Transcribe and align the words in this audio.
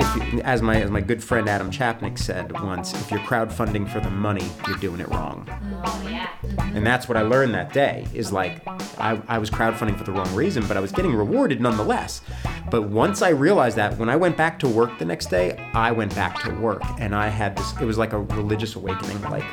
if 0.00 0.32
you, 0.32 0.40
as 0.40 0.62
my 0.62 0.80
as 0.80 0.90
my 0.90 1.00
good 1.00 1.22
friend 1.22 1.48
Adam 1.48 1.70
Chapnick 1.70 2.18
said 2.18 2.52
once, 2.52 2.94
if 2.94 3.10
you're 3.10 3.20
crowdfunding 3.20 3.90
for 3.90 4.00
the 4.00 4.10
money, 4.10 4.48
you're 4.66 4.76
doing 4.78 5.00
it 5.00 5.08
wrong. 5.08 5.48
Oh 5.84 6.08
yeah. 6.08 6.28
Mm-hmm. 6.42 6.76
And 6.76 6.86
that's 6.86 7.08
what 7.08 7.16
I 7.16 7.22
learned 7.22 7.54
that 7.54 7.72
day 7.72 8.06
is 8.14 8.32
like 8.32 8.66
I, 8.98 9.20
I 9.28 9.38
was 9.38 9.50
crowdfunding 9.50 9.96
for 9.96 10.04
the 10.04 10.12
wrong 10.12 10.32
reason, 10.34 10.66
but 10.66 10.76
I 10.76 10.80
was 10.80 10.92
getting 10.92 11.14
rewarded 11.14 11.60
nonetheless. 11.60 12.22
But 12.70 12.82
once 12.82 13.22
I 13.22 13.30
realized 13.30 13.76
that, 13.76 13.98
when 13.98 14.08
I 14.08 14.16
went 14.16 14.36
back 14.36 14.58
to 14.60 14.68
work 14.68 14.98
the 14.98 15.04
next 15.04 15.26
day, 15.26 15.70
I 15.74 15.92
went 15.92 16.14
back 16.14 16.42
to 16.44 16.54
work 16.54 16.82
and 16.98 17.14
I 17.14 17.28
had 17.28 17.56
this 17.56 17.72
it 17.80 17.84
was 17.84 17.98
like 17.98 18.12
a 18.12 18.18
religious 18.18 18.76
awakening. 18.76 19.20
Like 19.22 19.44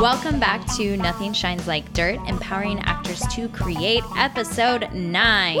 Welcome 0.00 0.40
back 0.40 0.64
to 0.76 0.96
Nothing 0.96 1.34
Shines 1.34 1.66
Like 1.66 1.92
Dirt, 1.92 2.18
empowering 2.26 2.78
actors 2.84 3.20
to 3.34 3.50
create, 3.50 4.02
episode 4.16 4.90
9. 4.94 5.58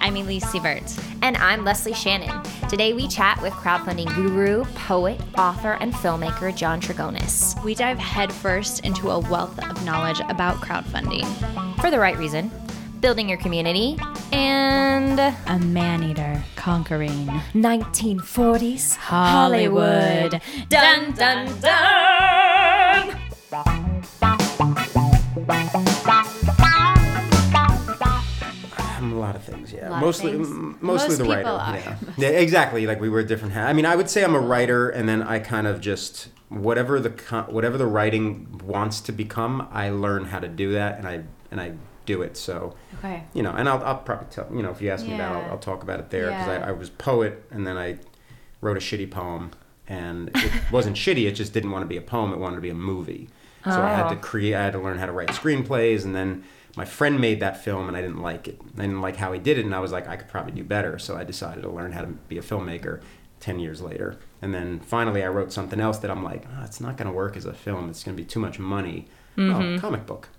I'm 0.00 0.16
Elise 0.16 0.44
Sievert. 0.46 1.00
And 1.22 1.36
I'm 1.36 1.64
Leslie 1.64 1.94
Shannon. 1.94 2.42
Today 2.68 2.94
we 2.94 3.06
chat 3.06 3.40
with 3.40 3.52
crowdfunding 3.52 4.12
guru, 4.16 4.64
poet, 4.74 5.20
author, 5.38 5.74
and 5.74 5.92
filmmaker 5.94 6.54
John 6.54 6.80
Trigonis. 6.80 7.62
We 7.62 7.76
dive 7.76 7.96
headfirst 7.96 8.80
into 8.80 9.10
a 9.10 9.20
wealth 9.20 9.56
of 9.60 9.84
knowledge 9.84 10.18
about 10.28 10.56
crowdfunding. 10.56 11.24
For 11.80 11.92
the 11.92 12.00
right 12.00 12.18
reason, 12.18 12.50
building 12.98 13.28
your 13.28 13.38
community, 13.38 13.96
and 14.32 15.20
A 15.20 15.58
man 15.60 16.02
eater 16.02 16.42
conquering 16.56 17.28
1940s 17.54 18.96
Hollywood. 18.96 20.40
Dun 20.68 21.12
dun 21.12 21.60
dun! 21.60 23.23
A 28.96 29.16
lot 29.16 29.36
of 29.36 29.44
things, 29.44 29.72
yeah. 29.72 30.00
mostly 30.00 30.32
things. 30.32 30.48
m- 30.48 30.78
mostly 30.80 31.08
Most 31.10 31.18
the 31.18 31.24
writer. 31.24 31.42
Yeah. 31.42 31.96
yeah, 32.16 32.28
exactly. 32.30 32.86
Like 32.86 33.00
we 33.00 33.08
were 33.08 33.22
different. 33.22 33.54
Ha- 33.54 33.60
I 33.66 33.72
mean, 33.72 33.86
I 33.86 33.94
would 33.96 34.10
say 34.10 34.24
I'm 34.24 34.34
a 34.34 34.40
writer, 34.40 34.88
and 34.90 35.08
then 35.08 35.22
I 35.22 35.38
kind 35.38 35.66
of 35.68 35.80
just 35.80 36.28
whatever 36.48 36.98
the 36.98 37.10
co- 37.10 37.42
whatever 37.48 37.78
the 37.78 37.86
writing 37.86 38.60
wants 38.64 39.00
to 39.02 39.12
become, 39.12 39.68
I 39.70 39.90
learn 39.90 40.24
how 40.26 40.40
to 40.40 40.48
do 40.48 40.72
that, 40.72 40.98
and 40.98 41.06
I 41.06 41.22
and 41.52 41.60
I 41.60 41.72
do 42.06 42.22
it. 42.22 42.36
So 42.36 42.74
Okay. 42.98 43.22
you 43.34 43.42
know, 43.42 43.52
and 43.52 43.68
I'll, 43.68 43.82
I'll 43.84 43.98
probably 43.98 44.26
tell 44.30 44.48
you 44.52 44.62
know 44.62 44.70
if 44.70 44.80
you 44.82 44.90
ask 44.90 45.06
me 45.06 45.14
about, 45.14 45.36
it, 45.36 45.44
I'll, 45.44 45.50
I'll 45.52 45.58
talk 45.58 45.82
about 45.84 46.00
it 46.00 46.10
there 46.10 46.26
because 46.30 46.46
Yeah. 46.48 46.64
I, 46.64 46.68
I 46.70 46.72
was 46.72 46.90
poet, 46.90 47.44
and 47.50 47.64
then 47.66 47.76
I 47.78 47.98
wrote 48.60 48.76
a 48.76 48.80
shitty 48.80 49.10
poem, 49.10 49.52
and 49.86 50.30
it 50.34 50.50
wasn't 50.72 50.96
shitty. 51.04 51.26
It 51.28 51.32
just 51.32 51.52
didn't 51.52 51.70
want 51.70 51.82
to 51.82 51.88
be 51.88 51.96
a 51.96 52.02
poem. 52.02 52.32
It 52.32 52.38
wanted 52.38 52.56
to 52.56 52.62
be 52.62 52.70
a 52.70 52.74
movie. 52.74 53.28
So 53.64 53.82
I 53.82 53.90
had 53.94 54.08
to 54.10 54.16
Oh. 54.16 54.18
create. 54.18 54.54
I 54.54 54.62
had 54.64 54.72
to 54.74 54.78
learn 54.78 54.98
how 54.98 55.06
to 55.06 55.12
write 55.12 55.28
screenplays, 55.28 56.04
and 56.04 56.14
then 56.14 56.44
my 56.76 56.84
friend 56.84 57.20
made 57.20 57.40
that 57.40 57.62
film, 57.64 57.88
and 57.88 57.96
I 57.96 58.00
didn't 58.02 58.20
like 58.20 58.46
it. 58.48 58.60
I 58.76 58.82
didn't 58.82 59.00
like 59.00 59.16
how 59.16 59.32
he 59.32 59.38
did 59.40 59.58
it, 59.58 59.64
and 59.64 59.74
I 59.74 59.78
was 59.80 59.92
like, 59.92 60.06
I 60.08 60.16
could 60.16 60.28
probably 60.28 60.52
do 60.52 60.64
better. 60.64 60.98
So 60.98 61.16
I 61.16 61.24
decided 61.24 61.62
to 61.62 61.70
learn 61.70 61.92
how 61.92 62.02
to 62.02 62.08
be 62.08 62.38
a 62.38 62.42
filmmaker. 62.42 63.00
Ten 63.40 63.58
years 63.60 63.82
later, 63.82 64.16
and 64.40 64.54
then 64.54 64.80
finally, 64.80 65.22
I 65.22 65.28
wrote 65.28 65.52
something 65.52 65.78
else 65.78 65.98
that 65.98 66.10
I'm 66.10 66.24
like, 66.24 66.44
oh, 66.58 66.64
it's 66.64 66.80
not 66.80 66.96
going 66.96 67.08
to 67.08 67.12
work 67.12 67.36
as 67.36 67.44
a 67.44 67.52
film. 67.52 67.90
It's 67.90 68.02
going 68.02 68.16
to 68.16 68.22
be 68.22 68.26
too 68.26 68.40
much 68.40 68.58
money. 68.58 69.06
Oh, 69.36 69.76
comic 69.78 70.06
book. 70.06 70.30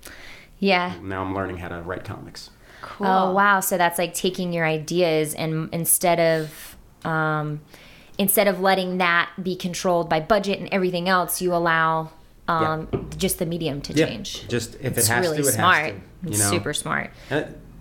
yeah. 0.57 0.95
Now 1.03 1.21
I'm 1.21 1.35
learning 1.35 1.57
how 1.57 1.67
to 1.67 1.81
write 1.83 2.03
comics. 2.03 2.49
Cool. 2.81 3.05
Oh 3.05 3.31
wow! 3.31 3.59
So 3.59 3.77
that's 3.77 3.99
like 3.99 4.15
taking 4.15 4.53
your 4.53 4.65
ideas 4.65 5.35
and 5.35 5.69
instead 5.71 6.19
of 6.19 6.75
um, 7.07 7.61
instead 8.17 8.47
of 8.47 8.59
letting 8.59 8.97
that 8.97 9.29
be 9.43 9.55
controlled 9.55 10.09
by 10.09 10.19
budget 10.19 10.59
and 10.59 10.69
everything 10.71 11.07
else, 11.07 11.41
you 11.41 11.53
allow 11.53 12.09
um, 12.47 12.87
just 13.17 13.39
the 13.39 13.45
medium 13.45 13.81
to 13.81 13.93
Yeah, 13.93 14.07
change. 14.07 14.47
just 14.47 14.75
if 14.75 14.97
it's 14.97 15.09
it 15.09 15.11
has 15.13 15.25
really 15.27 15.41
to, 15.43 15.49
it 15.49 15.53
smart. 15.53 15.85
has 15.85 15.93
to. 15.93 16.31
You 16.31 16.37
know? 16.37 16.49
super 16.51 16.73
smart. 16.73 17.11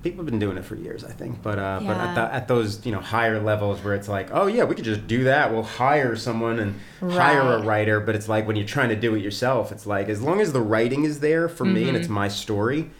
People 0.02 0.18
have 0.18 0.26
been 0.30 0.38
doing 0.38 0.58
it 0.58 0.64
for 0.66 0.74
years, 0.74 1.02
I 1.02 1.12
think. 1.12 1.42
But 1.42 1.58
uh, 1.58 1.80
but 1.82 1.96
at, 1.96 2.14
the, 2.14 2.20
at 2.34 2.46
those 2.46 2.84
you 2.84 2.92
know 2.92 3.00
higher 3.00 3.40
levels 3.40 3.82
where 3.82 3.94
it's 3.94 4.06
like, 4.08 4.28
oh 4.32 4.46
yeah, 4.46 4.64
we 4.64 4.74
could 4.74 4.84
just 4.84 5.06
do 5.06 5.24
that. 5.24 5.50
We'll 5.50 5.62
hire 5.62 6.14
someone 6.14 6.58
and 6.58 6.78
hire 7.00 7.40
a 7.40 7.62
writer. 7.62 8.00
But 8.00 8.14
it's 8.14 8.28
like 8.28 8.46
when 8.46 8.54
you're 8.56 8.66
trying 8.66 8.90
to 8.90 8.96
do 8.96 9.14
it 9.14 9.20
yourself, 9.22 9.72
it's 9.72 9.86
like 9.86 10.10
as 10.10 10.20
long 10.20 10.42
as 10.42 10.52
the 10.52 10.60
writing 10.60 11.04
is 11.04 11.20
there 11.20 11.48
for 11.48 11.64
me 11.64 11.88
and 11.88 11.96
it's 11.96 12.04
Mm-hmm. 12.06 12.14
my 12.14 12.28
story, 12.28 12.90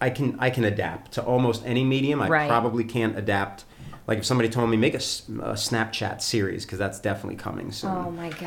I 0.00 0.10
can 0.10 0.36
I 0.40 0.50
can 0.50 0.64
adapt 0.64 1.12
to 1.12 1.22
almost 1.22 1.62
any 1.64 1.84
medium. 1.84 2.20
I 2.20 2.28
Right. 2.28 2.48
probably 2.48 2.82
can't 2.82 3.16
adapt. 3.16 3.64
Like 4.08 4.18
if 4.18 4.24
somebody 4.26 4.48
told 4.48 4.70
me 4.70 4.76
make 4.76 4.94
a 4.94 4.98
Snapchat 4.98 6.20
series 6.20 6.64
because 6.64 6.80
that's 6.80 6.98
definitely 6.98 7.36
coming 7.36 7.70
soon. 7.70 7.90
Oh 7.90 8.10
my 8.10 8.30
gosh! 8.30 8.42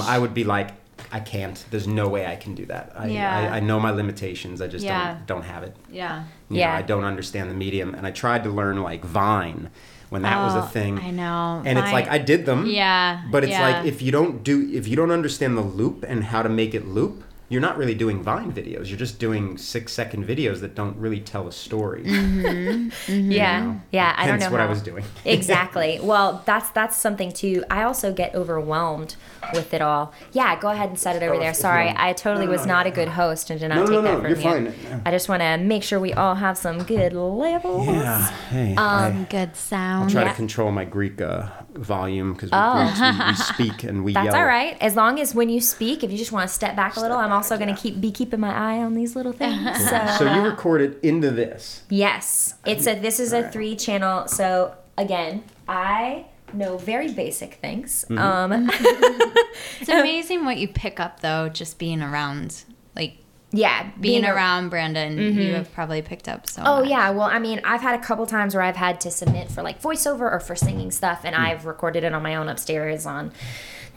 Um, 0.00 0.06
I 0.06 0.16
would 0.18 0.32
be 0.32 0.44
like, 0.44 0.70
I 1.10 1.20
can't. 1.20 1.64
There's 1.70 1.86
no 1.86 2.08
way 2.08 2.26
I 2.26 2.36
can 2.36 2.54
do 2.54 2.66
that. 2.66 2.92
I, 2.96 3.06
Yeah. 3.08 3.50
I, 3.52 3.56
I 3.56 3.60
know 3.60 3.80
my 3.80 3.90
limitations. 3.90 4.60
I 4.60 4.66
just 4.68 4.84
Yeah. 4.84 5.14
don't 5.14 5.26
don't 5.26 5.42
have 5.44 5.62
it. 5.62 5.74
Yeah. 5.90 6.24
You 6.50 6.58
Yeah. 6.58 6.68
know, 6.72 6.78
I 6.78 6.82
don't 6.82 7.04
understand 7.04 7.50
the 7.50 7.54
medium, 7.54 7.94
and 7.94 8.06
I 8.06 8.10
tried 8.10 8.44
to 8.44 8.50
learn 8.50 8.82
like 8.82 9.04
Vine 9.04 9.70
when 10.10 10.22
that 10.22 10.42
was 10.44 10.54
Oh, 10.54 10.60
a 10.60 10.62
thing. 10.66 10.98
I 10.98 11.10
know. 11.10 11.62
And 11.64 11.78
it's 11.78 11.92
like 11.92 12.08
I 12.08 12.18
did 12.18 12.46
them. 12.46 12.66
Yeah. 12.66 13.22
But 13.30 13.44
it's 13.44 13.52
yeah. 13.52 13.68
like 13.68 13.86
if 13.86 14.02
you 14.02 14.10
don't 14.12 14.42
do 14.42 14.68
if 14.72 14.86
you 14.88 14.96
don't 14.96 15.10
understand 15.10 15.56
the 15.56 15.62
loop 15.62 16.04
and 16.08 16.24
how 16.24 16.42
to 16.42 16.48
make 16.48 16.74
it 16.74 16.86
loop, 16.86 17.24
you're 17.50 17.60
not 17.62 17.76
really 17.78 17.94
doing 17.94 18.22
Vine 18.22 18.52
videos. 18.52 18.88
You're 18.88 18.98
just 18.98 19.18
doing 19.18 19.56
six 19.56 19.92
second 19.92 20.26
videos 20.26 20.60
that 20.60 20.74
don't 20.74 20.96
really 20.96 21.20
tell 21.20 21.48
a 21.48 21.52
story. 21.52 22.02
yeah, 22.06 23.60
know? 23.64 23.80
yeah. 23.90 24.14
I 24.16 24.26
don't 24.26 24.38
know 24.40 24.50
what 24.50 24.60
I 24.60 24.66
was 24.66 24.82
doing. 24.82 25.04
exactly. 25.24 25.98
Well, 26.02 26.42
that's 26.46 26.70
that's 26.70 26.96
something 26.96 27.32
too. 27.32 27.64
I 27.70 27.82
also 27.84 28.12
get 28.12 28.34
overwhelmed 28.34 29.16
with 29.54 29.72
it 29.72 29.80
all. 29.80 30.12
Yeah, 30.32 30.58
go 30.60 30.68
ahead 30.68 30.90
and 30.90 30.98
set 30.98 31.16
it 31.16 31.22
over 31.22 31.34
Oh, 31.34 31.40
there. 31.40 31.54
Sorry, 31.54 31.92
I 31.96 32.12
totally 32.12 32.46
No, 32.46 32.52
no, 32.52 32.58
was 32.58 32.66
no, 32.66 32.74
not 32.74 32.86
a 32.86 32.90
no. 32.90 32.94
good 32.96 33.08
host 33.08 33.50
and 33.50 33.58
did 33.60 33.68
not 33.68 33.76
No, 33.76 33.84
no, 33.84 33.86
take 33.86 33.94
no, 33.94 34.02
that 34.02 34.16
from 34.16 34.26
you're 34.42 34.60
you. 34.64 34.70
fine. 34.72 35.02
I 35.06 35.10
just 35.10 35.28
want 35.28 35.40
to 35.42 35.56
make 35.58 35.82
sure 35.82 35.98
we 36.00 36.12
all 36.12 36.34
have 36.34 36.58
some 36.58 36.82
good 36.82 37.12
levels. 37.12 37.86
yeah. 37.86 38.30
Hey. 38.50 38.74
um, 38.76 38.76
I, 38.76 39.26
good 39.30 39.56
sound. 39.56 40.04
I'll 40.04 40.10
try 40.10 40.22
yeah. 40.22 40.28
to 40.30 40.34
control 40.34 40.70
my 40.70 40.84
Greek 40.84 41.20
uh, 41.20 41.48
volume 41.74 42.34
because 42.34 42.50
Oh. 42.52 42.84
we, 42.84 43.26
we 43.30 43.34
speak 43.68 43.84
and 43.84 44.04
we 44.04 44.12
yell. 44.12 44.24
That's 44.24 44.34
yell. 44.34 44.42
all 44.42 44.48
right. 44.48 44.76
As 44.80 44.96
long 44.96 45.18
as 45.20 45.34
when 45.34 45.48
you 45.48 45.60
speak, 45.60 46.02
if 46.04 46.10
you 46.10 46.18
just 46.18 46.32
want 46.32 46.48
to 46.48 46.54
step 46.54 46.76
back 46.76 46.96
a 46.96 47.00
little, 47.00 47.16
I'm 47.16 47.32
also 47.38 47.56
going 47.56 47.74
to 47.74 47.80
keep 47.80 48.00
be 48.00 48.10
keeping 48.10 48.40
my 48.40 48.52
eye 48.54 48.78
on 48.82 48.94
these 48.94 49.16
little 49.16 49.32
things. 49.32 49.64
So, 49.88 50.06
So 50.18 50.34
you 50.34 50.42
recorded 50.42 50.98
into 51.02 51.30
this. 51.30 51.82
yes, 51.88 52.54
it's 52.66 52.86
a 52.86 52.94
this 52.98 53.18
is 53.20 53.32
a 53.32 53.48
three 53.50 53.74
channel. 53.76 54.28
So 54.28 54.74
again, 54.96 55.42
I 55.66 56.26
know 56.52 56.76
very 56.78 57.12
basic 57.12 57.54
things. 57.54 58.04
Mm-hmm. 58.08 58.18
Um, 58.18 58.70
It's 59.80 59.88
amazing 60.02 60.44
what 60.44 60.56
you 60.58 60.68
pick 60.68 61.00
up 61.00 61.20
though, 61.20 61.48
just 61.48 61.78
being 61.78 62.02
around, 62.02 62.64
like 62.96 63.14
yeah, 63.50 63.90
being 64.00 64.24
a- 64.24 64.32
around 64.34 64.68
Brandon. 64.68 65.18
You 65.18 65.54
have 65.54 65.72
probably 65.72 66.02
picked 66.02 66.28
up 66.28 66.48
so. 66.48 66.62
Oh 66.64 66.80
much. 66.80 66.90
yeah, 66.90 67.10
well, 67.10 67.28
I 67.30 67.38
mean, 67.38 67.60
I've 67.64 67.80
had 67.80 67.98
a 67.98 68.02
couple 68.02 68.26
times 68.26 68.54
where 68.54 68.62
I've 68.62 68.76
had 68.76 69.00
to 69.02 69.10
submit 69.10 69.50
for 69.50 69.62
like 69.62 69.80
voiceover 69.82 70.30
or 70.30 70.40
for 70.40 70.54
singing 70.56 70.90
stuff, 70.90 71.20
and 71.24 71.34
I've 71.34 71.64
recorded 71.66 72.04
it 72.04 72.12
on 72.12 72.22
my 72.22 72.34
own 72.36 72.48
upstairs 72.48 73.06
on 73.06 73.32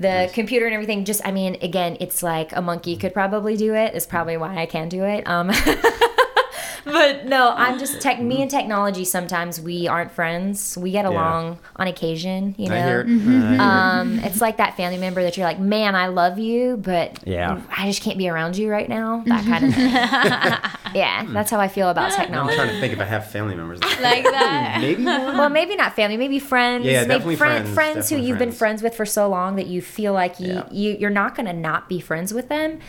the 0.02 0.30
computer 0.34 0.66
and 0.66 0.74
everything. 0.74 1.06
Just, 1.06 1.22
I 1.26 1.32
mean, 1.32 1.58
again, 1.62 1.98
it's 2.00 2.24
like 2.24 2.56
a 2.56 2.62
monkey 2.62 2.98
could 2.98 3.14
probably 3.14 3.56
do 3.56 3.74
it. 3.74 3.94
Is 3.94 4.06
probably 4.06 4.38
why 4.38 4.58
I 4.58 4.66
can 4.66 4.90
do 4.90 5.04
it. 5.04 5.28
Um, 5.28 5.52
but 6.86 7.26
no, 7.26 7.54
I'm 7.56 7.78
just 7.80 8.02
tech. 8.02 8.20
Me 8.22 8.42
and 8.42 8.50
technology. 8.50 9.06
Sometimes 9.06 9.60
we 9.62 9.88
aren't 9.88 10.12
friends. 10.12 10.78
We 10.78 10.92
get 10.92 11.06
along 11.06 11.60
on 11.76 11.88
occasion. 11.88 12.56
You 12.58 12.70
know. 12.70 12.76
I 12.76 12.82
hear 12.82 13.02
it. 13.02 13.08
I 13.08 13.10
hear 13.10 13.54
it. 13.54 13.60
Um, 13.60 14.20
it's 14.20 14.42
like 14.42 14.58
that 14.58 14.76
family 14.78 14.98
member 14.98 15.22
that 15.24 15.38
you're 15.38 15.46
like, 15.46 15.60
man, 15.60 15.96
I 15.96 16.08
love 16.08 16.40
you, 16.40 16.78
but 16.78 17.20
Yeah. 17.28 17.62
I 17.76 17.88
just 17.88 18.02
can't 18.02 18.18
be 18.18 18.30
around 18.30 18.58
you 18.58 18.70
right 18.70 18.88
now. 18.90 19.24
That 19.26 19.46
kind 19.46 19.66
of 19.66 19.74
thing. 19.74 19.92
yeah, 20.96 21.26
that's 21.30 21.52
how 21.52 21.60
I 21.60 21.68
feel 21.68 21.90
about 21.90 22.12
technology. 22.14 22.58
I'm 22.58 22.66
trying 22.66 22.76
to 22.76 22.80
think 22.82 22.94
if 22.94 23.00
I 23.00 23.06
have 23.06 23.30
family 23.32 23.56
members. 23.56 23.80
like 24.02 24.24
that. 24.24 24.78
Maybe 24.82 25.04
one. 25.06 25.38
well, 25.38 25.50
maybe 25.50 25.76
not 25.76 25.96
family, 25.96 26.18
maybe 26.18 26.40
friends. 26.40 26.86
Yeah, 26.86 27.02
maybe 27.02 27.08
definitely 27.10 27.36
friend- 27.38 27.64
friends, 27.68 27.76
Friends 27.76 28.10
who 28.10 28.18
you've 28.18 28.38
been 28.38 28.50
friends. 28.50 28.58
friends 28.58 28.84
with 28.84 28.96
for 28.96 29.06
so 29.06 29.28
long 29.30 29.56
that 29.56 29.68
you 29.68 29.82
feel 29.82 30.14
like 30.14 30.40
you, 30.40 30.54
Yeah. 30.54 30.64
you 30.72 30.98
you're 31.00 31.10
not 31.10 31.36
going 31.36 31.46
to 31.46 31.54
not 31.54 31.88
be 31.90 32.00
friends 32.00 32.34
with 32.34 32.50
them 32.50 32.80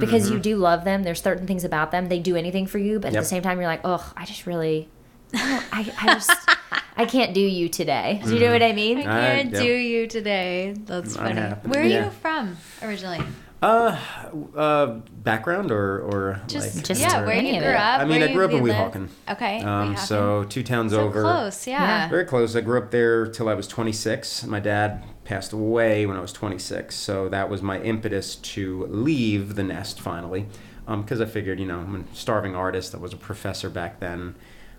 because 0.00 0.24
Mm-hmm. 0.24 0.34
you 0.34 0.40
do 0.40 0.56
love 0.56 0.84
them. 0.84 1.02
There's 1.02 1.22
certain 1.22 1.46
things 1.46 1.64
about 1.64 1.90
them 1.90 2.08
they 2.08 2.18
do 2.18 2.36
anything 2.36 2.66
for 2.66 2.78
you, 2.78 2.98
but 2.98 3.08
at 3.08 3.14
Yep. 3.14 3.22
the 3.22 3.28
same 3.28 3.42
time 3.42 3.58
you're 3.58 3.68
like, 3.68 3.82
oh, 3.84 4.12
I 4.16 4.24
just 4.24 4.46
really, 4.46 4.88
I, 5.34 5.64
I, 5.72 5.92
I 6.10 6.14
just, 6.14 6.30
I 6.96 7.04
can't 7.06 7.32
do 7.34 7.40
you 7.40 7.68
today. 7.68 8.20
Do 8.24 8.34
you 8.34 8.40
know 8.40 8.52
what 8.52 8.62
I 8.62 8.72
mean? 8.72 8.98
I 8.98 9.02
I- 9.02 9.04
can't 9.36 9.52
yeah. 9.52 9.60
do 9.60 9.72
you 9.72 10.06
today. 10.06 10.74
That's 10.84 11.16
funny. 11.16 11.40
Where 11.64 11.82
are 11.82 11.86
Yeah. 11.86 12.04
you 12.06 12.10
from 12.10 12.56
originally? 12.82 13.20
Uh, 13.62 13.94
uh, 14.56 14.86
background 15.22 15.70
or 15.70 16.00
or 16.00 16.40
Just, 16.46 16.76
like, 16.76 16.84
Just 16.86 17.00
yeah, 17.02 17.20
or- 17.20 17.26
where 17.26 17.34
any 17.34 17.50
you 17.50 17.56
of 17.58 17.64
grew 17.64 17.74
up. 17.74 18.00
I 18.00 18.04
mean, 18.06 18.22
I 18.22 18.32
grew 18.32 18.46
up 18.46 18.52
in 18.52 18.62
lived. 18.64 18.94
Weehawken. 18.94 19.08
Okay. 19.30 19.58
Um, 19.60 19.94
Weehawken. 19.94 19.98
so 19.98 20.44
two 20.44 20.62
towns 20.62 20.92
So 20.92 21.02
over. 21.02 21.20
close, 21.20 21.66
yeah. 21.66 22.08
Very 22.08 22.24
close. 22.24 22.56
I 22.56 22.62
grew 22.62 22.78
up 22.78 22.90
there 22.90 23.26
till 23.26 23.50
I 23.50 23.54
was 23.54 23.66
26. 23.68 24.44
My 24.46 24.60
dad 24.60 25.04
passed 25.24 25.52
away 25.52 26.06
when 26.06 26.16
I 26.16 26.20
was 26.20 26.32
26, 26.32 26.94
so 26.94 27.28
that 27.28 27.48
was 27.50 27.62
my 27.62 27.80
impetus 27.80 28.36
to 28.36 28.86
leave 28.86 29.54
the 29.54 29.62
nest 29.62 30.00
finally. 30.00 30.46
Because 30.86 31.20
I 31.20 31.26
figured, 31.26 31.60
you 31.60 31.66
know, 31.66 31.78
I'm 31.78 32.06
a 32.10 32.14
starving 32.16 32.56
artist. 32.56 32.94
I 32.96 32.98
was 32.98 33.12
a 33.12 33.16
professor 33.16 33.70
back 33.70 34.00
then. 34.00 34.34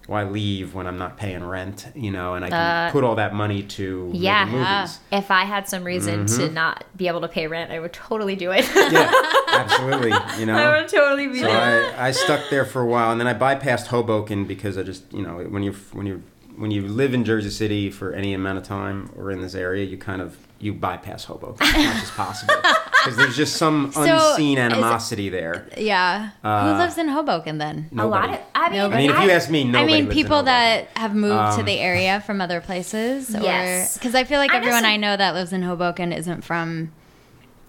Why 0.07 0.23
leave 0.25 0.73
when 0.73 0.87
I'm 0.87 0.97
not 0.97 1.15
paying 1.15 1.41
rent? 1.43 1.87
You 1.95 2.11
know, 2.11 2.33
and 2.33 2.43
I 2.43 2.49
can 2.49 2.59
Uh, 2.59 2.91
put 2.91 3.05
all 3.05 3.15
that 3.15 3.33
money 3.33 3.63
to 3.63 4.09
Yeah. 4.13 4.45
movies. 4.45 4.99
If 5.11 5.31
I 5.31 5.45
had 5.45 5.69
some 5.69 5.85
reason 5.85 6.25
to 6.25 6.33
Mm-hmm. 6.43 6.53
not 6.53 6.83
be 6.97 7.07
able 7.07 7.21
to 7.21 7.29
pay 7.29 7.47
rent, 7.47 7.71
I 7.71 7.79
would 7.79 7.93
totally 7.93 8.35
do 8.35 8.51
it. 8.51 8.67
Yeah, 8.91 9.09
absolutely. 9.53 10.11
You 10.37 10.47
know, 10.47 10.57
I 10.57 10.81
would 10.81 10.89
totally 10.89 11.27
be 11.27 11.39
So 11.39 11.47
there. 11.47 11.93
I, 11.97 12.07
I 12.07 12.11
stuck 12.11 12.41
there 12.49 12.65
for 12.65 12.81
a 12.81 12.85
while, 12.87 13.11
and 13.11 13.21
then 13.21 13.27
I 13.27 13.33
bypassed 13.33 13.87
Hoboken 13.87 14.43
because 14.45 14.77
I 14.77 14.83
just, 14.83 15.03
you 15.13 15.21
know, 15.21 15.37
when 15.37 15.63
you're 15.63 15.75
when 15.93 16.07
you're 16.07 16.21
when 16.61 16.71
you 16.71 16.87
live 16.87 17.13
in 17.13 17.25
Jersey 17.25 17.49
City 17.49 17.89
for 17.89 18.13
any 18.13 18.33
amount 18.33 18.57
of 18.59 18.63
time 18.63 19.11
or 19.17 19.31
in 19.31 19.41
this 19.41 19.55
area, 19.55 19.83
you 19.83 19.97
kind 19.97 20.21
of 20.21 20.37
you 20.59 20.73
bypass 20.73 21.23
Hoboken 21.25 21.65
as 21.65 21.73
much 21.73 22.03
as 22.03 22.11
possible 22.23 22.53
because 22.91 23.17
there's 23.17 23.35
just 23.35 23.55
some 23.57 23.91
So, 23.93 24.01
unseen 24.03 24.59
is 24.59 24.63
it- 24.63 24.71
animosity 24.71 25.29
there. 25.29 25.67
Yeah. 25.75 26.29
Uh, 26.43 26.71
Who 26.73 26.77
lives 26.77 26.99
in 26.99 27.07
Hoboken 27.07 27.57
then? 27.57 27.89
A 27.97 28.05
lot 28.05 28.29
of. 28.29 28.39
I 28.53 28.69
mean, 28.69 28.77
Nobody. 28.77 29.03
I 29.05 29.07
mean, 29.07 29.09
if 29.17 29.23
you 29.23 29.31
ask 29.31 29.49
me, 29.49 29.61
I 29.61 29.85
mean, 29.85 30.05
lives 30.05 30.13
people 30.13 30.37
Hoboken. 30.37 30.45
that 30.45 30.87
have 30.97 31.15
moved 31.15 31.55
to 31.55 31.59
Um, 31.61 31.65
the 31.65 31.79
area 31.79 32.21
from 32.21 32.39
other 32.41 32.61
places. 32.61 33.35
Yes. 33.41 33.95
Because 33.97 34.13
I 34.13 34.23
feel 34.23 34.37
like 34.37 34.51
I 34.51 34.55
know 34.55 34.59
everyone 34.59 34.83
some- 34.83 34.91
I 34.91 34.97
know 34.97 35.17
that 35.17 35.33
lives 35.33 35.51
in 35.51 35.63
Hoboken 35.63 36.13
isn't 36.13 36.43
from 36.43 36.91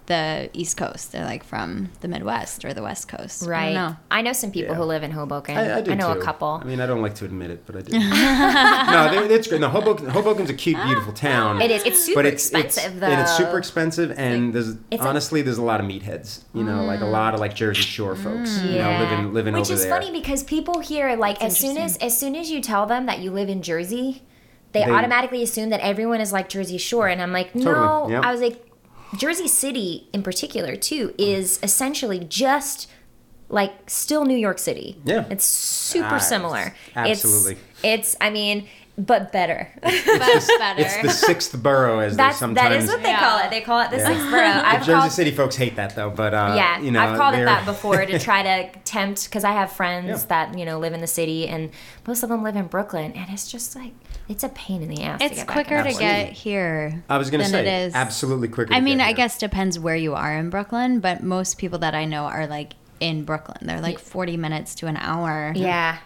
the 0.06 0.50
East 0.52 0.76
Coast. 0.76 1.12
They're 1.12 1.24
like 1.24 1.44
from 1.44 1.90
the 2.00 2.08
Midwest 2.08 2.64
or 2.64 2.74
the 2.74 2.82
West 2.82 3.08
Coast. 3.08 3.46
Right. 3.46 3.62
I 3.62 3.64
don't 3.66 3.74
know. 3.74 3.96
I 4.10 4.22
know 4.22 4.32
some 4.32 4.50
people 4.50 4.72
Yeah. 4.74 4.78
who 4.78 4.84
live 4.84 5.02
in 5.02 5.12
Hoboken. 5.12 5.56
I, 5.56 5.78
I 5.78 5.80
do 5.80 5.94
know 5.94 6.12
too. 6.12 6.20
a 6.20 6.22
couple. 6.22 6.60
I 6.60 6.64
mean, 6.64 6.80
I 6.80 6.86
don't 6.86 7.02
like 7.02 7.14
to 7.16 7.24
admit 7.24 7.50
it, 7.50 7.64
but 7.66 7.76
I 7.76 7.82
do. 7.82 7.92
no, 7.98 9.28
they- 9.28 9.34
it's 9.34 9.46
great. 9.46 9.60
No, 9.60 9.68
Hoboken, 9.68 10.08
Hoboken's 10.08 10.50
a 10.50 10.54
cute, 10.54 10.82
beautiful 10.84 11.12
town. 11.12 11.60
It 11.60 11.70
is. 11.70 11.84
It's 11.84 12.04
super 12.04 12.18
but 12.18 12.26
it's, 12.26 12.44
expensive 12.44 12.92
it's, 12.92 13.00
though. 13.00 13.06
And 13.06 13.20
it's 13.20 13.36
super 13.36 13.58
expensive, 13.58 14.12
and 14.16 14.52
there's 14.52 14.76
it's 14.90 15.02
a- 15.02 15.06
honestly 15.06 15.42
there's 15.42 15.58
a 15.58 15.62
lot 15.62 15.80
of 15.80 15.86
meatheads. 15.86 16.42
You 16.52 16.64
know, 16.64 16.84
like 16.84 17.00
a 17.00 17.04
mm. 17.04 17.12
lot 17.12 17.34
of 17.34 17.40
like 17.40 17.54
Jersey 17.54 17.82
Shore 17.82 18.14
mm, 18.14 18.22
folks. 18.22 18.60
You 18.62 18.78
know, 18.78 18.98
living 18.98 19.32
living 19.32 19.54
Which 19.54 19.70
over 19.70 19.74
is 19.74 19.86
funny 19.86 20.10
because 20.10 20.42
people 20.42 20.80
here, 20.80 21.14
like, 21.16 21.42
as 21.42 21.56
soon 21.56 21.76
as 21.76 21.96
as 21.98 22.18
soon 22.18 22.34
as 22.34 22.50
you 22.50 22.60
tell 22.60 22.86
them 22.86 23.06
that 23.06 23.20
you 23.20 23.30
live 23.30 23.48
in 23.48 23.62
Jersey, 23.62 24.22
they, 24.72 24.84
They- 24.84 24.90
automatically 24.90 25.42
assume 25.42 25.70
that 25.70 25.80
everyone 25.80 26.20
is 26.20 26.32
like 26.32 26.48
Jersey 26.48 26.78
Shore, 26.78 27.08
and 27.08 27.22
I'm 27.22 27.32
like, 27.32 27.54
no. 27.54 27.64
Totally, 27.64 28.12
yep. 28.14 28.24
I 28.24 28.32
was 28.32 28.40
like, 28.40 28.71
Jersey 29.16 29.48
City 29.48 30.08
in 30.12 30.22
particular 30.22 30.76
too 30.76 31.14
is 31.18 31.58
essentially 31.62 32.18
just 32.20 32.88
like 33.48 33.72
still 33.90 34.24
New 34.24 34.36
York 34.36 34.58
City. 34.58 34.98
Yeah. 35.04 35.26
it's 35.30 35.44
super 35.44 36.14
Ah, 36.14 36.18
similar. 36.18 36.74
absolutely. 36.96 37.58
It's, 37.82 38.14
it's 38.14 38.16
I 38.20 38.30
mean, 38.30 38.66
but 38.98 39.32
better. 39.32 39.68
But 39.82 39.90
better. 40.58 40.80
It's 40.82 41.02
the 41.02 41.08
sixth 41.10 41.60
borough, 41.62 42.00
as 42.00 42.16
That's 42.16 42.36
they 42.36 42.40
sometimes. 42.40 42.68
that 42.68 42.76
is 42.82 42.88
what 42.88 43.02
they 43.02 43.08
Yeah. 43.10 43.20
call 43.20 43.38
it. 43.38 43.50
They 43.50 43.60
call 43.62 43.80
it 43.80 43.90
the 43.90 43.96
Yeah. 43.96 44.06
sixth 44.08 44.30
borough. 44.30 44.42
I've 44.64 44.80
Jersey 44.80 44.92
called 44.92 45.12
City 45.12 45.30
folks 45.30 45.56
hate 45.56 45.76
that 45.76 45.96
though, 45.96 46.10
but 46.10 46.34
uh, 46.34 46.54
yeah, 46.56 46.78
you 46.78 46.90
know, 46.90 47.00
I've 47.02 47.16
called 47.18 47.34
it 47.34 47.44
that 47.44 47.64
before 47.64 48.04
to 48.04 48.18
try 48.18 48.42
to 48.42 48.78
tempt 48.84 49.24
because 49.24 49.44
I 49.44 49.52
have 49.52 49.72
friends 49.72 50.08
Yeah. 50.22 50.26
that 50.28 50.58
you 50.58 50.64
know 50.66 50.78
live 50.78 50.92
in 50.92 51.00
the 51.00 51.06
city, 51.06 51.48
and 51.48 51.70
most 52.06 52.22
of 52.22 52.28
them 52.28 52.42
live 52.42 52.56
in 52.56 52.66
Brooklyn, 52.66 53.12
and 53.16 53.26
it's 53.30 53.50
just 53.50 53.74
like 53.74 53.92
it's 54.28 54.44
a 54.44 54.48
pain 54.50 54.82
in 54.82 54.88
the 54.88 55.02
ass. 55.02 55.20
to 55.20 55.24
It's 55.26 55.36
get 55.36 55.46
quicker 55.46 55.74
and 55.76 55.88
to 55.88 55.98
get 55.98 56.32
here. 56.32 57.02
I 57.08 57.16
was 57.18 57.30
gonna 57.30 57.44
say 57.46 57.60
it 57.66 57.86
is. 57.86 57.94
absolutely 57.94 58.48
quicker. 58.48 58.72
I 58.72 58.78
to 58.78 58.82
mean, 58.84 58.98
get 58.98 59.04
I 59.04 59.06
here. 59.08 59.16
guess 59.16 59.38
depends 59.38 59.78
where 59.78 59.96
you 59.96 60.14
are 60.14 60.32
in 60.34 60.50
Brooklyn, 60.50 61.00
but 61.00 61.22
most 61.22 61.58
people 61.58 61.78
that 61.80 61.94
I 61.94 62.04
know 62.04 62.24
are 62.24 62.46
like 62.46 62.74
in 63.00 63.24
Brooklyn. 63.24 63.58
They're 63.62 63.80
like 63.80 63.98
40 63.98 64.36
minutes 64.36 64.74
to 64.76 64.86
an 64.86 64.96
hour 64.96 65.52
Yeah, 65.56 65.96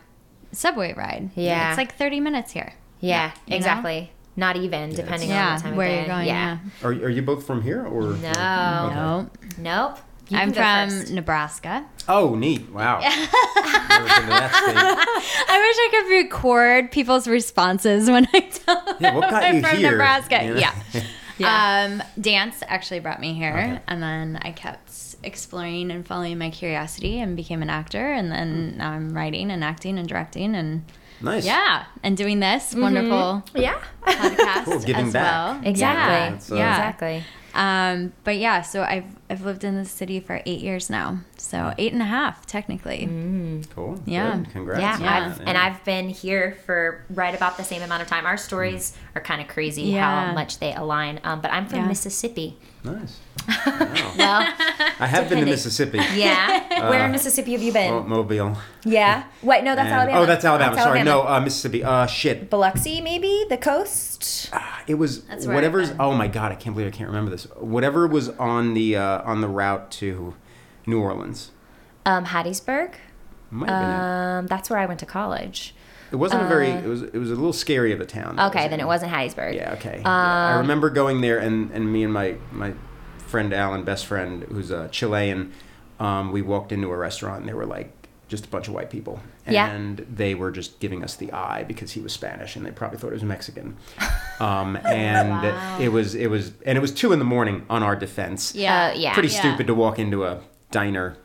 subway 0.52 0.92
ride. 0.94 1.30
Yeah. 1.34 1.70
It's 1.70 1.78
like 1.78 1.96
30 1.96 2.20
minutes 2.20 2.52
here. 2.52 2.72
yeah, 3.00 3.32
You 3.46 3.50
know? 3.52 3.56
exactly. 3.56 4.10
Not 4.38 4.56
even 4.56 4.90
depending 4.94 5.30
on 5.32 5.36
Yeah, 5.36 5.56
the 5.56 5.62
time 5.62 5.76
where 5.76 5.94
you're 5.96 6.06
going. 6.06 6.26
Yeah. 6.26 6.58
Are, 6.82 6.90
are 6.90 7.08
you 7.08 7.22
both 7.22 7.46
from 7.46 7.62
here 7.62 7.86
or? 7.86 8.02
No. 8.16 8.28
Okay. 8.28 8.94
No. 8.94 9.30
Nope. 9.58 9.98
You 10.28 10.38
I'm 10.38 10.52
from 10.52 10.90
first. 10.90 11.12
Nebraska. 11.12 11.86
Oh, 12.08 12.34
neat! 12.34 12.68
Wow. 12.72 12.98
Never 13.00 13.14
been 13.14 13.20
to 13.22 14.26
that 14.26 15.44
I 15.48 15.58
wish 15.58 15.76
I 15.78 15.88
could 15.92 16.10
record 16.10 16.90
people's 16.90 17.28
responses 17.28 18.10
when 18.10 18.26
I 18.34 18.40
tell 18.40 18.84
them 18.84 18.96
Yeah, 18.98 19.14
what 19.14 19.30
got 19.30 19.44
I'm 19.44 19.56
you 19.56 19.62
from 19.62 19.76
here? 19.76 19.90
Nebraska. 19.92 20.44
You? 20.44 20.56
Yeah. 20.58 20.74
Yeah. 21.38 21.84
Um, 21.90 22.02
dance 22.18 22.62
actually 22.66 23.00
brought 23.00 23.20
me 23.20 23.34
here, 23.34 23.50
Okay. 23.52 23.80
and 23.88 24.02
then 24.02 24.38
I 24.40 24.52
kept 24.52 24.85
exploring 25.22 25.90
and 25.90 26.06
following 26.06 26.38
my 26.38 26.50
curiosity 26.50 27.20
and 27.20 27.36
became 27.36 27.62
an 27.62 27.70
actor, 27.70 28.12
and 28.12 28.30
then 28.30 28.76
now 28.78 28.90
I'm 28.92 29.12
writing 29.12 29.50
and 29.50 29.62
acting 29.64 29.98
and 29.98 30.08
directing 30.08 30.54
and 30.54 30.84
Nice. 31.20 31.44
yeah, 31.46 31.84
and 32.02 32.16
doing 32.16 32.40
this 32.40 32.74
wonderful 32.74 33.42
Yeah. 33.54 33.78
podcast 34.02 34.64
Cool, 34.64 34.78
giving 34.80 35.06
as 35.06 35.12
back. 35.12 35.22
well. 35.22 35.60
Exactly. 35.64 36.56
Yeah. 36.56 36.56
Uh, 36.56 36.58
yeah. 36.58 36.74
Exactly. 36.76 37.24
Um, 37.54 38.12
but 38.24 38.36
yeah, 38.36 38.60
so 38.62 38.82
I've 38.82 39.04
I've 39.28 39.44
lived 39.44 39.64
in 39.64 39.74
this 39.76 39.90
city 39.90 40.20
for 40.20 40.40
eight 40.46 40.60
years 40.60 40.88
now, 40.88 41.18
so 41.36 41.74
eight 41.78 41.92
and 41.92 42.00
a 42.00 42.06
half 42.06 42.46
technically. 42.46 43.06
Cool. 43.74 44.00
Yeah. 44.06 44.36
Good. 44.36 44.50
Congrats. 44.50 44.80
Yeah, 44.80 44.98
Yeah. 45.00 45.26
I've, 45.32 45.40
and 45.40 45.58
I've 45.58 45.82
been 45.84 46.08
here 46.08 46.56
for 46.64 47.04
right 47.10 47.34
about 47.34 47.56
the 47.56 47.64
same 47.64 47.82
amount 47.82 48.02
of 48.02 48.08
time. 48.08 48.24
Our 48.24 48.36
stories 48.36 48.96
are 49.14 49.20
kind 49.20 49.40
of 49.40 49.48
crazy 49.48 49.82
Yeah. 49.82 50.28
how 50.28 50.32
much 50.34 50.58
they 50.60 50.72
align. 50.74 51.20
Um, 51.24 51.40
but 51.40 51.50
I'm 51.52 51.66
from 51.66 51.80
Yeah. 51.80 51.86
Mississippi. 51.88 52.56
Nice. 52.84 53.18
Wow. 53.66 54.12
Well, 54.18 54.40
I 54.98 55.06
have 55.06 55.28
been 55.28 55.38
to 55.40 55.44
Mississippi. 55.44 55.98
yeah. 56.14 56.88
Where 56.90 57.04
in 57.04 57.12
Mississippi 57.12 57.52
have 57.52 57.62
you 57.62 57.72
been? 57.72 57.92
Mo- 57.92 58.02
Mobile. 58.02 58.56
yeah. 58.84 59.24
Wait, 59.42 59.62
no, 59.62 59.74
that's 59.76 59.86
And- 59.86 59.94
Alabama. 59.94 60.20
Oh, 60.20 60.26
that's 60.26 60.44
Alabama. 60.44 60.76
Sorry, 60.76 61.02
no, 61.04 61.26
uh, 61.26 61.40
Mississippi. 61.40 61.84
Uh, 61.84 62.06
shit. 62.06 62.48
Biloxi, 62.50 63.00
maybe 63.00 63.44
the 63.48 63.56
coast. 63.58 64.50
It 64.86 64.94
was 64.94 65.22
That's 65.24 65.46
where 65.46 65.52
I've 65.54 65.56
whatever's. 65.56 65.92
Oh 66.00 66.12
my 66.14 66.28
god, 66.28 66.50
I 66.52 66.54
can't 66.54 66.74
believe 66.74 66.92
I 66.92 66.96
can't 66.96 67.08
remember 67.08 67.30
this. 67.30 67.44
Whatever 67.56 68.06
was 68.06 68.30
on 68.30 68.74
the 68.74 68.96
uh, 69.16 69.22
on 69.28 69.40
the 69.40 69.48
route 69.48 69.90
to 69.92 70.34
New 70.86 71.00
Orleans. 71.00 71.50
Um, 72.04 72.26
Hattiesburg. 72.26 72.94
Might 73.50 73.70
have 73.70 73.82
been 73.82 73.90
it. 73.90 74.38
Um, 74.38 74.46
that's 74.46 74.70
where 74.70 74.78
I 74.78 74.86
went 74.86 75.00
to 75.00 75.06
college. 75.06 75.74
It 76.12 76.16
wasn't 76.16 76.42
a 76.42 76.46
very. 76.46 76.68
It 76.68 76.86
was. 76.86 77.02
It 77.02 77.18
was 77.18 77.30
a 77.30 77.34
little 77.34 77.52
scary 77.52 77.92
of 77.92 78.00
a 78.00 78.06
town. 78.06 78.38
Okay, 78.38 78.68
then 78.68 78.74
in. 78.74 78.80
it 78.80 78.86
wasn't 78.86 79.12
Hattiesburg. 79.12 79.54
Yeah. 79.54 79.72
Okay. 79.74 80.00
Yeah, 80.02 80.54
I 80.54 80.58
remember 80.58 80.88
going 80.88 81.20
there, 81.20 81.38
and 81.38 81.70
and 81.72 81.92
me 81.92 82.04
and 82.04 82.12
my 82.12 82.36
my 82.52 82.74
friend 83.18 83.52
Alan, 83.52 83.82
best 83.82 84.06
friend, 84.06 84.44
who's 84.44 84.70
a 84.70 84.88
Chilean, 84.88 85.52
um, 85.98 86.30
we 86.30 86.42
walked 86.42 86.70
into 86.70 86.90
a 86.90 86.96
restaurant, 86.96 87.40
and 87.40 87.48
they 87.48 87.54
were 87.54 87.66
like 87.66 87.92
just 88.28 88.46
a 88.46 88.48
bunch 88.48 88.68
of 88.68 88.74
white 88.74 88.90
people, 88.90 89.20
Yeah. 89.54 89.68
and 89.70 89.98
they 90.10 90.34
were 90.34 90.50
just 90.50 90.80
giving 90.80 91.04
us 91.04 91.14
the 91.16 91.32
eye 91.32 91.64
because 91.64 91.92
he 91.92 92.00
was 92.00 92.12
Spanish, 92.12 92.56
and 92.56 92.64
they 92.66 92.70
probably 92.72 92.98
thought 92.98 93.08
it 93.08 93.14
was 93.14 93.22
Mexican. 93.22 93.76
Um, 94.40 94.76
and 94.84 95.30
Wow. 95.30 95.78
it 95.80 95.88
was 95.90 96.14
it 96.14 96.28
was 96.28 96.52
and 96.64 96.76
it 96.76 96.80
was 96.80 96.92
two 96.92 97.12
in 97.12 97.18
the 97.18 97.24
morning 97.24 97.64
on 97.70 97.82
our 97.82 97.96
defense. 97.96 98.54
Yeah, 98.54 98.88
Uh, 98.88 98.94
yeah. 98.96 99.14
Pretty 99.14 99.28
Yeah. 99.28 99.38
stupid 99.40 99.66
to 99.68 99.74
walk 99.74 99.98
into 99.98 100.24
a 100.24 100.40
diner. 100.70 101.16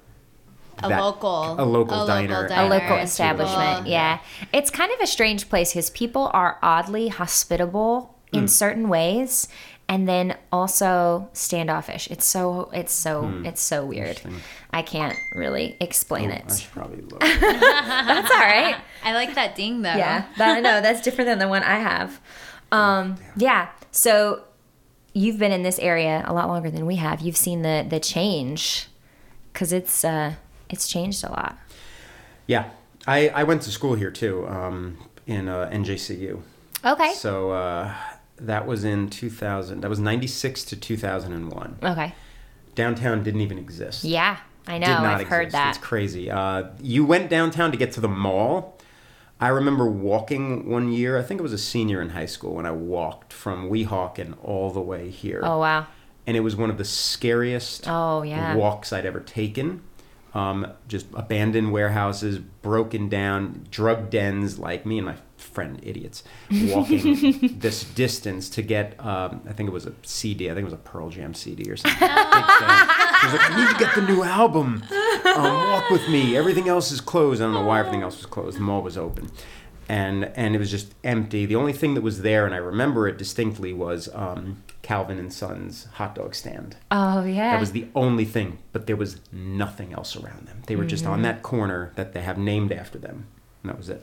A 0.83 0.89
that- 0.89 1.01
local, 1.01 1.55
a 1.59 1.65
local 1.65 2.07
diner. 2.07 2.47
a 2.51 2.67
local 2.67 2.97
establishment. 2.97 3.83
Cool. 3.83 3.91
Yeah. 3.91 4.17
It's 4.51 4.71
kind 4.71 4.91
of 4.91 4.99
a 4.99 5.07
strange 5.07 5.47
place 5.49 5.73
because 5.73 5.89
people 5.91 6.31
are 6.33 6.57
oddly 6.63 7.09
hospitable 7.09 8.15
in 8.33 8.47
certain 8.47 8.87
ways 8.87 9.47
and 9.91 10.07
then 10.07 10.37
also 10.53 11.29
standoffish. 11.33 12.07
It's 12.09 12.23
so 12.25 12.69
it's 12.73 12.93
so 12.93 13.41
it's 13.43 13.59
so 13.61 13.85
weird. 13.85 14.19
Hmm. 14.19 14.37
I 14.71 14.81
can't 14.83 15.17
really 15.35 15.75
explain 15.81 16.31
I 16.31 16.35
it. 16.35 16.51
should 16.51 16.71
probably 16.71 17.01
look. 17.01 17.19
That's 17.19 18.31
all 18.31 18.39
right. 18.39 18.77
I 19.03 19.13
like 19.13 19.35
that 19.35 19.53
ding 19.55 19.81
though. 19.81 19.89
Yeah. 19.89 20.25
That, 20.37 20.57
I 20.57 20.59
know 20.61 20.79
that's 20.79 21.01
different 21.01 21.27
than 21.27 21.39
the 21.39 21.49
one 21.49 21.61
I 21.63 21.79
have. 21.79 22.21
Um 22.71 23.17
yeah. 23.35 23.67
So 23.91 24.43
you've 25.13 25.37
been 25.37 25.51
in 25.51 25.63
this 25.63 25.77
area 25.79 26.23
a 26.25 26.33
lot 26.33 26.47
longer 26.47 26.71
than 26.71 26.85
we 26.85 26.95
have. 26.95 27.19
You've 27.19 27.35
seen 27.37 27.61
the 27.61 27.85
the 27.87 27.99
change 27.99 28.87
cuz 29.53 29.73
it's 29.73 30.05
uh 30.05 30.35
it's 30.69 30.87
changed 30.87 31.21
a 31.25 31.29
lot. 31.29 31.57
yeah, 32.47 32.69
I 33.05 33.27
I 33.29 33.43
went 33.43 33.61
to 33.63 33.71
school 33.71 33.95
here 33.95 34.11
too, 34.11 34.47
um, 34.47 34.97
in 35.27 35.49
uh, 35.49 35.69
NJCU. 35.73 36.39
Okay. 36.85 37.11
So 37.13 37.51
uh, 37.51 37.93
that 38.41 38.65
was 38.67 38.83
in 38.83 39.09
2000. 39.09 39.81
That 39.81 39.89
was 39.89 39.99
96 39.99 40.63
to 40.65 40.75
2001. 40.75 41.77
Okay. 41.83 42.13
Downtown 42.75 43.23
didn't 43.23 43.41
even 43.41 43.57
exist. 43.57 44.03
Yeah. 44.03 44.37
I 44.67 44.77
know. 44.77 44.87
Did 44.87 44.93
not 44.93 45.21
I've 45.21 45.27
heard 45.27 45.51
that. 45.51 45.69
It's 45.75 45.77
crazy. 45.83 46.29
Uh, 46.29 46.65
you 46.81 47.05
went 47.05 47.29
downtown 47.29 47.71
to 47.71 47.77
get 47.77 47.91
to 47.93 48.01
the 48.01 48.07
mall. 48.07 48.77
I 49.39 49.47
remember 49.47 49.89
walking 49.89 50.69
one 50.69 50.91
year. 50.91 51.17
I 51.17 51.23
think 51.23 51.39
it 51.39 51.43
was 51.43 51.53
a 51.53 51.57
senior 51.57 51.99
in 52.01 52.09
high 52.09 52.27
school 52.27 52.55
when 52.55 52.65
I 52.67 52.71
walked 52.71 53.33
from 53.33 53.69
Weehawken 53.69 54.35
all 54.43 54.69
the 54.71 54.81
way 54.81 55.09
here. 55.09 55.41
Oh 55.43 55.57
wow. 55.59 55.87
And 56.27 56.37
it 56.37 56.41
was 56.41 56.55
one 56.55 56.69
of 56.69 56.77
the 56.77 56.85
scariest 56.85 57.85
Oh, 57.87 58.21
yeah. 58.21 58.55
walks 58.55 58.93
I'd 58.93 59.05
ever 59.07 59.19
taken. 59.19 59.81
Um, 60.35 60.67
just 60.87 61.07
abandoned 61.15 61.71
warehouses, 61.73 62.37
broken 62.37 63.09
down, 63.09 63.65
drug 63.71 64.11
dens, 64.11 64.59
like 64.59 64.85
me 64.85 64.99
and 64.99 65.07
my 65.07 65.15
friend 65.51 65.79
idiots 65.83 66.23
walking 66.49 67.55
this 67.59 67.83
distance 67.83 68.49
to 68.49 68.61
get. 68.61 68.99
Um, 68.99 69.41
I 69.47 69.53
think 69.53 69.67
it 69.67 69.73
was 69.73 69.85
a 69.85 69.93
CD. 70.03 70.49
I 70.49 70.53
think 70.53 70.61
it 70.61 70.71
was 70.71 70.73
a 70.73 70.77
Pearl 70.77 71.09
Jam 71.09 71.33
CD 71.33 71.69
or 71.71 71.77
something. 71.77 71.99
Big 71.99 72.09
thing. 72.09 72.77
She 73.19 73.25
was 73.27 73.33
like, 73.35 73.51
"I 73.51 73.65
need 73.65 73.71
to 73.73 73.79
get 73.85 73.95
the 73.95 74.01
new 74.01 74.23
album. 74.23 74.83
Um, 75.25 75.43
walk 75.71 75.89
with 75.89 76.07
me. 76.09 76.35
Everything 76.37 76.67
else 76.67 76.91
is 76.91 77.01
closed. 77.01 77.41
I 77.41 77.45
don't 77.45 77.53
know 77.53 77.65
why 77.65 77.79
everything 77.79 78.01
else 78.01 78.17
was 78.17 78.25
closed. 78.25 78.57
The 78.57 78.61
mall 78.61 78.81
was 78.81 78.97
open." 78.97 79.29
And, 79.89 80.25
and 80.37 80.55
it 80.55 80.57
was 80.59 80.71
just 80.71 80.93
empty. 81.03 81.45
The 81.45 81.57
only 81.57 81.73
thing 81.73 81.95
that 81.95 82.01
was 82.01 82.21
there, 82.21 82.45
and 82.45 82.55
I 82.55 82.59
remember 82.59 83.09
it 83.09 83.17
distinctly, 83.17 83.73
was 83.73 84.07
um, 84.13 84.63
Calvin 84.83 85.17
and 85.19 85.33
Son's 85.33 85.85
hot 85.93 86.15
dog 86.15 86.33
stand. 86.33 86.77
Oh 86.91 87.25
yeah. 87.25 87.51
That 87.51 87.59
was 87.59 87.73
the 87.73 87.87
only 87.93 88.23
thing, 88.23 88.59
but 88.71 88.87
there 88.87 88.95
was 88.95 89.19
nothing 89.33 89.91
else 89.91 90.15
around 90.15 90.47
them. 90.47 90.61
They 90.67 90.77
were 90.77 90.85
just 90.85 91.03
Mm-hmm. 91.03 91.13
on 91.13 91.21
that 91.23 91.43
corner 91.43 91.91
that 91.95 92.13
they 92.13 92.21
have 92.21 92.37
named 92.37 92.71
after 92.71 92.97
them, 92.99 93.25
and 93.63 93.69
that 93.71 93.77
was 93.77 93.89
it. 93.89 94.01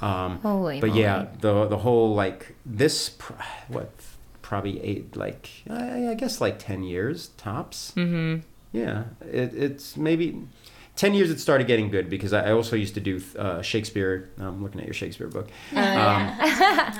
Um, 0.00 0.38
Holy 0.40 0.80
but 0.80 0.94
yeah, 0.94 1.26
the 1.40 1.66
the 1.66 1.78
whole 1.78 2.14
like 2.14 2.54
this, 2.64 3.10
pr- 3.10 3.32
what 3.68 3.90
probably 4.42 4.80
eight 4.82 5.16
like 5.16 5.48
I, 5.68 6.08
I 6.08 6.14
guess 6.14 6.40
like 6.40 6.58
ten 6.58 6.82
years 6.82 7.28
tops. 7.36 7.92
Mm-hmm. 7.96 8.40
Yeah, 8.72 9.04
it, 9.22 9.54
it's 9.54 9.96
maybe 9.96 10.42
10 10.96 11.14
years 11.14 11.30
it 11.30 11.38
started 11.40 11.66
getting 11.68 11.90
good 11.90 12.10
because 12.10 12.32
I 12.32 12.50
also 12.50 12.74
used 12.76 12.92
to 12.94 13.00
do 13.00 13.22
uh, 13.38 13.62
Shakespeare. 13.62 14.30
I'm 14.36 14.62
looking 14.62 14.80
at 14.80 14.86
your 14.86 14.92
Shakespeare 14.94 15.28
book. 15.28 15.48
Oh, 15.74 15.78
um, 15.80 16.36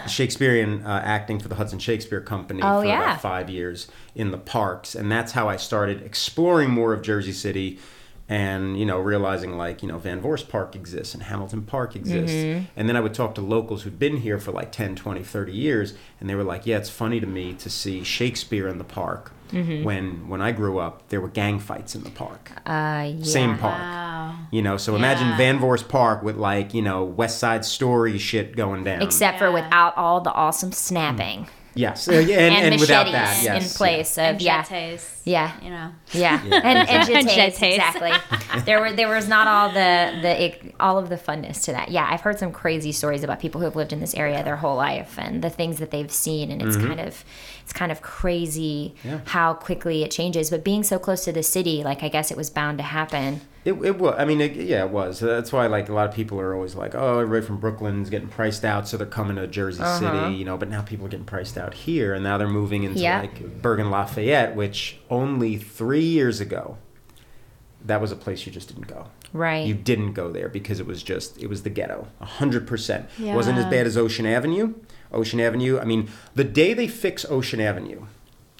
Shakespearean 0.08 0.82
uh, 0.86 1.02
acting 1.04 1.40
for 1.40 1.48
the 1.48 1.56
Hudson 1.56 1.78
Shakespeare 1.80 2.20
Company 2.20 2.60
Oh, 2.62 2.80
for 2.80 2.86
yeah. 2.86 3.02
about 3.02 3.20
five 3.20 3.50
years 3.50 3.88
in 4.14 4.30
the 4.30 4.38
parks. 4.38 4.94
And 4.94 5.10
that's 5.10 5.32
how 5.32 5.48
I 5.48 5.56
started 5.56 6.00
exploring 6.02 6.70
more 6.70 6.92
of 6.94 7.02
Jersey 7.02 7.32
City 7.32 7.80
and, 8.28 8.78
you 8.78 8.84
know, 8.84 8.98
realizing 8.98 9.56
like, 9.56 9.82
you 9.82 9.88
know, 9.88 9.98
Van 9.98 10.20
Vorst 10.20 10.48
Park 10.48 10.76
exists 10.76 11.14
and 11.14 11.22
Hamilton 11.22 11.62
Park 11.62 11.96
exists. 11.96 12.36
Mm-hmm. 12.36 12.64
And 12.76 12.88
then 12.88 12.96
I 12.96 13.00
would 13.00 13.14
talk 13.14 13.34
to 13.36 13.40
locals 13.40 13.82
who'd 13.82 13.98
been 13.98 14.18
here 14.18 14.38
for 14.38 14.52
like 14.52 14.70
10, 14.70 14.96
20, 14.96 15.22
30 15.22 15.52
years. 15.52 15.94
And 16.20 16.28
they 16.28 16.34
were 16.34 16.44
like, 16.44 16.66
yeah, 16.66 16.76
it's 16.76 16.90
funny 16.90 17.20
to 17.20 17.26
me 17.26 17.54
to 17.54 17.70
see 17.70 18.04
Shakespeare 18.04 18.68
in 18.68 18.76
the 18.76 18.84
park. 18.84 19.32
Mm-hmm. 19.50 19.82
When 19.82 20.28
when 20.28 20.42
I 20.42 20.52
grew 20.52 20.78
up, 20.78 21.08
there 21.08 21.22
were 21.22 21.28
gang 21.28 21.58
fights 21.58 21.94
in 21.94 22.04
the 22.04 22.10
park. 22.10 22.52
Uh, 22.66 23.12
yeah. 23.16 23.24
Same 23.24 23.56
park. 23.56 23.78
Wow. 23.78 24.36
You 24.50 24.60
know, 24.60 24.76
so 24.76 24.94
imagine 24.94 25.34
Van 25.38 25.58
Vorst 25.58 25.88
Park 25.88 26.22
with 26.22 26.36
like, 26.36 26.74
you 26.74 26.82
know, 26.82 27.02
West 27.02 27.38
Side 27.38 27.64
Story 27.64 28.18
shit 28.18 28.56
going 28.56 28.84
down. 28.84 29.00
Except 29.00 29.38
for 29.38 29.50
without 29.50 29.96
all 29.96 30.20
the 30.20 30.32
awesome 30.32 30.72
snapping 30.72 31.48
yes. 31.78 32.08
Uh, 32.08 32.12
yeah, 32.12 32.38
and, 32.44 32.54
and, 32.54 32.72
and, 32.74 32.80
without 32.80 33.06
that, 33.12 33.42
yes. 33.42 33.72
in 33.72 33.76
place 33.76 34.18
And 34.18 34.36
of 34.36 34.42
yeah. 34.42 34.62
jetés, 34.64 35.00
Yeah. 35.24 35.52
You 35.62 35.70
know. 35.70 35.88
Yeah, 36.12 36.40
and, 36.44 36.54
and 36.54 36.88
And 37.18 37.28
jetés, 37.28 37.54
jetés. 37.58 37.74
exactly. 37.76 38.12
there 38.64 38.80
were 38.80 38.92
there 38.92 39.08
was 39.08 39.28
not 39.28 39.46
all 39.46 39.68
the 39.68 40.18
the 40.24 40.72
all 40.80 40.96
of 40.98 41.08
the 41.08 41.16
funness 41.16 41.62
to 41.66 41.72
that. 41.72 41.90
Yeah, 41.90 42.06
I've 42.10 42.22
heard 42.22 42.38
some 42.38 42.52
crazy 42.52 42.92
stories 42.92 43.22
about 43.24 43.38
people 43.40 43.60
who 43.60 43.64
have 43.66 43.76
lived 43.76 43.92
in 43.92 44.00
this 44.00 44.14
area 44.14 44.42
their 44.42 44.56
whole 44.56 44.76
life 44.76 45.18
and 45.18 45.42
the 45.42 45.50
things 45.50 45.78
that 45.78 45.90
they've 45.90 46.10
seen, 46.26 46.50
and 46.50 46.60
it's 46.62 46.76
kind 46.76 47.00
of 47.00 47.24
it's 47.62 47.72
kind 47.72 47.92
of 47.92 48.00
crazy 48.02 48.94
Mm-hmm. 48.98 49.08
Yeah. 49.08 49.20
how 49.26 49.54
quickly 49.54 50.02
it 50.02 50.10
changes. 50.10 50.50
But 50.50 50.64
being 50.64 50.82
so 50.82 50.98
close 50.98 51.24
to 51.24 51.32
the 51.32 51.42
city, 51.42 51.82
like 51.84 52.02
I 52.02 52.08
guess 52.08 52.30
it 52.30 52.36
was 52.36 52.50
bound 52.50 52.78
to 52.78 52.84
happen. 52.84 53.40
It, 53.68 53.74
it 53.84 53.98
was. 53.98 54.14
I 54.16 54.24
mean, 54.24 54.40
it, 54.40 54.56
yeah, 54.56 54.86
it 54.86 54.90
was. 54.90 55.20
That's 55.20 55.52
why, 55.52 55.66
like, 55.66 55.90
a 55.90 55.92
lot 55.92 56.08
of 56.08 56.14
people 56.14 56.40
are 56.40 56.54
always 56.54 56.74
like, 56.74 56.94
"Oh, 56.94 57.18
everybody 57.18 57.44
from 57.44 57.60
Brooklyn's 57.60 58.08
getting 58.08 58.28
priced 58.28 58.64
out, 58.64 58.88
so 58.88 58.96
they're 58.96 59.06
coming 59.06 59.36
to 59.36 59.46
Jersey 59.46 59.82
uh-huh. 59.82 59.98
City," 59.98 60.36
you 60.36 60.46
know. 60.46 60.56
But 60.56 60.70
now 60.70 60.80
people 60.80 61.04
are 61.04 61.10
getting 61.10 61.26
priced 61.26 61.58
out 61.58 61.74
here, 61.74 62.14
and 62.14 62.24
now 62.24 62.38
they're 62.38 62.48
moving 62.48 62.84
into 62.84 62.98
Yeah. 63.00 63.20
like 63.20 63.60
Bergen 63.60 63.90
Lafayette, 63.90 64.56
which 64.56 64.98
only 65.10 65.58
three 65.58 66.04
years 66.04 66.40
ago, 66.40 66.78
that 67.84 68.00
was 68.00 68.10
a 68.10 68.16
place 68.16 68.46
you 68.46 68.52
just 68.52 68.68
didn't 68.68 68.86
go. 68.86 69.08
Right. 69.34 69.66
You 69.66 69.74
didn't 69.74 70.14
go 70.14 70.32
there 70.32 70.48
because 70.48 70.80
it 70.80 70.86
was 70.86 71.02
just 71.02 71.36
it 71.36 71.48
was 71.48 71.62
the 71.62 71.70
ghetto, 71.70 72.08
a 72.22 72.24
hundred 72.24 72.66
percent. 72.66 73.06
wasn't 73.20 73.58
as 73.58 73.66
bad 73.66 73.86
as 73.86 73.98
Ocean 73.98 74.24
Avenue. 74.24 74.76
Ocean 75.12 75.40
Avenue. 75.40 75.78
I 75.78 75.84
mean, 75.84 76.08
the 76.34 76.44
day 76.44 76.72
they 76.72 76.88
fix 76.88 77.26
Ocean 77.26 77.60
Avenue, 77.60 78.06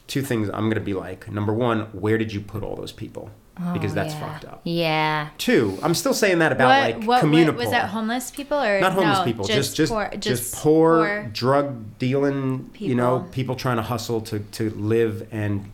two 0.06 0.20
things 0.20 0.50
I'm 0.52 0.68
gonna 0.68 0.80
be 0.80 0.92
like. 0.92 1.30
Number 1.30 1.54
one, 1.54 1.82
where 1.92 2.18
did 2.18 2.34
you 2.34 2.42
put 2.42 2.62
all 2.62 2.76
those 2.76 2.92
people? 2.92 3.30
Oh, 3.60 3.72
because 3.72 3.92
Oh, 3.92 3.94
that's 3.96 4.14
yeah. 4.14 4.20
fucked 4.20 4.44
up. 4.44 4.60
Yeah. 4.64 5.28
Two, 5.38 5.78
I'm 5.82 5.94
still 5.94 6.14
saying 6.14 6.38
that 6.38 6.52
about 6.52 6.68
what, 6.68 6.80
like 6.96 7.22
what, 7.24 7.28
what 7.28 7.56
was 7.56 7.70
that? 7.70 7.88
Homeless 7.88 8.30
people 8.30 8.58
or 8.60 8.80
Not 8.80 8.92
homeless 8.92 9.18
no, 9.18 9.24
people, 9.24 9.44
just 9.46 9.74
just 9.74 9.92
poor, 9.92 10.10
just, 10.18 10.54
poor, 10.54 10.96
poor 11.04 11.30
drug 11.32 11.98
dealing. 11.98 12.70
You 12.78 12.94
know, 12.94 13.18
people. 13.18 13.32
people 13.32 13.56
trying 13.56 13.76
to 13.76 13.82
hustle 13.82 14.20
to 14.22 14.38
to 14.40 14.70
live, 14.70 15.26
and 15.32 15.70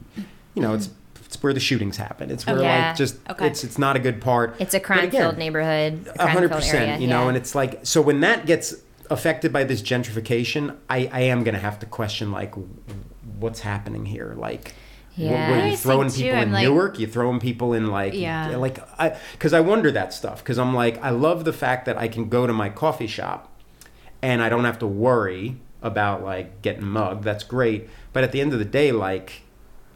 you 0.55 0.62
know, 0.62 0.75
it's 0.75 0.88
it's 1.26 1.43
where 1.43 1.53
the 1.53 1.61
shootings 1.61 1.97
happen. 1.97 2.31
It's 2.31 2.47
where 2.47 2.61
Yeah. 2.62 2.88
like 2.88 2.97
just 2.97 3.17
Okay. 3.29 3.47
it's 3.49 3.64
it's 3.64 3.79
not 3.79 3.97
a 3.97 3.99
good 3.99 4.21
part. 4.21 4.57
It's 4.59 4.73
a 4.75 4.81
crime 4.81 5.11
filled 5.11 5.37
neighborhood. 5.37 6.11
a 6.19 6.26
hundred 6.29 6.53
percent. 6.53 7.03
You 7.03 7.09
know, 7.09 7.23
yeah. 7.25 7.29
and 7.29 7.37
it's 7.37 7.55
like 7.55 7.81
so 7.83 8.00
when 8.00 8.21
that 8.21 8.47
gets 8.47 8.75
affected 9.11 9.53
by 9.53 9.64
this 9.64 9.83
gentrification, 9.83 10.76
I 10.88 11.11
I 11.12 11.21
am 11.23 11.45
gonna 11.45 11.59
have 11.59 11.79
to 11.81 11.87
question 11.87 12.33
like 12.33 12.55
what's 13.38 13.61
happening 13.61 14.07
here, 14.07 14.35
like. 14.38 14.75
Yeah. 15.16 15.62
I 15.64 15.68
you 15.71 15.76
throwing 15.76 16.09
think, 16.09 16.18
too, 16.18 16.25
people 16.25 16.42
in 16.42 16.52
like- 16.52 16.62
Newark? 16.64 16.99
You 16.99 17.06
throwing 17.06 17.40
people 17.40 17.73
in 17.73 17.87
like 17.90 18.14
Yeah. 18.14 18.56
like 18.56 18.78
I 18.99 19.16
because 19.33 19.52
I 19.52 19.61
wonder 19.61 19.90
that 19.92 20.12
stuff 20.12 20.38
because 20.42 20.59
I'm 20.59 20.75
like 20.75 21.02
I 21.02 21.11
love 21.11 21.44
the 21.44 21.52
fact 21.52 21.85
that 21.87 21.97
I 21.97 22.09
can 22.09 22.28
go 22.28 22.47
to 22.47 22.52
my 22.52 22.68
coffee 22.68 23.06
shop 23.06 23.50
and 24.23 24.42
I 24.42 24.49
don't 24.49 24.64
have 24.64 24.78
to 24.80 24.87
worry 24.87 25.56
about 25.83 26.25
like 26.25 26.62
getting 26.62 26.85
mugged. 26.85 27.25
That's 27.25 27.44
great, 27.44 27.88
but 28.12 28.25
at 28.25 28.33
the 28.33 28.40
end 28.40 28.52
of 28.52 28.59
the 28.59 28.64
day, 28.64 28.90
like 28.92 29.42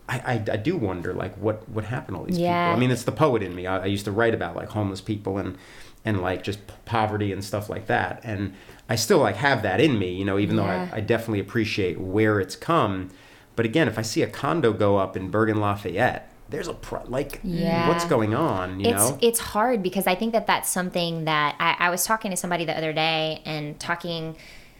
I, 0.08 0.18
I, 0.48 0.52
I 0.52 0.56
do 0.56 0.76
wonder 0.76 1.12
like 1.12 1.34
what 1.36 1.68
what 1.68 1.84
happened 1.84 2.14
to 2.16 2.20
all 2.20 2.26
these 2.26 2.38
Yeah. 2.38 2.66
people. 2.68 2.76
I 2.76 2.80
mean, 2.80 2.90
it's 2.90 3.04
the 3.04 3.12
poet 3.12 3.42
in 3.42 3.54
me. 3.54 3.66
I, 3.66 3.82
I 3.82 3.86
used 3.86 4.04
to 4.04 4.12
write 4.12 4.34
about 4.34 4.54
like 4.54 4.68
homeless 4.68 5.00
people 5.00 5.38
and 5.38 5.56
and 6.04 6.20
like 6.22 6.42
just 6.44 6.64
p- 6.66 6.74
poverty 6.84 7.32
and 7.32 7.44
stuff 7.44 7.68
like 7.68 7.86
that, 7.88 8.20
and 8.22 8.54
I 8.88 8.94
still 8.96 9.18
like 9.18 9.36
have 9.36 9.62
that 9.62 9.80
in 9.80 9.98
me, 9.98 10.12
you 10.12 10.24
know. 10.24 10.38
Even 10.38 10.56
Yeah. 10.56 10.62
though 10.86 10.94
I, 10.94 10.98
I 10.98 11.00
definitely 11.00 11.40
appreciate 11.40 11.98
where 12.00 12.38
it's 12.40 12.54
come, 12.56 13.10
but 13.58 13.66
again, 13.66 13.88
if 13.88 13.98
I 13.98 14.02
see 14.02 14.22
a 14.22 14.28
condo 14.28 14.72
go 14.72 14.98
up 14.98 15.16
in 15.16 15.30
Bergen 15.32 15.60
Lafayette. 15.60 16.32
There's 16.48 16.68
a 16.68 16.74
pro- 16.74 17.02
like, 17.06 17.40
Yeah. 17.42 17.88
what's 17.88 18.04
going 18.04 18.32
on? 18.32 18.78
You 18.78 18.90
it's 18.90 19.10
know, 19.10 19.18
it's 19.20 19.40
hard 19.40 19.82
because 19.82 20.06
I 20.06 20.14
think 20.14 20.32
that 20.32 20.46
that's 20.46 20.70
something 20.70 21.24
that 21.24 21.56
I, 21.58 21.74
I 21.86 21.90
was 21.90 22.04
talking 22.04 22.30
to 22.30 22.36
somebody 22.36 22.64
the 22.64 22.78
other 22.78 22.92
day 22.92 23.42
and 23.44 23.80
talking 23.80 24.36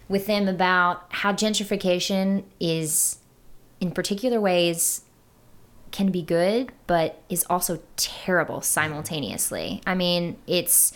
with 0.08 0.26
them 0.28 0.47
about 0.47 1.02
how 1.08 1.32
gentrification 1.32 2.44
is, 2.61 3.18
in 3.80 3.90
particular 3.90 4.40
ways, 4.40 5.00
can 5.90 6.12
be 6.12 6.23
good, 6.23 6.70
but 6.87 7.20
is 7.28 7.44
also 7.50 7.80
terrible 7.97 8.61
simultaneously. 8.61 9.82
I 9.88 9.97
mean, 9.97 10.37
it's 10.47 10.92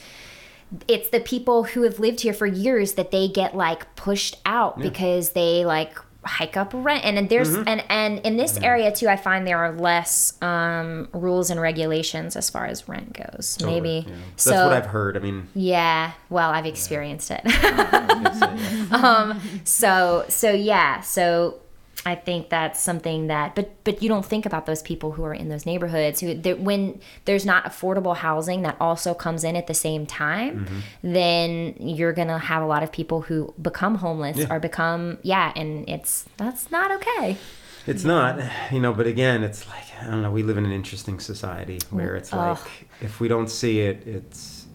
it's 0.87 1.09
the 1.09 1.21
people 1.21 1.65
who 1.65 1.83
have 1.83 1.99
lived 1.99 2.21
here 2.21 2.33
for 2.33 2.47
years 2.47 2.93
that 2.93 3.11
they 3.11 3.27
get 3.27 3.57
like 3.57 3.97
pushed 3.97 4.37
out 4.47 4.79
because 4.79 5.33
they 5.33 5.65
like 5.65 5.99
hike 6.25 6.57
up 6.57 6.71
rent 6.73 7.05
and 7.05 7.17
then 7.17 7.27
there's 7.29 7.51
Mm-hmm. 7.51 7.67
and 7.69 7.85
and 7.89 8.19
in 8.21 8.37
this 8.37 8.57
area 8.59 8.93
too 8.93 9.09
i 9.09 9.17
find 9.17 9.45
there 9.47 9.59
are 9.59 9.73
less 9.73 10.41
um 10.41 11.09
rules 11.13 11.51
and 11.51 11.61
regulations 11.61 12.37
as 12.37 12.49
far 12.49 12.67
as 12.67 12.89
rent 12.89 13.13
goes 13.13 13.59
maybe 13.65 14.05
Yeah. 14.07 14.15
That's 14.37 14.47
what 14.47 14.73
I've 14.73 14.87
heard. 14.87 15.17
I 15.17 15.21
mean, 15.21 15.49
yeah 15.55 16.13
well 16.31 16.51
i've 16.51 16.67
experienced 16.67 17.31
it 17.33 17.41
uh, 17.47 18.57
um 18.93 19.41
so 19.65 20.25
so 20.29 20.51
yeah 20.53 21.01
so 21.01 21.59
i 22.05 22.15
think 22.15 22.49
that's 22.49 22.81
something 22.81 23.29
that 23.29 23.55
but 23.55 23.73
but 23.85 24.03
you 24.03 24.09
don't 24.09 24.25
think 24.27 24.45
about 24.47 24.67
those 24.67 24.83
people 24.83 25.13
who 25.13 25.25
are 25.25 25.35
in 25.35 25.49
those 25.49 25.65
neighborhoods 25.67 26.21
who 26.21 26.35
that 26.35 26.59
when 26.61 27.01
there's 27.27 27.47
not 27.47 27.65
affordable 27.65 28.17
housing 28.17 28.63
that 28.63 28.77
also 28.81 29.15
comes 29.15 29.45
in 29.45 29.55
at 29.57 29.67
the 29.67 29.75
same 29.75 30.05
time 30.07 30.67
Mm-hmm. 30.67 31.13
then 31.13 31.75
you're 31.79 32.13
gonna 32.13 32.39
have 32.39 32.63
a 32.63 32.67
lot 32.67 32.83
of 32.83 32.91
people 32.93 33.23
who 33.23 33.55
become 33.61 33.97
homeless 33.97 34.37
Yeah. 34.39 34.47
or 34.51 34.59
become 34.61 35.19
yeah 35.23 35.53
and 35.57 35.89
it's 35.89 36.25
that's 36.37 36.71
not 36.71 36.91
okay 36.93 37.37
It's 37.85 38.05
not, 38.05 38.39
you 38.71 38.79
know, 38.79 38.93
but 38.93 39.09
again, 39.09 39.43
it's 39.43 39.67
like, 39.69 39.83
I 40.01 40.05
don't 40.09 40.23
know, 40.23 40.31
we 40.31 40.45
live 40.45 40.57
in 40.57 40.65
an 40.65 40.71
interesting 40.71 41.19
society 41.19 41.79
where 41.91 42.15
it's 42.15 42.33
like, 42.33 42.57
Ugh. 42.59 42.69
if 43.01 43.19
we 43.19 43.27
don't 43.27 43.49
see 43.51 43.81
it, 43.81 44.07
it's, 44.07 44.67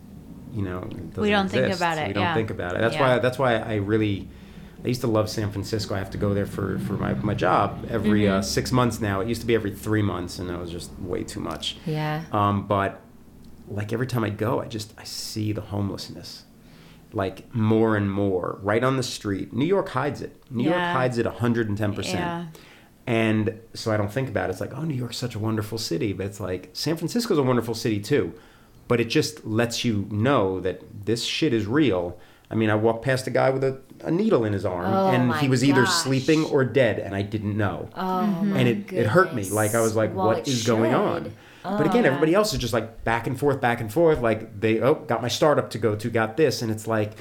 you 0.53 0.62
know, 0.62 0.79
it 0.79 0.89
doesn't 1.12 1.24
We 1.24 1.29
don't 1.29 1.48
think 1.48 1.74
about 1.74 1.98
it, 2.00 2.07
We 2.10 2.13
don't 2.13 2.24
yeah. 2.24 2.34
think 2.34 2.50
about 2.50 2.75
it. 2.75 2.81
That's 2.81 2.96
Yeah. 2.96 3.07
why, 3.15 3.19
that's 3.19 3.39
why 3.39 3.51
I 3.60 3.75
really, 3.75 4.27
I 4.88 4.89
used 4.89 5.01
to 5.01 5.08
love 5.08 5.29
San 5.29 5.51
Francisco. 5.51 5.96
I 5.96 5.98
have 5.98 6.12
to 6.12 6.17
go 6.17 6.34
there 6.34 6.46
for, 6.46 6.79
for 6.79 6.94
my, 6.94 7.13
my 7.15 7.34
job 7.34 7.86
every 7.89 8.22
Mm-hmm. 8.22 8.36
uh, 8.39 8.41
six 8.41 8.72
months 8.72 9.01
now. 9.01 9.20
It 9.20 9.27
used 9.27 9.41
to 9.41 9.48
be 9.48 9.53
every 9.53 9.74
three 9.75 10.01
months, 10.01 10.39
and 10.39 10.50
that 10.50 10.58
was 10.58 10.72
just 10.72 10.89
way 11.00 11.25
too 11.25 11.41
much. 11.41 11.75
yeah 11.86 12.24
Um, 12.32 12.67
but 12.67 13.01
like 13.67 13.91
every 13.91 14.08
time 14.08 14.24
I 14.24 14.29
go, 14.29 14.62
I 14.62 14.67
just 14.67 14.94
I 14.98 15.03
see 15.03 15.51
the 15.51 15.60
homelessness, 15.60 16.46
like 17.12 17.53
more 17.53 17.98
and 17.98 18.10
more 18.10 18.60
right 18.63 18.82
on 18.82 18.96
the 18.96 19.03
street. 19.03 19.51
New 19.51 19.65
York 19.65 19.89
hides 19.89 20.22
it. 20.22 20.41
New 20.50 20.63
York 20.63 20.77
hides 20.77 21.17
it 21.17 21.25
hundred 21.25 21.67
and 21.67 21.77
ten 21.77 21.94
percent. 21.94 22.20
Yeah. 22.20 22.46
And 23.06 23.60
so 23.74 23.91
I 23.91 23.98
don't 23.98 24.12
think 24.12 24.29
about 24.29 24.50
it. 24.50 24.53
It's 24.53 24.62
like, 24.62 24.74
oh, 24.74 24.84
New 24.86 24.94
York's 24.96 25.17
such 25.17 25.36
a 25.36 25.39
wonderful 25.39 25.77
city, 25.77 26.13
but 26.13 26.25
it's 26.27 26.39
like 26.39 26.70
San 26.72 26.96
Francisco's 26.96 27.38
a 27.38 27.44
wonderful 27.44 27.74
city 27.75 28.00
too. 28.00 28.34
But 28.88 29.01
it 29.01 29.10
just 29.10 29.46
lets 29.46 29.84
you 29.84 30.08
know 30.12 30.62
that 30.62 30.82
this 31.06 31.25
shit 31.25 31.53
is 31.53 31.65
real. 31.67 32.17
I 32.50 32.56
mean, 32.56 32.70
I 32.70 32.75
walked 32.75 33.04
past 33.04 33.27
a 33.27 33.30
guy 33.30 33.50
with 33.50 33.63
a, 33.63 33.80
a 34.04 34.12
needle 34.12 34.46
in 34.46 34.54
his 34.54 34.63
arm, 34.66 34.86
Oh 34.86 35.08
and 35.10 35.34
he 35.36 35.50
was 35.50 35.63
either 35.63 35.84
gosh. 35.84 35.94
sleeping 36.04 36.46
or 36.46 36.63
dead, 36.63 36.98
and 37.00 37.13
I 37.16 37.22
didn't 37.22 37.58
know 37.58 37.89
oh 37.96 38.24
and 38.56 38.68
it, 38.68 38.94
it 38.94 39.08
hurt 39.08 39.34
me. 39.36 39.50
Like 39.50 39.75
I 39.75 39.82
was 39.82 39.96
like, 39.96 40.16
Well, 40.16 40.27
what 40.27 40.48
is 40.48 40.66
going 40.66 40.94
on? 40.94 41.24
should. 41.25 41.34
But 41.63 41.86
again, 41.86 42.06
Oh. 42.06 42.08
everybody 42.08 42.34
else 42.34 42.54
is 42.54 42.60
just 42.60 42.72
like 42.74 43.04
back 43.04 43.27
and 43.27 43.38
forth, 43.38 43.60
back 43.60 43.82
and 43.82 43.92
forth. 43.92 44.22
Like 44.22 44.60
they 44.62 44.80
oh 44.80 44.96
got 44.96 45.22
my 45.22 45.27
startup 45.27 45.70
to 45.72 45.77
go 45.77 45.96
to, 45.96 46.10
got 46.10 46.38
this, 46.38 46.62
and 46.62 46.72
it's 46.72 46.88
like, 46.88 47.12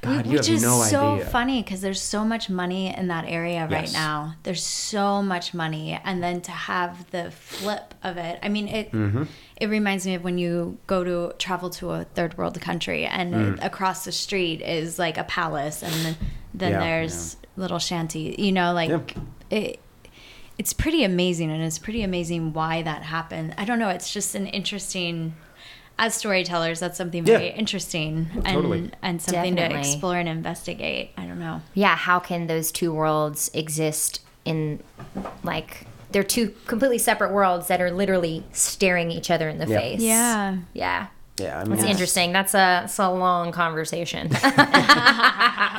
God, 0.00 0.24
you 0.26 0.32
Which 0.38 0.46
have 0.46 0.56
is 0.56 0.62
no 0.62 0.80
so 0.84 1.14
idea. 1.16 1.26
funny 1.26 1.62
because 1.62 1.82
there's 1.82 2.00
so 2.00 2.24
much 2.24 2.48
money 2.48 2.96
in 2.96 3.08
that 3.08 3.26
area 3.28 3.68
right 3.70 3.92
now. 3.92 4.36
There's 4.44 4.62
so 4.62 5.22
much 5.22 5.52
money, 5.52 6.00
and 6.02 6.22
then 6.22 6.40
to 6.42 6.50
have 6.50 7.10
the 7.10 7.30
flip 7.30 7.94
of 8.02 8.16
it. 8.16 8.38
I 8.42 8.48
mean, 8.48 8.68
it 8.68 8.90
Mm-hmm. 8.92 9.24
It 9.56 9.68
reminds 9.68 10.06
me 10.06 10.14
of 10.14 10.22
when 10.24 10.38
you 10.38 10.76
go 10.86 11.02
to 11.04 11.34
travel 11.38 11.70
to 11.70 11.90
a 11.92 12.04
third 12.04 12.36
world 12.36 12.60
country, 12.60 13.04
and 13.06 13.34
Mm. 13.34 13.64
across 13.64 14.04
the 14.04 14.12
street 14.12 14.60
is 14.60 14.98
like 14.98 15.16
a 15.18 15.24
palace, 15.24 15.82
and 15.82 15.92
then, 16.04 16.16
then 16.54 16.72
Yeah, 16.72 16.80
there's 16.80 17.36
little 17.56 17.78
shanty. 17.78 18.34
You 18.38 18.52
know, 18.52 18.72
like 18.72 18.90
Yeah. 18.90 19.00
it. 19.50 19.80
It's 20.58 20.72
pretty 20.72 21.04
amazing, 21.04 21.50
and 21.50 21.62
it's 21.62 21.78
pretty 21.78 22.02
amazing 22.02 22.52
why 22.54 22.80
that 22.82 23.02
happened. 23.02 23.54
I 23.58 23.64
don't 23.66 23.78
know. 23.78 23.90
It's 23.90 24.12
just 24.12 24.34
an 24.34 24.46
interesting. 24.46 25.34
As 25.98 26.14
storytellers, 26.14 26.78
that's 26.80 26.98
something 26.98 27.24
very 27.24 27.46
Yeah. 27.46 27.54
interesting 27.54 28.28
and 28.36 28.44
totally. 28.46 28.90
and 29.02 29.20
something 29.22 29.56
to 29.56 29.78
explore 29.78 30.16
and 30.16 30.28
investigate. 30.28 31.10
I 31.16 31.24
don't 31.24 31.38
know. 31.38 31.62
yeah 31.72 31.96
how 31.96 32.18
can 32.18 32.46
those 32.48 32.70
two 32.70 32.92
worlds 32.92 33.50
exist 33.54 34.20
in 34.44 34.80
like 35.42 35.86
they're 36.16 36.22
two 36.24 36.54
completely 36.66 36.96
separate 36.96 37.30
worlds 37.30 37.68
that 37.68 37.78
are 37.82 37.90
literally 37.90 38.42
staring 38.52 39.10
each 39.10 39.30
other 39.30 39.50
in 39.50 39.58
the 39.58 39.66
Yeah. 39.66 39.78
face 39.78 40.00
Yeah. 40.00 40.56
yeah 40.72 41.06
Yeah, 41.38 41.60
I 41.60 41.64
mean, 41.64 41.74
It's 41.74 41.82
interesting. 41.84 42.32
That's 42.32 42.54
a, 42.54 42.82
it's 42.84 42.98
a 42.98 43.10
long 43.10 43.52
conversation. 43.52 44.30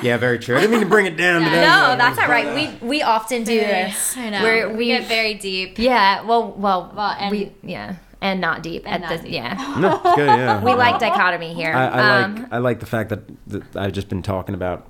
Yeah, 0.03 0.17
very 0.17 0.38
true. 0.38 0.56
I 0.56 0.60
didn't 0.62 0.72
mean 0.74 0.82
to 0.82 0.86
bring 0.86 1.08
it 1.08 1.17
down 1.17 1.41
to 1.41 1.50
that. 1.50 1.62
no, 1.62 1.82
level, 1.89 1.98
that's 1.98 2.20
all 2.20 2.27
but, 2.27 2.32
right. 2.32 2.48
uh, 2.48 2.77
We 2.82 2.88
we 2.88 3.01
often 3.01 3.44
do 3.44 3.60
this. 3.60 4.15
I 4.15 4.29
know. 4.29 4.44
Where 4.44 4.70
we 4.70 4.75
we 4.75 4.86
get 4.88 5.08
very 5.08 5.34
deep. 5.34 5.79
yeah. 5.79 6.22
Well, 6.22 6.51
well, 6.51 6.94
Well, 6.96 7.15
and- 7.20 7.32
we 7.32 7.51
yeah, 7.63 7.96
and 8.22 8.39
not 8.39 8.62
deep 8.62 8.84
And 8.86 9.03
at 9.03 9.10
not 9.10 9.17
the 9.17 9.24
deep. 9.24 9.34
yeah. 9.34 9.75
No, 9.79 10.00
good. 10.15 10.27
Yeah, 10.27 10.63
We 10.63 10.74
like 10.75 11.00
dichotomy 11.00 11.56
here. 11.56 11.74
I, 11.74 11.88
I 11.88 12.22
Um, 12.24 12.36
like 12.36 12.53
I 12.53 12.58
like 12.60 12.79
the 12.79 12.86
fact 12.86 13.10
that, 13.10 13.22
that 13.48 13.75
I've 13.75 13.94
just 13.94 14.08
been 14.08 14.22
talking 14.22 14.53
about 14.53 14.88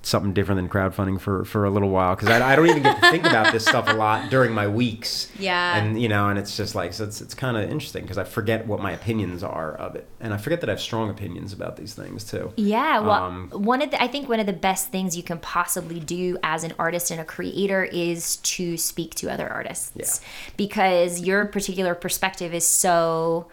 something 0.00 0.32
different 0.32 0.56
than 0.58 0.66
crowdfunding 0.68 1.20
for 1.20 1.44
for 1.44 1.66
a 1.66 1.70
little 1.70 1.90
while 1.90 2.14
because 2.16 2.30
I, 2.30 2.52
I 2.52 2.56
don't 2.56 2.68
even 2.70 2.82
get 2.82 3.02
to 3.02 3.10
think 3.10 3.24
about 3.26 3.52
this 3.52 3.66
stuff 3.66 3.86
a 3.86 3.92
lot 3.92 4.30
during 4.30 4.52
my 4.52 4.66
weeks. 4.66 5.30
Yeah. 5.38 5.76
and 5.76 6.00
you 6.00 6.08
know, 6.08 6.30
and 6.30 6.38
it's 6.38 6.56
just 6.56 6.74
like 6.74 6.94
so 6.94 7.04
it's 7.04 7.20
it's 7.20 7.34
kind 7.34 7.54
of 7.56 7.64
interesting 7.70 8.00
because 8.02 8.16
I 8.16 8.24
forget 8.24 8.66
what 8.66 8.80
my 8.80 8.92
opinions 8.92 9.42
are 9.42 9.72
of 9.74 9.94
it, 9.94 10.06
and 10.20 10.32
I 10.32 10.38
forget 10.38 10.62
that 10.62 10.70
I 10.70 10.72
have 10.72 10.80
strong 10.80 11.10
opinions 11.10 11.52
about 11.52 11.76
these 11.76 11.92
things 11.92 12.24
too. 12.24 12.50
Yeah, 12.56 13.00
well, 13.00 13.24
Um, 13.24 13.50
one 13.50 13.82
of 13.82 13.90
the, 13.90 14.02
I 14.02 14.08
think 14.08 14.26
one 14.28 14.40
of 14.40 14.46
the 14.46 14.54
best 14.54 14.88
things 14.90 15.16
you 15.18 15.22
can 15.22 15.38
possibly 15.38 16.00
do 16.00 16.38
as 16.42 16.64
an 16.64 16.72
artist 16.78 17.10
and 17.10 17.20
a 17.20 17.24
creator 17.24 17.84
is 17.84 18.36
to 18.36 18.78
speak 18.78 19.14
to 19.16 19.30
other 19.30 19.48
artists 19.48 19.92
Yeah. 19.94 20.28
because 20.56 21.20
your 21.20 21.44
particular 21.44 21.94
perspective 21.94 22.54
is 22.54 22.66
so 22.66 23.48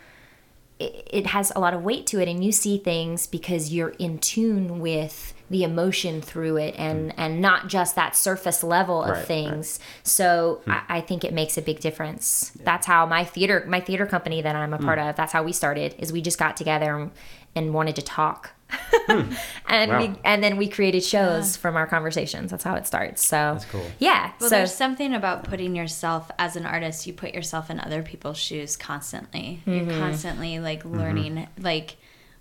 it, 0.80 1.08
it 1.12 1.28
has 1.28 1.52
a 1.56 1.60
lot 1.60 1.74
of 1.74 1.84
weight 1.84 2.08
to 2.08 2.22
it 2.22 2.28
and 2.30 2.44
you 2.44 2.52
see 2.52 2.78
things 2.78 3.28
because 3.28 3.74
you're 3.74 3.90
in 4.00 4.18
tune 4.18 4.80
with 4.80 5.34
the 5.50 5.64
emotion 5.64 6.22
through 6.22 6.58
it 6.58 6.75
and 6.78 7.12
mm. 7.12 7.14
and 7.18 7.42
not 7.42 7.68
just 7.68 7.96
that 7.96 8.16
surface 8.16 8.64
level 8.64 9.04
of 9.04 9.10
Right, 9.10 9.18
right. 9.18 9.25
things. 9.28 9.80
So 10.04 10.62
hmm. 10.66 10.72
I, 10.72 10.84
I 10.90 11.02
think 11.02 11.24
it 11.24 11.34
makes 11.34 11.58
a 11.58 11.62
big 11.62 11.80
difference. 11.80 12.52
That's 12.64 12.88
how 12.88 13.06
my 13.06 13.24
theater 13.24 13.64
my 13.68 13.80
theater 13.80 14.06
company 14.06 14.42
that 14.42 14.56
i'm 14.56 14.74
a 14.74 14.80
part 14.80 15.00
hmm. 15.00 15.08
of 15.08 15.16
that's 15.16 15.34
how 15.34 15.44
we 15.44 15.52
started 15.52 15.96
is 16.00 16.12
we 16.12 16.22
just 16.22 16.40
got 16.40 16.58
together 16.58 16.98
and, 16.98 17.12
and 17.56 17.74
wanted 17.74 17.96
to 17.98 18.02
talk. 18.02 18.52
Hmm. 18.70 19.34
And 19.68 19.92
Wow. 19.92 20.00
we 20.00 20.16
and 20.24 20.44
then 20.44 20.58
we 20.58 20.68
created 20.68 21.04
shows 21.04 21.58
from 21.58 21.75
our 21.75 21.86
conversations. 21.86 22.52
That's 22.52 22.64
how 22.64 22.75
it 22.75 22.88
starts. 22.88 23.24
So 23.24 23.36
That's 23.36 23.66
cool. 23.66 23.86
yeah 24.00 24.32
Well, 24.40 24.50
so 24.50 24.56
there's 24.56 24.74
something 24.74 25.14
about 25.14 25.44
putting 25.44 25.75
yourself 25.75 26.32
as 26.40 26.56
an 26.56 26.66
artist. 26.66 27.06
You 27.06 27.14
put 27.14 27.34
yourself 27.34 27.70
in 27.70 27.80
other 27.80 28.02
people's 28.02 28.38
shoes 28.38 28.75
constantly. 28.78 29.62
You're 29.66 29.82
mm-hmm. 29.82 30.00
constantly 30.00 30.60
like 30.60 30.84
mm-hmm. 30.84 30.98
learning, 30.98 31.48
like 31.60 31.98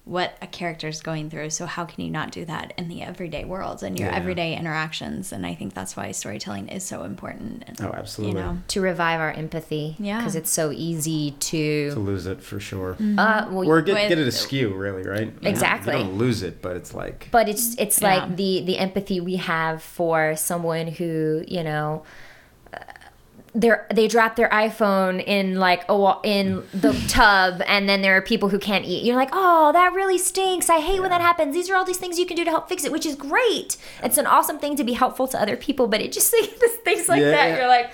what 0.07 0.37
a 0.43 0.47
character 0.47 0.87
is 0.89 1.01
going 1.01 1.31
through. 1.31 1.49
So 1.49 1.65
how 1.65 1.87
can 1.87 2.05
you 2.05 2.11
not 2.11 2.31
do 2.31 2.45
that 2.45 2.75
in 2.77 2.89
the 2.89 3.01
everyday 3.01 3.47
world 3.47 3.83
and 3.83 3.99
your 3.99 4.11
Yeah. 4.11 4.17
everyday 4.17 4.55
interactions? 4.55 5.33
And 5.33 5.47
I 5.47 5.55
think 5.55 5.73
that's 5.73 5.97
why 5.97 6.11
storytelling 6.13 6.69
is 6.69 6.85
so 6.85 7.05
important. 7.05 7.65
Oh, 7.83 7.91
absolutely. 7.95 8.39
You 8.39 8.47
know, 8.47 8.59
to 8.69 8.81
revive 8.83 9.19
our 9.21 9.33
empathy 9.33 9.97
Yeah. 9.99 10.19
because 10.19 10.37
it's 10.37 10.51
so 10.51 10.71
easy 10.73 11.31
To 11.41 11.91
to 11.93 11.99
lose 12.01 12.27
it 12.27 12.43
for 12.43 12.61
sure, 12.61 12.97
uh 13.17 13.47
well, 13.51 13.67
or 13.67 13.81
get 13.81 13.95
With- 13.95 14.09
get 14.11 14.19
it 14.19 14.29
askew, 14.29 14.75
really, 14.75 15.05
right? 15.09 15.33
Exactly. 15.43 15.97
You 15.97 16.05
don't 16.05 16.19
lose 16.19 16.43
it, 16.43 16.61
but 16.61 16.77
it's 16.77 16.93
like 16.93 17.29
but 17.31 17.49
it's 17.49 17.75
it's 17.79 18.03
Yeah. 18.03 18.15
like 18.15 18.37
the 18.37 18.63
the 18.67 18.77
empathy 18.77 19.21
we 19.21 19.37
have 19.37 19.83
for 19.83 20.37
someone 20.37 20.89
who 20.89 21.45
you 21.49 21.63
know 21.65 22.03
they're, 23.55 23.87
they 23.95 24.09
drop 24.09 24.35
their 24.37 24.49
iPhone 24.49 25.23
in 25.25 25.59
like 25.61 25.85
a 25.89 26.15
in 26.25 26.65
the 26.75 26.93
tub, 27.09 27.63
and 27.67 27.89
then 27.89 28.03
there 28.03 28.17
are 28.17 28.23
people 28.23 28.49
who 28.49 28.59
can't 28.59 28.85
eat. 28.85 29.05
You're 29.05 29.17
like, 29.17 29.31
oh, 29.33 29.71
that 29.73 29.93
really 29.93 30.19
stinks. 30.19 30.69
I 30.69 30.81
hate 30.81 31.01
when 31.01 31.11
that 31.11 31.21
happens. 31.21 31.55
These 31.55 31.71
are 31.71 31.77
all 31.77 31.85
these 31.85 31.99
things 31.99 32.19
you 32.19 32.27
can 32.27 32.37
do 32.37 32.45
to 32.45 32.51
help 32.51 32.69
fix 32.69 32.85
it, 32.85 32.91
which 32.93 33.07
is 33.07 33.15
great. 33.15 33.77
It's 34.03 34.19
an 34.19 34.27
awesome 34.27 34.59
thing 34.59 34.77
to 34.77 34.85
be 34.85 34.95
helpful 34.95 35.29
to 35.29 35.41
other 35.41 35.57
people, 35.57 35.87
but 35.87 36.01
it 36.01 36.13
just 36.13 36.31
things 36.85 37.09
like 37.09 37.21
Yeah, 37.21 37.31
that. 37.31 37.49
yeah. 37.51 37.57
You're 37.59 37.69
like, 37.69 37.91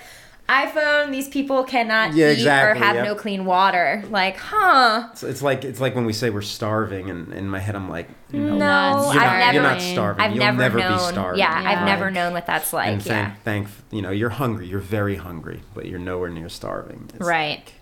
iPhone. 0.51 1.11
These 1.11 1.29
people 1.29 1.63
cannot 1.63 2.13
Yeah, 2.13 2.27
eat 2.29 2.33
exactly, 2.33 2.81
or 2.81 2.83
have 2.85 2.95
yep. 2.97 3.05
no 3.05 3.15
clean 3.15 3.45
water. 3.45 4.03
Like, 4.09 4.37
huh? 4.37 5.07
it's, 5.11 5.23
it's 5.23 5.41
like 5.41 5.63
it's 5.63 5.79
like 5.79 5.95
when 5.95 6.05
we 6.05 6.13
say 6.13 6.29
we're 6.29 6.41
starving, 6.41 7.09
and 7.09 7.33
in 7.33 7.47
my 7.49 7.59
head 7.59 7.75
I'm 7.75 7.89
like, 7.89 8.09
no, 8.33 8.55
No, 8.57 9.11
you're 9.13 9.21
I've 9.21 9.27
not, 9.27 9.37
never. 9.39 9.53
you're 9.53 9.63
not 9.63 9.81
starving. 9.81 10.21
I've 10.23 10.31
You'll 10.31 10.39
never, 10.45 10.57
never, 10.57 10.79
known. 10.79 10.93
be 10.97 11.03
starving. 11.13 11.39
Yeah, 11.39 11.61
Yeah. 11.61 11.69
I've 11.69 11.85
never 11.85 12.11
known 12.11 12.33
what 12.33 12.45
that's 12.45 12.73
like. 12.73 12.87
and 12.89 13.01
thank, 13.03 13.29
yeah. 13.29 13.35
thank 13.43 13.67
you 13.91 14.01
know 14.01 14.11
you're 14.11 14.29
hungry 14.29 14.67
you're 14.67 14.79
very 14.79 15.15
hungry 15.17 15.61
but 15.73 15.85
you're 15.85 15.99
nowhere 15.99 16.29
near 16.29 16.47
starving 16.49 17.09
It's 17.13 17.25
Right. 17.25 17.57
like, 17.65 17.73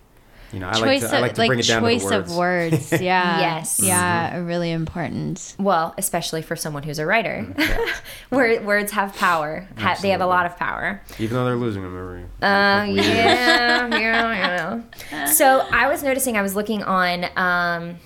you 0.52 0.58
know 0.60 0.68
i 0.68 0.72
like 0.72 0.82
choice 1.00 1.10
to, 1.10 1.16
I 1.16 1.20
like 1.20 1.30
of 1.32 1.36
bring 1.36 1.48
like 1.50 1.58
it 1.60 1.66
down 1.68 1.82
choice 1.82 2.02
to 2.02 2.08
the 2.10 2.18
of 2.18 2.36
words. 2.36 2.90
words. 2.90 3.00
Yeah. 3.10 3.40
Yes. 3.40 3.80
Yeah. 3.82 4.38
Really 4.38 4.70
important. 4.72 5.54
Well, 5.58 5.94
especially 5.98 6.42
for 6.42 6.56
someone 6.56 6.82
who's 6.82 6.98
a 6.98 7.06
writer, 7.06 7.46
Yeah. 7.58 7.86
Word, 8.30 8.64
words 8.64 8.92
have 8.92 9.14
power. 9.16 9.66
Ha- 9.78 9.98
they 10.02 10.10
have 10.10 10.20
a 10.20 10.26
lot 10.26 10.46
of 10.46 10.56
power. 10.56 11.02
even 11.18 11.36
though 11.36 11.44
they're 11.44 11.56
losing 11.56 11.82
them 11.82 11.96
every, 11.96 12.24
every 12.24 12.24
Uh, 12.42 12.80
couple 12.80 12.96
yeah, 12.96 13.88
yeah, 13.98 14.80
yeah. 15.12 15.24
So 15.32 15.60
I 15.70 15.88
was 15.88 16.02
noticing, 16.02 16.36
I 16.36 16.42
was 16.42 16.54
looking 16.56 16.82
on 16.82 17.26
um, 17.36 17.96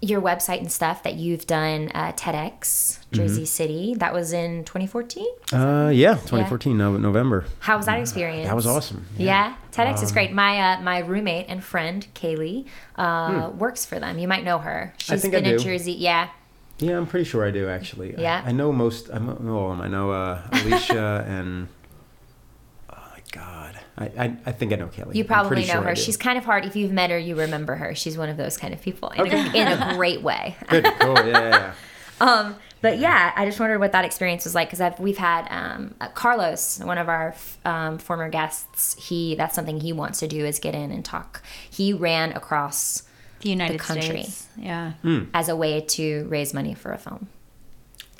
your 0.00 0.20
website 0.20 0.58
and 0.60 0.70
stuff 0.72 1.02
that 1.04 1.14
you've 1.14 1.46
done 1.46 1.90
uh, 1.94 2.12
TEDx 2.12 2.98
Jersey 3.14 3.42
Mm-hmm. 3.42 3.44
City. 3.46 3.94
That 3.96 4.12
was 4.12 4.32
in 4.32 4.64
2014. 4.64 5.26
uh 5.52 5.90
yeah 5.94 6.14
2014 6.14 6.76
no, 6.76 6.96
november 6.96 7.44
How 7.60 7.76
was 7.76 7.86
that 7.86 7.98
experience? 8.00 8.46
that 8.48 8.54
was 8.56 8.66
awesome 8.66 9.06
Yeah, 9.18 9.54
TEDx 9.72 9.98
Um, 9.98 10.04
is 10.04 10.12
great. 10.12 10.32
My 10.32 10.52
uh, 10.74 10.80
my 10.82 10.98
roommate 10.98 11.46
and 11.48 11.62
friend 11.62 12.06
Kaylee 12.14 12.66
uh, 12.96 13.50
works 13.56 13.84
for 13.86 13.98
them. 13.98 14.18
You 14.18 14.28
might 14.28 14.44
know 14.44 14.58
her. 14.58 14.94
She's 14.98 15.08
Hmm. 15.10 15.16
think 15.22 15.34
I 15.34 15.40
been 15.40 15.50
in 15.52 15.56
do. 15.58 15.64
Jersey. 15.64 15.92
Yeah, 15.92 16.28
yeah 16.80 16.96
i'm 16.98 17.06
pretty 17.06 17.24
sure 17.24 17.44
i 17.46 17.52
do 17.52 17.68
actually 17.68 18.16
I- 18.16 18.20
Yeah? 18.20 18.42
i, 18.44 18.50
know 18.52 18.72
most 18.72 19.08
i 19.12 19.18
know 19.18 19.56
all 19.58 19.70
of 19.72 19.78
them 19.78 19.86
i 19.86 19.88
know 19.88 20.10
uh, 20.10 20.42
alicia 20.52 21.24
and 21.36 21.68
oh 22.90 22.96
my 23.12 23.20
god 23.30 23.78
I, 23.96 24.04
I 24.24 24.36
i 24.46 24.52
think 24.52 24.72
i 24.72 24.76
know 24.76 24.88
kelly 24.88 25.16
you 25.16 25.24
probably 25.24 25.58
know 25.62 25.74
sure 25.74 25.82
her. 25.82 25.94
She's 25.96 26.16
kind 26.16 26.36
of 26.36 26.44
hard. 26.44 26.64
If 26.64 26.74
you've 26.74 26.90
met 26.90 27.10
her, 27.10 27.18
you 27.18 27.36
remember 27.36 27.76
her. 27.76 27.94
She's 27.94 28.18
one 28.18 28.28
of 28.28 28.36
those 28.36 28.56
kind 28.56 28.74
of 28.74 28.80
people 28.82 29.10
in, 29.10 29.20
a, 29.32 29.56
in 29.60 29.68
a 29.68 29.94
great 29.96 30.22
way. 30.22 30.56
good 30.68 30.84
cool 30.98 31.14
yeah 31.14 31.26
yeah, 31.26 31.48
yeah. 31.50 31.72
Um, 32.20 32.56
but 32.84 32.98
yeah, 32.98 33.32
I 33.34 33.44
just 33.46 33.58
wondered 33.58 33.78
what 33.80 33.92
that 33.92 34.04
experience 34.04 34.44
was 34.44 34.54
like 34.54 34.70
because 34.70 34.98
we've 35.00 35.16
had 35.18 35.46
um, 35.50 35.94
uh, 36.00 36.08
Carlos, 36.08 36.78
one 36.80 36.98
of 36.98 37.08
our 37.08 37.34
um, 37.64 37.98
former 37.98 38.28
guests. 38.28 38.94
He 39.08 39.34
that's 39.34 39.54
something 39.54 39.80
he 39.80 39.92
wants 39.92 40.20
to 40.20 40.28
do 40.28 40.44
is 40.44 40.58
get 40.58 40.74
in 40.74 40.90
and 40.92 41.04
talk. 41.04 41.42
He 41.68 41.92
ran 41.92 42.32
across 42.32 43.02
The 43.40 43.48
United 43.50 43.80
country. 43.80 44.22
States. 44.22 44.46
Yeah. 44.56 44.92
as 45.34 45.48
a 45.48 45.56
way 45.56 45.80
to 45.80 46.26
raise 46.28 46.54
money 46.54 46.74
for 46.74 46.92
a 46.92 46.98
film. 46.98 47.28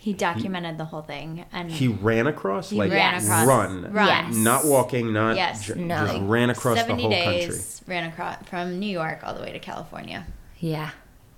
He 0.01 0.13
documented 0.13 0.77
the 0.77 0.85
whole 0.85 1.01
thing 1.01 1.47
and 1.51 1.71
he 1.71 1.89
ran 1.89 2.27
across 2.27 2.71
like 2.73 2.91
ran 2.93 3.15
across. 3.23 3.47
run 3.47 3.91
Run. 3.93 4.07
Yes. 4.07 4.35
not 4.37 4.67
walking 4.67 5.13
not 5.15 5.37
Yes. 5.37 5.65
ju- 5.67 5.77
No. 5.77 6.07
just 6.07 6.19
ran 6.23 6.51
across 6.51 6.77
the 6.77 6.85
70 6.85 7.03
whole 7.03 7.11
days, 7.11 7.47
country 7.47 7.95
ran 7.95 8.11
across 8.11 8.37
from 8.49 8.79
New 8.79 8.91
York 8.91 9.21
all 9.25 9.33
the 9.35 9.41
way 9.41 9.53
to 9.53 9.59
California. 9.59 10.27
Yeah, 10.59 10.91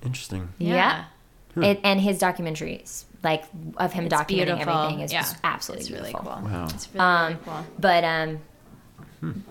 interesting 0.05 0.49
yeah. 0.59 1.05
It, 1.57 1.79
and 1.85 2.01
his 2.01 2.19
documentaries, 2.19 3.05
like 3.31 3.45
of 3.77 3.93
him 3.93 4.07
It's 4.07 4.15
documenting 4.15 4.27
beautiful. 4.47 4.73
everything, 4.75 5.01
is 5.01 5.13
Yeah. 5.13 5.21
just 5.23 5.37
absolutely 5.45 5.83
It's 5.83 5.91
really 5.91 6.13
beautiful. 6.13 6.41
cool. 6.43 6.51
Wow. 6.51 6.69
It's 6.75 6.89
really, 6.95 7.01
Um, 7.07 7.27
really 7.33 7.39
cool. 7.45 7.67
But 7.79 8.05
um, 8.05 8.39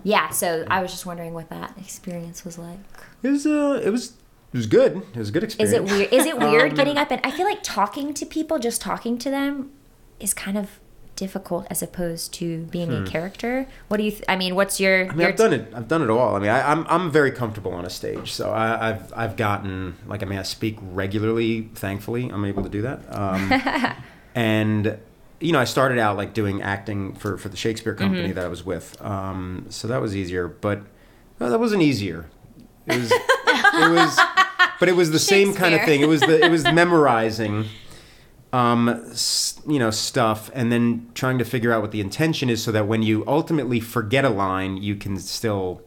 yeah. 0.04 0.30
So 0.30 0.66
I 0.70 0.82
was 0.82 0.92
just 0.92 1.06
wondering 1.06 1.34
what 1.34 1.50
that 1.50 1.74
experience 1.78 2.46
was 2.46 2.58
like. 2.58 2.80
It 3.24 3.30
was 3.30 3.46
uh, 3.46 3.82
it 3.84 3.90
was 3.92 4.14
it 4.54 4.58
was 4.58 4.68
good. 4.68 4.92
It 5.14 5.18
was 5.18 5.30
a 5.30 5.32
good 5.32 5.44
experience. 5.44 5.74
Is 5.74 5.82
experience. 5.82 5.92
it 5.92 6.12
weird? 6.12 6.22
Is 6.22 6.26
it 6.32 6.40
weird 6.40 6.72
Um, 6.74 6.76
getting 6.78 6.98
up 6.98 7.12
and 7.12 7.22
I 7.24 7.32
feel 7.32 7.46
like 7.46 7.62
talking 7.64 8.14
to 8.14 8.26
people, 8.26 8.58
just 8.60 8.82
talking 8.82 9.18
to 9.20 9.30
them, 9.30 9.72
is 10.20 10.34
kind 10.34 10.58
of 10.58 10.80
difficult 11.16 11.66
as 11.70 11.82
opposed 11.82 12.34
to 12.36 12.64
being 12.66 12.92
a 12.94 13.06
character. 13.06 13.68
What 13.88 13.98
do 13.98 14.04
you? 14.04 14.12
Th- 14.12 14.24
I 14.28 14.36
mean, 14.36 14.56
what's 14.56 14.80
your? 14.80 15.06
Hmm. 15.06 15.12
I 15.12 15.14
mean, 15.14 15.20
your 15.22 15.30
I've 15.30 15.36
done 15.38 15.54
it. 15.54 15.74
I've 15.74 15.88
done 15.88 16.02
it 16.02 16.10
all. 16.10 16.36
I 16.36 16.40
mean, 16.40 16.50
I, 16.50 16.72
I'm 16.72 16.86
I'm 16.88 17.12
very 17.12 17.32
comfortable 17.32 17.72
on 17.74 17.86
a 17.86 17.90
stage, 17.90 18.32
so 18.34 18.52
I, 18.52 18.90
I've 18.90 19.14
I've 19.16 19.36
gotten 19.38 19.96
like 20.08 20.22
I 20.24 20.26
mean, 20.26 20.40
I 20.40 20.44
speak 20.44 20.78
regularly. 20.82 21.70
Thankfully, 21.76 22.30
I'm 22.30 22.46
able 22.46 22.64
to 22.64 22.70
do 22.70 22.82
that. 22.84 23.00
Um, 23.10 23.52
and 24.36 24.98
you 25.40 25.52
know, 25.52 25.60
I 25.60 25.66
started 25.66 26.00
out 26.00 26.18
like 26.18 26.34
doing 26.34 26.62
acting 26.62 27.14
for 27.16 27.38
for 27.38 27.50
the 27.50 27.58
Shakespeare 27.58 27.94
company 27.94 28.24
Mm-hmm. 28.30 28.34
that 28.36 28.46
I 28.46 28.48
was 28.48 28.64
with. 28.66 29.00
Um, 29.02 29.66
so 29.70 29.88
that 29.88 30.02
was 30.02 30.16
easier, 30.16 30.48
but 30.48 30.82
that 31.40 31.60
wasn't 31.60 31.82
easier. 31.82 32.26
It 32.88 32.98
was 33.00 33.12
it 33.12 33.92
was, 33.92 34.20
but 34.80 34.90
it 34.90 34.96
was 34.96 35.12
the 35.12 35.20
same 35.20 35.54
kind 35.54 35.76
of 35.76 35.82
thing. 35.84 36.02
It 36.02 36.08
was 36.08 36.22
the 36.22 36.44
it 36.46 36.50
was 36.52 36.64
memorizing. 36.74 37.66
Um, 38.56 39.04
you 39.68 39.80
know, 39.80 39.92
stuff, 39.92 40.50
and 40.54 40.72
then 40.72 41.10
trying 41.14 41.38
to 41.40 41.44
figure 41.46 41.74
out 41.74 41.82
what 41.82 41.92
the 41.92 42.00
intention 42.00 42.50
is, 42.50 42.64
so 42.64 42.72
that 42.72 42.88
when 42.88 43.04
you 43.04 43.24
ultimately 43.28 43.80
forget 43.80 44.24
a 44.24 44.30
line, 44.30 44.78
you 44.78 44.96
can 44.96 45.18
still 45.20 45.82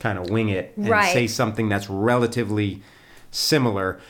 kind 0.00 0.18
of 0.18 0.28
wing 0.28 0.48
it 0.48 0.72
and 0.76 0.88
Right. 0.88 1.12
say 1.12 1.26
something 1.28 1.68
that's 1.68 1.88
relatively 1.88 2.82
similar. 3.30 4.00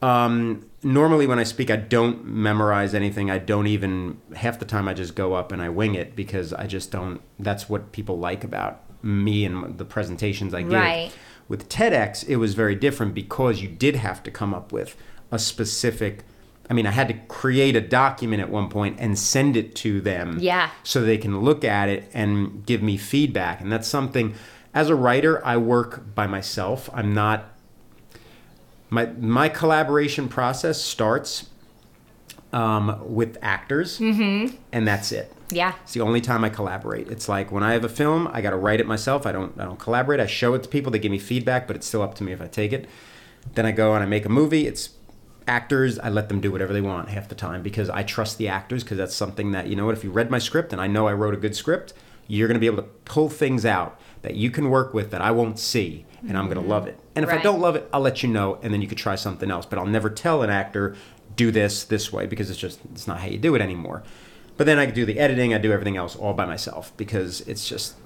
Um, 0.00 0.64
normally, 0.82 1.26
when 1.26 1.38
I 1.38 1.44
speak, 1.44 1.70
I 1.70 1.76
don't 1.76 2.24
memorize 2.24 2.94
anything. 2.94 3.30
I 3.30 3.38
don't 3.38 3.66
even 3.66 4.18
half 4.36 4.58
the 4.58 4.64
time. 4.64 4.88
I 4.88 4.94
just 4.94 5.14
go 5.14 5.34
up 5.34 5.52
and 5.52 5.60
I 5.60 5.68
wing 5.68 5.94
it 5.94 6.16
because 6.16 6.52
I 6.54 6.66
just 6.66 6.90
don't. 6.90 7.20
That's 7.38 7.68
what 7.68 7.92
people 7.92 8.18
like 8.18 8.42
about 8.42 8.80
me 9.02 9.44
and 9.44 9.76
the 9.76 9.84
presentations 9.84 10.54
I 10.54 10.62
give. 10.62 10.72
Right. 10.72 11.10
With 11.48 11.68
TEDx, 11.68 12.26
it 12.26 12.36
was 12.36 12.54
very 12.54 12.74
different 12.74 13.14
because 13.14 13.60
you 13.60 13.68
did 13.68 13.96
have 13.96 14.22
to 14.22 14.30
come 14.30 14.54
up 14.54 14.72
with 14.72 14.96
a 15.30 15.38
specific. 15.38 16.24
I 16.70 16.72
mean, 16.74 16.86
I 16.86 16.90
had 16.92 17.08
to 17.08 17.14
create 17.28 17.76
a 17.76 17.80
document 17.80 18.40
at 18.40 18.48
one 18.48 18.68
point 18.68 18.96
and 18.98 19.18
send 19.18 19.56
it 19.56 19.74
to 19.76 20.00
them. 20.00 20.38
Yeah. 20.40 20.70
So 20.82 21.02
they 21.02 21.18
can 21.18 21.40
look 21.40 21.64
at 21.64 21.88
it 21.88 22.10
and 22.14 22.64
give 22.64 22.82
me 22.82 22.96
feedback. 22.96 23.60
And 23.60 23.70
that's 23.70 23.86
something, 23.86 24.34
as 24.72 24.88
a 24.88 24.94
writer, 24.94 25.44
I 25.44 25.56
work 25.58 26.14
by 26.14 26.26
myself. 26.26 26.88
I'm 26.94 27.12
not. 27.12 27.44
my 28.90 29.06
my 29.18 29.48
collaboration 29.48 30.28
process 30.28 30.80
starts 30.80 31.46
um, 32.52 32.98
with 33.14 33.36
actors, 33.42 33.98
and 34.00 34.56
that's 34.72 35.12
it. 35.12 35.32
Yeah. 35.50 35.74
It's 35.82 35.92
the 35.92 36.00
only 36.00 36.20
time 36.20 36.44
I 36.44 36.48
collaborate. 36.48 37.08
It's 37.08 37.28
like 37.28 37.52
when 37.52 37.62
I 37.62 37.72
have 37.72 37.84
a 37.84 37.88
film, 37.88 38.28
I 38.32 38.40
got 38.40 38.50
to 38.50 38.56
write 38.56 38.80
it 38.80 38.86
myself. 38.86 39.26
I 39.26 39.32
don't 39.32 39.58
I 39.60 39.64
don't 39.64 39.78
collaborate. 39.78 40.20
I 40.20 40.26
show 40.26 40.54
it 40.54 40.62
to 40.62 40.68
people. 40.68 40.90
They 40.92 40.98
give 40.98 41.12
me 41.12 41.18
feedback, 41.18 41.66
but 41.66 41.76
it's 41.76 41.86
still 41.86 42.02
up 42.02 42.14
to 42.16 42.24
me 42.24 42.32
if 42.32 42.40
I 42.40 42.46
take 42.46 42.72
it. 42.72 42.88
Then 43.54 43.66
I 43.66 43.72
go 43.72 43.94
and 43.94 44.02
I 44.02 44.06
make 44.06 44.24
a 44.24 44.30
movie. 44.30 44.66
It's 44.66 44.90
actors. 45.46 45.98
I 45.98 46.08
let 46.08 46.28
them 46.28 46.40
do 46.40 46.50
whatever 46.50 46.72
they 46.72 46.80
want 46.80 47.08
half 47.08 47.28
the 47.28 47.34
time 47.34 47.62
because 47.62 47.90
I 47.90 48.02
trust 48.02 48.38
the 48.38 48.48
actors 48.48 48.82
because 48.82 48.98
that's 48.98 49.14
something 49.14 49.52
that 49.52 49.66
you 49.66 49.76
know 49.76 49.86
what 49.86 49.96
if 49.96 50.04
you 50.04 50.10
read 50.10 50.30
my 50.30 50.38
script 50.38 50.72
and 50.72 50.80
I 50.80 50.86
know 50.86 51.06
I 51.06 51.12
wrote 51.12 51.34
a 51.34 51.38
good 51.38 51.54
script, 51.56 51.92
you're 52.26 52.48
going 52.48 52.56
to 52.56 52.60
be 52.60 52.66
able 52.66 52.82
to 52.82 52.88
pull 53.04 53.28
things 53.28 53.66
out 53.66 54.00
that 54.22 54.34
you 54.34 54.50
can 54.50 54.70
work 54.70 54.94
with 54.94 55.10
that 55.10 55.20
I 55.20 55.30
won't 55.30 55.58
see 55.58 56.06
and 56.26 56.38
I'm 56.38 56.46
going 56.46 56.56
to 56.56 56.62
mm-hmm. 56.62 56.70
love 56.70 56.86
it. 56.86 56.98
And 57.14 57.24
if 57.24 57.30
I 57.30 57.38
don't 57.38 57.60
love 57.60 57.76
it, 57.76 57.88
I'll 57.92 58.00
let 58.00 58.22
you 58.22 58.28
know 58.28 58.58
and 58.62 58.72
then 58.72 58.80
you 58.80 58.88
could 58.88 58.98
try 58.98 59.14
something 59.14 59.50
else, 59.50 59.66
but 59.66 59.78
I'll 59.78 59.86
never 59.86 60.08
tell 60.08 60.42
an 60.42 60.50
actor 60.50 60.96
do 61.36 61.50
this 61.50 61.84
this 61.84 62.12
way 62.12 62.26
because 62.26 62.48
it's 62.48 62.58
just 62.58 62.80
it's 62.92 63.06
not 63.06 63.20
how 63.20 63.26
you 63.26 63.38
do 63.38 63.54
it 63.54 63.60
anymore. 63.60 64.02
But 64.56 64.66
then 64.66 64.78
I 64.78 64.86
do 64.86 65.04
the 65.04 65.18
editing, 65.18 65.52
I 65.52 65.58
do 65.58 65.72
everything 65.72 65.96
else 65.96 66.16
all 66.16 66.32
by 66.32 66.46
myself 66.46 66.96
because 66.96 67.40
it's 67.42 67.68
just 67.68 67.96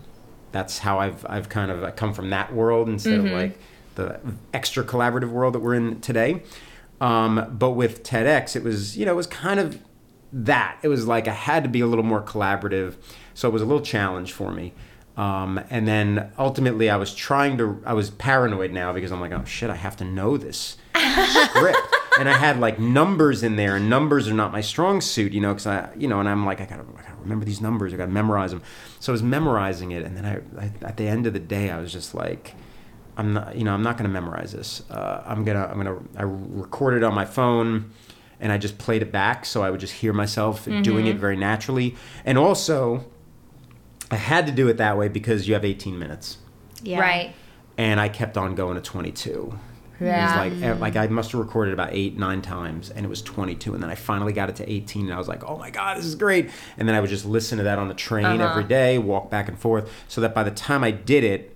that's 0.51 0.79
how 0.79 0.99
I've 0.99 1.25
I've 1.29 1.49
kind 1.49 1.71
of 1.71 1.85
I 1.85 1.91
come 1.91 2.13
from 2.15 2.31
that 2.31 2.55
world 2.55 2.89
instead 2.89 3.19
of 3.19 3.27
mm-hmm. 3.27 3.35
like 3.35 3.59
the 3.95 4.21
extra 4.55 4.85
collaborative 4.85 5.31
world 5.31 5.55
that 5.55 5.61
we're 5.61 5.75
in 5.75 6.01
today. 6.01 6.43
Um, 7.01 7.57
but 7.59 7.71
with 7.71 8.03
TEDx, 8.03 8.57
it 8.57 8.63
was 8.65 8.97
you 8.97 9.07
know 9.07 9.13
it 9.13 9.17
was 9.17 9.27
kind 9.27 9.61
of 9.61 9.79
that. 10.33 10.79
It 10.83 10.89
was 10.89 11.07
like 11.07 11.29
I 11.29 11.33
had 11.33 11.63
to 11.63 11.69
be 11.69 11.81
a 11.81 11.87
little 11.87 12.05
more 12.05 12.23
collaborative, 12.23 12.97
so 13.35 13.49
it 13.49 13.53
was 13.53 13.63
a 13.63 13.67
little 13.67 13.85
challenge 13.85 14.33
for 14.33 14.53
me. 14.53 14.73
Um, 15.17 15.61
and 15.69 15.87
then 15.87 16.33
ultimately, 16.39 16.89
I 16.89 16.97
was 16.97 17.15
trying 17.15 17.59
to. 17.59 17.83
I 17.85 17.93
was 17.93 18.11
paranoid 18.11 18.73
now 18.73 18.93
because 18.93 19.11
I'm 19.11 19.21
like, 19.21 19.33
oh 19.33 19.45
shit, 19.45 19.71
I 19.71 19.75
have 19.75 19.97
to 19.97 20.05
know 20.05 20.37
this 20.37 20.77
script. 20.95 21.79
and 22.19 22.29
I 22.29 22.37
had 22.37 22.61
like 22.61 22.79
numbers 22.79 23.43
in 23.43 23.57
there, 23.57 23.77
and 23.77 23.91
numbers 23.91 24.29
are 24.29 24.35
not 24.35 24.53
my 24.53 24.61
strong 24.61 25.01
suit, 25.01 25.33
you 25.33 25.41
know, 25.41 25.55
because 25.55 25.67
I, 25.67 25.91
you 25.97 26.09
know, 26.09 26.21
and 26.21 26.29
I'm 26.29 26.47
like, 26.47 26.61
I 26.61 26.67
gotta, 26.67 26.85
I 26.97 27.03
gotta 27.03 27.17
remember 27.21 27.45
these 27.45 27.61
numbers, 27.61 27.93
I 27.93 27.97
gotta 27.97 28.13
memorize 28.13 28.51
them. 28.51 28.63
So 29.01 29.13
I 29.13 29.15
was 29.15 29.23
memorizing 29.23 29.91
it, 29.93 30.05
and 30.05 30.17
then 30.17 30.25
I, 30.25 30.65
I 30.65 30.71
at 30.83 30.97
the 30.97 31.09
end 31.09 31.27
of 31.27 31.33
the 31.33 31.41
day, 31.41 31.71
I 31.71 31.81
was 31.81 31.93
just 31.93 32.15
like, 32.15 32.55
I'm 33.19 33.35
not, 33.35 33.57
you 33.57 33.65
know, 33.65 33.75
I'm 33.75 33.83
not 33.83 33.97
gonna 33.99 34.09
memorize 34.09 34.53
this. 34.53 34.83
Uh, 34.91 35.23
I'm 35.27 35.45
gonna, 35.45 35.67
I'm 35.71 35.77
gonna, 35.77 35.99
I 36.17 36.23
recorded 36.23 36.99
it 36.99 37.03
on 37.05 37.13
my 37.15 37.25
phone, 37.27 37.91
and 38.41 38.51
I 38.53 38.57
just 38.59 38.79
played 38.79 39.03
it 39.03 39.13
back, 39.13 39.45
so 39.45 39.63
I 39.63 39.71
would 39.71 39.81
just 39.81 39.93
hear 39.95 40.13
myself 40.15 40.65
doing 40.83 41.07
it 41.09 41.17
very 41.17 41.37
naturally, 41.37 41.97
and 42.25 42.39
also. 42.39 43.05
I 44.11 44.17
had 44.17 44.47
to 44.47 44.53
do 44.53 44.69
it 44.69 44.79
that 44.79 44.97
way 44.97 45.09
because 45.09 45.47
you 45.47 45.53
have 45.53 45.67
18 45.67 45.99
minutes 45.99 46.39
Yeah. 46.83 46.99
Right. 46.99 47.35
and 47.77 48.01
I 48.01 48.09
kept 48.09 48.39
on 48.39 48.55
going 48.55 48.77
to 48.77 48.81
22. 48.81 49.59
Yeah. 50.01 50.45
It 50.45 50.51
was 50.55 50.61
like 50.63 50.81
like 50.81 50.97
I 50.97 51.09
must 51.09 51.33
have 51.33 51.41
recorded 51.43 51.75
about 51.75 51.91
eight 51.93 52.17
nine 52.17 52.41
times, 52.41 52.89
and 52.89 53.05
it 53.05 53.09
was 53.11 53.21
22, 53.21 53.75
and 53.75 53.83
then 53.83 53.91
I 53.91 53.97
finally 53.97 54.33
got 54.33 54.49
it 54.49 54.57
to 54.57 54.73
18, 54.73 55.05
and 55.05 55.13
I 55.15 55.19
was 55.19 55.29
like, 55.29 55.45
oh 55.45 55.59
my 55.59 55.69
god, 55.69 55.99
this 55.99 56.07
is 56.07 56.15
great. 56.15 56.49
And 56.79 56.89
then 56.89 56.95
I 56.95 57.01
would 57.03 57.11
just 57.11 57.27
listen 57.27 57.59
to 57.59 57.65
that 57.65 57.79
on 57.79 57.89
the 57.89 57.95
train 57.95 58.25
Uh-huh. 58.25 58.49
every 58.49 58.65
day, 58.65 58.97
walk 58.97 59.29
back 59.29 59.47
and 59.47 59.59
forth, 59.59 59.93
so 60.09 60.23
that 60.23 60.35
by 60.35 60.43
the 60.43 60.53
time 60.53 60.83
I 60.83 60.91
did 60.91 61.23
it, 61.23 61.55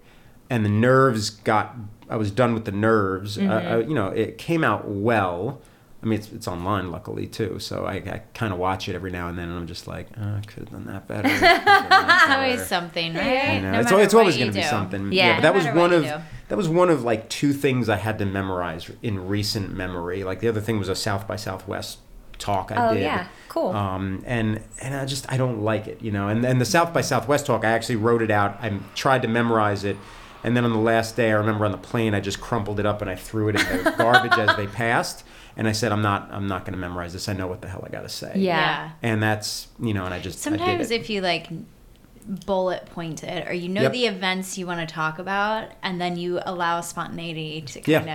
and 0.53 0.65
the 0.65 0.69
nerves 0.71 1.31
got, 1.31 1.75
I 2.09 2.17
was 2.17 2.31
done 2.31 2.53
with 2.55 2.65
the 2.65 2.73
nerves. 2.73 3.38
Uh, 3.38 3.41
Mm-hmm. 3.43 3.73
uh, 3.73 3.77
you 3.88 3.95
know, 3.95 4.09
it 4.09 4.38
came 4.38 4.62
out 4.65 4.87
well. 4.87 5.61
I 6.03 6.07
mean, 6.07 6.19
it's, 6.19 6.33
it's 6.33 6.49
online, 6.49 6.91
luckily 6.91 7.27
too. 7.29 7.59
So 7.61 7.85
I, 7.87 7.95
I 7.95 8.23
kind 8.35 8.53
of 8.53 8.59
watch 8.59 8.88
it 8.88 8.95
every 8.97 9.12
now 9.12 9.29
and 9.29 9.38
then, 9.38 9.49
and 9.49 9.57
I'm 9.57 9.67
just 9.69 9.87
like, 9.87 10.09
oh, 10.21 10.35
I 10.37 10.41
could 10.47 10.65
have 10.65 10.71
done 10.71 10.87
that 10.87 11.07
better. 11.07 11.29
could've 11.29 11.41
done 11.41 11.65
that 11.65 12.21
It's 12.25 12.33
always 12.35 12.57
better." 12.57 12.65
something, 12.67 13.15
You 13.15 13.21
right? 13.21 13.61
know, 13.62 13.71
No 13.73 13.79
it's, 13.81 13.91
matter 13.91 14.03
it's 14.05 14.15
what 14.15 14.21
always 14.21 14.37
you 14.37 14.41
going 14.45 14.53
to 14.53 14.59
be 14.59 14.62
do. 14.62 14.69
something. 14.69 15.12
Yeah. 15.12 15.37
but 15.37 15.43
that 15.43 15.53
No 15.55 15.59
was 15.59 15.67
one 15.81 15.93
of 15.93 16.03
do. 16.05 16.15
that 16.49 16.57
was 16.57 16.69
one 16.69 16.91
of 16.91 17.05
like 17.05 17.29
two 17.29 17.53
things 17.53 17.88
I 17.88 17.97
had 17.97 18.19
to 18.19 18.27
memorize 18.27 18.91
in 19.01 19.27
recent 19.29 19.75
memory. 19.75 20.25
Like 20.25 20.41
the 20.41 20.49
other 20.49 20.61
thing 20.61 20.79
was 20.79 20.88
a 20.88 20.97
South 20.97 21.27
by 21.29 21.37
Southwest 21.37 21.99
talk 22.38 22.73
I 22.73 22.88
Oh, 22.91 22.95
did. 22.95 23.03
yeah. 23.03 23.29
Cool. 23.49 23.71
Um, 23.71 24.25
and 24.27 24.61
and 24.81 24.95
I 24.97 25.05
just 25.07 25.31
I 25.33 25.37
don't 25.37 25.61
like 25.62 25.87
it, 25.87 26.03
you 26.03 26.11
know. 26.11 26.27
And 26.27 26.45
and 26.45 26.61
the 26.61 26.65
South 26.65 26.93
by 26.93 27.03
Southwest 27.03 27.47
talk, 27.47 27.65
I 27.65 27.71
actually 27.71 27.97
wrote 27.97 28.23
it 28.23 28.31
out. 28.33 28.59
I 28.61 28.77
tried 28.97 29.23
to 29.23 29.29
memorize 29.29 29.85
it, 29.85 29.97
and 30.44 30.57
then 30.57 30.64
on 30.64 30.72
the 30.72 30.78
last 30.78 31.16
day, 31.16 31.31
I 31.31 31.35
remember 31.35 31.64
on 31.64 31.72
the 31.72 31.78
plane, 31.78 32.14
I 32.14 32.20
just 32.20 32.40
crumpled 32.40 32.81
it 32.81 32.87
up 32.87 33.00
and 33.02 33.11
I 33.11 33.14
threw 33.16 33.48
it 33.48 33.57
in 33.61 33.85
the 33.85 33.90
garbage 33.98 34.38
as 34.38 34.57
they 34.57 34.66
passed. 34.66 35.24
And 35.57 35.68
I 35.68 35.72
said, 35.72 35.92
I'm 35.92 36.00
not 36.02 36.31
I'm 36.33 36.46
not 36.46 36.64
going 36.64 36.72
to 36.72 36.78
memorize 36.78 37.12
this. 37.12 37.28
I 37.28 37.35
know 37.35 37.46
what 37.46 37.61
the 37.61 37.68
hell 37.68 37.85
I 37.87 37.90
got 37.90 38.02
to 38.02 38.09
say. 38.09 38.33
Yeah. 38.37 38.90
And 39.02 39.22
that's 39.22 39.68
you 39.81 39.92
know, 39.94 40.05
and 40.07 40.14
I 40.14 40.18
just 40.18 40.46
I 40.46 40.50
did 40.50 40.59
Sometimes 40.61 40.90
it. 40.90 41.00
if 41.00 41.11
you 41.11 41.20
like 41.20 41.48
bullet 42.46 42.87
point 42.87 43.24
it 43.24 43.48
or 43.48 43.52
you 43.52 43.68
know 43.68 43.83
Yep. 43.83 43.92
the 43.92 44.07
events 44.07 44.57
you 44.57 44.66
want 44.66 44.87
to 44.87 44.92
talk 44.94 45.18
about 45.18 45.68
and 45.83 46.00
then 46.00 46.16
you 46.16 46.40
allow 46.46 46.81
spontaneity 46.81 47.62
to 47.62 47.83
Yeah. 47.90 47.98
kind 47.98 48.11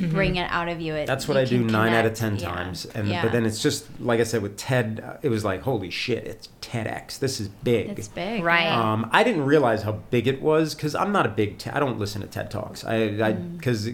of 0.00 0.10
bring 0.10 0.36
it 0.36 0.50
out 0.50 0.68
of 0.68 0.80
you. 0.80 0.94
It, 0.94 1.06
That's 1.06 1.26
what 1.28 1.34
you 1.34 1.40
I 1.40 1.44
do 1.44 1.58
can 1.58 1.66
nine 1.68 1.92
out 1.92 2.06
of 2.06 2.14
ten 2.14 2.36
Yeah. 2.36 2.48
times, 2.48 2.86
and 2.86 3.08
Yeah. 3.08 3.22
but 3.22 3.32
then 3.32 3.44
it's 3.46 3.62
just 3.62 3.86
like 4.00 4.20
I 4.20 4.24
said 4.24 4.42
with 4.42 4.56
TED, 4.56 5.02
uh, 5.04 5.12
it 5.22 5.28
was 5.28 5.44
like 5.44 5.62
holy 5.62 5.90
shit, 5.90 6.26
it's 6.26 6.48
TEDx. 6.60 7.18
This 7.18 7.40
is 7.40 7.48
big. 7.48 7.98
it's 7.98 8.08
big. 8.08 8.42
Right. 8.44 8.66
Um, 8.68 9.08
I 9.12 9.22
didn't 9.24 9.44
realize 9.46 9.82
how 9.82 9.92
big 10.10 10.26
it 10.28 10.40
was 10.42 10.74
because 10.74 10.94
I'm 10.94 11.12
not 11.12 11.26
a 11.26 11.30
big. 11.30 11.58
Te- 11.58 11.70
I 11.70 11.80
don't 11.80 11.98
listen 11.98 12.20
to 12.22 12.26
TED 12.26 12.50
talks. 12.50 12.84
I 12.84 12.98
Mm. 13.08 13.56
because 13.56 13.90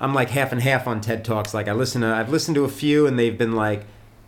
I'm 0.00 0.14
like 0.14 0.30
half 0.30 0.50
and 0.52 0.60
half 0.60 0.88
on 0.88 1.00
TED 1.00 1.24
talks. 1.24 1.54
Like 1.54 1.68
I 1.68 1.72
listen 1.72 2.00
to, 2.02 2.08
I've 2.08 2.30
listened 2.30 2.54
to 2.56 2.64
a 2.64 2.68
few, 2.68 3.06
and 3.06 3.18
they've 3.18 3.36
been 3.38 3.52
like, 3.52 3.84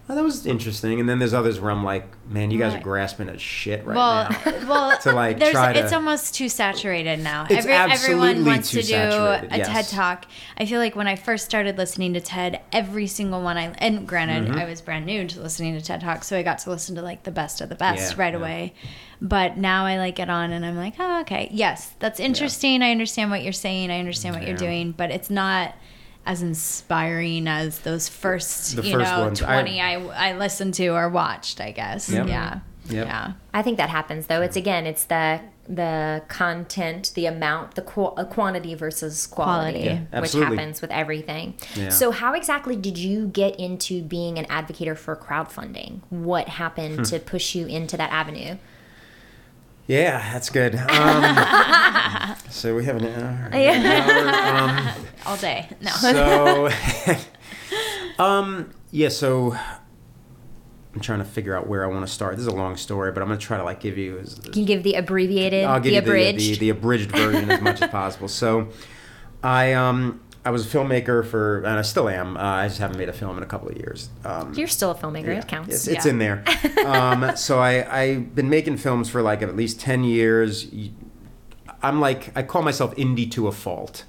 oh, 0.09 0.15
that 0.15 0.23
was 0.23 0.47
interesting. 0.47 1.01
And 1.01 1.09
then 1.09 1.19
there's 1.19 1.33
others 1.35 1.61
where 1.61 1.71
I'm 1.71 1.83
like, 1.85 2.07
man, 2.29 2.51
you 2.51 2.59
guys 2.59 2.75
are 2.75 2.81
grasping 2.81 3.29
at 3.29 3.41
shit 3.41 3.85
right 3.87 3.97
well, 3.97 4.29
now. 4.31 4.69
well, 4.69 4.99
To, 4.99 5.13
like, 5.13 5.39
there's, 5.39 5.53
try 5.53 5.73
to- 5.73 5.81
it's 5.81 5.93
almost 5.93 6.35
too 6.35 6.49
saturated 6.49 7.21
now. 7.21 7.47
It's 7.49 7.67
everyone 7.67 7.91
absolutely 7.91 8.45
wants 8.45 8.71
too 8.71 8.81
to 8.81 8.87
do 8.87 8.93
saturated, 8.93 9.53
a 9.53 9.57
yes. 9.59 9.69
TED 9.69 9.97
talk. 9.97 10.27
I 10.59 10.67
feel 10.67 10.79
like 10.79 10.95
when 10.95 11.07
I 11.07 11.17
first 11.17 11.45
started 11.45 11.79
listening 11.79 12.15
to 12.15 12.21
TED, 12.21 12.61
every 12.73 13.07
single 13.07 13.43
one 13.43 13.57
I 13.57 13.73
and 13.79 14.07
granted 14.07 14.35
Mm-hmm. 14.49 14.59
I 14.59 14.65
was 14.65 14.81
brand 14.81 15.07
new 15.07 15.27
to 15.29 15.41
listening 15.41 15.75
to 15.79 15.81
TED 15.81 16.01
talk, 16.01 16.25
so 16.25 16.37
I 16.37 16.43
got 16.43 16.59
to 16.61 16.71
listen 16.71 16.97
to 16.97 17.03
like 17.03 17.23
the 17.23 17.31
best 17.31 17.61
of 17.61 17.69
the 17.69 17.75
best 17.75 18.13
Yeah, 18.17 18.23
right 18.23 18.33
yeah. 18.35 18.39
away. 18.39 18.75
But 19.23 19.57
now 19.57 19.87
I 19.87 19.97
like 19.97 20.17
get 20.17 20.29
on 20.29 20.53
and 20.53 20.67
I'm 20.67 20.77
like, 20.77 20.95
oh, 20.99 21.21
okay, 21.23 21.49
yes, 21.53 21.95
that's 21.99 22.21
interesting. 22.21 22.83
I 22.83 22.91
understand 22.91 23.31
what 23.31 23.43
you're 23.43 23.53
saying. 23.53 23.91
I 23.91 23.99
understand 24.01 24.35
what 24.35 24.47
you're 24.47 24.57
doing, 24.57 24.93
but 24.93 25.11
it's 25.11 25.31
not 25.31 25.75
as 26.27 26.43
inspiring 26.43 27.47
as 27.49 27.81
those 27.81 28.09
first, 28.09 28.77
The 28.77 28.83
you 28.83 28.93
first 28.99 29.11
know, 29.11 29.21
ones. 29.21 29.41
20 29.41 29.81
I, 29.81 29.95
I 30.31 30.37
listened 30.37 30.75
to 30.75 30.89
or 30.89 31.09
watched, 31.09 31.61
I 31.61 31.71
guess. 31.71 32.09
Yep. 32.11 32.29
Yeah. 32.29 32.61
Yep. 32.89 33.07
Yeah. 33.07 33.33
I 33.53 33.63
think 33.63 33.79
that 33.79 33.91
happens 33.91 34.27
though. 34.27 34.43
It's 34.43 34.57
again, 34.57 34.87
it's 34.87 35.05
the 35.05 35.41
the 35.67 36.23
content, 36.29 37.13
the 37.15 37.25
amount, 37.25 37.75
the 37.75 37.81
qu- 37.81 38.03
uh, 38.19 38.25
quantity 38.27 38.75
versus 38.75 39.27
quality, 39.27 39.83
Quality. 39.85 40.07
Yeah, 40.13 40.21
which 40.21 40.33
happens 40.35 40.83
with 40.83 40.91
everything. 40.91 41.55
Yeah. 41.75 41.89
So, 41.89 42.11
how 42.11 42.35
exactly 42.35 42.77
did 42.77 42.99
you 42.99 43.29
get 43.29 43.59
into 43.59 44.03
being 44.03 44.39
an 44.39 44.45
advocate 44.51 44.99
for 44.99 45.17
crowdfunding? 45.17 46.01
What 46.11 46.49
happened 46.49 46.97
Hmm. 46.97 47.03
to 47.05 47.19
push 47.19 47.55
you 47.55 47.67
into 47.67 47.97
that 47.97 48.11
avenue? 48.13 48.59
Yeah, 49.87 50.33
that's 50.33 50.49
good. 50.51 50.75
Um, 50.77 52.37
so 52.51 52.75
we 52.75 52.85
have 52.87 52.97
an 52.97 53.07
hour. 53.07 53.51
hour, 53.53 54.71
um, 54.71 55.05
All 55.27 55.37
day. 55.37 55.69
No. 55.83 55.91
so 55.91 56.71
um 58.23 58.71
yeah 58.93 59.09
so 59.09 59.57
i'm 60.95 61.01
trying 61.01 61.19
to 61.19 61.25
figure 61.25 61.57
out 61.57 61.67
where 61.67 61.85
i 61.85 61.89
want 61.89 62.07
to 62.07 62.13
start 62.13 62.37
this 62.37 62.43
is 62.43 62.47
a 62.47 62.55
long 62.55 62.77
story 62.77 63.11
but 63.11 63.21
i'm 63.23 63.27
going 63.27 63.39
to 63.39 63.45
try 63.45 63.57
to 63.57 63.65
like 63.65 63.81
give 63.81 63.99
you 63.99 64.19
as, 64.19 64.37
Can 64.37 64.61
you 64.61 64.65
give 64.67 64.85
the 64.85 64.95
abbreviated, 64.95 65.65
i'll 65.65 65.81
give 65.81 65.91
the 65.91 65.95
you 65.97 66.01
the, 66.01 66.07
abridged? 66.07 66.39
the, 66.39 66.57
the 66.59 66.69
abridged 66.71 67.11
version 67.11 67.51
as 67.51 67.61
much 67.61 67.83
as 67.83 67.91
possible 67.91 68.29
so 68.29 68.69
i 69.43 69.73
um 69.73 70.21
i 70.45 70.51
was 70.51 70.65
a 70.67 70.69
filmmaker 70.79 71.25
for 71.27 71.59
and 71.59 71.79
i 71.79 71.83
still 71.83 72.09
am 72.09 72.37
uh, 72.37 72.41
i 72.41 72.69
just 72.69 72.79
haven't 72.81 72.99
made 72.99 73.09
a 73.09 73.13
film 73.13 73.37
in 73.37 73.43
a 73.43 73.47
couple 73.47 73.69
of 73.69 73.77
years 73.77 74.11
um 74.25 74.53
You're 74.55 74.69
still 74.69 74.91
a 74.91 74.95
filmmaker. 74.95 75.27
yeah, 75.27 75.39
It 75.39 75.49
counts. 75.49 75.75
It's, 75.75 75.89
it's 75.89 76.05
Yeah. 76.07 76.11
in 76.13 76.19
there. 76.19 76.45
um, 76.87 77.37
so 77.37 77.59
I 77.59 77.73
I've 78.01 78.35
been 78.35 78.49
making 78.51 78.77
films 78.79 79.09
for 79.09 79.23
like 79.23 79.43
at 79.43 79.57
least 79.57 79.81
ten 79.81 80.05
years. 80.05 80.67
I'm 81.83 82.01
like 82.01 82.37
I 82.37 82.43
call 82.43 82.63
myself 82.63 82.95
indie 82.97 83.31
to 83.33 83.49
a 83.49 83.53
fault. 83.53 84.05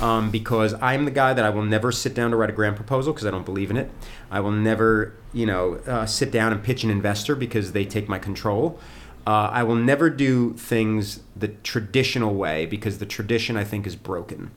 Um, 0.00 0.30
because 0.30 0.74
I'm 0.82 1.06
the 1.06 1.10
guy 1.10 1.32
that 1.32 1.44
I 1.44 1.48
will 1.48 1.62
never 1.64 1.90
sit 1.90 2.12
down 2.12 2.30
to 2.32 2.36
write 2.36 2.50
a 2.50 2.52
grant 2.52 2.76
proposal 2.76 3.14
because 3.14 3.24
I 3.26 3.30
don't 3.30 3.46
believe 3.46 3.70
in 3.70 3.78
it. 3.78 3.90
I 4.30 4.40
will 4.40 4.50
never, 4.50 5.14
you 5.32 5.46
know, 5.46 5.76
uh, 5.86 6.04
sit 6.04 6.30
down 6.30 6.52
and 6.52 6.62
pitch 6.62 6.84
an 6.84 6.90
investor 6.90 7.34
because 7.34 7.72
they 7.72 7.86
take 7.86 8.06
my 8.06 8.18
control. 8.18 8.78
Uh, 9.26 9.48
I 9.50 9.62
will 9.62 9.74
never 9.76 10.10
do 10.10 10.52
things 10.52 11.20
the 11.34 11.48
traditional 11.48 12.34
way 12.34 12.66
because 12.66 12.98
the 12.98 13.06
tradition 13.06 13.56
I 13.56 13.64
think 13.64 13.86
is 13.86 13.96
broken. 13.96 14.50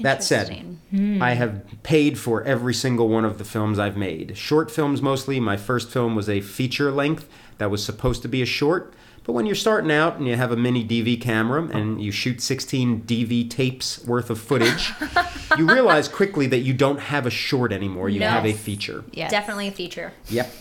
That 0.00 0.22
said, 0.22 0.48
Interesting. 0.48 0.80
Hmm. 0.90 1.22
I 1.22 1.34
have 1.34 1.64
paid 1.82 2.18
for 2.18 2.42
every 2.44 2.74
single 2.74 3.08
one 3.08 3.24
of 3.24 3.38
the 3.38 3.44
films 3.44 3.78
I've 3.78 3.96
made. 3.96 4.36
Short 4.36 4.70
films 4.70 5.00
mostly. 5.02 5.38
My 5.40 5.56
first 5.56 5.90
film 5.90 6.14
was 6.16 6.28
a 6.28 6.40
feature 6.40 6.90
length 6.90 7.28
that 7.58 7.70
was 7.70 7.84
supposed 7.84 8.22
to 8.22 8.28
be 8.28 8.42
a 8.42 8.46
short. 8.46 8.94
But 9.24 9.34
when 9.34 9.46
you're 9.46 9.54
starting 9.54 9.92
out 9.92 10.16
and 10.16 10.26
you 10.26 10.34
have 10.34 10.50
a 10.50 10.56
mini 10.56 10.84
DV 10.84 11.20
camera 11.20 11.62
and 11.72 12.02
you 12.02 12.10
shoot 12.10 12.40
16 12.40 13.02
DV 13.02 13.48
tapes 13.48 14.04
worth 14.04 14.30
of 14.30 14.40
footage, 14.40 14.90
you 15.58 15.68
realize 15.68 16.08
quickly 16.08 16.48
that 16.48 16.58
you 16.58 16.74
don't 16.74 16.98
have 16.98 17.24
a 17.24 17.30
short 17.30 17.72
anymore. 17.72 18.08
You 18.08 18.18
No. 18.20 18.28
have 18.28 18.44
a 18.44 18.52
feature. 18.52 19.04
Yes. 19.12 19.30
Definitely 19.30 19.68
a 19.68 19.72
feature. 19.72 20.12
Yep. 20.28 20.52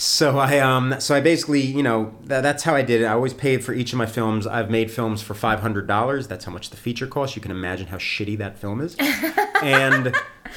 So 0.00 0.38
I 0.38 0.60
um 0.60 0.94
so 0.98 1.14
I 1.14 1.20
basically 1.20 1.60
you 1.60 1.82
know 1.82 2.14
tha- 2.22 2.40
that's 2.40 2.62
how 2.62 2.74
I 2.74 2.80
did 2.80 3.02
it. 3.02 3.04
I 3.04 3.12
always 3.12 3.34
paid 3.34 3.62
for 3.62 3.74
each 3.74 3.92
of 3.92 3.98
my 3.98 4.06
films. 4.06 4.46
I've 4.46 4.70
made 4.70 4.90
films 4.90 5.20
for 5.20 5.34
five 5.34 5.60
hundred 5.60 5.86
dollars. 5.86 6.26
That's 6.26 6.46
how 6.46 6.52
much 6.52 6.70
the 6.70 6.78
feature 6.78 7.06
costs. 7.06 7.36
You 7.36 7.42
can 7.42 7.50
imagine 7.50 7.86
how 7.88 7.98
shitty 7.98 8.38
that 8.38 8.58
film 8.58 8.80
is. 8.80 8.96
and 9.62 10.16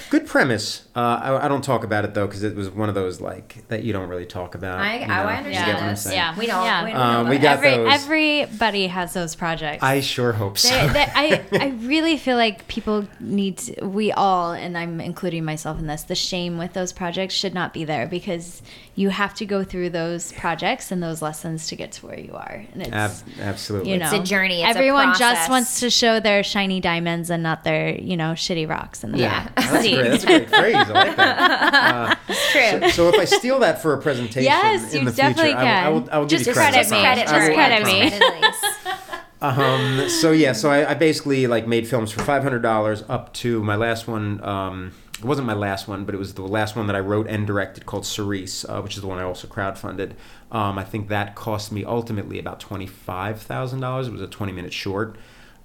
good 0.10 0.25
premise. 0.27 0.86
Uh, 0.95 0.99
I, 0.99 1.45
I 1.45 1.47
don't 1.47 1.63
talk 1.63 1.84
about 1.84 2.06
it 2.06 2.13
though 2.13 2.27
because 2.27 2.43
it 2.43 2.56
was 2.56 2.69
one 2.69 2.88
of 2.89 2.95
those 2.95 3.19
like 3.19 3.67
that 3.69 3.84
you 3.84 3.93
don't 3.93 4.10
really 4.10 4.25
talk 4.25 4.53
about. 4.56 4.79
I, 4.79 4.97
you 4.99 5.03
I 5.06 5.08
know? 5.08 5.13
You 5.29 5.36
understand 5.38 5.65
get 5.65 5.75
what 5.75 5.84
I'm 5.84 5.95
saying? 5.95 6.15
Yeah. 6.17 6.38
We 6.38 6.45
don't. 6.47 6.63
Yeah. 6.63 6.84
We, 6.86 6.91
don't 6.91 7.01
Um, 7.01 7.29
we 7.29 7.38
got. 7.39 7.58
Every, 7.58 7.77
those. 7.84 7.93
everybody 7.93 8.88
has 8.88 9.13
those 9.13 9.36
projects. 9.36 9.84
I 9.84 10.01
sure 10.01 10.34
hope 10.34 10.58
so. 10.58 10.69
They- 10.69 10.93
they- 10.93 11.12
I, 11.15 11.43
I 11.53 11.67
really 11.82 12.17
feel 12.17 12.38
like 12.38 12.67
people 12.67 13.08
need 13.19 13.58
to, 13.60 13.86
we 13.86 14.12
all, 14.12 14.51
and 14.53 14.77
I'm 14.77 14.99
including 15.01 15.43
myself 15.45 15.79
in 15.79 15.88
this, 15.88 16.03
the 16.03 16.15
shame 16.15 16.58
with 16.58 16.73
those 16.73 16.93
projects 16.93 17.34
should 17.34 17.53
not 17.53 17.73
be 17.73 17.84
there 17.86 18.08
because 18.08 18.62
you 18.95 19.10
have 19.10 19.34
to 19.36 19.45
go 19.45 19.63
through 19.63 19.89
those 19.89 20.32
projects 20.34 20.91
and 20.91 21.01
those 21.01 21.21
lessons 21.21 21.67
to 21.69 21.75
get 21.75 21.91
to 21.93 22.06
where 22.06 22.19
you 22.19 22.34
are. 22.34 22.63
And 22.73 22.84
it's, 22.84 22.91
Ab- 22.91 23.12
absolutely. 23.39 23.91
you 23.91 23.97
know, 23.97 24.06
it's 24.06 24.13
a 24.13 24.23
journey, 24.23 24.62
it's 24.62 24.75
Everyone 24.75 25.06
process. 25.08 25.38
just 25.39 25.49
wants 25.49 25.79
to 25.79 25.89
show 25.89 26.19
their 26.19 26.43
shiny 26.43 26.79
diamonds 26.79 27.29
and 27.32 27.41
not 27.41 27.63
their, 27.63 27.95
you 27.99 28.15
know, 28.15 28.34
shitty 28.34 28.69
rocks 28.69 29.03
in 29.03 29.12
the 29.12 29.17
Yeah. 29.19 29.49
back. 29.49 29.71
That's 29.91 29.93
great. 29.93 30.09
That's 30.11 30.23
a 30.23 30.27
great 30.27 30.49
phrase. 30.49 30.75
I 30.75 30.89
like 30.91 31.15
that. 31.17 32.19
It's 32.29 32.51
true. 32.51 32.79
So, 32.81 32.89
so 32.89 33.09
if 33.09 33.19
I 33.19 33.25
steal 33.25 33.59
that 33.59 33.81
for 33.81 33.93
a 33.93 34.01
presentation 34.01 34.43
Yes, 34.43 34.93
in 34.93 35.05
the 35.05 35.11
future, 35.11 35.29
definitely 35.33 35.53
I, 35.53 35.89
will- 35.89 35.97
I 35.97 35.99
will, 36.01 36.09
I 36.13 36.17
will 36.19 36.25
Just 36.27 36.45
give 36.45 36.55
you 36.55 36.61
credit. 36.61 36.87
credit 36.87 36.91
me. 36.91 37.21
Just 37.21 37.33
I 37.33 37.53
credit 37.53 37.85
me. 37.85 38.17
promise. 38.17 38.59
Credit 38.59 38.93
at. 39.41 40.03
Um, 40.03 40.09
so 40.09 40.31
yeah, 40.31 40.53
so 40.53 40.69
I, 40.71 40.91
I 40.91 40.93
basically 40.93 41.47
like 41.47 41.67
made 41.67 41.85
films 41.87 42.11
for 42.11 42.23
five 42.23 42.43
hundred 42.43 42.61
dollars 42.61 43.03
up 43.09 43.33
to 43.35 43.61
my 43.63 43.75
last 43.75 44.07
one. 44.07 44.41
Um, 44.43 44.91
it 45.19 45.25
wasn't 45.25 45.47
my 45.47 45.53
last 45.53 45.87
one, 45.87 46.05
but 46.05 46.15
it 46.15 46.17
was 46.17 46.33
the 46.33 46.41
last 46.43 46.75
one 46.77 46.87
that 46.87 46.95
I 46.95 46.99
wrote 47.01 47.27
and 47.27 47.45
directed 47.45 47.85
called 47.85 48.05
Cerise, 48.05 48.65
uh, 48.67 48.79
which 48.81 48.95
is 48.95 49.01
the 49.01 49.07
one 49.07 49.19
I 49.19 49.23
also 49.23 49.47
crowdfunded. 49.47 50.13
Um, 50.51 50.77
I 50.77 50.83
think 50.85 51.09
that 51.09 51.35
cost 51.35 51.71
me 51.73 51.83
ultimately 51.83 52.39
about 52.39 52.59
twenty 52.61 52.87
five 52.87 53.41
thousand 53.41 53.81
dollars. 53.81 54.07
It 54.07 54.11
was 54.13 54.21
a 54.21 54.27
twenty 54.27 54.53
minute 54.53 54.71
short. 54.73 55.17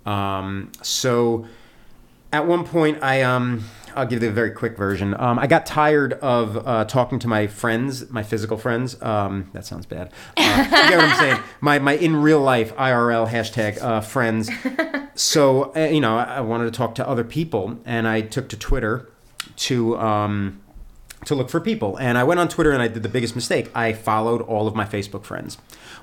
Um, 0.04 0.72
so 0.82 1.46
at 2.32 2.46
one 2.46 2.62
point 2.64 3.02
i 3.02 3.22
um 3.22 3.64
i'll 3.94 4.06
give 4.06 4.22
you 4.22 4.28
a 4.28 4.32
very 4.32 4.50
quick 4.50 4.76
version 4.76 5.14
um, 5.20 5.38
i 5.38 5.46
got 5.46 5.66
tired 5.66 6.14
of 6.14 6.66
uh, 6.66 6.84
talking 6.84 7.18
to 7.18 7.28
my 7.28 7.46
friends 7.46 8.10
my 8.10 8.22
physical 8.22 8.56
friends 8.56 9.00
um, 9.02 9.50
that 9.52 9.64
sounds 9.64 9.86
bad 9.86 10.12
uh, 10.36 10.42
you 10.64 10.70
get 10.70 10.96
what 10.96 11.04
i'm 11.04 11.18
saying 11.18 11.42
my, 11.60 11.78
my 11.78 11.92
in 11.94 12.16
real 12.16 12.40
life 12.40 12.74
irl 12.76 13.28
hashtag 13.28 13.80
uh, 13.82 14.00
friends 14.00 14.50
so 15.14 15.74
uh, 15.74 15.80
you 15.80 16.00
know 16.00 16.16
I, 16.16 16.40
wanted 16.40 16.64
to 16.64 16.70
talk 16.70 16.94
to 16.96 17.08
other 17.08 17.24
people 17.24 17.78
and 17.84 18.06
i 18.06 18.20
took 18.20 18.48
to 18.50 18.56
twitter 18.56 19.10
to 19.56 19.98
um, 19.98 20.60
to 21.24 21.34
look 21.34 21.50
for 21.50 21.60
people. 21.60 21.96
And 21.98 22.16
I 22.16 22.24
went 22.24 22.40
on 22.40 22.48
Twitter 22.48 22.72
and 22.72 22.82
I 22.82 22.88
did 22.88 23.02
the 23.02 23.08
biggest 23.08 23.34
mistake. 23.34 23.70
I 23.74 23.92
followed 23.92 24.40
all 24.42 24.66
of 24.66 24.74
my 24.74 24.84
Facebook 24.84 25.24
friends. 25.24 25.58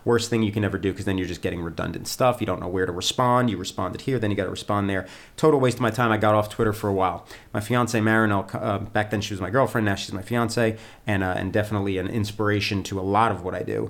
Worst 0.05 0.29
thing 0.29 0.43
you 0.43 0.51
can 0.51 0.63
ever 0.63 0.77
do 0.77 0.91
because 0.91 1.05
then 1.05 1.17
you're 1.17 1.27
just 1.27 1.41
getting 1.41 1.61
redundant 1.61 2.07
stuff. 2.07 2.39
You 2.39 2.47
don't 2.47 2.61
know 2.61 2.67
where 2.67 2.85
to 2.85 2.91
respond. 2.91 3.49
You 3.49 3.57
responded 3.57 4.01
here, 4.01 4.19
then 4.19 4.31
you 4.31 4.37
got 4.37 4.45
to 4.45 4.51
respond 4.51 4.89
there. 4.89 5.07
Total 5.35 5.59
waste 5.59 5.77
of 5.77 5.81
my 5.81 5.89
time. 5.89 6.11
I 6.11 6.17
got 6.17 6.35
off 6.35 6.47
Twitter 6.49 6.71
for 6.71 6.87
a 6.87 6.93
while. 6.93 7.27
My 7.53 7.59
fiance 7.59 7.99
Marinelle, 7.99 8.47
uh, 8.55 8.77
back 8.79 9.09
then 9.09 9.19
she 9.19 9.33
was 9.33 9.41
my 9.41 9.49
girlfriend. 9.49 9.85
Now 9.85 9.95
she's 9.95 10.13
my 10.13 10.21
fiance, 10.21 10.77
and 11.05 11.23
uh, 11.23 11.33
and 11.35 11.51
definitely 11.51 11.97
an 11.97 12.07
inspiration 12.07 12.83
to 12.83 12.99
a 12.99 13.01
lot 13.01 13.31
of 13.31 13.43
what 13.43 13.53
I 13.55 13.63
do. 13.63 13.89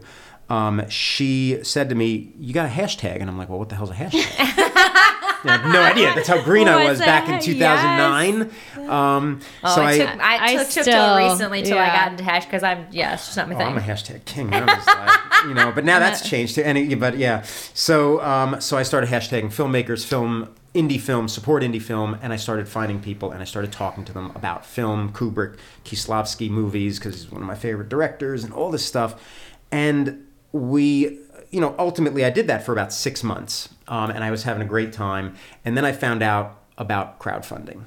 Um, 0.50 0.88
she 0.90 1.60
said 1.64 1.90
to 1.90 1.96
me, 1.96 2.34
"You 2.40 2.54
got 2.54 2.66
a 2.66 2.70
hashtag," 2.70 3.20
and 3.20 3.30
I'm 3.30 3.38
like, 3.38 3.50
"Well, 3.50 3.60
what 3.60 3.70
the 3.70 3.76
hell's 3.76 3.92
a 3.92 3.96
hashtag?" 3.96 4.96
I 5.48 5.58
have 5.58 5.74
no 5.74 5.82
idea. 5.82 6.14
That's 6.16 6.28
how 6.28 6.42
green 6.44 6.68
I 6.68 6.86
was 6.90 7.00
the 7.00 7.06
back 7.06 7.26
in 7.28 7.36
heck? 7.36 7.44
2009. 7.44 8.52
Um, 8.90 9.42
Oh, 9.64 9.76
so 9.76 9.82
I, 9.82 9.92
I, 9.92 9.98
took, 9.98 10.08
I, 10.10 10.20
I 10.46 10.56
took, 10.56 10.70
took 10.70 10.84
still- 10.84 10.84
till 10.86 11.18
recently 11.32 11.62
till 11.64 11.78
I 11.78 11.88
got 11.88 12.12
into 12.12 12.24
hash 12.24 12.46
because 12.46 12.64
I'm 12.64 12.88
yeah, 12.92 13.14
it's 13.14 13.26
just 13.26 13.38
not 13.38 13.48
my 13.50 13.56
Oh, 13.56 13.58
thing. 13.58 13.68
I'm 13.68 13.78
a 13.78 13.82
hashtag 13.82 14.26
king. 14.26 14.54
I 14.54 14.62
was 14.76 14.86
like, 14.88 15.44
you 15.48 15.54
know, 15.54 15.72
but 15.74 15.86
now 15.86 16.00
that's 16.00 16.28
changed 16.28 16.56
to 16.56 16.66
any. 16.66 16.94
But 16.96 17.18
yeah, 17.18 17.42
so 17.74 18.22
um, 18.22 18.62
so 18.62 18.78
I 18.78 18.84
started 18.84 19.10
hashtagging 19.10 19.48
filmmakers, 19.54 20.06
film, 20.06 20.50
indie 20.74 21.00
film, 21.00 21.28
support 21.28 21.64
indie 21.64 21.82
film, 21.82 22.18
and 22.22 22.32
I 22.34 22.36
started 22.36 22.68
finding 22.68 23.00
people 23.02 23.32
and 23.32 23.42
I 23.42 23.46
started 23.46 23.72
talking 23.72 24.04
to 24.06 24.14
them 24.14 24.32
about 24.36 24.66
film, 24.66 25.12
Kubrick, 25.14 25.58
Kieslowski 25.84 26.50
movies 26.50 27.00
because 27.00 27.16
he's 27.24 27.32
one 27.32 27.42
of 27.42 27.48
my 27.48 27.56
favorite 27.56 27.90
directors 27.90 28.44
and 28.44 28.54
all 28.54 28.72
this 28.72 28.86
stuff, 28.86 29.22
and 29.72 30.26
we. 30.52 31.20
You 31.52 31.62
know, 31.62 31.74
ultimately, 31.80 32.26
I 32.26 32.32
did 32.32 32.48
that 32.48 32.66
for 32.66 32.74
about 32.74 32.92
six 32.92 33.24
months, 33.24 33.70
um, 33.88 34.12
and 34.12 34.24
I 34.24 34.32
was 34.32 34.44
having 34.44 34.62
a 34.62 34.68
great 34.68 34.94
time. 34.94 35.36
And 35.64 35.78
then 35.78 35.86
I 35.86 35.92
found 35.92 36.24
out 36.24 36.62
about 36.78 37.20
crowdfunding 37.20 37.84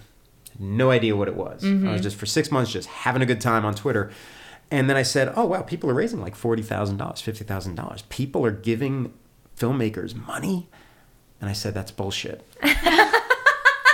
no 0.59 0.91
idea 0.91 1.15
what 1.15 1.29
it 1.29 1.37
was. 1.37 1.65
I 1.65 1.93
was 1.93 2.03
just 2.03 2.17
for 2.17 2.27
six 2.27 2.51
months 2.51 2.73
just 2.73 2.89
having 2.89 3.23
a 3.23 3.27
good 3.27 3.41
time 3.41 3.65
on 3.65 3.75
Twitter. 3.75 4.11
And 4.71 4.91
then 4.91 4.97
I 4.97 5.03
said, 5.03 5.33
oh, 5.37 5.47
wow, 5.47 5.63
people 5.63 5.89
are 5.89 5.95
raising 5.95 6.21
like 6.21 6.37
$40,000, 6.37 6.99
$50,000. 6.99 8.09
People 8.09 8.45
are 8.45 8.51
giving 8.51 9.15
filmmakers 9.57 10.15
money. 10.15 10.69
And 11.41 11.49
I 11.49 11.53
said, 11.53 11.75
that's 11.75 11.91
bullshit. 11.91 12.45
that, 12.61 13.15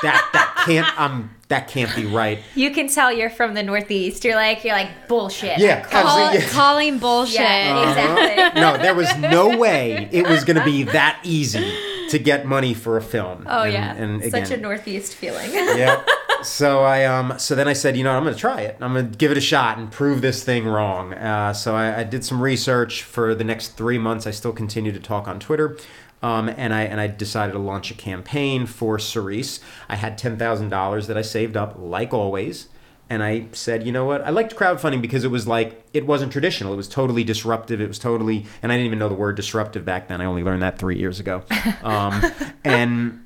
that 0.03 0.63
can't, 0.65 1.01
um, 1.01 1.31
that 1.49 1.69
can't 1.69 1.95
be 1.95 2.07
right. 2.07 2.41
You 2.55 2.71
can 2.71 2.89
tell 2.89 3.13
you're 3.13 3.31
from 3.31 3.55
the 3.55 3.63
Northeast. 3.63 4.25
You're 4.25 4.35
like 4.35 4.65
you're 4.65 4.75
like 4.75 5.07
bullshit. 5.07 5.59
Yeah, 5.59 5.83
Call, 5.85 6.33
yeah. 6.33 6.49
Calling 6.49 6.99
bullshit. 6.99 7.41
Yeah, 7.41 7.89
exactly. 7.91 8.61
No, 8.61 8.77
there 8.79 8.95
was 8.95 9.15
no 9.19 9.57
way 9.57 10.09
it 10.11 10.27
was 10.27 10.45
going 10.45 10.57
to 10.57 10.65
be 10.65 10.85
that 10.85 11.21
easy 11.23 11.94
to 12.11 12.19
get 12.19 12.47
money 12.47 12.75
for 12.75 12.97
a 12.97 13.03
film. 13.03 13.47
Oh 13.49 13.63
And- 13.63 13.73
yeah, 13.73 13.95
and 13.95 14.31
such 14.31 14.51
a 14.51 14.57
Northeast 14.57 15.15
feeling. 15.15 15.51
yeah. 15.55 16.05
So 16.43 16.83
I 16.83 17.05
um 17.07 17.39
so 17.39 17.55
then 17.55 17.69
I 17.69 17.73
said, 17.73 17.97
you 17.97 18.05
know, 18.05 18.13
I'm 18.13 18.23
going 18.23 18.35
to 18.35 18.41
try 18.41 18.61
it. 18.61 18.77
I'm 18.81 18.93
going 18.93 19.11
to 19.11 19.17
give 19.19 19.31
it 19.31 19.39
a 19.39 19.41
shot 19.41 19.79
and 19.79 19.91
prove 19.91 20.21
this 20.21 20.45
thing 20.45 20.67
wrong. 20.67 21.15
Uh, 21.15 21.53
so 21.55 21.75
I, 21.75 22.01
I 22.01 22.05
did 22.05 22.25
some 22.25 22.41
research 22.43 23.03
for 23.03 23.35
the 23.35 23.45
next 23.45 23.69
three 23.77 23.99
months. 23.99 24.27
I 24.27 24.31
still 24.31 24.53
continue 24.53 24.93
to 24.93 25.01
talk 25.01 25.27
on 25.27 25.41
Twitter. 25.41 25.79
Um, 26.23 26.49
and 26.49 26.73
I 26.75 26.83
and 26.83 27.01
I 27.01 27.07
decided 27.07 27.53
to 27.53 27.59
launch 27.59 27.91
a 27.91 27.95
campaign 27.95 28.67
for 28.67 28.99
Cerise. 28.99 29.61
I 29.89 29.97
had 29.97 30.17
ten 30.19 30.37
thousand 30.39 30.69
dollars 30.71 31.07
that 31.07 31.17
I 31.19 31.23
saved 31.23 31.57
up, 31.57 31.77
like 31.79 32.13
always. 32.15 32.69
And 33.11 33.23
I 33.23 33.47
said, 33.53 33.85
you 33.85 33.93
know 33.93 34.05
what? 34.05 34.23
I 34.23 34.31
liked 34.31 34.57
crowdfunding 34.57 35.03
because 35.03 35.25
it 35.25 35.31
was 35.31 35.47
like 35.47 35.85
it 35.93 36.07
wasn't 36.07 36.33
traditional. 36.33 36.73
It 36.73 36.77
was 36.77 36.89
totally 36.89 37.23
disruptive. 37.23 37.81
It 37.81 37.89
was 37.89 37.99
totally, 37.99 38.47
and 38.63 38.73
I 38.73 38.77
didn't 38.77 38.87
even 38.87 38.99
know 38.99 39.09
the 39.09 39.15
word 39.15 39.37
disruptive 39.37 39.85
back 39.85 40.09
then. 40.09 40.21
I 40.21 40.25
only 40.25 40.43
learned 40.43 40.63
that 40.63 40.79
three 40.79 40.99
years 40.99 41.21
ago. 41.21 41.43
Um, 41.83 42.23
and 42.65 43.25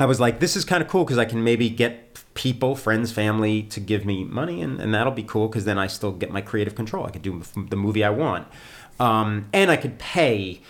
I 0.00 0.06
was 0.06 0.18
like, 0.18 0.40
this 0.40 0.56
is 0.56 0.64
kind 0.64 0.82
of 0.82 0.88
cool 0.88 1.04
because 1.04 1.18
I 1.18 1.24
can 1.24 1.44
maybe 1.44 1.70
get 1.70 2.18
people, 2.34 2.74
friends, 2.74 3.12
family 3.12 3.62
to 3.64 3.78
give 3.78 4.04
me 4.04 4.24
money, 4.24 4.62
and, 4.62 4.80
and 4.80 4.92
that'll 4.92 5.12
be 5.12 5.22
cool 5.22 5.46
because 5.48 5.64
then 5.64 5.78
I 5.78 5.86
still 5.86 6.10
get 6.10 6.30
my 6.32 6.40
creative 6.40 6.74
control. 6.74 7.06
I 7.06 7.10
could 7.10 7.22
do 7.22 7.42
the 7.54 7.76
movie 7.76 8.02
I 8.02 8.10
want. 8.10 8.48
Um, 8.98 9.48
and 9.52 9.70
I 9.70 9.76
could 9.76 9.98
pay 9.98 10.60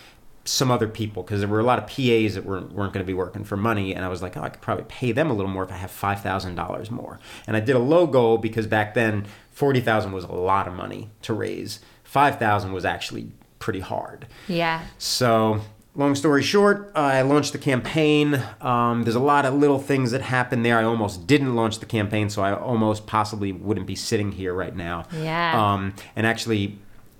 some 0.45 0.71
other 0.71 0.89
people 0.89 1.23
because 1.23 1.41
there 1.41 1.49
were 1.49 1.61
a 1.61 1.65
lot 1.65 1.79
of 1.79 1.87
PAs 1.87 2.35
that 2.35 2.45
weren't, 2.45 2.73
weren't 2.73 2.93
going 2.93 3.05
to 3.05 3.07
be 3.07 3.15
working 3.15 3.45
for 3.45 3.57
money. 3.57 3.95
And 3.95 4.05
I 4.05 4.09
was 4.09 4.23
like, 4.23 4.37
oh, 4.37 4.43
I 4.43 4.51
could 4.51 4.61
probably 4.61 4.85
pay 4.89 5.13
them 5.13 5.31
a 5.31 5.35
little 5.35 5.51
more 5.51 5.65
if 5.65 5.73
I 5.73 5.77
have 5.77 5.91
$5,000 5.91 6.91
more. 6.91 7.19
And 7.47 7.57
I 7.57 7.61
did 7.61 7.77
a 7.77 7.79
low 7.79 8.07
goal 8.07 8.39
because 8.39 8.67
back 8.67 8.95
then 8.95 9.27
40000 9.53 10.13
was 10.13 10.25
a 10.25 10.33
lot 10.33 10.69
of 10.69 10.75
money 10.75 11.11
to 11.23 11.33
raise. 11.33 11.81
5000 12.05 12.73
was 12.73 12.85
actually 12.85 13.33
pretty 13.59 13.81
hard. 13.81 14.27
yeah. 14.47 14.85
So, 14.99 15.61
long 15.95 16.15
story 16.15 16.43
short, 16.43 16.93
I 16.95 17.23
launched 17.23 17.53
the 17.53 17.59
campaign. 17.59 18.43
Um, 18.61 19.05
there's 19.05 19.15
a 19.15 19.21
lot 19.21 19.47
of 19.47 19.55
little 19.55 19.79
things 19.79 20.11
that 20.11 20.21
happened 20.21 20.65
there. 20.67 20.79
I 20.79 20.85
almost 20.85 21.27
didn't 21.27 21.55
launch 21.55 21.79
the 21.79 21.87
campaign, 21.87 22.29
so 22.29 22.43
I 22.43 22.55
almost 22.55 23.07
possibly 23.07 23.53
wouldn't 23.53 23.87
be 23.87 23.97
sitting 23.97 24.33
here 24.33 24.53
right 24.53 24.77
now. 24.77 25.07
Yeah. 25.13 25.73
Um, 25.73 25.95
and 26.15 26.27
actually, 26.27 26.79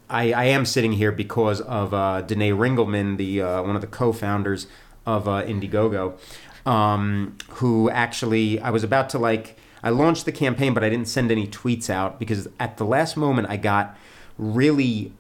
I, 0.09 0.33
I 0.33 0.45
am 0.45 0.67
sitting 0.67 0.93
here 0.93 1.13
because 1.13 1.61
of 1.61 1.95
uh, 1.95 2.23
Danae 2.23 2.51
Ringelman, 2.51 3.17
the 3.17 3.43
uh, 3.43 3.63
one 3.63 3.75
of 3.75 3.81
the 3.81 3.87
co-founders 3.89 4.67
of 5.07 5.29
uh, 5.29 5.43
Indiegogo, 5.43 6.19
um, 6.67 7.37
who 7.51 7.91
actually 7.91 8.61
I 8.61 8.71
was 8.71 8.85
about 8.85 9.09
to 9.11 9.19
like. 9.19 9.59
I 9.83 9.91
launched 9.91 10.25
the 10.25 10.33
campaign, 10.33 10.73
but 10.73 10.83
I 10.83 10.89
didn't 10.89 11.09
send 11.09 11.31
any 11.31 11.47
tweets 11.47 11.91
out 11.91 12.19
because 12.19 12.49
at 12.59 12.79
the 12.79 12.85
last 12.85 13.19
moment 13.19 13.51
I 13.51 13.59
got 13.59 13.97
really 14.39 15.13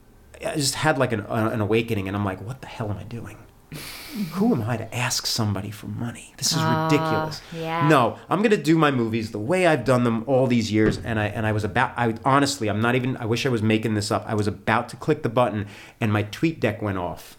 I 0.45 0.57
just 0.57 0.77
had 0.77 0.99
like 0.99 1.13
an, 1.13 1.21
an 1.21 1.61
awakening, 1.61 2.09
and 2.09 2.17
I'm 2.17 2.25
like, 2.25 2.41
what 2.41 2.61
the 2.61 2.67
hell 2.67 2.91
am 2.91 2.99
I 2.99 3.05
doing? 3.05 3.39
Who 4.35 4.55
am 4.55 4.63
I 4.63 4.77
to 4.77 4.95
ask 4.95 5.27
somebody 5.27 5.71
for 5.71 5.87
money? 5.89 6.35
This 6.37 6.53
is 6.53 6.59
oh, 6.61 6.85
ridiculous. 6.85 7.43
yeah. 7.53 7.89
No, 7.89 8.19
I'm 8.29 8.43
gonna 8.43 8.57
do 8.57 8.79
my 8.79 8.91
movies 8.93 9.33
the 9.33 9.39
way 9.41 9.67
I've 9.67 9.85
done 9.85 10.05
them 10.05 10.23
all 10.29 10.47
these 10.47 10.71
years, 10.71 10.99
and 10.99 11.19
I 11.19 11.27
and 11.27 11.45
I 11.47 11.53
was 11.53 11.65
about. 11.65 11.93
I 11.97 12.15
honestly, 12.25 12.69
I'm 12.69 12.81
not 12.81 12.95
even. 12.95 13.17
I 13.17 13.27
wish 13.27 13.45
I 13.45 13.49
was 13.49 13.63
making 13.63 13.95
this 13.95 14.11
up. 14.13 14.25
I 14.27 14.35
was 14.35 14.47
about 14.47 14.89
to 14.91 14.97
click 14.97 15.23
the 15.25 15.29
button, 15.29 15.67
and 16.01 16.13
my 16.13 16.23
TweetDeck 16.23 16.81
went 16.81 16.99
off, 16.99 17.37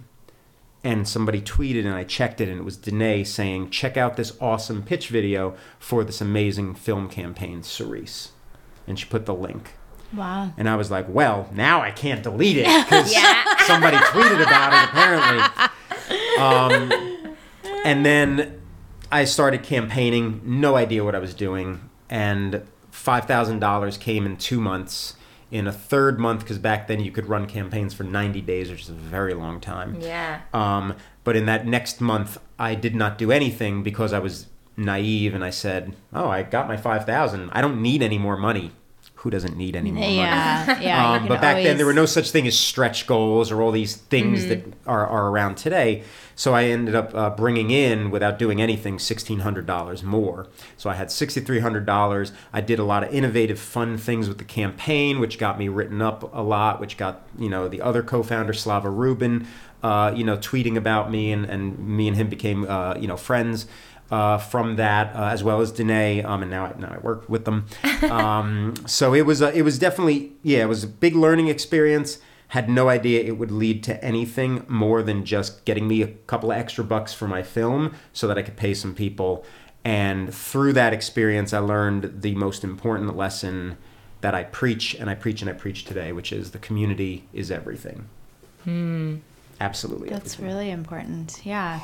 and 0.84 1.08
somebody 1.08 1.42
tweeted, 1.42 1.86
and 1.86 1.94
I 1.96 2.04
checked 2.04 2.42
it, 2.42 2.50
and 2.50 2.60
it 2.60 2.64
was 2.64 2.76
Danae 2.76 3.24
saying, 3.24 3.70
"Check 3.70 3.96
out 3.96 4.18
this 4.18 4.36
awesome 4.42 4.84
pitch 4.84 5.08
video 5.08 5.56
for 5.80 6.04
this 6.04 6.20
amazing 6.20 6.76
film 6.76 7.08
campaign, 7.08 7.64
Cerise," 7.64 8.32
and 8.86 9.00
she 9.00 9.06
put 9.06 9.26
the 9.26 9.34
link. 9.34 9.76
Wow. 10.14 10.52
And 10.58 10.70
I 10.70 10.76
was 10.76 10.92
like, 10.92 11.08
well, 11.10 11.50
now 11.54 11.82
I 11.82 11.92
can't 11.92 12.22
delete 12.24 12.58
it 12.58 12.66
because 12.86 13.12
Yeah. 13.14 13.44
somebody 13.66 13.98
tweeted 13.98 14.42
about 14.42 14.72
it 14.72 14.90
apparently. 14.90 15.68
Um, 16.40 17.36
and 17.86 18.06
then 18.06 18.62
I 19.12 19.26
started 19.26 19.64
campaigning, 19.64 20.42
no 20.44 20.76
idea 20.76 21.04
what 21.04 21.16
I 21.16 21.20
was 21.20 21.34
doing, 21.34 21.90
and 22.10 22.66
five 22.92 23.26
thousand 23.26 23.60
dollars 23.60 23.98
came 23.98 24.26
in 24.26 24.38
two 24.38 24.60
months 24.60 25.16
in 25.52 25.68
a 25.68 25.72
third 25.72 26.20
month 26.20 26.42
because 26.42 26.58
back 26.58 26.88
then 26.88 27.00
you 27.00 27.12
could 27.12 27.28
run 27.28 27.46
campaigns 27.46 27.94
for 27.94 28.04
90 28.04 28.42
days, 28.42 28.70
which 28.70 28.82
is 28.82 28.90
a 28.90 28.94
very 28.94 29.34
long 29.34 29.62
time. 29.62 29.96
Yeah. 30.02 30.42
Um, 30.54 30.96
but 31.24 31.36
in 31.36 31.46
that 31.46 31.66
next 31.66 32.02
month, 32.02 32.40
I 32.58 32.76
did 32.76 32.96
not 32.96 33.18
do 33.18 33.32
anything 33.32 33.84
because 33.84 34.12
I 34.12 34.20
was 34.20 34.48
naive 34.76 35.34
and 35.34 35.44
I 35.44 35.52
said, 35.52 35.96
"Oh, 36.14 36.28
I 36.30 36.44
got 36.44 36.68
my 36.68 36.78
5,000. 36.78 37.50
I 37.52 37.62
don't 37.62 37.82
need 37.82 38.02
any 38.02 38.18
more 38.18 38.38
money." 38.38 38.72
Who 39.16 39.30
doesn't 39.32 39.58
need 39.58 39.76
any 39.76 39.92
more 39.92 40.02
money? 40.04 40.18
Yeah, 40.18 40.80
yeah. 40.80 41.12
Um, 41.14 41.28
but 41.28 41.42
back 41.42 41.64
then, 41.64 41.78
there 41.78 41.86
were 41.86 41.94
no 41.94 42.06
such 42.06 42.30
thing 42.30 42.46
as 42.46 42.58
stretch 42.58 43.08
goals 43.08 43.52
or 43.52 43.60
all 43.62 43.72
these 43.72 43.96
things 43.96 44.46
that 44.48 44.64
are, 44.86 45.08
are 45.08 45.30
around 45.30 45.56
today. 45.56 46.04
So 46.36 46.54
I 46.54 46.66
ended 46.66 46.96
up 46.96 47.16
uh, 47.16 47.30
bringing 47.30 47.72
in, 47.72 48.12
without 48.12 48.38
doing 48.38 48.62
anything, 48.62 48.98
$1,600 48.98 50.04
more. 50.04 50.48
So 50.78 50.90
I 50.90 50.96
had 50.96 51.08
$6,300. 51.08 52.32
I 52.52 52.62
did 52.62 52.78
a 52.78 52.84
lot 52.84 53.04
of 53.04 53.14
innovative, 53.14 53.60
fun 53.60 53.98
things 53.98 54.28
with 54.28 54.38
the 54.38 54.44
campaign, 54.44 55.20
which 55.20 55.40
got 55.40 55.58
me 55.58 55.70
written 55.70 56.02
up 56.02 56.34
a 56.36 56.42
lot, 56.42 56.80
which 56.80 56.98
got, 56.98 57.22
you 57.40 57.50
know, 57.50 57.68
the 57.68 57.82
other 57.82 58.04
co-founder, 58.04 58.54
Slava 58.54 58.90
Rubin, 58.90 59.48
uh, 59.82 60.14
you 60.16 60.24
know, 60.24 60.38
tweeting 60.38 60.76
about 60.76 61.10
me, 61.10 61.32
and, 61.32 61.46
and 61.46 61.80
me 61.80 62.08
and 62.08 62.18
him 62.18 62.28
became, 62.28 62.66
uh, 62.68 62.96
you 62.96 63.08
know, 63.08 63.18
friends 63.18 63.68
uh, 64.12 64.38
from 64.38 64.76
that, 64.76 65.16
uh, 65.16 65.30
as 65.30 65.44
well 65.44 65.62
as 65.62 65.72
Danae, 65.72 66.22
um, 66.22 66.42
and 66.42 66.52
now 66.52 66.66
I, 66.66 66.80
now 66.80 66.94
I 66.94 66.98
work 67.00 67.28
with 67.30 67.46
them. 67.46 67.66
Um, 68.06 68.76
so 68.86 69.14
it 69.16 69.26
was 69.26 69.42
a, 69.42 69.52
it 69.58 69.64
was 69.64 69.80
definitely 69.80 70.34
yeah, 70.44 70.62
it 70.62 70.68
was 70.68 70.84
a 70.84 70.88
big 70.88 71.16
learning 71.16 71.48
experience. 71.48 72.20
Had 72.50 72.70
no 72.70 72.90
idea 72.90 73.22
it 73.24 73.38
would 73.38 73.52
lead 73.52 73.84
to 73.86 74.04
anything 74.04 74.66
more 74.68 75.02
than 75.04 75.26
just 75.26 75.66
getting 75.66 75.88
me 75.88 76.02
a 76.02 76.08
couple 76.08 76.52
of 76.52 76.58
extra 76.58 76.84
bucks 76.84 77.14
for 77.14 77.28
my 77.28 77.42
film, 77.44 77.94
so 78.14 78.28
that 78.28 78.38
I 78.38 78.42
could 78.44 78.56
pay 78.56 78.74
some 78.74 78.94
people. 78.96 79.44
And 79.84 80.34
through 80.34 80.74
that 80.74 80.94
experience, 80.94 81.54
I 81.54 81.60
learned 81.60 82.22
the 82.22 82.36
most 82.36 82.64
important 82.64 83.16
lesson 83.18 83.78
that 84.22 84.34
I 84.34 84.44
preach, 84.44 84.96
and 84.96 85.10
I 85.10 85.16
preach 85.16 85.42
and 85.42 85.50
I 85.50 85.54
preach 85.54 85.86
today, 85.86 86.12
which 86.12 86.32
is 86.32 86.52
the 86.52 86.58
community 86.60 87.28
is 87.34 87.52
everything. 87.52 88.08
Absolutely. 89.62 90.10
That's 90.10 90.34
everything. 90.36 90.46
really 90.46 90.72
important. 90.72 91.42
Yeah. 91.44 91.80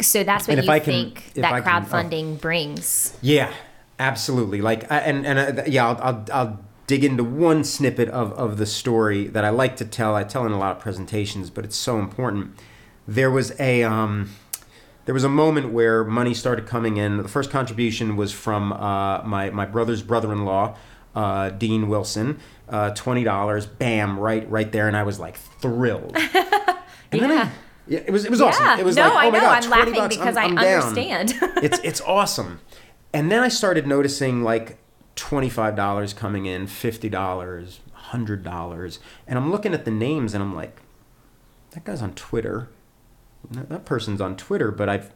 So 0.00 0.24
that's 0.24 0.48
what 0.48 0.52
And 0.52 0.60
if 0.60 0.66
you 0.66 0.72
I 0.72 0.80
can- 0.80 0.92
think 0.92 1.26
if 1.28 1.42
that 1.42 1.52
I 1.52 1.60
can- 1.60 1.68
oh. 1.68 1.86
crowdfunding 1.86 2.40
brings. 2.40 3.16
Yeah, 3.20 3.52
absolutely. 3.98 4.60
Like, 4.62 4.90
I, 4.90 4.98
and 5.00 5.26
and 5.26 5.58
uh, 5.58 5.62
yeah, 5.66 5.88
I'll, 5.88 5.98
I'll 6.02 6.24
I'll 6.32 6.60
dig 6.90 7.04
into 7.04 7.22
one 7.22 7.62
snippet 7.62 8.08
of 8.08 8.32
of 8.32 8.56
the 8.58 8.66
story 8.66 9.28
that 9.28 9.44
I 9.44 9.50
like 9.50 9.76
to 9.76 9.84
tell. 9.84 10.16
I 10.16 10.24
tell 10.24 10.44
in 10.44 10.50
a 10.52 10.58
lot 10.58 10.76
of 10.76 10.82
presentations, 10.82 11.48
but 11.48 11.64
it's 11.64 11.76
so 11.76 12.00
important. 12.00 12.58
There 13.06 13.30
was 13.30 13.52
a 13.60 13.84
um, 13.84 14.30
there 15.04 15.14
was 15.14 15.22
a 15.22 15.28
moment 15.28 15.72
where 15.72 16.02
money 16.02 16.34
started 16.34 16.66
coming 16.66 16.96
in. 16.96 17.16
The 17.18 17.28
first 17.28 17.50
contribution 17.50 18.16
was 18.16 18.32
from 18.32 18.72
uh, 18.72 19.22
my 19.22 19.50
my 19.50 19.66
brother's 19.66 20.02
brother-in-law, 20.02 20.76
uh, 21.14 21.50
Dean 21.50 21.88
Wilson. 21.88 22.40
Uh, 22.68 22.90
Twenty 22.94 23.22
dollars, 23.24 23.66
bam, 23.66 24.18
right 24.18 24.44
right 24.50 24.70
there, 24.72 24.88
and 24.88 24.96
I 24.96 25.04
was 25.04 25.18
like 25.20 25.36
thrilled. 25.62 26.16
And 27.12 27.20
then 27.22 27.30
I- 27.32 27.34
Yeah. 27.34 27.50
yeah, 27.88 27.98
it 28.06 28.12
was 28.12 28.24
it 28.24 28.30
was 28.30 28.40
awesome. 28.40 28.64
Yeah. 28.64 28.78
It 28.78 28.84
was 28.84 28.94
no, 28.96 29.02
like, 29.02 29.12
oh 29.12 29.16
I 29.18 29.30
my 29.30 29.38
know. 29.38 29.44
God, 29.46 29.56
I'm 29.56 29.62
20 29.62 29.80
laughing 29.80 29.94
bucks, 29.94 30.16
because 30.16 30.36
I'm- 30.36 30.58
I'm 30.58 30.64
I 30.64 30.74
understand. 30.74 31.34
it's 31.66 31.78
it's 31.82 32.00
awesome. 32.00 32.60
And 33.12 33.32
then 33.32 33.42
I 33.42 33.48
started 33.48 33.84
noticing 33.88 34.44
like 34.44 34.78
twenty 35.20 35.50
five 35.50 35.76
dollars 35.76 36.14
coming 36.14 36.46
in, 36.46 36.66
fifty 36.66 37.10
dollars, 37.10 37.80
hundred 37.92 38.42
dollars, 38.42 38.98
and 39.26 39.38
I'm 39.38 39.50
looking 39.50 39.74
at 39.74 39.84
the 39.84 39.90
names 39.90 40.32
and 40.32 40.42
I'm 40.42 40.54
like, 40.56 40.80
that 41.72 41.84
guy's 41.84 42.00
on 42.00 42.14
Twitter. 42.14 42.70
That 43.50 43.84
person's 43.84 44.22
on 44.22 44.36
Twitter, 44.36 44.70
but 44.70 44.88
I've 44.88 45.12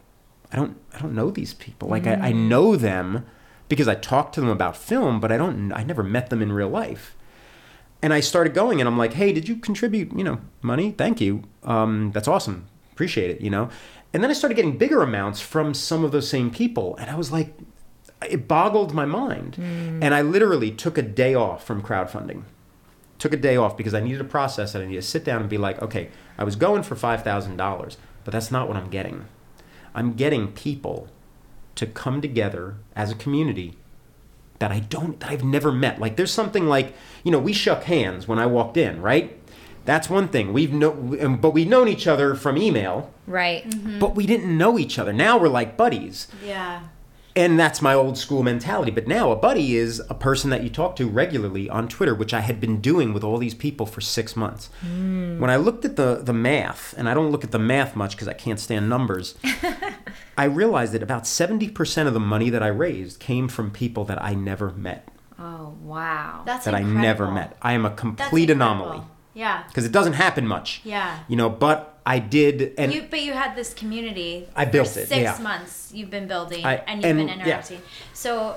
I 0.51 0.57
don't 0.57 0.77
I 0.93 0.99
don't 0.99 1.15
know 1.15 1.31
these 1.31 1.55
people. 1.55 1.89
Like 1.89 2.05
I, 2.05 2.13
I 2.13 2.31
know 2.31 2.75
them 2.75 3.25
because 3.67 3.87
I 3.87 3.95
talked 3.95 4.35
to 4.35 4.41
them 4.41 4.49
about 4.49 4.77
film, 4.77 5.19
but 5.19 5.31
I 5.31 5.37
don't 5.37 5.71
I 5.73 5.83
never 5.83 6.03
met 6.03 6.29
them 6.29 6.41
in 6.41 6.51
real 6.51 6.69
life. 6.69 7.15
And 8.03 8.13
I 8.13 8.19
started 8.19 8.53
going 8.53 8.79
and 8.79 8.87
I'm 8.87 8.99
like, 8.99 9.13
hey, 9.13 9.33
did 9.33 9.49
you 9.49 9.55
contribute, 9.55 10.15
you 10.15 10.23
know, 10.23 10.39
money? 10.61 10.91
Thank 10.91 11.19
you. 11.19 11.43
Um, 11.63 12.11
that's 12.11 12.27
awesome. 12.27 12.67
Appreciate 12.91 13.31
it, 13.31 13.41
you 13.41 13.49
know? 13.49 13.69
And 14.13 14.23
then 14.23 14.29
I 14.29 14.33
started 14.33 14.53
getting 14.53 14.77
bigger 14.77 15.01
amounts 15.01 15.41
from 15.41 15.73
some 15.73 16.03
of 16.03 16.11
those 16.11 16.29
same 16.29 16.51
people. 16.51 16.95
And 16.97 17.09
I 17.09 17.15
was 17.15 17.31
like, 17.31 17.57
it 18.31 18.47
boggled 18.47 18.93
my 18.93 19.05
mind. 19.05 19.55
Hmm. 19.55 20.03
And 20.03 20.13
I 20.13 20.21
literally 20.21 20.71
took 20.71 20.97
a 20.97 21.01
day 21.01 21.33
off 21.33 21.65
from 21.65 21.81
crowdfunding. 21.81 22.43
Took 23.17 23.33
a 23.33 23.37
day 23.37 23.55
off 23.55 23.77
because 23.77 23.93
I 23.93 24.01
needed 24.01 24.17
to 24.17 24.23
process 24.25 24.75
it. 24.75 24.79
I 24.79 24.85
needed 24.85 25.01
to 25.01 25.07
sit 25.07 25.23
down 25.23 25.41
and 25.41 25.49
be 25.49 25.57
like, 25.57 25.81
okay, 25.81 26.09
I 26.37 26.43
was 26.43 26.55
going 26.55 26.83
for 26.83 26.95
$5,000, 26.95 27.97
but 28.23 28.31
that's 28.31 28.51
not 28.51 28.67
what 28.67 28.77
I'm 28.77 28.89
getting. 28.89 29.25
I'm 29.93 30.13
getting 30.13 30.51
people 30.51 31.07
to 31.75 31.85
come 31.85 32.21
together 32.21 32.75
as 32.95 33.11
a 33.11 33.15
community 33.15 33.77
that 34.59 34.71
I 34.71 34.79
don't 34.79 35.19
that 35.19 35.31
I've 35.31 35.43
never 35.43 35.71
met. 35.71 35.99
Like 35.99 36.15
there's 36.15 36.31
something 36.31 36.65
like, 36.67 36.93
you 37.23 37.31
know, 37.31 37.39
we 37.39 37.53
shook 37.53 37.83
hands 37.83 38.27
when 38.27 38.39
I 38.39 38.45
walked 38.45 38.77
in, 38.77 39.01
right? 39.01 39.37
That's 39.85 40.09
one 40.09 40.27
thing. 40.27 40.53
We've 40.53 40.73
no 40.73 40.91
but 41.39 41.51
we've 41.51 41.67
known 41.67 41.87
each 41.87 42.07
other 42.07 42.35
from 42.35 42.57
email, 42.57 43.11
right. 43.27 43.69
Mm-hmm. 43.69 43.99
but 43.99 44.15
we 44.15 44.25
didn't 44.25 44.57
know 44.57 44.79
each 44.79 44.97
other. 44.97 45.13
Now 45.13 45.37
we're 45.37 45.49
like 45.49 45.77
buddies. 45.77 46.27
Yeah. 46.43 46.83
And 47.35 47.59
that's 47.59 47.81
my 47.81 47.93
old 47.93 48.17
school 48.17 48.43
mentality. 48.43 48.91
But 48.91 49.07
now 49.07 49.31
a 49.31 49.35
buddy 49.35 49.75
is 49.75 50.01
a 50.09 50.13
person 50.13 50.49
that 50.51 50.63
you 50.63 50.69
talk 50.69 50.95
to 50.95 51.07
regularly 51.07 51.69
on 51.69 51.89
Twitter, 51.89 52.15
which 52.15 52.33
I 52.33 52.39
had 52.39 52.61
been 52.61 52.79
doing 52.79 53.13
with 53.13 53.23
all 53.23 53.37
these 53.37 53.53
people 53.53 53.85
for 53.85 53.99
six 53.99 54.35
months. 54.37 54.69
Hmm. 54.79 55.39
When 55.39 55.49
I 55.49 55.57
looked 55.57 55.83
at 55.83 55.97
the, 55.97 56.21
the 56.23 56.33
math, 56.33 56.93
and 56.97 57.09
I 57.09 57.13
don't 57.13 57.31
look 57.31 57.43
at 57.43 57.51
the 57.51 57.59
math 57.59 57.95
much 57.95 58.15
because 58.15 58.29
I 58.29 58.33
can't 58.33 58.59
stand 58.59 58.87
numbers, 58.87 59.35
I 60.37 60.45
realized 60.45 60.93
that 60.93 61.03
about 61.03 61.23
70% 61.23 62.07
of 62.07 62.13
the 62.13 62.19
money 62.19 62.49
that 62.49 62.63
I 62.63 62.67
raised 62.67 63.19
came 63.19 63.49
from 63.49 63.69
people 63.69 64.05
that 64.05 64.21
I 64.23 64.33
never 64.33 64.71
met, 64.71 65.09
Oh 65.37 65.75
wow. 65.81 66.43
That's 66.45 66.63
that 66.63 66.73
I 66.73 66.81
never 66.81 67.29
met. 67.29 67.57
I 67.61 67.73
am 67.73 67.85
a 67.85 67.91
complete 67.91 68.49
anomaly 68.49 69.01
Yeah. 69.35 69.63
because 69.67 69.85
it 69.85 69.91
doesn't 69.91 70.13
happen 70.13 70.47
much. 70.47 70.81
Yeah. 70.83 71.19
You 71.27 71.35
know, 71.35 71.49
but 71.49 71.99
I 72.05 72.17
did. 72.19 72.73
And 72.79 72.91
you, 72.93 73.05
but 73.09 73.21
you 73.21 73.33
had 73.33 73.55
this 73.55 73.73
community. 73.73 74.47
I 74.55 74.65
built 74.65 74.95
it, 74.97 75.07
Six 75.09 75.11
yeah. 75.11 75.37
months 75.43 75.91
you've 75.93 76.09
been 76.09 76.27
building, 76.27 76.65
I- 76.65 76.75
and 76.87 77.03
you've 77.03 77.15
been 77.17 77.29
and- 77.29 77.39
yeah. 77.41 77.45
interacting. 77.45 77.81
So, 78.13 78.55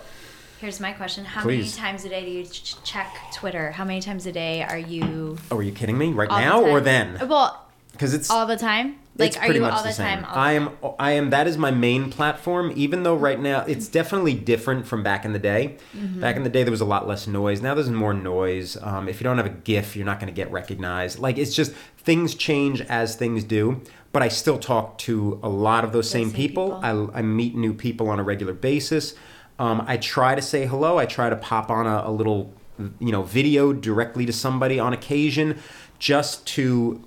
here's 0.61 0.81
my 0.81 0.93
question: 0.93 1.25
How 1.25 1.43
Please. 1.43 1.77
many 1.77 1.87
times 1.91 2.05
a 2.05 2.09
day 2.09 2.25
do 2.25 2.31
you 2.31 2.45
ch- 2.47 2.83
check 2.85 3.09
Twitter? 3.35 3.73
How 3.73 3.85
many 3.85 4.01
times 4.01 4.25
a 4.27 4.33
day 4.33 4.63
are 4.63 4.79
you? 4.79 5.37
oh, 5.51 5.57
are 5.59 5.63
you 5.63 5.73
kidding 5.73 5.99
me? 5.99 6.13
Right 6.13 6.29
now 6.31 6.63
or 6.63 6.81
then? 6.81 7.19
Well, 7.29 7.65
Because 7.93 8.15
it's 8.15 8.31
all 8.31 8.47
the 8.47 8.57
time. 8.57 8.97
Like, 9.19 9.29
it's 9.29 9.37
are 9.37 9.41
pretty 9.41 9.57
you 9.57 9.63
much 9.63 9.75
all 9.75 9.83
the, 9.83 9.89
the, 9.89 9.95
same. 9.95 10.23
time? 10.23 10.25
all 10.25 10.37
I 10.37 10.53
am. 10.53 10.67
time? 10.67 10.95
I 10.99 11.13
am. 11.13 11.31
That 11.31 11.47
is 11.47 11.59
my 11.59 11.71
main 11.71 12.11
platform. 12.11 12.73
Even 12.77 13.03
though 13.03 13.17
right 13.17 13.39
now 13.41 13.65
it's 13.67 13.89
definitely 13.89 14.35
different 14.35 14.87
from 14.87 15.03
back 15.03 15.25
in 15.25 15.33
the 15.33 15.39
day. 15.39 15.77
Mm-hmm. 15.97 16.21
Back 16.21 16.37
in 16.37 16.45
the 16.45 16.51
day, 16.51 16.63
there 16.63 16.71
was 16.71 16.81
a 16.81 16.87
lot 16.87 17.09
less 17.09 17.27
noise. 17.27 17.61
Now 17.61 17.75
there's 17.75 17.91
more 17.91 18.15
noise. 18.15 18.77
Um, 18.81 19.09
if 19.09 19.21
you 19.21 19.25
don't 19.25 19.37
have 19.37 19.47
a 19.47 19.51
GIF, 19.51 19.97
you're 19.97 20.07
not 20.07 20.21
going 20.21 20.33
to 20.33 20.37
get 20.37 20.51
recognized. 20.53 21.19
Like 21.19 21.37
it's 21.37 21.55
just 21.55 21.73
things 21.99 22.35
change 22.35 22.81
as 22.83 23.17
things 23.17 23.45
do. 23.45 23.83
But 24.13 24.23
I 24.23 24.29
still 24.29 24.59
talk 24.59 24.99
to 24.99 25.39
a 25.43 25.49
lot 25.49 25.85
of 25.85 25.93
those 25.93 26.09
same, 26.09 26.29
same 26.29 26.37
people. 26.37 26.77
people. 26.77 27.11
I, 27.15 27.19
I 27.19 27.23
meet 27.23 27.55
new 27.55 27.75
people 27.75 28.09
on 28.09 28.19
a 28.19 28.23
regular 28.23 28.55
basis. 28.55 29.15
Um, 29.59 29.85
I 29.87 29.97
try 29.97 30.35
to 30.35 30.43
say 30.43 30.67
hello. 30.67 30.99
I 30.99 31.07
try 31.07 31.29
to 31.29 31.37
pop 31.37 31.71
on 31.71 31.87
a, 31.87 32.05
a 32.07 32.13
little, 32.13 32.55
you 33.01 33.13
know, 33.13 33.23
video 33.23 33.73
directly 33.73 34.25
to 34.27 34.33
somebody 34.33 34.79
on 34.79 34.93
occasion, 34.93 35.59
just 35.99 36.47
to 36.47 37.05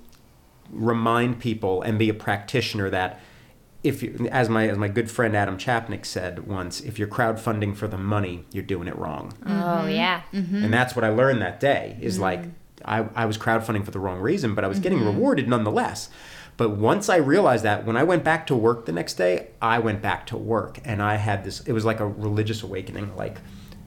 remind 0.72 1.38
people 1.38 1.82
and 1.82 1.98
be 1.98 2.08
a 2.08 2.14
practitioner 2.14 2.90
that 2.90 3.20
if 3.82 4.02
you, 4.02 4.28
as 4.30 4.48
my 4.48 4.68
as 4.68 4.78
my 4.78 4.88
good 4.88 5.10
friend 5.10 5.36
Adam 5.36 5.58
Chapnick 5.58 6.06
said 6.06 6.46
once, 6.46 6.80
if 6.80 6.98
you're 6.98 7.08
crowdfunding 7.08 7.76
for 7.76 7.88
the 7.88 7.98
money, 7.98 8.44
you're 8.52 8.62
doing 8.62 8.88
it 8.88 8.96
wrong. 8.96 9.32
Oh 9.44 9.86
yeah. 9.86 10.22
Mm-hmm. 10.32 10.64
And 10.64 10.72
that's 10.72 10.94
what 10.94 11.04
I 11.04 11.08
learned 11.08 11.42
that 11.42 11.60
day 11.60 11.96
is 12.00 12.14
mm-hmm. 12.14 12.22
like 12.22 12.44
I, 12.84 13.08
I 13.14 13.26
was 13.26 13.38
crowdfunding 13.38 13.84
for 13.84 13.90
the 13.90 13.98
wrong 13.98 14.20
reason, 14.20 14.54
but 14.54 14.64
I 14.64 14.68
was 14.68 14.78
getting 14.78 14.98
mm-hmm. 14.98 15.08
rewarded 15.08 15.48
nonetheless. 15.48 16.10
But 16.56 16.70
once 16.70 17.08
I 17.08 17.16
realized 17.16 17.64
that, 17.64 17.84
when 17.86 17.96
I 17.96 18.02
went 18.04 18.24
back 18.24 18.46
to 18.48 18.56
work 18.56 18.86
the 18.86 18.92
next 18.92 19.14
day, 19.14 19.48
I 19.60 19.78
went 19.78 20.02
back 20.02 20.26
to 20.28 20.36
work 20.36 20.78
and 20.84 21.02
I 21.02 21.16
had 21.16 21.44
this, 21.44 21.60
it 21.60 21.72
was 21.72 21.84
like 21.84 22.00
a 22.00 22.06
religious 22.06 22.62
awakening. 22.62 23.16
Like 23.16 23.38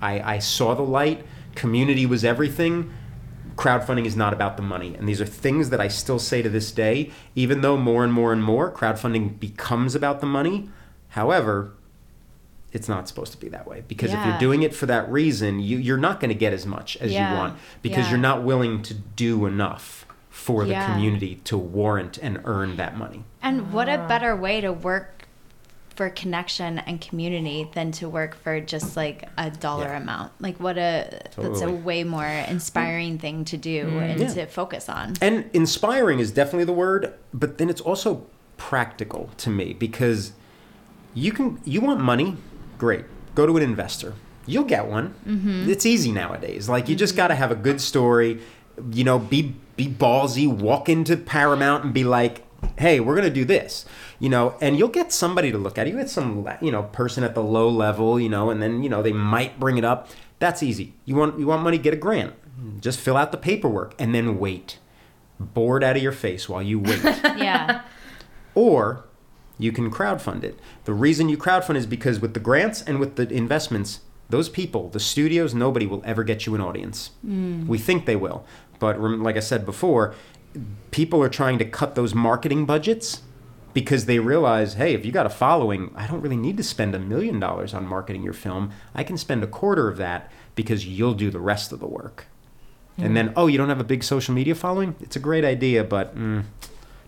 I, 0.01 0.35
I 0.35 0.39
saw 0.39 0.73
the 0.73 0.81
light, 0.81 1.25
community 1.53 2.05
was 2.05 2.25
everything. 2.25 2.91
Crowdfunding 3.55 4.05
is 4.05 4.15
not 4.15 4.33
about 4.33 4.57
the 4.57 4.63
money. 4.63 4.95
And 4.95 5.07
these 5.07 5.21
are 5.21 5.25
things 5.25 5.69
that 5.69 5.79
I 5.79 5.87
still 5.87 6.19
say 6.19 6.41
to 6.41 6.49
this 6.49 6.71
day, 6.71 7.11
even 7.35 7.61
though 7.61 7.77
more 7.77 8.03
and 8.03 8.11
more 8.11 8.33
and 8.33 8.43
more 8.43 8.71
crowdfunding 8.71 9.39
becomes 9.39 9.95
about 9.95 10.19
the 10.19 10.25
money. 10.25 10.69
However, 11.09 11.71
it's 12.73 12.89
not 12.89 13.07
supposed 13.07 13.31
to 13.31 13.37
be 13.37 13.47
that 13.49 13.65
way 13.65 13.83
because 13.87 14.11
if 14.11 14.25
you're 14.25 14.37
doing 14.37 14.63
it 14.63 14.75
for 14.75 14.85
that 14.87 15.09
reason, 15.09 15.59
you, 15.61 15.77
you're 15.77 15.97
not 15.97 16.19
going 16.19 16.27
to 16.29 16.35
get 16.35 16.51
as 16.51 16.65
much 16.65 16.97
as 16.97 17.13
Yeah. 17.13 17.31
you 17.31 17.37
want 17.37 17.57
because 17.81 18.05
Yeah. 18.05 18.11
you're 18.11 18.19
not 18.19 18.43
willing 18.43 18.81
to 18.83 18.93
do 18.93 19.45
enough 19.45 20.05
for 20.29 20.65
the 20.65 20.73
community 20.73 21.35
to 21.45 21.57
warrant 21.57 22.17
and 22.21 22.41
earn 22.43 22.75
that 22.75 22.97
money. 22.97 23.23
And 23.41 23.71
what 23.71 23.87
Ah. 23.87 24.03
a 24.03 24.07
better 24.09 24.35
way 24.35 24.59
to 24.59 24.73
work 24.73 25.14
for 25.95 26.09
connection 26.09 26.79
and 26.79 26.99
community 26.99 27.69
than 27.73 27.91
to 27.93 28.09
work 28.09 28.35
for 28.35 28.59
just 28.59 28.97
like 28.97 29.29
a 29.37 29.49
dollar 29.49 29.85
Yeah. 29.87 29.97
amount. 30.01 30.31
Like 30.41 30.57
what 30.59 30.77
a 30.77 31.21
that's 31.37 31.61
a 31.61 31.71
way 31.71 32.03
more 32.03 32.25
inspiring 32.25 33.17
thing 33.17 33.45
to 33.45 33.57
do 33.57 33.87
and 33.99 34.19
Yeah. 34.19 34.33
to 34.33 34.45
focus 34.47 34.89
on. 34.89 35.13
And 35.21 35.49
inspiring 35.53 36.19
is 36.19 36.31
definitely 36.31 36.65
the 36.65 36.73
word, 36.73 37.13
but 37.33 37.57
then 37.57 37.69
it's 37.69 37.81
also 37.81 38.25
practical 38.57 39.29
to 39.37 39.49
me 39.49 39.73
because 39.73 40.33
you 41.13 41.31
can 41.31 41.59
you 41.63 41.81
want 41.81 41.99
money, 42.01 42.37
great. 42.77 43.05
Go 43.35 43.45
to 43.45 43.55
an 43.57 43.63
investor. 43.63 44.13
you'll 44.47 44.63
get 44.63 44.85
one. 44.85 45.11
Mm-hmm. 45.27 45.67
It's 45.71 45.87
easy 45.87 46.11
nowadays. 46.11 46.69
Like 46.69 46.87
you 46.87 46.95
just 46.95 47.15
got 47.15 47.29
to 47.29 47.35
have 47.35 47.49
a 47.49 47.55
good 47.55 47.81
story. 47.81 48.41
You 48.91 49.03
know, 49.03 49.17
be 49.17 49.55
be 49.75 49.87
ballsy. 49.87 50.47
Walk 50.47 50.87
into 50.87 51.17
Paramount 51.17 51.83
and 51.83 51.91
be 51.95 52.03
like, 52.03 52.43
"Hey, 52.77 52.99
we're 52.99 53.15
gonna 53.15 53.31
do 53.31 53.43
this." 53.43 53.85
You 54.19 54.29
know, 54.29 54.55
and 54.61 54.77
you'll 54.77 54.87
get 54.87 55.11
somebody 55.11 55.51
to 55.51 55.57
look 55.57 55.77
at 55.77 55.87
it. 55.87 55.91
You 55.91 55.97
get 55.97 56.09
some 56.09 56.47
you 56.61 56.71
know 56.71 56.83
person 56.83 57.23
at 57.23 57.35
the 57.35 57.43
low 57.43 57.69
level. 57.69 58.19
You 58.19 58.29
know, 58.29 58.49
and 58.49 58.61
then 58.61 58.81
you 58.83 58.89
know 58.89 59.01
they 59.01 59.13
might 59.13 59.59
bring 59.59 59.77
it 59.77 59.83
up. 59.85 60.09
That's 60.39 60.63
easy. 60.63 60.93
You 61.05 61.15
want 61.15 61.39
you 61.39 61.47
want 61.47 61.63
money? 61.63 61.77
Get 61.77 61.93
a 61.93 61.97
grant. 61.97 62.33
Just 62.79 62.99
fill 62.99 63.17
out 63.17 63.31
the 63.31 63.37
paperwork 63.37 63.93
and 63.99 64.15
then 64.15 64.39
wait. 64.39 64.79
Bored 65.39 65.83
out 65.83 65.97
of 65.97 66.01
your 66.01 66.13
face 66.13 66.47
while 66.47 66.61
you 66.61 66.79
wait 66.79 67.01
Yeah. 67.03 67.81
or 68.53 69.03
you 69.57 69.73
can 69.73 69.91
crowdfund 69.91 70.43
it. 70.43 70.57
The 70.85 70.93
reason 70.93 71.27
you 71.27 71.37
crowdfund 71.37 71.75
is 71.75 71.85
because 71.85 72.21
with 72.21 72.33
the 72.33 72.39
grants 72.39 72.81
and 72.81 72.99
with 72.99 73.17
the 73.17 73.29
investments, 73.29 73.99
those 74.29 74.47
people, 74.49 74.89
the 74.89 74.99
studios, 74.99 75.53
nobody 75.53 75.85
will 75.85 76.01
ever 76.05 76.23
get 76.23 76.45
you 76.45 76.55
an 76.55 76.61
audience. 76.61 77.11
Mm. 77.25 77.67
We 77.67 77.77
think 77.77 78.05
they 78.05 78.15
will, 78.15 78.45
but 78.79 78.99
like 78.99 79.35
I 79.37 79.41
said 79.41 79.65
before, 79.65 80.15
people 80.91 81.21
are 81.21 81.29
trying 81.29 81.57
to 81.59 81.65
cut 81.65 81.95
those 81.95 82.15
marketing 82.15 82.65
budgets 82.65 83.21
because 83.75 84.05
they 84.05 84.17
realize, 84.17 84.73
hey, 84.75 84.95
if 84.95 85.05
you 85.05 85.11
got 85.11 85.27
a 85.27 85.29
following, 85.29 85.91
I 85.95 86.07
don't 86.07 86.21
really 86.21 86.37
need 86.37 86.57
to 86.57 86.63
spend 86.63 86.95
a 86.95 86.99
million 86.99 87.39
dollars 87.39 87.75
on 87.75 87.85
marketing 87.85 88.23
your 88.23 88.33
film. 88.33 88.71
I 88.95 89.03
can 89.03 89.17
spend 89.17 89.43
a 89.43 89.47
quarter 89.47 89.87
of 89.87 89.97
that 89.97 90.31
because 90.55 90.87
you'll 90.87 91.13
do 91.13 91.29
the 91.29 91.39
rest 91.39 91.71
of 91.71 91.79
the 91.79 91.85
work. 91.85 92.25
And 92.97 93.17
then, 93.17 93.33
oh, 93.35 93.47
you 93.47 93.57
don't 93.57 93.67
have 93.67 93.81
a 93.81 93.83
big 93.83 94.05
social 94.05 94.33
media 94.33 94.55
following? 94.55 94.95
It's 95.01 95.17
a 95.17 95.19
great 95.19 95.43
idea, 95.43 95.83
but 95.83 96.15
mm, 96.15 96.45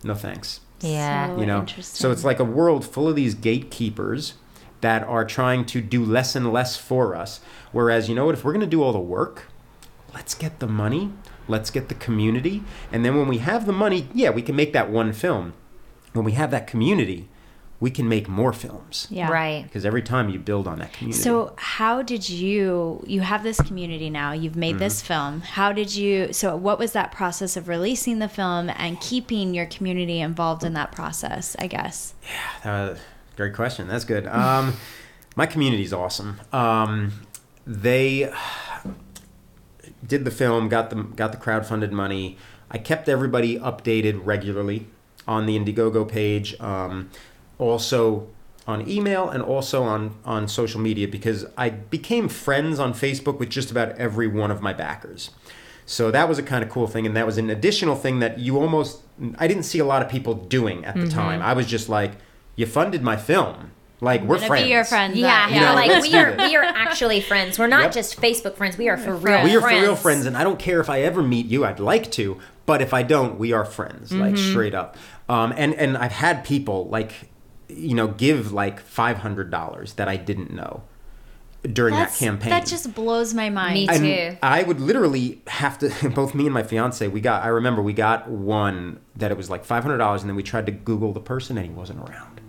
no 0.04 0.14
thanks 0.16 0.60
Yeah. 0.82 1.34
So 1.34 1.40
you 1.40 1.46
know 1.46 1.60
interesting. 1.60 2.00
so 2.00 2.12
it's 2.12 2.24
like 2.24 2.40
a 2.40 2.44
world 2.44 2.86
full 2.86 3.08
of 3.08 3.16
these 3.16 3.34
gatekeepers 3.34 4.34
that 4.82 5.04
are 5.04 5.26
trying 5.26 5.66
to 5.66 5.82
do 5.82 6.04
less 6.04 6.36
and 6.36 6.52
less 6.54 6.78
for 6.78 7.16
us 7.16 7.40
whereas 7.72 8.08
you 8.10 8.16
know 8.16 8.26
what 8.26 8.36
if 8.36 8.44
we're 8.44 8.54
going 8.54 8.62
to 8.62 8.68
do 8.68 8.84
all 8.84 8.94
the 8.94 9.00
work 9.00 9.46
let's 10.14 10.36
get 10.36 10.60
the 10.60 10.68
money 10.68 11.12
let's 11.48 11.72
get 11.72 11.90
the 11.90 11.96
community 11.96 12.64
and 12.92 13.04
then 13.04 13.18
when 13.18 13.28
we 13.28 13.40
have 13.40 13.66
the 13.66 13.74
money 13.74 14.08
yeah 14.14 14.30
we 14.30 14.42
can 14.42 14.56
make 14.56 14.74
that 14.74 14.90
one 14.90 15.12
film 15.12 15.54
when 16.18 16.26
we 16.26 16.34
have 16.34 16.52
that 16.52 16.68
community 16.68 17.30
we 17.80 17.92
can 17.92 18.10
make 18.10 18.28
more 18.28 18.52
films 18.54 19.06
Yeah. 19.12 19.30
Right. 19.30 19.62
because 19.64 19.86
every 19.86 20.02
time 20.02 20.30
you 20.30 20.40
build 20.40 20.68
on 20.68 20.80
that 20.80 20.94
community 20.94 21.22
So 21.22 21.54
how 21.58 22.02
did 22.02 22.28
you 22.28 23.04
you 23.06 23.22
have 23.22 23.44
this 23.44 23.62
community 23.62 24.10
now, 24.10 24.32
you've 24.32 24.56
made 24.56 24.80
this 24.80 24.98
Mm-hmm. 25.04 25.08
film. 25.14 25.42
How 25.42 25.72
did 25.72 25.94
you 25.96 26.34
so 26.34 26.56
what 26.58 26.80
was 26.80 26.94
that 26.94 27.12
process 27.12 27.56
of 27.56 27.68
releasing 27.68 28.18
the 28.18 28.28
film 28.30 28.72
and 28.76 29.00
keeping 29.00 29.54
your 29.54 29.68
community 29.68 30.20
involved 30.20 30.64
in 30.64 30.74
that 30.74 30.92
process, 30.92 31.56
I 31.60 31.68
guess? 31.68 32.16
Uh, 32.66 32.96
great 33.36 33.54
question. 33.54 33.88
That's 33.88 34.06
good. 34.06 34.26
Um, 34.26 34.74
my 35.36 35.46
community's 35.46 35.94
awesome. 35.94 36.42
Um, 36.52 37.12
they 37.68 38.34
did 40.06 40.26
the 40.26 40.32
film, 40.32 40.68
got 40.70 40.90
the 40.90 40.96
got 40.96 41.32
the 41.32 41.38
crowdfunded 41.38 41.92
money. 41.92 42.38
I 42.72 42.78
kept 42.78 43.08
everybody 43.08 43.60
updated 43.60 44.22
regularly 44.26 44.88
on 45.28 45.46
the 45.46 45.58
Indiegogo 45.60 46.08
page, 46.08 46.60
um, 46.60 47.10
also 47.60 48.28
on 48.68 48.88
email 48.90 49.30
and 49.30 49.42
also 49.42 49.84
on 49.84 50.16
on 50.26 50.48
social 50.48 50.80
media 50.82 51.08
because 51.08 51.46
I 51.58 51.70
became 51.70 52.28
friends 52.28 52.80
on 52.80 52.94
Facebook 52.94 53.40
with 53.40 53.50
just 53.50 53.72
about 53.72 53.98
every 53.98 54.28
one 54.28 54.52
of 54.52 54.62
my 54.62 54.74
backers. 54.74 55.32
So 55.86 56.12
that 56.12 56.28
was 56.28 56.38
a 56.38 56.44
kind 56.44 56.64
of 56.66 56.70
cool 56.70 56.86
thing, 56.88 57.06
and 57.06 57.16
that 57.16 57.26
was 57.26 57.38
an 57.38 57.50
additional 57.50 57.96
thing 57.96 58.20
that 58.20 58.40
you 58.40 58.58
almost 58.60 59.00
I 59.38 59.48
didn't 59.48 59.64
see 59.64 59.80
a 59.80 59.86
lot 59.86 60.02
of 60.02 60.10
people 60.10 60.34
doing 60.34 60.84
at 60.86 60.96
the 60.96 61.08
time. 61.08 61.42
I 61.42 61.54
was 61.54 61.66
just 61.66 61.88
like, 61.88 62.12
"You 62.58 62.66
funded 62.66 63.02
my 63.02 63.16
film, 63.16 63.72
like 64.02 64.22
we're 64.24 64.38
friends." 64.38 64.66
be 64.66 64.70
your 64.70 64.84
friends. 64.84 65.18
Yeah, 65.18 65.46
uh, 65.46 65.50
you're 65.50 65.62
know, 65.62 65.74
like 65.76 66.02
we 66.04 66.14
are 66.14 66.36
this. 66.36 66.50
we 66.50 66.56
are 66.58 66.64
actually 66.64 67.22
friends. 67.22 67.58
We're 67.58 67.68
not 67.68 67.84
Yep. 67.84 67.94
just 67.94 68.22
Facebook 68.22 68.56
friends. 68.58 68.78
We 68.78 68.90
are 68.90 68.98
for 68.98 69.16
real. 69.16 69.44
we 69.46 69.56
are 69.56 69.62
friends. 69.62 69.80
for 69.80 69.86
real 69.86 69.96
friends, 69.96 70.26
and 70.26 70.36
I 70.38 70.44
don't 70.44 70.60
care 70.60 70.82
if 70.82 70.90
I 70.90 71.00
ever 71.04 71.24
meet 71.24 71.46
you. 71.46 71.64
I'd 71.64 71.80
like 71.80 72.12
to, 72.12 72.38
but 72.68 72.84
if 72.84 72.94
I 72.94 73.02
don't, 73.02 73.40
we 73.40 73.52
are 73.54 73.66
friends, 73.66 74.12
like 74.12 74.36
Mm-hmm. 74.36 74.52
straight 74.52 74.76
up. 74.76 74.96
Um, 75.28 75.52
and 75.58 75.74
and 75.74 75.98
I've 75.98 76.12
had 76.12 76.44
people 76.46 76.88
like, 76.90 77.12
you 77.68 77.96
know, 77.96 78.08
give 78.08 78.52
like 78.54 78.80
five 78.80 79.18
hundred 79.18 79.50
dollars 79.50 79.94
that 79.94 80.08
I 80.08 80.16
didn't 80.18 80.52
know 80.54 80.84
during 81.74 81.96
That's, 81.96 82.18
that 82.20 82.24
campaign. 82.26 82.50
that 82.52 82.66
just 82.66 82.94
blows 82.94 83.34
my 83.34 83.50
mind. 83.50 83.74
Me 83.74 83.88
and 83.90 84.04
too. 84.04 84.38
I 84.44 84.64
would 84.64 84.80
literally 84.80 85.42
have 85.48 85.80
to. 85.80 85.90
Both 86.16 86.34
me 86.36 86.46
and 86.46 86.54
my 86.54 86.64
fiance, 86.64 87.06
we 87.08 87.20
got. 87.20 87.44
I 87.44 87.48
remember 87.48 87.82
we 87.82 87.92
got 87.94 88.30
one 88.30 89.00
that 89.16 89.32
it 89.32 89.38
was 89.38 89.50
like 89.50 89.66
five 89.66 89.84
hundred 89.84 89.98
dollars, 89.98 90.22
and 90.22 90.30
then 90.30 90.36
we 90.38 90.44
tried 90.44 90.66
to 90.68 90.72
Google 90.72 91.12
the 91.12 91.20
person, 91.20 91.58
and 91.58 91.66
he 91.66 91.74
wasn't 91.74 92.00
around. 92.08 92.40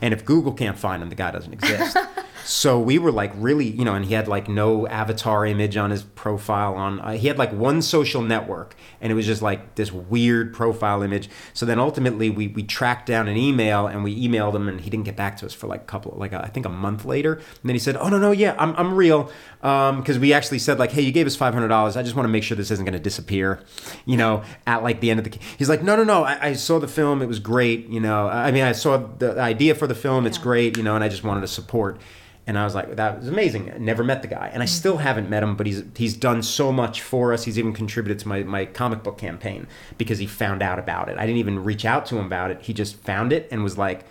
And 0.00 0.14
if 0.14 0.24
Google 0.24 0.52
can't 0.52 0.78
find 0.78 1.02
him, 1.02 1.08
the 1.08 1.14
guy 1.16 1.30
doesn't 1.30 1.52
exist. 1.52 1.96
so 2.44 2.78
we 2.78 2.98
were 2.98 3.12
like 3.12 3.32
really, 3.36 3.66
you 3.66 3.84
know, 3.84 3.94
and 3.94 4.04
he 4.04 4.14
had 4.14 4.28
like 4.28 4.48
no 4.48 4.86
avatar 4.88 5.46
image 5.46 5.76
on 5.76 5.90
his 5.90 6.02
profile. 6.02 6.74
On 6.74 7.00
uh, 7.00 7.12
he 7.12 7.28
had 7.28 7.38
like 7.38 7.52
one 7.52 7.82
social 7.82 8.22
network, 8.22 8.74
and 9.00 9.12
it 9.12 9.14
was 9.14 9.26
just 9.26 9.42
like 9.42 9.74
this 9.74 9.92
weird 9.92 10.54
profile 10.54 11.02
image. 11.02 11.28
So 11.54 11.66
then 11.66 11.78
ultimately, 11.78 12.30
we 12.30 12.48
we 12.48 12.62
tracked 12.62 13.06
down 13.06 13.28
an 13.28 13.36
email, 13.36 13.86
and 13.86 14.02
we 14.04 14.28
emailed 14.28 14.54
him, 14.54 14.68
and 14.68 14.80
he 14.80 14.90
didn't 14.90 15.04
get 15.04 15.16
back 15.16 15.36
to 15.38 15.46
us 15.46 15.54
for 15.54 15.66
like 15.66 15.82
a 15.82 15.84
couple, 15.84 16.14
like 16.16 16.32
a, 16.32 16.42
I 16.42 16.48
think 16.48 16.66
a 16.66 16.70
month 16.70 17.04
later. 17.04 17.34
And 17.34 17.44
then 17.64 17.74
he 17.74 17.80
said, 17.80 17.96
"Oh 17.96 18.08
no, 18.08 18.18
no, 18.18 18.30
yeah, 18.30 18.54
I'm 18.58 18.74
I'm 18.76 18.94
real," 18.94 19.30
because 19.60 20.18
we 20.18 20.32
actually 20.32 20.58
said 20.58 20.78
like, 20.78 20.92
"Hey, 20.92 21.02
you 21.02 21.12
gave 21.12 21.26
us 21.26 21.36
five 21.36 21.54
hundred 21.54 21.68
dollars. 21.68 21.96
I 21.96 22.02
just 22.02 22.16
want 22.16 22.24
to 22.24 22.32
make 22.32 22.42
sure 22.42 22.56
this 22.56 22.70
isn't 22.70 22.84
going 22.84 22.92
to 22.92 22.98
disappear," 22.98 23.62
you 24.06 24.16
know, 24.16 24.42
at 24.66 24.82
like 24.82 25.00
the 25.00 25.10
end 25.10 25.20
of 25.20 25.24
the. 25.30 25.38
He's 25.58 25.68
like, 25.68 25.82
"No, 25.82 25.96
no, 25.96 26.04
no. 26.04 26.24
I, 26.24 26.48
I 26.48 26.52
saw 26.54 26.78
the 26.78 26.88
film. 26.88 27.22
It 27.22 27.26
was 27.26 27.38
great. 27.38 27.88
You 27.88 28.00
know, 28.00 28.28
I 28.28 28.50
mean, 28.52 28.64
I 28.64 28.72
saw 28.72 28.96
the 28.96 29.40
idea 29.40 29.74
for 29.74 29.86
the 29.86 29.94
film. 29.94 30.26
It's 30.26 30.38
great. 30.38 30.76
You 30.76 30.82
know, 30.82 30.94
and 30.94 31.04
I 31.04 31.08
just 31.08 31.24
wanted 31.24 31.42
to 31.42 31.48
support." 31.48 32.00
And 32.48 32.58
I 32.58 32.64
was 32.64 32.74
like, 32.74 32.96
that 32.96 33.18
was 33.18 33.28
amazing. 33.28 33.70
I 33.70 33.76
never 33.76 34.02
met 34.02 34.22
the 34.22 34.28
guy, 34.28 34.50
and 34.50 34.62
I 34.62 34.66
still 34.66 34.96
haven't 34.96 35.28
met 35.28 35.42
him. 35.42 35.54
But 35.54 35.66
he's 35.66 35.82
he's 35.94 36.16
done 36.16 36.42
so 36.42 36.72
much 36.72 37.02
for 37.02 37.34
us. 37.34 37.44
He's 37.44 37.58
even 37.58 37.74
contributed 37.74 38.18
to 38.20 38.28
my 38.28 38.42
my 38.42 38.64
comic 38.64 39.02
book 39.02 39.18
campaign 39.18 39.66
because 39.98 40.18
he 40.18 40.26
found 40.26 40.62
out 40.62 40.78
about 40.78 41.10
it. 41.10 41.18
I 41.18 41.26
didn't 41.26 41.40
even 41.40 41.62
reach 41.62 41.84
out 41.84 42.06
to 42.06 42.16
him 42.16 42.24
about 42.24 42.50
it. 42.50 42.62
He 42.62 42.72
just 42.72 42.96
found 42.96 43.34
it 43.34 43.48
and 43.50 43.62
was 43.62 43.76
like, 43.76 44.02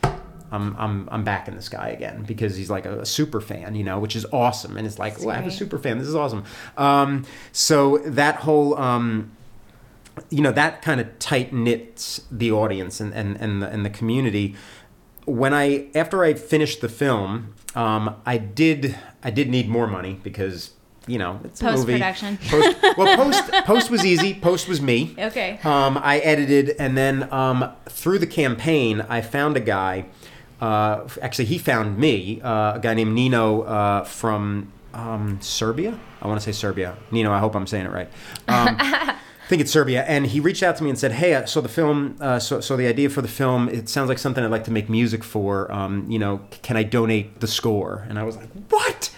I'm 0.52 0.76
I'm 0.78 1.10
I'm 1.12 1.24
backing 1.24 1.56
this 1.56 1.68
guy 1.68 1.90
again 1.90 2.26
because 2.28 2.56
he's 2.56 2.70
like 2.70 2.86
a, 2.86 3.00
a 3.00 3.06
super 3.08 3.42
fan, 3.42 3.74
you 3.74 3.84
know, 3.84 3.98
which 3.98 4.16
is 4.16 4.24
awesome. 4.32 4.78
And 4.78 4.86
it's 4.86 5.00
like, 5.00 5.20
well, 5.20 5.32
I 5.32 5.36
have 5.38 5.48
a 5.48 5.52
super 5.52 5.80
fan. 5.80 5.98
This 5.98 6.08
is 6.08 6.16
awesome. 6.16 6.44
Um, 6.78 7.26
so 7.52 7.98
that 8.06 8.36
whole 8.36 8.78
um, 8.78 9.32
you 10.30 10.42
know 10.42 10.52
that 10.52 10.84
kind 10.84 11.02
of 11.02 11.18
tight 11.20 11.54
knits 11.54 12.22
the 12.32 12.52
audience 12.52 13.00
and 13.00 13.14
and 13.14 13.36
and 13.42 13.62
the, 13.62 13.68
and 13.68 13.84
the 13.84 13.90
community. 13.90 14.56
When 15.28 15.53
I 15.53 15.88
after 15.93 16.23
I 16.23 16.34
finished 16.34 16.82
the 16.82 16.89
film, 16.89 17.53
um, 17.75 18.15
I 18.25 18.38
did 18.38 18.97
I 19.21 19.30
did 19.30 19.49
need 19.49 19.67
more 19.67 19.86
money 19.86 20.19
because 20.23 20.71
you 21.05 21.17
know 21.19 21.39
it's 21.43 21.61
a 21.61 21.65
movie. 21.65 21.99
Post-production. 21.99 22.38
Post, 22.47 22.97
well, 22.97 23.17
post 23.17 23.51
post 23.65 23.91
was 23.91 24.05
easy. 24.05 24.34
Post 24.34 24.67
was 24.69 24.82
me. 24.82 25.13
Okay. 25.19 25.59
Um, 25.63 25.97
I 26.01 26.19
edited, 26.19 26.69
and 26.80 26.97
then 26.97 27.32
um, 27.32 27.73
through 27.89 28.19
the 28.19 28.28
campaign, 28.28 29.01
I 29.09 29.21
found 29.21 29.57
a 29.57 29.61
guy. 29.61 30.05
Uh, 30.61 31.07
actually, 31.21 31.45
he 31.45 31.57
found 31.59 31.99
me, 31.99 32.41
uh, 32.41 32.75
a 32.75 32.80
guy 32.82 32.93
named 32.95 33.13
Nino 33.13 33.61
uh, 33.61 34.03
from 34.05 34.71
um, 34.93 35.39
Serbia. 35.41 35.99
I 36.21 36.28
want 36.28 36.39
to 36.39 36.43
say 36.43 36.51
Serbia. 36.51 36.95
Nino, 37.11 37.32
I 37.32 37.39
hope 37.39 37.55
I'm 37.55 37.67
saying 37.67 37.86
it 37.86 37.91
right. 37.91 38.09
I 39.48 39.50
think 39.50 39.62
it's 39.62 39.72
Serbia, 39.72 40.04
and 40.04 40.26
he 40.28 40.41
reached 40.41 40.62
out 40.62 40.76
to 40.76 40.84
me 40.84 40.89
and 40.89 41.00
said, 41.00 41.14
"Hey, 41.14 41.41
so 41.45 41.62
the 41.62 41.70
film. 41.70 42.18
Uh, 42.20 42.38
so, 42.38 42.60
so 42.60 42.76
the 42.76 42.86
idea 42.86 43.10
for 43.10 43.22
the 43.22 43.30
film. 43.30 43.70
It 43.70 43.88
sounds 43.88 44.10
like 44.10 44.18
something 44.20 44.43
I'd 44.43 44.52
like 44.52 44.66
to 44.66 44.72
make 44.72 44.89
music 44.89 45.24
for. 45.24 45.72
Um, 45.72 46.06
you 46.12 46.20
know, 46.20 46.41
can 46.64 46.76
I 46.76 46.84
donate 46.84 47.39
the 47.39 47.48
score?" 47.48 48.06
And 48.10 48.20
I 48.20 48.24
was 48.24 48.36
like, 48.36 48.50
"What? 48.70 49.10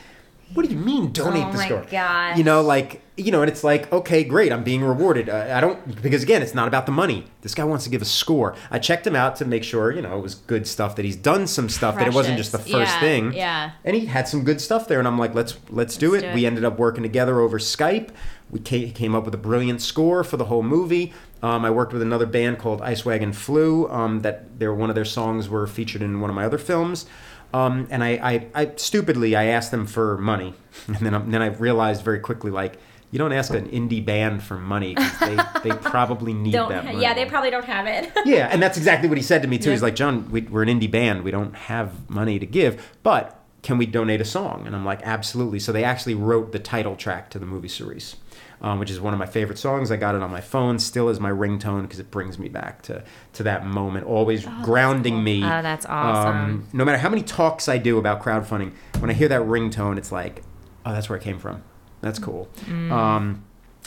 What 0.53 0.65
do 0.67 0.71
you 0.73 0.79
mean 0.79 1.11
donate 1.11 1.45
Oh 1.45 1.51
the 1.51 1.57
score? 1.59 1.85
gosh. 1.91 2.37
You 2.37 2.43
know, 2.43 2.61
like 2.61 3.01
you 3.17 3.31
know, 3.31 3.41
and 3.41 3.51
it's 3.51 3.63
like, 3.63 3.91
okay, 3.93 4.23
great, 4.23 4.51
I'm 4.51 4.63
being 4.63 4.81
rewarded. 4.83 5.29
Uh, 5.29 5.51
I 5.53 5.61
don't 5.61 6.01
because 6.01 6.21
again, 6.23 6.41
it's 6.43 6.53
not 6.55 6.67
about 6.67 6.85
the 6.85 6.91
money. 6.91 7.25
This 7.41 7.53
guy 7.55 7.63
wants 7.63 7.83
to 7.85 7.89
give 7.89 8.01
a 8.01 8.05
score. 8.05 8.55
I 8.71 8.79
checked 8.79 9.05
him 9.05 9.15
out 9.15 9.35
to 9.37 9.45
make 9.45 9.63
sure 9.63 9.91
you 9.91 10.01
know 10.03 10.17
it 10.17 10.21
was 10.21 10.35
good 10.35 10.67
stuff. 10.67 10.95
That 10.95 11.05
he's 11.05 11.15
done 11.15 11.45
some 11.47 11.69
stuff. 11.69 11.97
That 11.97 12.07
it 12.07 12.13
wasn't 12.13 12.37
just 12.37 12.51
the 12.51 12.57
first 12.59 12.71
Yeah, 12.71 12.99
thing. 12.99 13.33
yeah. 13.33 13.71
And 13.83 13.95
he 13.95 14.05
had 14.07 14.27
some 14.27 14.43
good 14.43 14.59
stuff 14.61 14.87
there, 14.87 14.99
and 14.99 15.07
I'm 15.07 15.17
like, 15.19 15.33
let's 15.35 15.57
let's 15.71 15.97
do 15.97 16.11
Let's 16.13 16.23
it. 16.23 16.27
do 16.29 16.33
We 16.35 16.45
ended 16.45 16.65
up 16.65 16.77
working 16.79 17.01
together 17.03 17.39
over 17.41 17.57
Skype. 17.59 18.09
We 18.51 18.59
came 18.59 19.15
up 19.15 19.25
with 19.25 19.33
a 19.35 19.37
brilliant 19.39 19.81
score 19.81 20.23
for 20.23 20.37
the 20.37 20.45
whole 20.45 20.63
movie. 20.63 21.13
Um, 21.43 21.63
I 21.63 21.69
worked 21.69 21.93
with 21.93 22.01
another 22.01 22.25
band 22.25 22.57
called 22.59 22.81
Ice 22.81 23.05
Wagon 23.05 23.31
Flu. 23.31 23.87
Um, 23.89 24.21
that 24.21 24.59
their 24.59 24.73
one 24.73 24.89
of 24.89 24.95
their 24.95 25.05
songs 25.05 25.47
were 25.47 25.67
featured 25.67 26.01
in 26.01 26.19
one 26.19 26.29
of 26.29 26.35
my 26.35 26.45
other 26.45 26.57
films. 26.57 27.05
Um, 27.53 27.87
and 27.89 28.03
I, 28.03 28.09
I, 28.09 28.47
I 28.63 28.71
stupidly 28.75 29.35
I 29.35 29.45
asked 29.45 29.71
them 29.71 29.87
for 29.87 30.17
money, 30.17 30.53
and 30.87 30.97
then 30.97 31.13
I, 31.15 31.19
then 31.19 31.41
I 31.41 31.47
realized 31.47 32.03
very 32.03 32.19
quickly 32.19 32.51
like 32.51 32.77
you 33.11 33.17
don't 33.17 33.33
ask 33.33 33.51
an 33.55 33.67
indie 33.69 34.05
band 34.05 34.43
for 34.43 34.55
money 34.59 34.93
'cause 34.93 35.19
they 35.19 35.37
they 35.63 35.75
probably 35.81 36.31
need 36.33 36.51
Don't. 36.51 36.69
that 36.69 36.85
money. 36.85 37.01
Yeah, 37.01 37.15
they 37.15 37.25
probably 37.25 37.49
don't 37.49 37.65
have 37.65 37.87
it. 37.87 38.11
Yeah, 38.25 38.49
and 38.51 38.61
that's 38.61 38.77
exactly 38.77 39.09
what 39.09 39.17
he 39.17 39.23
said 39.23 39.41
to 39.41 39.47
me 39.47 39.57
too. 39.57 39.71
He's 39.71 39.81
like, 39.81 39.95
John, 39.95 40.29
we, 40.29 40.41
we're 40.41 40.61
an 40.61 40.69
indie 40.69 40.91
band. 40.91 41.23
We 41.23 41.31
don't 41.31 41.55
have 41.55 42.07
money 42.09 42.37
to 42.37 42.45
give, 42.45 42.95
but 43.01 43.35
can 43.63 43.79
we 43.79 43.87
donate 43.87 44.21
a 44.21 44.25
song? 44.25 44.67
And 44.67 44.75
I'm 44.75 44.85
like, 44.85 45.01
absolutely. 45.03 45.59
So 45.59 45.71
they 45.71 45.83
actually 45.83 46.13
wrote 46.15 46.51
the 46.51 46.59
title 46.59 46.95
track 46.95 47.29
to 47.31 47.39
the 47.39 47.45
movie 47.47 47.67
Cerise, 47.67 48.15
um, 48.61 48.79
which 48.79 48.91
is 48.91 48.99
one 48.99 49.13
of 49.13 49.19
my 49.19 49.25
favorite 49.25 49.57
songs. 49.57 49.91
I 49.91 49.97
got 49.97 50.15
it 50.15 50.21
on 50.21 50.31
my 50.31 50.41
phone, 50.41 50.79
still 50.79 51.09
is 51.09 51.19
my 51.19 51.31
ringtone 51.31 51.83
because 51.83 51.99
it 51.99 52.11
brings 52.11 52.37
me 52.37 52.49
back 52.49 52.81
to 52.83 53.03
to 53.33 53.43
that 53.43 53.65
moment, 53.65 54.05
always 54.05 54.45
grounding 54.63 55.23
me. 55.23 55.43
Oh, 55.43 55.61
that's 55.61 55.85
awesome. 55.85 56.35
Um, 56.35 56.67
no 56.73 56.85
matter 56.85 56.97
how 56.97 57.09
many 57.09 57.21
talks 57.23 57.67
I 57.69 57.77
do 57.77 57.97
about 57.97 58.21
crowdfunding, 58.21 58.73
when 58.99 59.09
I 59.09 59.13
hear 59.13 59.27
that 59.29 59.41
ringtone, 59.41 59.97
it's 59.97 60.11
like 60.11 60.43
Oh, 60.85 60.93
that's 60.93 61.09
where 61.09 61.17
it 61.17 61.23
came 61.23 61.39
from. 61.39 61.61
That's 62.01 62.19
cool. 62.19 62.47
Um, 62.67 63.43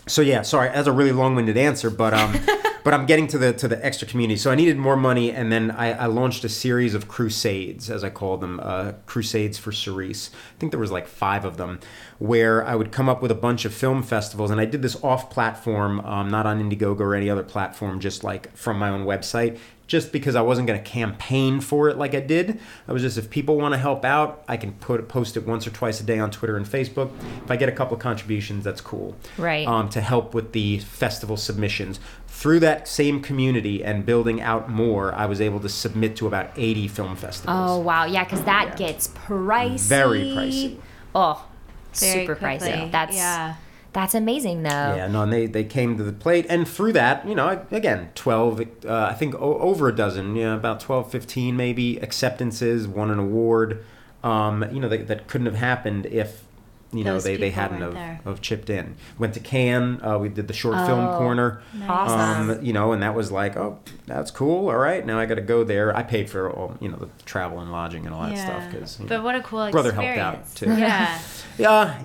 so 0.07 0.21
yeah, 0.23 0.43
sorry, 0.43 0.69
that's 0.69 0.89
a 0.89 0.93
really 0.93 1.13
long-winded 1.13 1.57
answer, 1.57 1.89
but 1.89 2.13
um, 2.13 2.39
but 2.85 2.93
I'm 2.93 3.07
getting 3.07 3.27
to 3.29 3.39
the 3.39 3.53
to 3.55 3.69
the 3.69 3.85
extra 3.85 4.07
community. 4.07 4.37
So 4.37 4.51
I 4.51 4.55
needed 4.55 4.77
more 4.77 4.97
money, 4.97 5.31
and 5.33 5.51
then 5.51 5.71
I, 5.71 5.93
I 5.93 6.07
launched 6.07 6.45
a 6.45 6.49
series 6.49 6.95
of 6.95 7.09
crusades, 7.09 7.89
as 7.89 8.05
I 8.05 8.11
call 8.11 8.37
them, 8.37 8.61
uh, 8.63 8.93
crusades 9.07 9.59
for 9.59 9.73
Cerise. 9.73 10.31
I 10.57 10.59
think 10.59 10.73
there 10.73 10.81
was 10.81 10.91
like 10.91 11.07
five 11.07 11.45
of 11.45 11.57
them, 11.57 11.81
where 12.23 12.65
I 12.65 12.77
would 12.77 12.93
come 12.93 13.09
up 13.09 13.21
with 13.21 13.33
a 13.33 13.35
bunch 13.35 13.65
of 13.65 13.75
film 13.75 14.01
festivals, 14.05 14.53
and 14.53 14.61
I 14.61 14.65
did 14.65 14.81
this 14.81 14.95
off-platform, 15.03 16.01
um, 16.01 16.31
not 16.31 16.47
on 16.47 16.63
Indiegogo 16.63 17.01
or 17.01 17.15
any 17.17 17.29
other 17.29 17.43
platform, 17.43 17.99
just 17.99 18.23
like 18.23 18.55
from 18.57 18.79
my 18.79 18.91
own 18.91 19.05
website. 19.05 19.59
Just 19.89 20.13
because 20.13 20.37
I 20.37 20.41
wasn't 20.41 20.69
going 20.69 20.83
to 20.83 20.89
campaign 20.89 21.61
for 21.61 21.89
it 21.91 21.99
like 21.99 22.15
I 22.15 22.21
did, 22.21 22.61
I 22.89 22.93
was 22.93 23.03
just 23.03 23.19
if 23.19 23.29
people 23.29 23.57
want 23.57 23.75
to 23.75 23.79
help 23.79 24.05
out, 24.07 24.43
I 24.49 24.57
can 24.57 24.73
put 24.75 25.07
post 25.09 25.37
it 25.37 25.47
once 25.47 25.67
or 25.67 25.71
twice 25.71 26.01
a 26.01 26.05
day 26.05 26.19
on 26.21 26.31
Twitter 26.31 26.57
and 26.57 26.65
Facebook. 26.65 27.11
If 27.45 27.51
I 27.51 27.57
get 27.57 27.69
a 27.69 27.73
couple 27.73 27.95
of 27.97 28.01
contributions, 28.01 28.65
that's 28.65 28.81
cool 28.81 29.17
Right. 29.37 29.67
um, 29.67 29.89
to 29.91 30.01
help 30.01 30.33
with 30.33 30.53
the 30.53 30.79
festival 30.79 31.37
submissions. 31.37 31.99
Through 32.29 32.61
that 32.61 32.87
same 32.89 33.21
community 33.21 33.85
and 33.85 34.07
building 34.07 34.41
out 34.41 34.71
more, 34.71 35.13
I 35.15 35.27
was 35.27 35.41
able 35.43 35.61
to 35.61 35.69
submit 35.69 36.17
to 36.17 36.27
about 36.29 36.51
80 36.57 36.89
film 36.89 37.15
festivals. 37.17 37.57
Oh 37.59 37.79
wow, 37.81 38.05
yeah, 38.07 38.25
because 38.25 38.43
that 38.45 38.69
Yeah. 38.79 38.87
gets 38.87 39.09
pricey. 39.09 39.89
Very 39.89 40.23
pricey. 40.23 40.77
Oh, 41.15 41.45
Very 41.95 42.27
super 42.27 42.37
quickly. 42.37 42.69
pricey. 42.69 42.91
That's 42.91 43.17
yeah. 43.17 43.57
that's 43.93 44.15
amazing 44.15 44.63
though. 44.63 44.95
Yeah, 44.97 45.09
no, 45.09 45.23
and 45.23 45.33
they, 45.33 45.47
they 45.47 45.65
came 45.65 45.97
to 45.99 46.03
the 46.03 46.13
plate. 46.13 46.47
And 46.49 46.67
through 46.67 46.93
that, 46.95 47.27
you 47.27 47.35
know, 47.35 47.65
again, 47.71 48.11
12, 48.15 48.61
uh, 48.87 49.09
I 49.11 49.15
think 49.15 49.35
o- 49.35 49.59
over 49.59 49.89
a 49.89 49.95
dozen, 49.95 50.35
yeah, 50.37 50.55
about 50.55 50.81
12, 50.81 51.11
15 51.11 51.57
maybe 51.57 51.99
acceptances, 52.03 52.87
won 52.89 53.11
an 53.11 53.19
award, 53.19 53.85
um, 54.25 54.65
you 54.73 54.81
know, 54.81 54.89
that, 54.89 55.09
that 55.09 55.27
couldn't 55.29 55.47
have 55.47 55.57
happened 55.57 56.07
if, 56.07 56.43
you 56.93 57.05
know, 57.05 57.15
Those 57.15 57.25
they, 57.25 57.37
they 57.37 57.51
hadn't 57.51 57.81
have, 57.81 58.25
have 58.25 58.41
chipped 58.43 58.69
in. 58.71 58.97
Went 59.19 59.35
to 59.35 59.41
Cannes, 59.41 60.01
uh, 60.03 60.19
we 60.21 60.29
did 60.29 60.47
the 60.47 60.53
short 60.55 60.77
film 60.87 61.01
Oh, 61.07 61.19
corner. 61.19 61.63
Awesome. 61.89 62.51
Um, 62.51 62.63
you 62.65 62.73
know, 62.73 62.93
and 62.93 63.03
that 63.03 63.15
was 63.15 63.33
like, 63.33 63.57
oh, 63.57 63.79
that's 64.07 64.31
cool. 64.31 64.69
All 64.69 64.77
right, 64.77 65.05
now 65.05 65.19
I 65.19 65.27
got 65.27 65.37
to 65.37 65.41
go 65.41 65.65
there. 65.65 65.97
I 65.97 66.03
paid 66.03 66.29
for 66.29 66.51
all, 66.51 66.77
you 66.81 66.89
know, 66.91 66.97
the 66.97 67.09
travel 67.25 67.61
and 67.61 67.73
lodging 67.73 68.05
and 68.07 68.15
all 68.15 68.23
that 68.29 68.37
stuff 68.39 68.71
because. 68.71 68.97
but 68.97 69.23
what 69.23 69.35
a 69.35 69.41
cool 69.43 69.71
brother 69.71 69.89
experience. 69.91 70.21
helped 70.21 70.39
out, 70.39 70.55
too. 70.77 70.81
Yeah. 70.81 71.19
Yeah, 71.59 72.03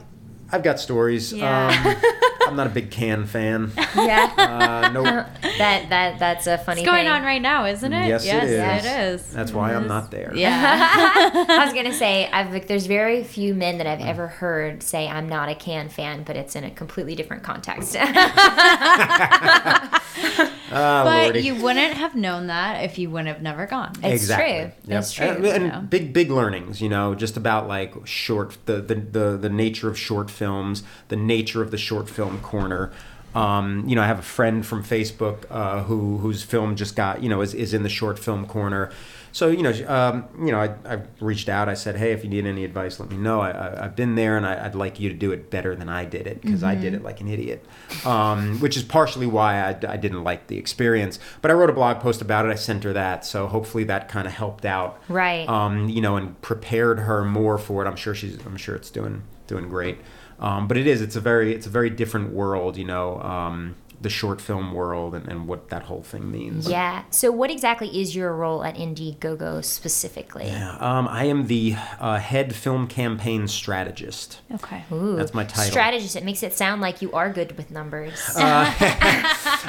I've 0.51 0.63
got 0.63 0.77
stories. 0.79 1.31
Yeah. 1.31 1.69
Um, 2.01 2.11
I'm 2.49 2.55
not 2.57 2.67
a 2.67 2.69
big 2.69 2.91
Cannes 2.91 3.27
fan. 3.27 3.71
yeah. 3.95 4.31
Uh, 4.37 4.89
no, 4.91 5.03
that 5.57 5.89
that 5.89 6.19
that's 6.19 6.47
a 6.47 6.57
funny 6.57 6.81
It's 6.81 6.89
going 6.89 7.05
thing. 7.05 7.11
on 7.13 7.23
right 7.23 7.41
now, 7.41 7.65
isn't 7.65 7.91
it? 7.93 8.07
Yes, 8.07 8.23
it 8.23 8.27
yes, 8.27 8.83
is. 8.83 8.85
it 8.85 8.99
is. 8.99 9.33
that's 9.33 9.51
why 9.53 9.73
I'm 9.73 9.87
not 9.87 10.11
there. 10.11 10.33
Yeah. 10.35 10.55
I 11.49 11.63
was 11.65 11.73
gonna 11.73 11.93
say, 11.93 12.29
I've 12.31 12.51
like, 12.51 12.67
there's 12.67 12.85
very 12.85 13.23
few 13.23 13.53
men 13.53 13.77
that 13.79 13.87
I've 13.87 14.01
ever 14.01 14.27
heard 14.27 14.83
say 14.83 15.07
I'm 15.07 15.27
not 15.29 15.49
a 15.49 15.55
can 15.55 15.89
fan, 15.89 16.23
but 16.23 16.35
it's 16.35 16.55
in 16.55 16.63
a 16.63 16.71
completely 16.71 17.15
different 17.15 17.43
context. 17.43 17.95
Ah, 20.69 21.03
but 21.05 21.23
Lordy. 21.25 21.39
you 21.41 21.55
wouldn't 21.55 21.93
have 21.93 22.13
known 22.13 22.47
that 22.47 22.83
if 22.83 22.97
you 22.97 23.09
wouldn't 23.09 23.29
have 23.29 23.41
never 23.41 23.65
gone. 23.67 23.93
It's 24.03 24.23
exactly. 24.23 24.53
true. 24.63 24.71
Yep. 24.93 24.99
It's 24.99 25.11
true. 25.13 25.25
And, 25.27 25.45
and 25.45 25.65
Yeah. 25.67 25.79
big, 25.79 26.11
big 26.11 26.29
learnings. 26.29 26.81
You 26.81 26.89
know, 26.89 27.15
just 27.15 27.37
about 27.37 27.69
like 27.69 27.93
short, 28.05 28.57
the, 28.65 28.81
the 28.81 28.95
the 28.95 29.37
the 29.37 29.49
nature 29.49 29.87
of 29.87 29.97
short 29.97 30.29
films, 30.29 30.83
the 31.07 31.15
nature 31.15 31.61
of 31.61 31.71
the 31.71 31.77
short 31.77 32.09
film 32.09 32.39
corner. 32.41 32.91
Um, 33.35 33.83
you 33.87 33.95
know, 33.95 34.01
I 34.01 34.07
have 34.07 34.19
a 34.19 34.23
friend 34.23 34.65
from 34.65 34.83
Facebook 34.83 35.45
uh, 35.51 35.83
who 35.83 36.17
whose 36.17 36.43
film 36.43 36.75
just 36.75 36.95
got 36.95 37.21
you 37.21 37.29
know 37.29 37.41
is, 37.41 37.53
is 37.53 37.73
in 37.73 37.83
the 37.83 37.89
short 37.89 38.17
film 38.17 38.45
corner. 38.47 38.91
So 39.33 39.49
you 39.49 39.61
know, 39.61 39.71
um, 39.87 40.25
you 40.43 40.51
know, 40.51 40.59
I, 40.59 40.73
I 40.95 41.01
reached 41.19 41.47
out. 41.47 41.69
I 41.69 41.75
said, 41.75 41.95
hey, 41.97 42.11
if 42.11 42.23
you 42.23 42.29
need 42.29 42.47
any 42.47 42.63
advice, 42.63 42.99
let 42.99 43.11
me 43.11 43.17
know. 43.17 43.41
I, 43.41 43.83
I've 43.83 43.95
been 43.95 44.15
there, 44.15 44.35
and 44.37 44.47
I, 44.47 44.65
I'd 44.65 44.73
like 44.73 44.99
you 44.99 45.09
to 45.09 45.15
do 45.15 45.31
it 45.31 45.51
better 45.51 45.75
than 45.75 45.89
I 45.89 46.05
did 46.05 46.25
it 46.25 46.41
because 46.41 46.63
I 46.63 46.73
did 46.73 46.95
it 46.95 47.03
like 47.03 47.21
an 47.21 47.27
idiot, 47.27 47.63
um, 48.05 48.59
which 48.59 48.75
is 48.75 48.83
partially 48.83 49.27
why 49.27 49.59
I, 49.61 49.69
I 49.87 49.97
didn't 49.97 50.23
like 50.23 50.47
the 50.47 50.57
experience. 50.57 51.19
But 51.43 51.51
I 51.51 51.53
wrote 51.53 51.69
a 51.69 51.73
blog 51.73 51.99
post 51.99 52.21
about 52.21 52.47
it. 52.47 52.49
I 52.49 52.55
sent 52.55 52.83
her 52.85 52.93
that, 52.93 53.25
so 53.25 53.45
hopefully 53.45 53.83
that 53.83 54.09
kind 54.09 54.25
of 54.25 54.33
helped 54.33 54.65
out 54.65 54.99
Right. 55.07 55.47
um, 55.47 55.87
you 55.89 56.01
know, 56.01 56.15
and 56.15 56.41
prepared 56.41 56.99
her 57.01 57.23
more 57.23 57.59
for 57.59 57.85
it. 57.85 57.87
I'm 57.87 57.97
sure 57.97 58.15
she's, 58.15 58.43
I'm 58.43 58.57
sure 58.57 58.75
it's 58.75 58.89
doing 58.89 59.21
doing 59.45 59.69
great. 59.69 59.99
Um, 60.39 60.67
but 60.67 60.77
it 60.77 60.87
is, 60.87 61.01
it's 61.01 61.15
a 61.15 61.21
very, 61.21 61.53
it's 61.53 61.65
a 61.65 61.69
very 61.69 61.89
different 61.89 62.31
world, 62.31 62.77
you 62.77 62.85
know, 62.85 63.19
um, 63.21 63.75
the 63.99 64.09
short 64.09 64.39
film 64.39 64.73
world 64.73 65.15
and, 65.15 65.27
and 65.27 65.47
what 65.47 65.69
that 65.69 65.83
whole 65.83 66.03
thing 66.03 66.31
means. 66.31 66.69
yeah. 66.69 67.03
So, 67.09 67.31
what 67.31 67.49
exactly 67.49 67.99
is 67.99 68.15
your 68.15 68.31
role 68.33 68.63
at 68.63 68.75
Indiegogo 68.75 69.65
specifically? 69.65 70.45
Yeah, 70.45 70.77
um, 70.79 71.07
I 71.07 71.23
am 71.23 71.47
the 71.47 71.75
uh, 71.99 72.19
head 72.19 72.53
film 72.53 72.85
campaign 72.87 73.47
strategist. 73.47 74.39
Okay. 74.53 74.83
Ooh, 74.91 75.15
That's 75.15 75.33
my 75.33 75.45
title. 75.45 75.71
Strategist. 75.71 76.15
It 76.15 76.23
makes 76.23 76.43
it 76.43 76.53
sound 76.53 76.79
like 76.79 77.01
you 77.01 77.11
are 77.13 77.31
good 77.33 77.57
with 77.57 77.71
numbers. 77.71 78.19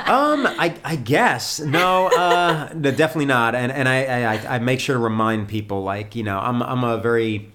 Um, 0.06 0.46
I, 0.46 0.74
I 0.84 0.96
guess 0.96 1.60
no, 1.60 2.06
uh, 2.08 2.72
no, 2.74 2.90
definitely 2.90 3.26
not. 3.26 3.54
And 3.54 3.72
and 3.72 3.88
I, 3.88 4.24
I 4.34 4.56
I 4.56 4.58
make 4.58 4.80
sure 4.80 4.96
to 4.96 5.02
remind 5.02 5.48
people 5.48 5.82
like 5.82 6.14
you 6.14 6.22
know 6.22 6.38
I'm 6.38 6.62
I'm 6.62 6.84
a 6.84 6.98
very 6.98 7.50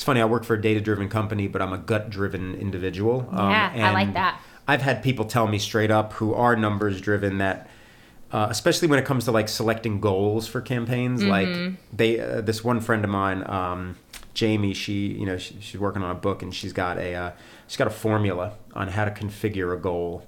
it's 0.00 0.04
funny 0.06 0.22
I 0.22 0.24
work 0.24 0.44
for 0.44 0.54
a 0.54 0.60
data 0.62 0.80
driven 0.80 1.10
company, 1.10 1.46
but 1.46 1.60
I'm 1.60 1.74
a 1.74 1.76
gut 1.78 2.08
driven 2.08 2.54
individual. 2.54 3.28
Um, 3.32 3.50
Yeah, 3.50 3.70
I 3.90 3.92
like 3.92 4.14
that. 4.14 4.40
I've 4.66 4.80
had 4.80 5.02
people 5.02 5.26
tell 5.26 5.46
me 5.46 5.58
straight 5.58 5.90
up 5.90 6.14
who 6.14 6.32
are 6.32 6.56
numbers 6.56 7.02
driven 7.02 7.36
that. 7.36 7.68
Uh, 8.32 8.46
especially 8.48 8.88
when 8.88 8.98
it 8.98 9.04
comes 9.04 9.26
to 9.26 9.30
like 9.30 9.46
selecting 9.46 10.00
goals 10.00 10.48
for 10.48 10.62
campaigns, 10.62 11.20
Mm-hmm. 11.22 11.30
like 11.30 11.74
they, 11.94 12.18
uh, 12.18 12.40
this 12.40 12.64
one 12.64 12.80
friend 12.80 13.04
of 13.04 13.10
mine, 13.10 13.44
um, 13.50 13.96
Jamie, 14.32 14.72
she, 14.72 15.08
you 15.08 15.26
know, 15.26 15.36
she, 15.36 15.58
she's 15.60 15.78
working 15.78 16.02
on 16.02 16.10
a 16.12 16.14
book 16.18 16.42
and 16.42 16.54
she's 16.54 16.72
got 16.72 16.96
a, 16.96 17.14
uh, 17.14 17.30
she's 17.66 17.76
got 17.76 17.86
a 17.86 17.90
formula 17.90 18.52
on 18.74 18.88
how 18.88 19.04
to 19.04 19.10
configure 19.10 19.74
a 19.74 19.76
goal 19.78 20.26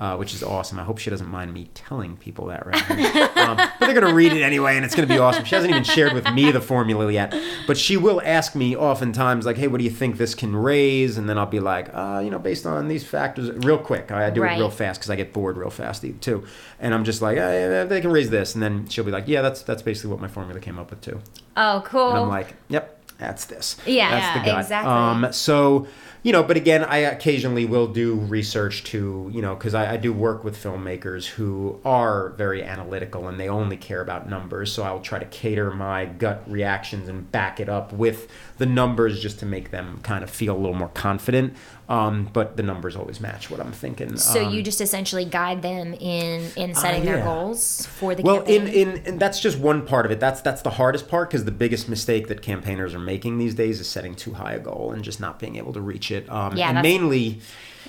uh, 0.00 0.16
which 0.16 0.34
is 0.34 0.42
awesome. 0.42 0.78
I 0.78 0.82
hope 0.84 0.98
she 0.98 1.08
doesn't 1.10 1.28
mind 1.28 1.54
me 1.54 1.70
telling 1.74 2.16
people 2.16 2.46
that 2.46 2.66
right 2.66 2.88
now. 2.90 3.50
um, 3.52 3.56
but 3.56 3.86
they're 3.86 3.94
going 3.94 4.06
to 4.06 4.14
read 4.14 4.32
it 4.32 4.42
anyway, 4.42 4.76
and 4.76 4.84
it's 4.84 4.94
going 4.94 5.06
to 5.08 5.14
be 5.14 5.18
awesome. 5.18 5.44
She 5.44 5.54
hasn't 5.54 5.70
even 5.70 5.84
shared 5.84 6.12
with 6.12 6.28
me 6.32 6.50
the 6.50 6.60
formula 6.60 7.10
yet, 7.12 7.32
but 7.66 7.76
she 7.78 7.96
will 7.96 8.20
ask 8.24 8.54
me 8.56 8.74
oftentimes, 8.76 9.46
like, 9.46 9.56
"Hey, 9.56 9.68
what 9.68 9.78
do 9.78 9.84
you 9.84 9.90
think 9.90 10.16
this 10.16 10.34
can 10.34 10.54
raise?" 10.56 11.16
And 11.16 11.28
then 11.28 11.38
I'll 11.38 11.46
be 11.46 11.60
like, 11.60 11.90
uh, 11.94 12.20
"You 12.24 12.30
know, 12.30 12.38
based 12.40 12.66
on 12.66 12.88
these 12.88 13.04
factors, 13.06 13.50
real 13.64 13.78
quick. 13.78 14.10
I, 14.10 14.26
I 14.26 14.30
do 14.30 14.42
Right. 14.42 14.56
it 14.56 14.60
real 14.60 14.70
fast 14.70 15.00
because 15.00 15.10
I 15.10 15.16
get 15.16 15.32
bored 15.32 15.56
real 15.56 15.70
fast 15.70 16.04
too." 16.20 16.44
And 16.80 16.92
I'm 16.92 17.04
just 17.04 17.22
like, 17.22 17.38
eh, 17.38 17.84
"They 17.84 18.00
can 18.00 18.10
raise 18.10 18.30
this," 18.30 18.54
and 18.54 18.62
then 18.62 18.88
she'll 18.88 19.04
be 19.04 19.12
like, 19.12 19.28
"Yeah, 19.28 19.42
that's 19.42 19.62
that's 19.62 19.82
basically 19.82 20.10
what 20.10 20.20
my 20.20 20.28
formula 20.28 20.60
came 20.60 20.78
up 20.78 20.90
with 20.90 21.00
too." 21.00 21.20
oh, 21.56 21.82
cool. 21.86 22.08
And 22.10 22.18
I'm 22.18 22.28
like, 22.28 22.54
yep, 22.68 23.00
that's 23.18 23.44
this. 23.44 23.76
Yeah, 23.86 24.10
that's 24.10 24.38
the 24.40 24.40
yeah, 24.40 24.54
gut. 24.56 24.60
exactly. 24.64 24.92
Um, 24.92 25.32
so, 25.32 25.86
you 26.24 26.32
know, 26.32 26.42
but 26.42 26.56
again, 26.56 26.82
I 26.82 26.98
occasionally 27.00 27.66
will 27.66 27.86
do 27.86 28.14
research 28.14 28.82
to, 28.84 29.30
you 29.30 29.42
know, 29.42 29.54
because 29.54 29.74
I, 29.74 29.92
I 29.92 29.96
do 29.98 30.10
work 30.10 30.42
with 30.42 30.56
filmmakers 30.56 31.26
who 31.26 31.78
are 31.84 32.30
very 32.30 32.64
analytical 32.64 33.28
and 33.28 33.38
they 33.38 33.50
only 33.50 33.76
care 33.76 34.00
about 34.00 34.26
numbers. 34.26 34.72
So 34.72 34.84
I'll 34.84 35.02
try 35.02 35.18
to 35.18 35.26
cater 35.26 35.70
my 35.70 36.06
gut 36.06 36.42
reactions 36.46 37.10
and 37.10 37.30
back 37.30 37.60
it 37.60 37.68
up 37.68 37.92
with 37.92 38.26
the 38.56 38.64
numbers 38.64 39.20
just 39.20 39.38
to 39.40 39.46
make 39.46 39.70
them 39.70 40.00
kind 40.02 40.24
of 40.24 40.30
feel 40.30 40.56
a 40.56 40.58
little 40.58 40.72
more 40.72 40.88
confident. 40.88 41.54
Um, 41.86 42.30
but 42.32 42.56
the 42.56 42.62
numbers 42.62 42.96
always 42.96 43.20
match 43.20 43.50
what 43.50 43.60
I'm 43.60 43.70
thinking. 43.72 44.16
so 44.16 44.46
Um, 44.46 44.54
you 44.54 44.62
just 44.62 44.80
essentially 44.80 45.26
guide 45.26 45.60
them 45.60 45.92
in 45.94 46.50
in 46.56 46.74
setting 46.74 47.02
Uh, 47.02 47.04
their 47.04 47.22
goals 47.24 47.84
for 47.86 48.14
the 48.14 48.22
well 48.22 48.40
in, 48.44 48.62
campaign. 48.64 48.88
in 48.96 49.02
and 49.06 49.20
that's 49.20 49.38
just 49.38 49.58
one 49.58 49.84
part 49.84 50.06
of 50.06 50.12
it 50.12 50.18
that's 50.18 50.40
that's 50.40 50.62
the 50.62 50.70
hardest 50.70 51.08
part 51.08 51.28
because 51.28 51.44
the 51.44 51.50
biggest 51.50 51.88
mistake 51.88 52.28
that 52.28 52.40
campaigners 52.40 52.94
are 52.94 52.98
making 52.98 53.36
these 53.36 53.54
days 53.54 53.80
is 53.80 53.86
setting 53.88 54.14
too 54.14 54.32
high 54.32 54.54
a 54.54 54.58
goal 54.60 54.92
and 54.92 55.04
just 55.04 55.20
not 55.20 55.38
being 55.38 55.56
able 55.56 55.74
to 55.74 55.80
reach 55.82 56.10
it 56.10 56.26
um 56.30 56.56
Yeah, 56.56 56.70
and 56.70 56.80
mainly 56.82 57.40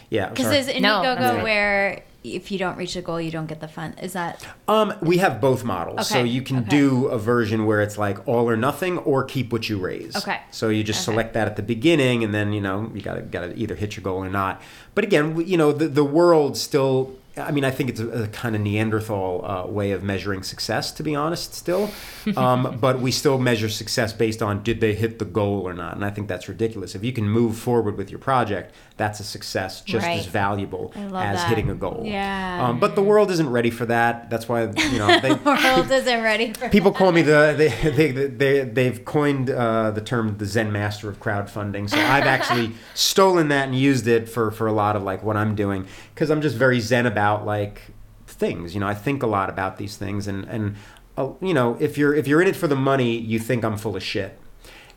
yeah 0.09 0.27
Because 0.29 0.47
sorry. 0.47 0.57
is 0.57 0.67
Indiegogo 0.67 0.81
No, 0.81 1.01
that's 1.15 1.35
right. 1.35 1.43
where 1.43 2.03
if 2.33 2.51
you 2.51 2.57
don't 2.57 2.77
reach 2.77 2.95
a 2.95 3.01
goal, 3.01 3.21
you 3.21 3.29
don't 3.31 3.45
get 3.45 3.59
the 3.61 3.67
fund? 3.67 3.95
Is 4.01 4.13
that 4.13 4.45
um 4.67 4.93
we 5.01 5.17
have 5.19 5.39
both 5.39 5.63
models 5.63 6.07
so 6.07 6.23
you 6.23 6.41
can 6.41 6.59
okay. 6.59 6.69
do 6.69 7.05
a 7.07 7.17
version 7.19 7.65
where 7.65 7.81
it's 7.81 7.97
like 7.97 8.27
all 8.27 8.49
or 8.49 8.57
nothing 8.57 8.97
or 8.99 9.23
keep 9.23 9.51
what 9.53 9.69
you 9.69 9.77
raise 9.77 10.15
Okay. 10.15 10.39
so 10.51 10.69
you 10.69 10.83
just 10.83 10.99
Okay. 11.07 11.13
select 11.13 11.33
that 11.33 11.47
at 11.47 11.55
the 11.55 11.61
beginning 11.61 12.23
and 12.23 12.33
then 12.33 12.53
you 12.53 12.61
know 12.61 12.89
you 12.95 13.01
gotta 13.01 13.21
gotta 13.21 13.53
either 13.55 13.75
hit 13.75 13.95
your 13.95 14.03
goal 14.03 14.17
or 14.23 14.29
not 14.29 14.61
but 14.95 15.03
again 15.03 15.39
you 15.45 15.57
know 15.57 15.71
the, 15.71 15.87
the 15.87 16.03
world 16.03 16.57
still 16.57 17.15
I 17.37 17.51
mean, 17.51 17.63
I 17.65 17.71
think 17.71 17.89
it's 17.89 17.99
a, 17.99 18.23
a 18.23 18.27
kind 18.27 18.55
of 18.55 18.61
Neanderthal 18.61 19.45
uh, 19.45 19.67
way 19.67 19.91
of 19.91 20.03
measuring 20.03 20.41
success, 20.43 20.91
to 20.93 21.03
be 21.03 21.15
honest, 21.15 21.53
still. 21.53 21.89
Um, 22.37 22.77
but 22.81 22.99
we 23.01 23.11
still 23.11 23.37
measure 23.37 23.67
success 23.69 24.13
based 24.13 24.41
on 24.41 24.63
did 24.63 24.79
they 24.79 24.93
hit 24.95 25.19
the 25.19 25.25
goal 25.25 25.67
or 25.67 25.73
not. 25.73 25.95
And 25.95 26.05
I 26.05 26.09
think 26.11 26.27
that's 26.27 26.47
ridiculous. 26.47 26.95
If 26.95 27.03
you 27.03 27.11
can 27.11 27.27
move 27.27 27.57
forward 27.57 27.97
with 27.97 28.09
your 28.09 28.19
project, 28.19 28.73
that's 28.97 29.19
a 29.19 29.23
success 29.23 29.81
just 29.81 30.05
Right. 30.05 30.19
as 30.19 30.27
valuable 30.27 30.93
as 30.95 31.11
that. 31.11 31.49
hitting 31.49 31.69
a 31.69 31.75
goal. 31.75 32.03
Yeah. 32.05 32.67
Um, 32.69 32.79
but 32.79 32.95
the 32.95 33.03
world 33.03 33.29
isn't 33.31 33.49
ready 33.49 33.69
for 33.69 33.85
that. 33.87 34.29
That's 34.29 34.47
why, 34.47 34.63
you 34.63 34.97
know, 34.99 35.19
they, 35.21 35.33
world 35.33 35.91
isn't 35.91 36.23
ready 36.23 36.53
for 36.53 36.69
people 36.69 36.93
call 36.93 37.11
me 37.11 37.21
the 37.21 37.53
they 37.57 37.89
they, 37.89 38.11
they 38.27 38.63
they've 38.63 39.03
coined 39.03 39.49
uh, 39.49 39.91
the 39.91 40.01
term 40.01 40.37
the 40.37 40.45
Zen 40.45 40.71
master 40.71 41.09
of 41.09 41.19
crowdfunding. 41.19 41.89
So 41.89 41.97
I've 41.97 42.25
actually 42.25 42.71
stolen 42.93 43.49
that 43.49 43.67
and 43.67 43.77
used 43.77 44.07
it 44.07 44.29
for 44.29 44.51
for 44.51 44.67
a 44.67 44.71
lot 44.73 44.95
of 44.95 45.03
like 45.03 45.21
what 45.23 45.35
I'm 45.35 45.55
doing 45.55 45.85
because 46.13 46.29
I'm 46.29 46.41
just 46.41 46.55
very 46.55 46.79
zen 46.79 47.05
about 47.05 47.24
like 47.33 47.81
things. 48.27 48.73
You 48.73 48.79
know, 48.79 48.87
I 48.87 48.93
think 48.93 49.23
a 49.23 49.27
lot 49.27 49.49
about 49.49 49.77
these 49.77 49.97
things 49.97 50.27
and 50.27 50.45
and 50.45 50.75
uh, 51.17 51.29
you 51.41 51.53
know 51.53 51.77
if 51.79 51.97
you're 51.97 52.13
if 52.13 52.27
you're 52.27 52.41
in 52.41 52.47
it 52.47 52.55
for 52.55 52.67
the 52.67 52.75
money, 52.75 53.17
you 53.17 53.39
think 53.39 53.63
I'm 53.63 53.77
full 53.77 53.95
of 53.95 54.03
shit. 54.03 54.37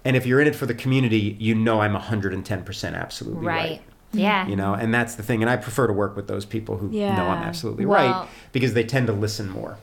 And 0.05 0.17
if 0.17 0.27
you're 0.27 0.41
in 0.41 0.47
it 0.47 0.55
for 0.55 0.67
the 0.67 0.75
community, 0.75 1.37
you 1.41 1.55
know 1.55 1.81
I'm 1.81 1.95
110% 1.95 2.95
absolutely 2.95 3.47
right. 3.47 3.71
Right. 3.71 3.83
Yeah. 4.13 4.47
You 4.47 4.57
know, 4.57 4.73
and 4.75 4.95
that's 4.95 5.17
the 5.17 5.23
thing. 5.23 5.43
And 5.43 5.51
I 5.51 5.57
prefer 5.57 5.87
to 5.87 5.93
work 5.93 6.17
with 6.17 6.29
those 6.29 6.45
people 6.47 6.79
who 6.79 6.89
know 6.89 7.29
I'm 7.29 7.43
absolutely 7.43 7.85
Well- 7.85 8.21
right 8.23 8.29
because 8.53 8.75
they 8.75 8.85
tend 8.85 9.07
to 9.09 9.13
listen 9.13 9.51
more. 9.51 9.77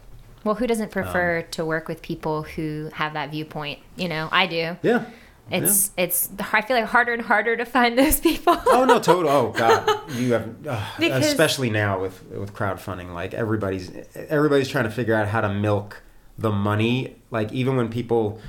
Well, 0.43 0.56
who 0.56 0.68
doesn't 0.68 0.91
prefer 0.91 1.39
Um, 1.39 1.43
to 1.52 1.66
work 1.66 1.88
with 1.88 2.02
people 2.02 2.43
who 2.43 2.89
have 2.93 3.14
that 3.14 3.32
viewpoint? 3.32 3.80
You 3.98 4.08
know, 4.08 4.30
I 4.32 4.46
do. 4.48 4.78
Yeah. 4.84 5.06
It's 5.52 5.91
it's 5.96 6.30
I 6.52 6.62
feel 6.62 6.76
like 6.78 6.86
harder 6.88 7.14
and 7.14 7.22
harder 7.22 7.56
to 7.56 7.66
find 7.66 7.98
those 7.98 8.20
people. 8.20 8.56
Oh 8.68 8.86
no, 8.86 9.00
total. 9.00 9.30
Oh 9.30 9.50
god, 9.58 10.12
you 10.14 10.34
have, 10.34 10.68
uh, 10.68 10.84
Because- 11.00 11.26
especially 11.26 11.70
now 11.70 12.00
with 12.02 12.24
with 12.32 12.54
crowdfunding. 12.54 13.14
Like 13.14 13.34
everybody's 13.34 13.91
everybody's 14.16 14.70
trying 14.70 14.86
to 14.86 14.91
figure 14.91 15.14
out 15.14 15.28
how 15.28 15.41
to 15.41 15.50
milk 15.50 16.02
the 16.38 16.52
money. 16.52 17.16
Like 17.32 17.52
even 17.54 17.78
when 17.78 17.89
people, 17.89 18.39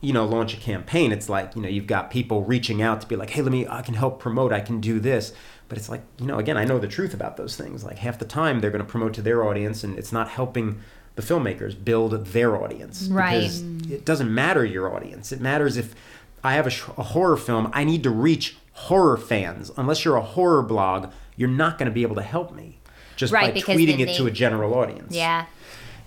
you 0.00 0.12
know, 0.12 0.26
launch 0.26 0.52
a 0.54 0.56
campaign, 0.56 1.12
it's 1.12 1.28
like 1.28 1.54
you 1.54 1.62
know 1.62 1.68
you've 1.68 1.86
got 1.86 2.10
people 2.10 2.42
reaching 2.42 2.82
out 2.82 3.00
to 3.00 3.06
be 3.06 3.14
like, 3.16 3.30
hey, 3.30 3.42
let 3.42 3.52
me, 3.52 3.66
I 3.68 3.82
can 3.82 3.94
help 3.94 4.18
promote, 4.18 4.52
I 4.52 4.60
can 4.60 4.80
do 4.80 4.98
this. 4.98 5.32
But 5.68 5.78
it's 5.78 5.88
like 5.88 6.02
you 6.18 6.26
know, 6.26 6.38
again, 6.38 6.56
I 6.56 6.64
know 6.64 6.80
the 6.80 6.88
truth 6.88 7.14
about 7.14 7.36
those 7.36 7.54
things. 7.56 7.84
Like 7.84 7.98
half 7.98 8.18
the 8.18 8.24
time 8.24 8.60
they're 8.60 8.72
going 8.72 8.84
to 8.84 8.90
promote 8.90 9.14
to 9.14 9.22
their 9.22 9.44
audience, 9.44 9.84
and 9.84 9.96
it's 9.96 10.10
not 10.10 10.28
helping 10.28 10.80
the 11.14 11.22
filmmakers 11.22 11.76
build 11.82 12.26
their 12.26 12.56
audience. 12.62 13.08
Right. 13.10 13.40
Because 13.42 13.62
it 13.90 14.04
doesn't 14.04 14.32
matter 14.32 14.64
your 14.64 14.94
audience. 14.94 15.32
It 15.32 15.40
matters 15.40 15.76
if 15.76 15.94
I 16.42 16.54
have 16.54 16.66
a, 16.66 16.70
sh- 16.70 16.84
a 16.96 17.02
horror 17.02 17.36
film, 17.36 17.70
I 17.72 17.84
need 17.84 18.02
to 18.04 18.10
reach 18.10 18.56
horror 18.72 19.16
fans. 19.16 19.70
Unless 19.76 20.04
you're 20.04 20.16
a 20.16 20.22
horror 20.22 20.62
blog, 20.62 21.12
you're 21.36 21.48
not 21.48 21.78
going 21.78 21.86
to 21.86 21.92
be 21.94 22.02
able 22.02 22.16
to 22.16 22.22
help 22.22 22.54
me 22.54 22.78
just 23.16 23.32
Right, 23.32 23.52
by 23.54 23.60
tweeting 23.60 23.98
then 23.98 24.08
it 24.08 24.16
to 24.16 24.26
a 24.26 24.30
general 24.30 24.74
audience. 24.74 25.14
yeah. 25.14 25.46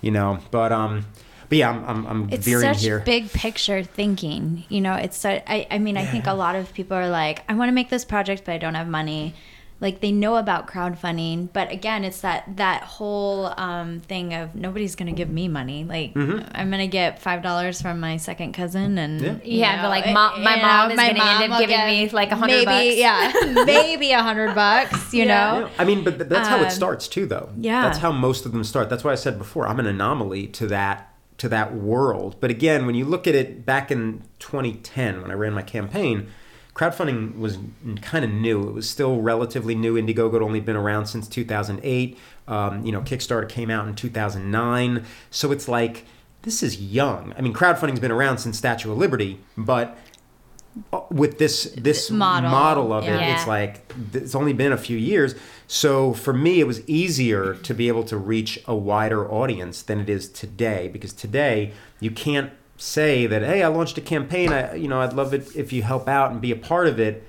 You 0.02 0.12
know, 0.12 0.40
but 0.52 0.72
um 0.72 1.06
but 1.50 1.58
yeah, 1.60 1.70
I'm 1.70 1.86
I'm, 1.86 2.06
I'm 2.08 2.30
it's 2.32 2.46
veering 2.46 2.74
such 2.74 2.82
here. 2.84 3.00
big 3.00 3.32
picture 3.32 3.84
thinking 3.84 4.64
you 4.70 4.82
know 4.82 4.96
it's 4.96 5.16
so, 5.18 5.30
I, 5.46 5.68
I 5.70 5.78
mean 5.78 5.98
i 5.98 6.06
think 6.06 6.26
a 6.26 6.34
lot 6.34 6.56
of 6.56 6.74
people 6.74 6.98
are 6.98 7.10
like 7.10 7.44
i 7.48 7.54
want 7.54 7.70
to 7.70 7.74
make 7.74 7.90
this 7.90 8.04
project 8.04 8.44
but 8.46 8.54
i 8.54 8.58
don't 8.58 8.74
have 8.76 8.88
money 8.88 9.36
like 9.84 10.00
they 10.02 10.12
know 10.12 10.38
about 10.38 10.66
crowdfunding 10.68 11.48
but 11.54 11.72
again 11.72 12.04
it's 12.04 12.22
that 12.22 12.44
that 12.58 12.82
whole 12.82 13.54
um, 13.58 14.00
thing 14.00 14.34
of 14.34 14.56
nobody's 14.56 14.96
gonna 14.96 15.12
give 15.12 15.30
me 15.30 15.48
money 15.48 15.84
like 15.84 16.12
i'm 16.16 16.72
gonna 16.72 16.88
get 16.88 17.20
five 17.22 17.44
dollars 17.44 17.80
from 17.82 18.00
my 18.00 18.18
second 18.18 18.54
cousin 18.54 18.98
and 18.98 19.22
Yeah. 19.22 19.32
you 19.44 19.60
Yeah, 19.60 19.82
but, 19.84 19.90
like, 19.90 20.06
it- 20.08 20.14
mom- 20.14 20.42
my 20.44 20.56
you 20.56 20.62
mom 20.64 20.92
is 20.92 20.98
my 20.98 21.08
gonna 21.14 21.24
end 21.42 21.50
mom 21.50 21.52
up 21.52 21.60
giving 21.60 21.86
me, 21.86 22.10
like, 22.10 22.32
a 22.32 22.36
hundred 22.36 22.66
maybe, 22.66 22.96
bucks. 22.96 22.98
yeah 22.98 23.64
maybe 23.66 24.12
a 24.14 24.24
hundred 24.24 24.56
bucks 24.56 25.14
you 25.14 25.26
Yeah. 25.26 25.52
know 25.52 25.60
Yeah, 25.68 25.70
I 25.78 25.84
mean, 25.86 26.04
but 26.04 26.18
th- 26.18 26.30
that's 26.30 26.48
how 26.48 26.58
Um, 26.60 26.66
it 26.66 26.72
starts 26.72 27.08
too, 27.08 27.26
though. 27.28 27.50
yeah. 27.60 27.82
that's 27.84 27.98
how 28.00 28.12
most 28.12 28.46
of 28.48 28.52
them 28.54 28.64
start. 28.64 28.90
That's 28.90 29.04
why 29.04 29.12
I 29.12 29.16
said 29.16 29.38
before, 29.38 29.68
I'm 29.68 29.80
an 29.80 29.86
anomaly 29.86 30.48
to 30.48 30.68
that 30.68 31.10
to 31.40 31.50
that 31.50 31.76
world. 31.76 32.36
But 32.40 32.52
again, 32.52 32.86
when 32.86 32.96
you 32.96 33.06
look 33.06 33.28
at 33.28 33.36
it 33.36 33.66
back 33.66 33.92
in 33.92 34.22
2010, 34.40 35.22
when 35.22 35.32
I 35.32 35.34
ran 35.34 35.52
my 35.54 35.62
campaign, 35.64 36.28
crowdfunding 36.76 37.38
was 37.38 37.58
kind 38.02 38.26
of 38.26 38.32
new. 38.32 38.68
It 38.68 38.74
was 38.74 38.90
still 38.90 39.22
relatively 39.22 39.76
new. 39.76 39.96
Indiegogo 39.96 40.34
had 40.34 40.42
only 40.42 40.60
been 40.60 40.76
around 40.76 41.06
since 41.06 41.28
2008. 41.28 42.18
Um, 42.48 42.86
you 42.86 42.92
know, 42.92 43.02
Kickstarter 43.02 43.48
came 43.48 43.70
out 43.70 43.88
in 43.88 43.96
2009, 43.96 45.06
so 45.32 45.52
it's 45.52 45.68
like 45.68 46.06
this 46.42 46.62
is 46.62 46.82
young. 46.82 47.34
I 47.38 47.42
mean, 47.42 47.54
crowdfunding's 47.54 48.00
been 48.00 48.12
around 48.12 48.40
since 48.40 48.58
Statue 48.58 48.92
of 48.92 48.98
Liberty, 48.98 49.40
but 49.56 49.98
uh, 50.92 51.02
with 51.10 51.38
this 51.38 51.74
this 51.78 52.10
Model, 52.10 52.50
model 52.50 52.94
of 52.94 53.06
it, 53.06 53.22
it's 53.22 53.48
like 53.48 53.92
it's 54.14 54.36
only 54.36 54.54
been 54.54 54.72
a 54.72 54.78
few 54.78 54.98
years. 54.98 55.36
So 55.68 56.14
for 56.14 56.34
me, 56.34 56.60
it 56.60 56.68
was 56.68 56.88
easier 56.90 57.54
to 57.54 57.74
be 57.74 57.88
able 57.88 58.04
to 58.06 58.18
reach 58.18 58.60
a 58.66 58.76
wider 58.76 59.30
audience 59.32 59.84
than 59.84 60.00
it 60.00 60.10
is 60.10 60.28
today 60.28 60.90
because 60.92 61.14
today 61.14 61.72
you 62.00 62.12
can't 62.12 62.52
say 62.84 63.26
that 63.28 63.42
hey, 63.44 63.64
I 63.64 63.68
launched 63.68 63.98
a 63.98 64.02
campaign. 64.02 64.52
I 64.52 64.76
you 64.76 64.88
know 64.88 65.00
I'd 65.02 65.14
love 65.14 65.34
it 65.34 65.56
if 65.56 65.72
you 65.74 65.84
help 65.84 66.08
out 66.08 66.32
and 66.32 66.42
be 66.42 66.52
a 66.52 66.56
part 66.56 66.88
of 66.88 67.00
it 67.00 67.24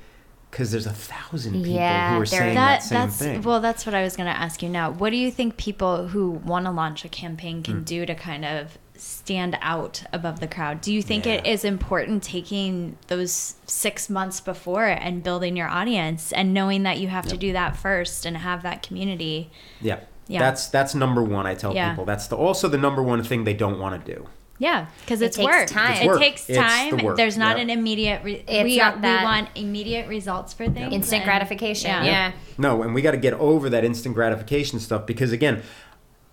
because 0.50 0.70
there's 0.70 0.86
a 0.86 0.92
thousand 0.92 1.52
people 1.54 1.72
Yeah, 1.72 2.14
who 2.14 2.20
are 2.22 2.26
saying 2.26 2.54
that, 2.54 2.80
that 2.80 2.82
same 2.82 2.98
that's 3.00 3.16
thing. 3.18 3.42
well 3.42 3.60
that's 3.60 3.84
what 3.86 3.92
i 3.94 4.04
was 4.04 4.14
going 4.16 4.32
to 4.32 4.38
ask 4.38 4.62
you 4.62 4.68
now 4.68 4.88
what 4.88 5.10
do 5.10 5.16
you 5.16 5.32
think 5.32 5.56
people 5.56 6.06
who 6.06 6.30
want 6.30 6.64
to 6.66 6.70
launch 6.70 7.04
a 7.04 7.08
campaign 7.08 7.60
can 7.64 7.78
Hmm. 7.78 7.82
do 7.82 8.06
to 8.06 8.14
kind 8.14 8.44
of 8.44 8.78
stand 8.96 9.58
out 9.60 10.04
above 10.12 10.38
the 10.38 10.46
crowd 10.46 10.80
do 10.80 10.92
you 10.94 11.02
think 11.02 11.26
it 11.26 11.44
Yeah. 11.44 11.52
is 11.54 11.64
important 11.64 12.22
taking 12.22 12.96
those 13.08 13.56
six 13.66 14.08
months 14.08 14.40
before 14.40 14.84
and 14.86 15.24
building 15.24 15.56
your 15.56 15.66
audience 15.68 16.30
and 16.30 16.54
knowing 16.54 16.84
that 16.84 16.98
you 16.98 17.08
have 17.08 17.26
to 17.26 17.36
do 17.36 17.52
that 17.52 17.76
first 17.76 18.24
and 18.24 18.36
have 18.36 18.62
that 18.62 18.82
community 18.84 19.50
yeah. 19.80 19.98
Yeah. 20.28 20.38
That's 20.38 20.68
that's 20.68 20.94
number 20.94 21.22
one. 21.22 21.46
I 21.46 21.54
tell 21.54 21.74
Yeah. 21.74 21.90
people 21.90 22.04
that's 22.06 22.28
the, 22.28 22.36
also 22.36 22.66
the 22.68 22.78
number 22.78 23.02
one 23.02 23.22
thing 23.24 23.42
they 23.44 23.52
don't 23.54 23.78
want 23.80 23.92
to 24.06 24.14
do. 24.14 24.26
Yeah 24.64 24.86
because 25.02 25.20
it's 25.22 25.38
work. 25.38 25.46
It 25.64 25.68
takes 25.68 25.72
work 25.74 25.82
time. 25.82 25.92
It's 26.08 26.16
it 26.16 26.18
takes 26.18 26.40
It's 26.42 26.46
the 26.48 26.54
time 26.54 27.04
work. 27.04 27.16
there's 27.16 27.36
not 27.38 27.56
Yep. 27.56 27.62
an 27.64 27.70
immediate 27.78 28.20
re- 28.24 28.44
It's 28.48 28.64
we, 28.64 28.76
not 28.78 29.00
that- 29.02 29.20
we 29.20 29.24
want 29.24 29.48
immediate 29.54 30.06
results 30.08 30.52
for 30.52 30.64
things 30.68 30.92
Instant 30.92 31.22
and- 31.22 31.24
gratification. 31.30 31.90
yeah. 31.90 32.04
Yeah. 32.04 32.32
No, 32.58 32.82
and 32.82 32.94
we 32.94 33.02
got 33.02 33.12
to 33.12 33.22
get 33.28 33.34
over 33.34 33.68
that 33.70 33.84
instant 33.84 34.14
gratification 34.14 34.80
stuff 34.80 35.06
because 35.06 35.30
again, 35.32 35.62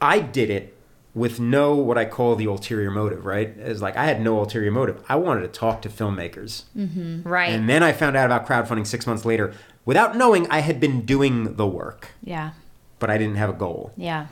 I 0.02 0.20
did 0.20 0.50
it 0.50 0.78
with 1.14 1.40
no 1.42 1.76
what 1.76 1.98
I 1.98 2.06
call 2.06 2.36
the 2.38 2.46
ulterior 2.46 2.90
motive, 2.90 3.26
right? 3.26 3.50
It's 3.58 3.82
like 3.82 3.98
I 3.98 4.06
had 4.06 4.22
no 4.22 4.40
ulterior 4.40 4.72
motive. 4.72 5.04
I 5.10 5.16
wanted 5.18 5.42
to 5.42 5.48
talk 5.50 5.82
to 5.84 5.90
filmmakers. 5.90 6.64
Mm-hmm. 6.78 7.28
Right. 7.28 7.52
And 7.52 7.68
then 7.68 7.84
I 7.84 7.92
found 7.92 8.16
out 8.16 8.26
about 8.28 8.48
crowdfunding 8.48 8.88
6 8.88 9.06
months 9.06 9.26
later 9.26 9.54
without 9.86 10.16
knowing 10.16 10.48
I 10.50 10.60
had 10.60 10.80
been 10.80 11.02
doing 11.06 11.56
the 11.58 11.68
work, 11.68 12.10
yeah 12.24 12.52
but 13.00 13.10
I 13.10 13.18
didn't 13.18 13.38
have 13.38 13.50
a 13.50 13.54
goal. 13.66 13.92
yeah 13.98 14.28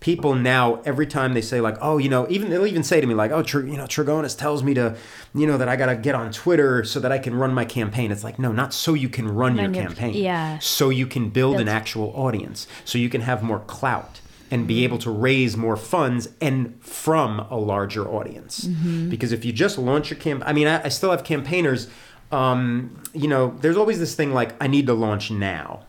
People 0.00 0.34
now 0.36 0.80
every 0.84 1.06
time 1.06 1.34
they 1.34 1.40
say 1.40 1.60
like, 1.60 1.76
"Oh, 1.80 1.98
you 1.98 2.08
know, 2.08 2.26
even 2.30 2.50
they'll 2.50 2.66
even 2.66 2.84
say 2.84 3.00
to 3.00 3.06
me 3.06 3.14
like, 3.14 3.32
"Oh, 3.32 3.38
you 3.38 3.76
know, 3.76 3.84
Trigonis 3.84 4.38
tells 4.38 4.62
me 4.62 4.72
to, 4.74 4.96
you 5.34 5.46
know, 5.46 5.58
that 5.58 5.68
I 5.68 5.74
got 5.74 5.86
to 5.86 5.96
get 5.96 6.14
on 6.14 6.30
Twitter 6.30 6.84
so 6.84 7.00
that 7.00 7.10
I 7.10 7.18
can 7.18 7.34
run 7.34 7.52
my 7.52 7.64
campaign." 7.64 8.12
It's 8.12 8.22
like, 8.22 8.38
"No, 8.38 8.52
not 8.52 8.72
so 8.72 8.94
you 8.94 9.08
can 9.08 9.26
run 9.28 9.56
your 9.56 9.70
campaign. 9.72 10.14
yeah. 10.14 10.58
So 10.60 10.88
you 10.90 11.06
can 11.06 11.30
build 11.30 11.56
an 11.62 11.68
actual 11.68 12.12
audience, 12.14 12.66
so 12.84 12.96
you 12.96 13.08
can 13.08 13.22
have 13.22 13.42
more 13.42 13.58
clout 13.60 14.20
and 14.50 14.66
be 14.66 14.82
able 14.84 14.98
to 14.98 15.10
raise 15.10 15.56
more 15.56 15.76
funds 15.76 16.28
and 16.40 16.74
from 16.80 17.40
a 17.50 17.56
larger 17.58 18.08
audience. 18.08 18.64
Because 19.10 19.32
if 19.32 19.44
you 19.44 19.52
just 19.52 19.76
launch 19.78 20.10
your 20.10 20.18
camp, 20.18 20.42
I 20.46 20.52
mean, 20.52 20.66
I, 20.68 20.84
I 20.84 20.88
still 20.88 21.10
have 21.10 21.22
campaigners. 21.24 21.88
Um, 22.32 23.02
you 23.12 23.28
know, 23.28 23.54
there's 23.60 23.76
always 23.76 23.98
this 23.98 24.14
thing 24.14 24.32
like, 24.32 24.52
I 24.62 24.66
need 24.66 24.86
to 24.86 24.94
launch 24.94 25.30
now. 25.30 25.84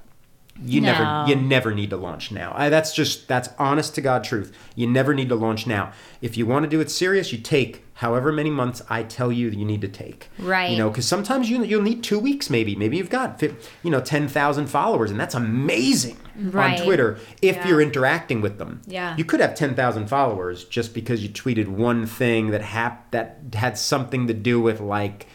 You 0.66 0.82
No. 0.82 0.92
never, 0.92 1.30
you 1.30 1.36
never 1.48 1.74
need 1.74 1.90
to 1.92 1.98
launch 1.98 2.32
now. 2.32 2.52
I, 2.56 2.70
that's 2.70 2.94
just 2.94 3.28
that's 3.28 3.50
honest 3.58 3.96
to 3.96 4.02
God 4.02 4.24
truth. 4.24 4.52
You 4.76 4.88
never 4.88 5.14
need 5.14 5.30
to 5.30 5.36
launch 5.36 5.66
now. 5.66 5.94
If 6.22 6.36
you 6.38 6.46
want 6.46 6.64
to 6.64 6.70
do 6.70 6.82
it 6.82 6.92
serious, 6.92 7.32
you 7.32 7.38
take 7.38 7.86
however 7.94 8.32
many 8.32 8.50
months 8.50 8.82
I 8.90 9.04
tell 9.04 9.32
you 9.32 9.50
you 9.50 9.64
need 9.66 9.82
to 9.82 9.88
take. 9.88 10.30
Right. 10.38 10.72
You 10.72 10.78
know, 10.78 10.90
because 10.90 11.08
sometimes 11.08 11.50
you 11.50 11.64
you'll 11.64 11.82
need 11.82 12.04
two 12.04 12.20
weeks. 12.20 12.50
Maybe 12.50 12.76
maybe 12.76 12.98
you've 12.98 13.10
got 13.10 13.42
you 13.84 13.92
know 13.92 14.02
ten 14.02 14.28
thousand 14.28 14.68
followers, 14.68 15.12
and 15.12 15.20
that's 15.20 15.36
amazing 15.36 16.18
Right. 16.36 16.80
on 16.80 16.86
Twitter 16.86 17.20
if 17.42 17.56
Yeah. 17.58 17.68
you're 17.68 17.82
interacting 17.82 18.42
with 18.42 18.58
them. 18.58 18.82
Yeah. 18.86 19.16
You 19.18 19.24
could 19.26 19.40
have 19.40 19.56
ten 19.56 19.76
thousand 19.76 20.08
followers 20.08 20.66
just 20.66 20.94
because 20.94 21.24
you 21.24 21.30
tweeted 21.30 21.68
one 21.68 22.06
thing 22.06 22.52
that 22.52 22.62
hap- 22.62 23.12
that 23.12 23.40
had 23.54 23.78
something 23.78 24.28
to 24.28 24.34
do 24.34 24.60
with 24.60 24.80
like 24.82 25.26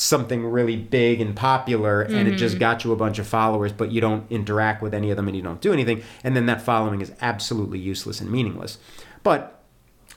something 0.00 0.46
really 0.46 0.76
big 0.76 1.20
and 1.20 1.36
popular 1.36 2.00
and 2.00 2.14
it 2.26 2.30
Mm-hmm. 2.30 2.36
just 2.38 2.58
got 2.58 2.84
you 2.84 2.92
a 2.92 2.96
bunch 2.96 3.18
of 3.18 3.26
followers 3.26 3.70
but 3.72 3.92
you 3.92 4.00
don't 4.00 4.24
interact 4.30 4.80
with 4.82 4.94
any 4.94 5.10
of 5.10 5.16
them 5.16 5.28
and 5.28 5.36
you 5.36 5.42
don't 5.42 5.60
do 5.60 5.72
anything 5.72 6.02
and 6.24 6.34
then 6.34 6.46
that 6.46 6.62
following 6.62 7.00
is 7.02 7.12
absolutely 7.20 7.78
useless 7.78 8.20
and 8.20 8.30
meaningless 8.30 8.78
but 9.22 9.62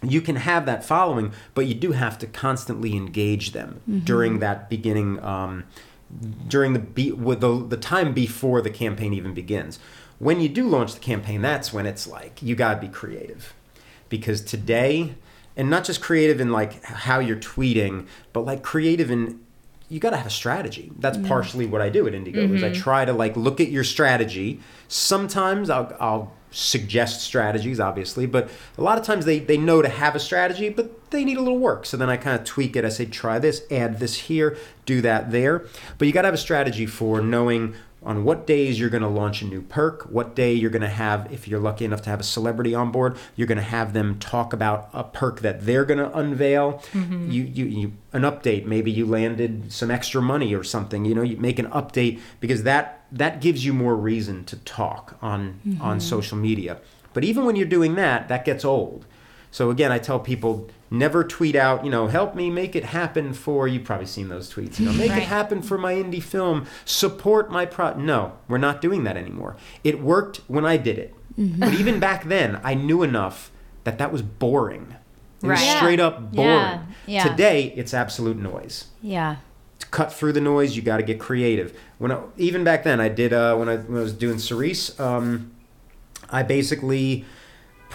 you 0.02 0.22
can 0.22 0.38
have 0.38 0.66
that 0.66 0.86
following 0.86 1.34
but 1.54 1.66
you 1.66 1.74
do 1.74 1.92
have 1.92 2.18
to 2.18 2.28
constantly 2.28 2.96
engage 2.96 3.52
them 3.52 3.82
Mm-hmm. 3.90 4.06
during 4.06 4.40
that 4.40 4.70
beginning 4.70 5.22
um, 5.24 5.66
during 6.48 6.72
the, 6.74 6.80
be- 6.80 7.12
with 7.12 7.42
the 7.42 7.66
the 7.68 7.78
time 7.78 8.14
before 8.14 8.62
the 8.62 8.70
campaign 8.70 9.14
even 9.14 9.34
begins 9.34 9.80
when 10.20 10.40
you 10.40 10.48
do 10.48 10.66
launch 10.70 10.94
the 10.94 11.00
campaign 11.02 11.42
that's 11.42 11.74
when 11.74 11.86
it's 11.86 12.08
like 12.08 12.42
you 12.42 12.56
got 12.56 12.76
to 12.76 12.80
be 12.80 12.88
creative 12.88 13.54
because 14.08 14.40
today 14.42 15.16
and 15.58 15.70
not 15.70 15.84
just 15.84 16.02
creative 16.02 16.40
in 16.40 16.52
like 16.52 16.84
how 16.86 17.20
you're 17.20 17.36
tweeting 17.36 18.08
but 18.32 18.42
like 18.46 18.64
creative 18.64 19.12
in 19.12 19.40
you 19.94 20.00
got 20.00 20.10
to 20.10 20.18
have 20.18 20.26
a 20.26 20.32
strategy. 20.32 20.92
That's 20.98 21.18
mm. 21.18 21.28
partially 21.28 21.68
what 21.68 21.82
i 21.82 21.90
do 21.90 22.08
at 22.08 22.16
indigo 22.16 22.42
is 22.42 22.64
i 22.64 22.70
mm-hmm. 22.70 22.82
try 22.82 23.06
to 23.06 23.14
like 23.14 23.38
look 23.38 23.62
at 23.62 23.70
your 23.70 23.84
strategy. 23.84 24.60
Sometimes 24.88 25.70
i'll, 25.70 25.96
I'll 26.00 26.34
suggest 26.50 27.22
strategies 27.22 27.80
obviously 27.80 28.28
but 28.28 28.50
a 28.78 28.82
lot 28.82 29.00
of 29.00 29.04
times 29.04 29.26
they, 29.26 29.40
they 29.40 29.58
know 29.58 29.82
to 29.82 29.90
have 29.90 30.16
a 30.16 30.20
strategy 30.20 30.70
but 30.70 31.12
they 31.12 31.24
need 31.24 31.38
a 31.38 31.42
little 31.42 31.60
work. 31.60 31.86
So 31.86 31.96
then 31.96 32.10
i 32.10 32.18
kind 32.18 32.40
of 32.40 32.46
tweak 32.46 32.76
it. 32.76 32.84
I 32.84 32.90
say 32.90 33.06
try 33.06 33.38
this 33.38 33.62
add 33.70 34.00
this 34.00 34.16
here 34.16 34.58
do 34.86 35.02
that 35.02 35.32
there. 35.32 35.66
But 35.98 36.08
you 36.08 36.14
got 36.14 36.24
to 36.24 36.28
have 36.28 36.34
a 36.34 36.38
strategy 36.50 36.88
for 36.88 37.22
knowing 37.22 37.76
on 38.06 38.24
what 38.24 38.46
days 38.46 38.80
you're 38.80 38.90
going 38.90 39.04
to 39.04 39.10
launch 39.10 39.42
a 39.42 39.46
new 39.46 39.62
perk, 39.62 40.04
what 40.04 40.36
day 40.36 40.54
you're 40.54 40.70
going 40.70 40.82
to 40.82 40.88
have, 40.88 41.32
if 41.32 41.48
you're 41.48 41.60
lucky 41.60 41.86
enough 41.86 42.02
to 42.04 42.10
have 42.10 42.20
a 42.20 42.24
celebrity 42.24 42.76
on 42.76 42.92
board, 42.92 43.18
you're 43.36 43.48
going 43.48 43.58
to 43.58 43.64
have 43.64 43.94
them 43.94 44.20
talk 44.20 44.54
about 44.54 44.90
a 44.94 45.04
perk 45.04 45.40
that 45.42 45.66
they're 45.66 45.86
going 45.86 46.00
to 46.00 46.18
unveil. 46.18 46.74
Mm-hmm. 46.92 47.32
You, 47.32 47.44
you, 47.44 47.66
you, 47.66 47.94
an 48.12 48.24
update. 48.24 48.66
Maybe 48.66 48.92
you 48.92 49.06
landed 49.06 49.72
some 49.72 49.90
extra 49.90 50.22
money 50.22 50.54
or 50.54 50.64
something. 50.64 51.06
You 51.06 51.16
know, 51.16 51.22
you 51.22 51.38
make 51.38 51.60
an 51.60 51.70
update 51.70 52.20
because 52.40 52.64
that 52.64 53.02
that 53.12 53.42
gives 53.42 53.64
you 53.64 53.74
more 53.74 53.96
reason 53.96 54.44
to 54.46 54.58
talk 54.58 55.18
on 55.22 55.60
on 55.80 55.98
mm-hmm. 55.98 56.00
social 56.00 56.38
media. 56.38 56.80
But 57.14 57.24
even 57.24 57.46
when 57.46 57.56
you're 57.56 57.68
doing 57.68 57.96
that, 57.96 58.28
that 58.28 58.44
gets 58.44 58.66
old. 58.66 59.06
So 59.52 59.70
again, 59.70 59.92
I 59.92 60.00
tell 60.00 60.20
people 60.20 60.70
never 60.94 61.24
tweet 61.24 61.56
out, 61.56 61.84
you 61.84 61.90
know, 61.92 62.08
help 62.08 62.36
me 62.36 62.50
make 62.50 62.76
it 62.76 62.86
happen 62.86 63.34
for. 63.34 63.68
You've 63.68 63.84
probably 63.84 64.06
seen 64.06 64.30
those 64.30 64.54
tweets. 64.54 64.80
You 64.80 64.86
know, 64.86 64.94
make 64.94 65.10
Right. 65.10 65.24
it 65.24 65.26
happen 65.26 65.62
for 65.62 65.78
my 65.78 65.96
indie 65.96 66.22
film. 66.24 66.66
Support 66.86 67.52
my 67.52 67.66
pro. 67.66 67.96
No, 67.96 68.34
we're 68.48 68.60
not 68.60 68.80
doing 68.82 69.04
that 69.06 69.18
anymore. 69.18 69.56
It 69.84 70.02
worked 70.02 70.38
when 70.48 70.66
I 70.66 70.78
did 70.78 70.98
it, 71.00 71.14
Mm-hmm. 71.38 71.60
but 71.60 71.74
even 71.74 72.00
back 72.00 72.26
then, 72.26 72.62
I 72.64 72.76
knew 72.76 73.02
enough 73.02 73.52
that 73.86 73.98
that 73.98 74.12
was 74.12 74.22
boring. 74.22 74.96
It 75.42 75.48
was 75.48 75.60
Right. 75.60 75.66
Yeah. 75.66 75.78
straight 75.78 76.00
up 76.00 76.32
boring. 76.32 76.48
Yeah. 76.52 76.80
Yeah. 77.08 77.24
Today, 77.24 77.74
it's 77.76 77.94
absolute 77.94 78.38
noise 78.38 78.86
Yeah. 79.02 79.38
to 79.80 79.88
cut 79.88 80.14
through 80.14 80.34
the 80.34 80.42
noise, 80.42 80.76
you 80.76 80.82
got 80.84 80.98
to 80.98 81.04
get 81.04 81.20
creative. 81.20 81.74
When 81.98 82.12
I, 82.12 82.20
even 82.38 82.64
back 82.64 82.84
then, 82.84 83.02
I 83.02 83.10
did 83.10 83.34
uh, 83.34 83.56
when 83.56 83.68
I 83.68 83.78
when 83.78 83.98
I 84.00 84.04
was 84.04 84.14
doing 84.14 84.38
Cerise, 84.38 84.98
um, 85.00 85.52
I 86.30 86.44
basically 86.44 87.22
put, 87.22 87.28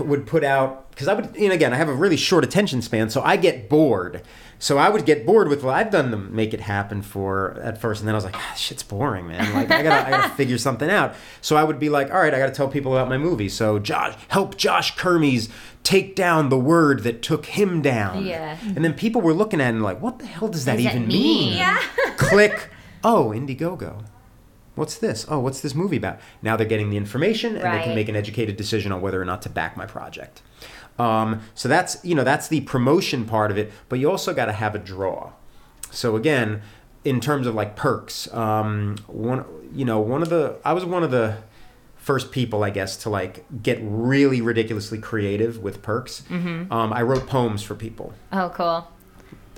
would 0.01 0.27
put 0.27 0.45
out 0.45 0.91
because 0.91 1.09
I 1.09 1.15
would 1.15 1.37
and 1.37 1.53
again 1.53 1.73
I 1.73 1.77
have 1.77 1.89
a 1.89 1.95
really 1.95 2.17
short 2.17 2.45
attention 2.45 2.83
span, 2.83 3.11
so 3.11 3.23
I 3.23 3.37
get 3.37 3.69
bored. 3.69 4.23
So 4.61 4.77
I 4.77 4.89
would 4.89 5.07
get 5.07 5.25
bored 5.25 5.49
with 5.49 5.63
well, 5.63 5.75
I've 5.75 5.91
done 5.91 6.11
the 6.11 6.17
make 6.17 6.53
it 6.53 6.61
happen 6.61 7.03
for 7.03 7.61
at 7.63 7.81
first, 7.81 8.01
and 8.01 8.09
then 8.09 8.15
I 8.15 8.19
was 8.19 8.25
like, 8.25 8.37
ah, 8.37 8.55
shit's 8.57 8.83
boring, 8.83 9.29
man. 9.29 9.55
Like 9.55 9.71
I 9.71 9.83
gotta 9.83 10.07
I 10.07 10.11
gotta 10.11 10.29
figure 10.37 10.59
something 10.59 10.91
out. 10.91 11.15
So 11.41 11.57
I 11.57 11.63
would 11.63 11.79
be 11.79 11.89
like, 11.89 12.13
all 12.13 12.21
right, 12.21 12.35
I 12.35 12.39
gotta 12.39 12.53
tell 12.53 12.69
people 12.69 12.97
about 12.97 13.09
my 13.09 13.19
movie. 13.19 13.49
So 13.49 13.79
Josh, 13.79 14.15
help 14.29 14.57
Josh 14.57 14.97
Kermes 14.97 15.49
take 15.85 16.17
down 16.17 16.49
the 16.49 16.59
word 16.59 17.05
that 17.05 17.23
took 17.23 17.47
him 17.47 17.81
down. 17.81 18.25
Yeah. 18.25 18.59
And 18.63 18.85
then 18.85 18.95
people 18.95 19.21
were 19.23 19.33
looking 19.33 19.61
at 19.61 19.69
it 19.69 19.71
and 19.71 19.83
like, 19.83 20.03
what 20.03 20.19
the 20.19 20.27
hell 20.27 20.49
does 20.49 20.65
that 20.65 20.77
does 20.77 20.85
that 20.85 20.95
even 20.97 21.09
mean? 21.09 21.51
mean? 21.51 21.59
Yeah. 21.59 21.83
Click. 22.17 22.69
Oh, 23.05 23.33
Indiegogo. 23.35 24.05
What's 24.79 24.97
this? 24.97 25.27
Oh, 25.29 25.41
what's 25.41 25.61
this 25.61 25.75
movie 25.75 25.97
about? 25.97 26.21
Now 26.41 26.57
they're 26.57 26.67
getting 26.67 26.91
the 26.91 26.97
information 26.97 27.57
and 27.57 27.79
they 27.79 27.85
can 27.85 27.95
make 27.95 28.09
an 28.09 28.17
educated 28.17 28.57
decision 28.57 28.93
on 28.93 29.01
whether 29.01 29.21
or 29.21 29.25
not 29.25 29.43
to 29.43 29.49
back 29.49 29.77
my 29.77 29.87
project. 29.87 30.43
Um, 30.99 31.43
so 31.55 31.69
that's 31.69 32.03
you 32.05 32.15
know 32.15 32.25
that's 32.25 32.49
the 32.49 32.61
promotion 32.63 33.25
part 33.25 33.51
of 33.51 33.59
it, 33.59 33.73
but 33.89 33.99
you 33.99 34.11
also 34.11 34.35
got 34.35 34.47
to 34.47 34.53
have 34.53 34.75
a 34.75 34.79
draw. 34.79 35.33
So 35.91 36.17
again, 36.17 36.63
in 37.05 37.21
terms 37.21 37.47
of 37.47 37.55
like 37.55 37.77
perks, 37.77 38.33
um, 38.35 38.97
one 39.07 39.45
you 39.75 39.85
know 39.85 40.01
one 40.01 40.23
of 40.23 40.29
the 40.29 40.57
I 40.65 40.73
was 40.73 40.85
one 40.85 41.03
of 41.03 41.11
the 41.11 41.39
first 41.97 42.33
people 42.33 42.65
I 42.65 42.71
guess 42.71 42.97
to 42.99 43.11
like 43.11 43.45
get 43.63 43.79
really 43.83 44.41
ridiculously 44.41 44.99
creative 44.99 45.59
with 45.63 45.83
perks. 45.83 46.23
Mm-hmm. 46.29 46.73
Um, 46.73 46.93
I 46.93 47.03
wrote 47.03 47.27
poems 47.27 47.63
for 47.63 47.75
people. 47.75 48.15
Oh, 48.33 48.51
cool. 48.55 48.89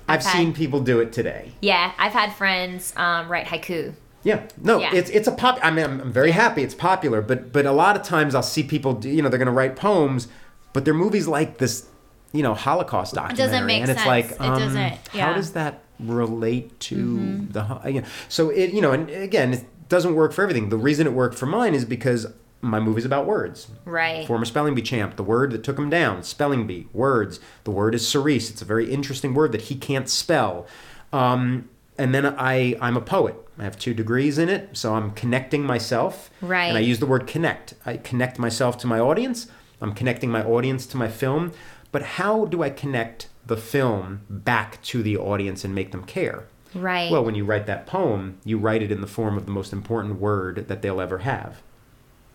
I've 0.08 0.24
seen 0.24 0.52
people 0.52 0.80
do 0.80 0.98
it 0.98 1.12
today. 1.12 1.52
Yeah, 1.60 1.92
I've 1.96 2.12
had 2.12 2.32
friends 2.34 2.92
um, 2.96 3.28
write 3.28 3.46
haiku. 3.46 3.94
Yeah, 4.22 4.46
no, 4.60 4.80
Yeah. 4.80 4.94
it's 4.94 5.08
it's 5.10 5.26
a 5.28 5.32
pop. 5.32 5.58
I 5.62 5.70
mean, 5.70 5.84
I'm, 5.84 6.00
I'm 6.00 6.12
very 6.12 6.32
happy 6.32 6.62
it's 6.62 6.74
popular, 6.74 7.22
but 7.22 7.52
but 7.52 7.64
a 7.66 7.72
lot 7.72 7.96
of 7.96 8.02
times 8.02 8.34
I'll 8.34 8.42
see 8.42 8.62
people, 8.62 8.92
do, 8.92 9.08
you 9.08 9.22
know, 9.22 9.28
they're 9.28 9.38
going 9.38 9.46
to 9.46 9.52
write 9.52 9.76
poems, 9.76 10.28
but 10.72 10.84
their 10.84 10.94
movies 10.94 11.26
like 11.26 11.58
this, 11.58 11.86
you 12.32 12.42
know, 12.42 12.54
Holocaust 12.54 13.14
documentary, 13.14 13.66
make 13.66 13.80
and 13.82 13.90
it's 13.90 14.00
sense. 14.00 14.06
like, 14.06 14.30
It 14.32 14.40
um, 14.40 14.58
doesn't- 14.58 14.76
how 14.78 14.98
yeah. 15.14 15.26
Mm-hmm. 15.28 15.36
does 15.36 15.52
that 15.52 15.82
relate 15.98 16.78
to 16.80 17.46
the? 17.50 17.62
ho- 17.64 17.88
You 17.88 18.02
know, 18.02 18.06
so 18.28 18.50
it, 18.50 18.72
you 18.72 18.80
know, 18.82 18.92
and 18.92 19.08
again, 19.10 19.54
it 19.54 19.64
doesn't 19.88 20.14
work 20.14 20.32
for 20.32 20.42
everything. 20.42 20.68
The 20.68 20.76
reason 20.76 21.06
it 21.06 21.12
worked 21.14 21.36
for 21.38 21.46
mine 21.46 21.74
is 21.74 21.84
because 21.84 22.26
my 22.62 22.78
movie's 22.78 23.06
about 23.06 23.24
words. 23.24 23.68
Right. 23.86 24.26
Former 24.26 24.44
spelling 24.44 24.74
bee 24.74 24.82
champ, 24.82 25.16
the 25.16 25.22
word 25.22 25.50
that 25.52 25.64
took 25.64 25.78
him 25.78 25.88
down, 25.88 26.22
spelling 26.24 26.66
bee, 26.66 26.88
words. 26.92 27.40
The 27.64 27.70
word 27.70 27.94
is 27.94 28.06
cerise. 28.06 28.50
It's 28.50 28.60
a 28.60 28.66
very 28.66 28.92
interesting 28.92 29.32
word 29.32 29.52
that 29.52 29.62
he 29.62 29.76
can't 29.76 30.08
spell. 30.10 30.66
Um, 31.10 31.70
and 31.98 32.14
then 32.14 32.26
I, 32.26 32.76
I'm 32.80 32.96
a 32.98 33.00
poet. 33.00 33.34
I 33.61 33.64
have 33.64 33.78
two 33.78 33.92
degrees 33.92 34.38
in 34.38 34.48
it, 34.48 34.70
so 34.72 34.94
I'm 34.94 35.11
connecting 35.11 35.62
myself. 35.62 36.30
Right. 36.40 36.64
And 36.64 36.78
I 36.78 36.80
use 36.80 36.98
the 36.98 37.06
word 37.06 37.26
connect. 37.26 37.74
I 37.84 37.98
connect 37.98 38.38
myself 38.38 38.78
to 38.78 38.86
my 38.86 38.98
audience. 38.98 39.48
I'm 39.82 39.92
connecting 39.92 40.30
my 40.30 40.42
audience 40.42 40.86
to 40.86 40.96
my 40.96 41.08
film. 41.08 41.52
But 41.92 42.02
how 42.02 42.46
do 42.46 42.62
I 42.62 42.70
connect 42.70 43.28
the 43.46 43.58
film 43.58 44.22
back 44.30 44.80
to 44.84 45.02
the 45.02 45.16
audience 45.18 45.62
and 45.62 45.74
make 45.74 45.92
them 45.92 46.04
care? 46.04 46.46
Right. 46.74 47.11
Well, 47.11 47.24
when 47.24 47.34
you 47.34 47.44
write 47.44 47.66
that 47.66 47.86
poem, 47.86 48.38
you 48.44 48.56
write 48.56 48.82
it 48.82 48.90
in 48.90 49.02
the 49.02 49.06
form 49.06 49.36
of 49.36 49.44
the 49.44 49.52
most 49.52 49.72
important 49.72 50.18
word 50.20 50.66
that 50.68 50.80
they'll 50.80 51.00
ever 51.00 51.18
have, 51.18 51.61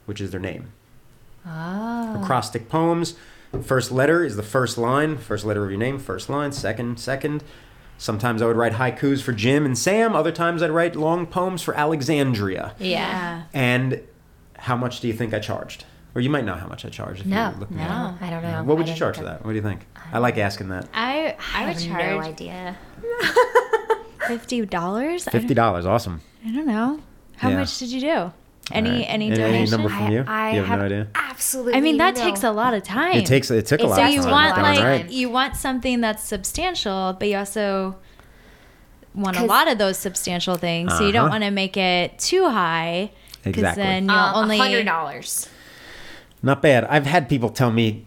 which 0.06 0.22
is 0.22 0.30
their 0.32 0.40
name. 0.40 0.74
oh. 1.48 2.22
Acrostic 2.22 2.70
poems. 2.70 3.16
First 3.64 3.92
letter 3.92 4.24
is 4.24 4.36
the 4.36 4.44
first 4.44 4.78
line, 4.78 5.18
first 5.18 5.46
letter 5.46 5.64
of 5.64 5.70
your 5.72 5.80
name, 5.80 5.98
first 5.98 6.30
line, 6.30 6.52
second, 6.52 7.00
second. 7.00 7.44
Sometimes 7.98 8.42
I 8.42 8.46
would 8.46 8.58
write 8.58 8.74
haikus 8.74 9.22
for 9.22 9.32
Jim 9.32 9.66
and 9.66 9.78
Sam. 9.78 10.16
Other 10.16 10.32
times 10.32 10.62
I'd 10.62 10.70
write 10.72 10.96
long 10.96 11.26
poems 11.26 11.62
for 11.62 11.74
Alexandria. 11.76 12.76
Yeah. 12.80 13.44
And 13.54 14.02
how 14.58 14.76
much 14.76 15.00
do 15.00 15.08
you 15.08 15.14
think 15.14 15.34
I 15.34 15.40
charged? 15.40 15.86
Or 16.14 16.22
you 16.22 16.30
might 16.30 16.46
know 16.46 16.56
how 16.56 16.68
much 16.68 16.86
I 16.86 16.90
charged. 16.90 17.22
If 17.22 17.28
No, 17.28 17.50
you're 17.52 17.60
looking 17.60 17.78
no, 17.78 17.84
at 17.84 18.14
it. 18.22 18.26
I 18.26 18.30
don't 18.30 18.44
know. 18.44 18.64
What 18.64 18.78
would 18.78 18.88
I 18.88 18.92
you 18.92 18.96
charge 18.96 19.18
for 19.18 19.24
that? 19.24 19.44
What 19.46 19.52
do 19.52 19.56
you 19.56 19.62
think? 19.62 19.86
I 20.14 20.20
like 20.20 20.38
asking 20.38 20.70
that. 20.70 20.88
I 20.94 21.36
I 21.54 21.64
I 21.64 21.68
would 21.68 21.82
have 21.82 22.00
no 22.00 22.20
idea. 22.20 22.78
fifty 24.28 24.66
dollars. 24.66 25.26
Fifty 25.26 25.54
dollars, 25.54 25.86
awesome. 25.86 26.22
I 26.46 26.52
don't 26.52 26.68
know. 26.68 27.00
How 27.38 27.50
Yeah. 27.50 27.58
much 27.60 27.78
did 27.80 27.90
you 27.92 28.02
do? 28.02 28.32
Any 28.72 28.90
Alright. 28.90 29.06
any 29.10 29.32
Any- 29.32 29.42
any 29.44 29.70
number 29.70 29.90
from 29.90 30.12
you? 30.12 30.24
I, 30.28 30.50
I 30.50 30.52
You 30.54 30.60
have 30.60 30.68
have 30.68 30.80
no 30.80 30.86
idea? 30.86 31.08
Absolutely. 31.14 31.74
I 31.76 31.82
mean 31.82 31.98
that 31.98 32.16
no. 32.16 32.24
takes 32.24 32.44
a 32.44 32.52
lot 32.52 32.74
of 32.74 32.82
time. 32.84 33.16
It 33.16 33.26
takes 33.26 33.52
it 33.52 33.66
took 33.68 33.80
a 33.80 33.84
It's 33.84 33.90
lot. 33.92 33.96
so 33.98 34.04
of 34.06 34.10
you 34.14 34.22
time. 34.24 34.32
want 34.32 34.58
like 34.58 34.80
right. 34.84 35.10
you 35.10 35.30
want 35.30 35.56
something 35.56 36.02
that's 36.02 36.24
substantial, 36.24 37.16
but 37.20 37.28
you 37.28 37.38
also 37.38 37.96
want 39.14 39.38
a 39.38 39.46
lot 39.46 39.68
of 39.72 39.78
those 39.78 39.98
substantial 39.98 40.56
things. 40.56 40.92
So 40.98 41.06
you 41.06 41.12
don't 41.12 41.26
Uh-huh. 41.26 41.32
want 41.32 41.44
to 41.44 41.52
make 41.52 41.78
it 41.78 42.18
too 42.20 42.50
high 42.50 43.12
because 43.44 43.60
Exactly. 43.60 43.84
then 43.84 44.04
you'll 44.06 44.16
um, 44.16 44.36
only 44.44 44.58
hundred 44.58 44.86
dollars. 44.86 45.48
Not 46.42 46.62
bad. 46.62 46.86
I've 46.86 47.06
had 47.06 47.30
people 47.30 47.50
tell 47.50 47.72
me 47.72 48.06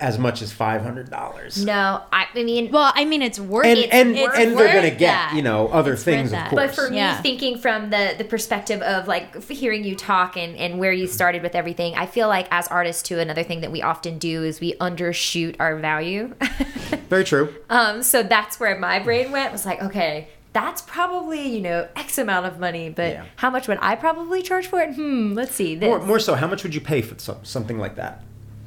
as 0.00 0.18
much 0.18 0.42
as 0.42 0.52
five 0.52 0.82
hundred 0.82 1.08
dollars. 1.10 1.64
No, 1.64 2.02
I, 2.12 2.26
I 2.34 2.42
mean, 2.44 2.70
Well, 2.70 2.92
I 2.94 3.04
mean, 3.06 3.22
it's 3.22 3.40
worth 3.40 3.66
and 3.66 3.78
it. 3.78 3.88
and 3.92 4.14
it's 4.16 4.36
and 4.36 4.56
they're 4.56 4.72
gonna 4.74 4.90
get 4.90 5.00
that. 5.00 5.32
you 5.34 5.42
know 5.42 5.68
other 5.68 5.94
It's 5.94 6.04
things 6.04 6.32
of 6.32 6.38
course. 6.44 6.52
But 6.54 6.74
for 6.74 6.92
Yeah. 6.92 7.16
me, 7.16 7.22
thinking 7.22 7.58
from 7.58 7.90
the 7.90 8.14
the 8.18 8.24
perspective 8.24 8.82
of 8.82 9.08
like 9.08 9.42
hearing 9.50 9.82
you 9.84 9.96
talk 9.96 10.36
and 10.36 10.56
and 10.56 10.78
where 10.78 10.92
you 10.92 11.06
started 11.06 11.42
with 11.42 11.54
everything, 11.54 11.94
I 11.94 12.06
feel 12.06 12.28
like 12.28 12.48
as 12.50 12.68
artists 12.68 13.02
too, 13.02 13.18
another 13.18 13.42
thing 13.42 13.62
that 13.62 13.72
we 13.72 13.80
often 13.82 14.18
do 14.18 14.44
is 14.44 14.60
we 14.60 14.74
undershoot 14.74 15.56
our 15.58 15.76
value. 15.76 16.34
Very 17.08 17.24
true. 17.24 17.54
um, 17.70 18.02
so 18.02 18.22
that's 18.22 18.60
where 18.60 18.78
my 18.78 18.98
brain 18.98 19.32
went. 19.32 19.52
Was 19.52 19.64
like, 19.66 19.82
okay, 19.82 20.28
that's 20.52 20.82
probably 20.82 21.48
you 21.48 21.60
know 21.62 21.88
X 21.96 22.18
amount 22.18 22.44
of 22.46 22.58
money, 22.58 22.90
but 22.90 23.12
Yeah. 23.12 23.24
how 23.36 23.48
much 23.50 23.68
would 23.68 23.78
I 23.80 23.94
probably 23.96 24.42
charge 24.42 24.66
for 24.66 24.80
it? 24.80 24.94
Hmm, 24.94 25.32
let's 25.32 25.54
see. 25.54 25.74
This. 25.76 25.86
More, 25.88 25.98
more 26.04 26.18
so, 26.18 26.34
how 26.34 26.46
much 26.46 26.62
would 26.62 26.74
you 26.74 26.80
pay 26.82 27.00
for 27.00 27.18
some, 27.18 27.38
something 27.42 27.78
like 27.78 27.96
that? 27.96 28.22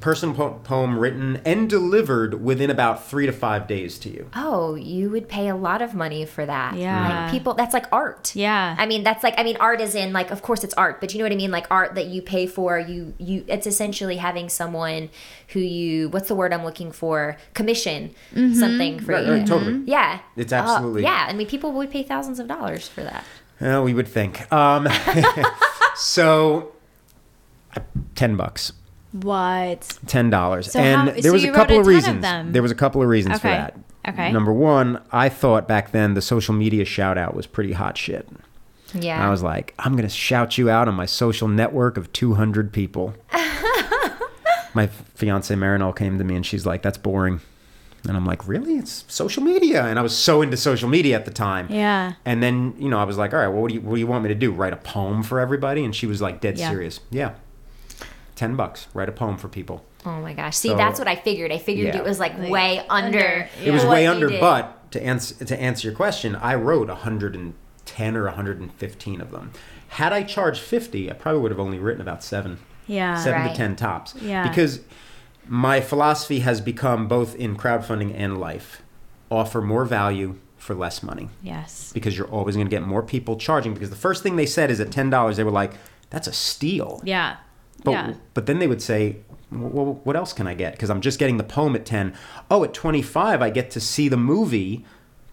Personal 0.05 0.35
po- 0.35 0.59
poem 0.63 0.99
written 0.99 1.41
and 1.45 1.67
delivered 1.67 2.43
within 2.43 2.69
about 2.69 3.07
three 3.07 3.25
to 3.25 3.31
five 3.31 3.65
days 3.65 3.97
to 3.97 4.07
you. 4.09 4.29
Oh, 4.35 4.75
you 4.75 5.09
would 5.09 5.27
pay 5.27 5.47
a 5.47 5.55
lot 5.55 5.81
of 5.81 5.95
money 5.95 6.27
for 6.27 6.45
that. 6.45 6.75
Yeah. 6.75 7.23
Like 7.23 7.31
people 7.31 7.55
that's 7.55 7.73
like 7.73 7.87
art. 7.91 8.35
Yeah. 8.35 8.75
I 8.77 8.85
mean, 8.85 9.03
that's 9.03 9.23
like 9.23 9.33
I 9.39 9.41
mean 9.43 9.57
art 9.59 9.81
is 9.81 9.95
in 9.95 10.13
like 10.13 10.29
of 10.29 10.43
course 10.43 10.63
it's 10.63 10.75
art, 10.75 11.01
but 11.01 11.11
you 11.11 11.17
know 11.17 11.25
what 11.25 11.31
I 11.31 11.35
mean? 11.35 11.49
Like 11.49 11.65
art 11.71 11.95
that 11.95 12.05
you 12.05 12.21
pay 12.21 12.45
for, 12.45 12.77
you 12.77 13.15
you 13.17 13.45
it's 13.47 13.65
essentially 13.65 14.17
having 14.17 14.47
someone 14.47 15.09
who 15.53 15.59
you 15.59 16.09
what's 16.09 16.27
the 16.27 16.35
word 16.35 16.53
I'm 16.53 16.63
looking 16.63 16.91
for? 16.91 17.37
Commission 17.55 18.13
something 18.35 18.99
for 18.99 19.13
Right, 19.13 19.25
you. 19.25 19.31
right, 19.33 19.47
totally. 19.47 19.81
Yeah. 19.87 20.19
It's 20.35 20.53
Uh, 20.53 20.57
absolutely- 20.57 21.01
yeah, 21.01 21.25
I 21.27 21.33
mean 21.33 21.47
people 21.47 21.71
would 21.71 21.89
pay 21.89 22.03
thousands 22.03 22.37
of 22.39 22.47
dollars 22.47 22.87
for 22.87 23.01
that. 23.01 23.23
Uh, 23.59 23.81
we 23.81 23.95
would 23.95 24.07
think. 24.07 24.53
Um, 24.53 24.87
so, 25.95 26.73
uh, 27.75 27.79
ten 28.15 28.35
bucks, 28.35 28.71
What? 29.21 29.97
ten 30.07 30.29
dollars, 30.29 30.71
So 30.71 30.79
and 30.79 31.09
how- 31.09 31.13
there 31.13 31.21
so 31.23 31.31
was 31.33 31.43
you 31.43 31.51
a 31.51 31.55
couple 31.55 31.75
of 31.77 31.81
of 31.81 31.87
reasons. 31.87 32.21
them. 32.21 32.51
There 32.51 32.61
was 32.61 32.71
a 32.71 32.75
couple 32.75 33.01
of 33.01 33.07
reasons 33.07 33.39
for 33.39 33.47
that. 33.47 33.77
Okay. 34.07 34.31
Number 34.31 34.53
one, 34.53 35.01
I 35.11 35.29
thought 35.29 35.67
back 35.67 35.91
then 35.91 36.13
the 36.13 36.21
social 36.21 36.53
media 36.53 36.85
shout 36.85 37.17
out 37.17 37.33
was 37.33 37.47
pretty 37.47 37.71
hot 37.73 37.97
shit. 37.97 38.27
Yeah. 38.93 39.25
I 39.25 39.29
was 39.31 39.41
like, 39.41 39.73
I'm 39.79 39.93
going 39.93 40.07
to 40.07 40.13
shout 40.13 40.57
you 40.57 40.69
out 40.69 40.87
on 40.87 40.93
my 40.93 41.05
social 41.07 41.47
network 41.47 41.97
of 41.97 42.13
200 42.13 42.71
people. 42.71 43.15
my 44.73 44.87
fiance 45.15 45.53
Marinol 45.55 45.95
came 45.95 46.17
to 46.17 46.23
me 46.23 46.35
and 46.35 46.45
she's 46.45 46.65
like, 46.65 46.81
that's 46.81 46.97
boring. 46.97 47.41
And 48.07 48.15
I'm 48.15 48.25
like, 48.25 48.47
really? 48.47 48.75
It's 48.75 49.03
social 49.07 49.41
media. 49.41 49.85
And 49.85 49.97
I 49.97 50.03
was 50.03 50.15
so 50.15 50.41
into 50.43 50.55
social 50.57 50.87
media 50.87 51.15
at 51.15 51.25
the 51.25 51.31
time. 51.31 51.67
Yeah. 51.71 52.13
And 52.25 52.43
then, 52.43 52.75
you 52.77 52.87
know, 52.89 52.99
I 52.99 53.03
was 53.03 53.17
like, 53.17 53.33
all 53.33 53.39
right, 53.39 53.47
well, 53.47 53.63
what 53.63 53.69
do 53.69 53.73
you, 53.75 53.81
what 53.81 53.95
do 53.95 53.99
you 53.99 54.07
want 54.07 54.23
me 54.23 54.27
to 54.29 54.35
do? 54.35 54.51
Write 54.51 54.73
a 54.73 54.77
poem 54.77 55.23
for 55.23 55.39
everybody? 55.39 55.83
And 55.83 55.95
she 55.95 56.05
was 56.05 56.21
like, 56.21 56.39
dead 56.41 56.57
Yeah. 56.59 56.69
serious. 56.69 56.99
Yeah. 57.09 57.31
10 58.35 58.55
bucks. 58.55 58.87
Write 58.93 59.09
a 59.09 59.13
poem 59.13 59.37
for 59.37 59.47
people. 59.47 59.83
oh 60.05 60.21
my 60.21 60.33
gosh. 60.33 60.55
See, 60.57 60.67
So- 60.69 60.75
that's 60.75 60.99
what 60.99 61.07
I 61.07 61.15
figured. 61.15 61.51
I 61.51 61.57
figured 61.57 61.95
Yeah. 61.95 62.01
it 62.01 62.03
was 62.05 62.19
like, 62.19 62.37
Like, 62.37 62.51
way 62.51 62.81
under. 62.89 63.17
under, 63.17 63.49
It 63.63 63.71
was 63.71 63.83
Yeah. 63.83 63.89
way 63.89 64.05
under, 64.07 64.29
but 64.29 64.91
to 64.91 65.03
answer 65.03 65.43
to 65.45 65.59
answer 65.59 65.87
your 65.87 65.95
question, 65.95 66.35
I 66.35 66.53
wrote 66.55 66.89
110 66.89 68.15
or 68.15 68.27
115 68.27 69.19
of 69.21 69.31
them. 69.31 69.51
Had 69.89 70.13
I 70.13 70.23
charged 70.23 70.61
50, 70.61 71.09
I 71.09 71.13
probably 71.13 71.41
would 71.41 71.51
have 71.51 71.59
only 71.59 71.79
written 71.79 72.01
about 72.01 72.23
seven, 72.23 72.59
Yeah. 72.87 73.15
seven 73.17 73.41
Right. 73.41 73.49
to 73.51 73.55
10 73.57 73.75
tops. 73.75 74.13
Yeah. 74.21 74.47
Because 74.47 74.81
my 75.47 75.79
philosophy 75.81 76.39
has 76.39 76.61
become 76.61 77.07
both 77.07 77.35
in 77.35 77.55
crowdfunding 77.55 78.13
and 78.15 78.39
life, 78.39 78.81
offer 79.31 79.61
more 79.61 79.85
value 79.85 80.35
for 80.57 80.73
less 80.75 81.03
money 81.03 81.29
Yes. 81.43 81.91
because 81.93 82.17
you're 82.17 82.27
always 82.27 82.55
going 82.55 82.67
to 82.67 82.71
get 82.71 82.81
more 82.85 83.03
people 83.03 83.35
charging. 83.37 83.73
Because 83.73 83.89
the 83.91 83.95
first 83.95 84.23
thing 84.23 84.35
they 84.35 84.45
said 84.47 84.69
is 84.71 84.79
at 84.79 84.91
ten 84.91 85.09
dollars, 85.09 85.37
they 85.37 85.43
were 85.43 85.51
like, 85.51 85.73
"That's 86.09 86.27
a 86.27 86.33
steal." 86.33 87.01
Yeah. 87.03 87.35
But 87.85 87.91
yeah. 87.91 88.13
but 88.33 88.45
then 88.47 88.59
they 88.59 88.67
would 88.67 88.81
say, 88.81 89.17
well, 89.51 90.01
what 90.03 90.15
else 90.15 90.33
can 90.33 90.47
I 90.47 90.53
get? 90.53 90.73
Because 90.73 90.89
I'm 90.89 91.01
just 91.01 91.19
getting 91.19 91.37
the 91.37 91.43
poem 91.43 91.75
at 91.75 91.85
10. 91.85 92.13
Oh, 92.51 92.63
at 92.63 92.73
25, 92.73 93.41
I 93.41 93.49
get 93.49 93.71
to 93.71 93.79
see 93.79 94.09
the 94.09 94.17
movie, 94.17 94.83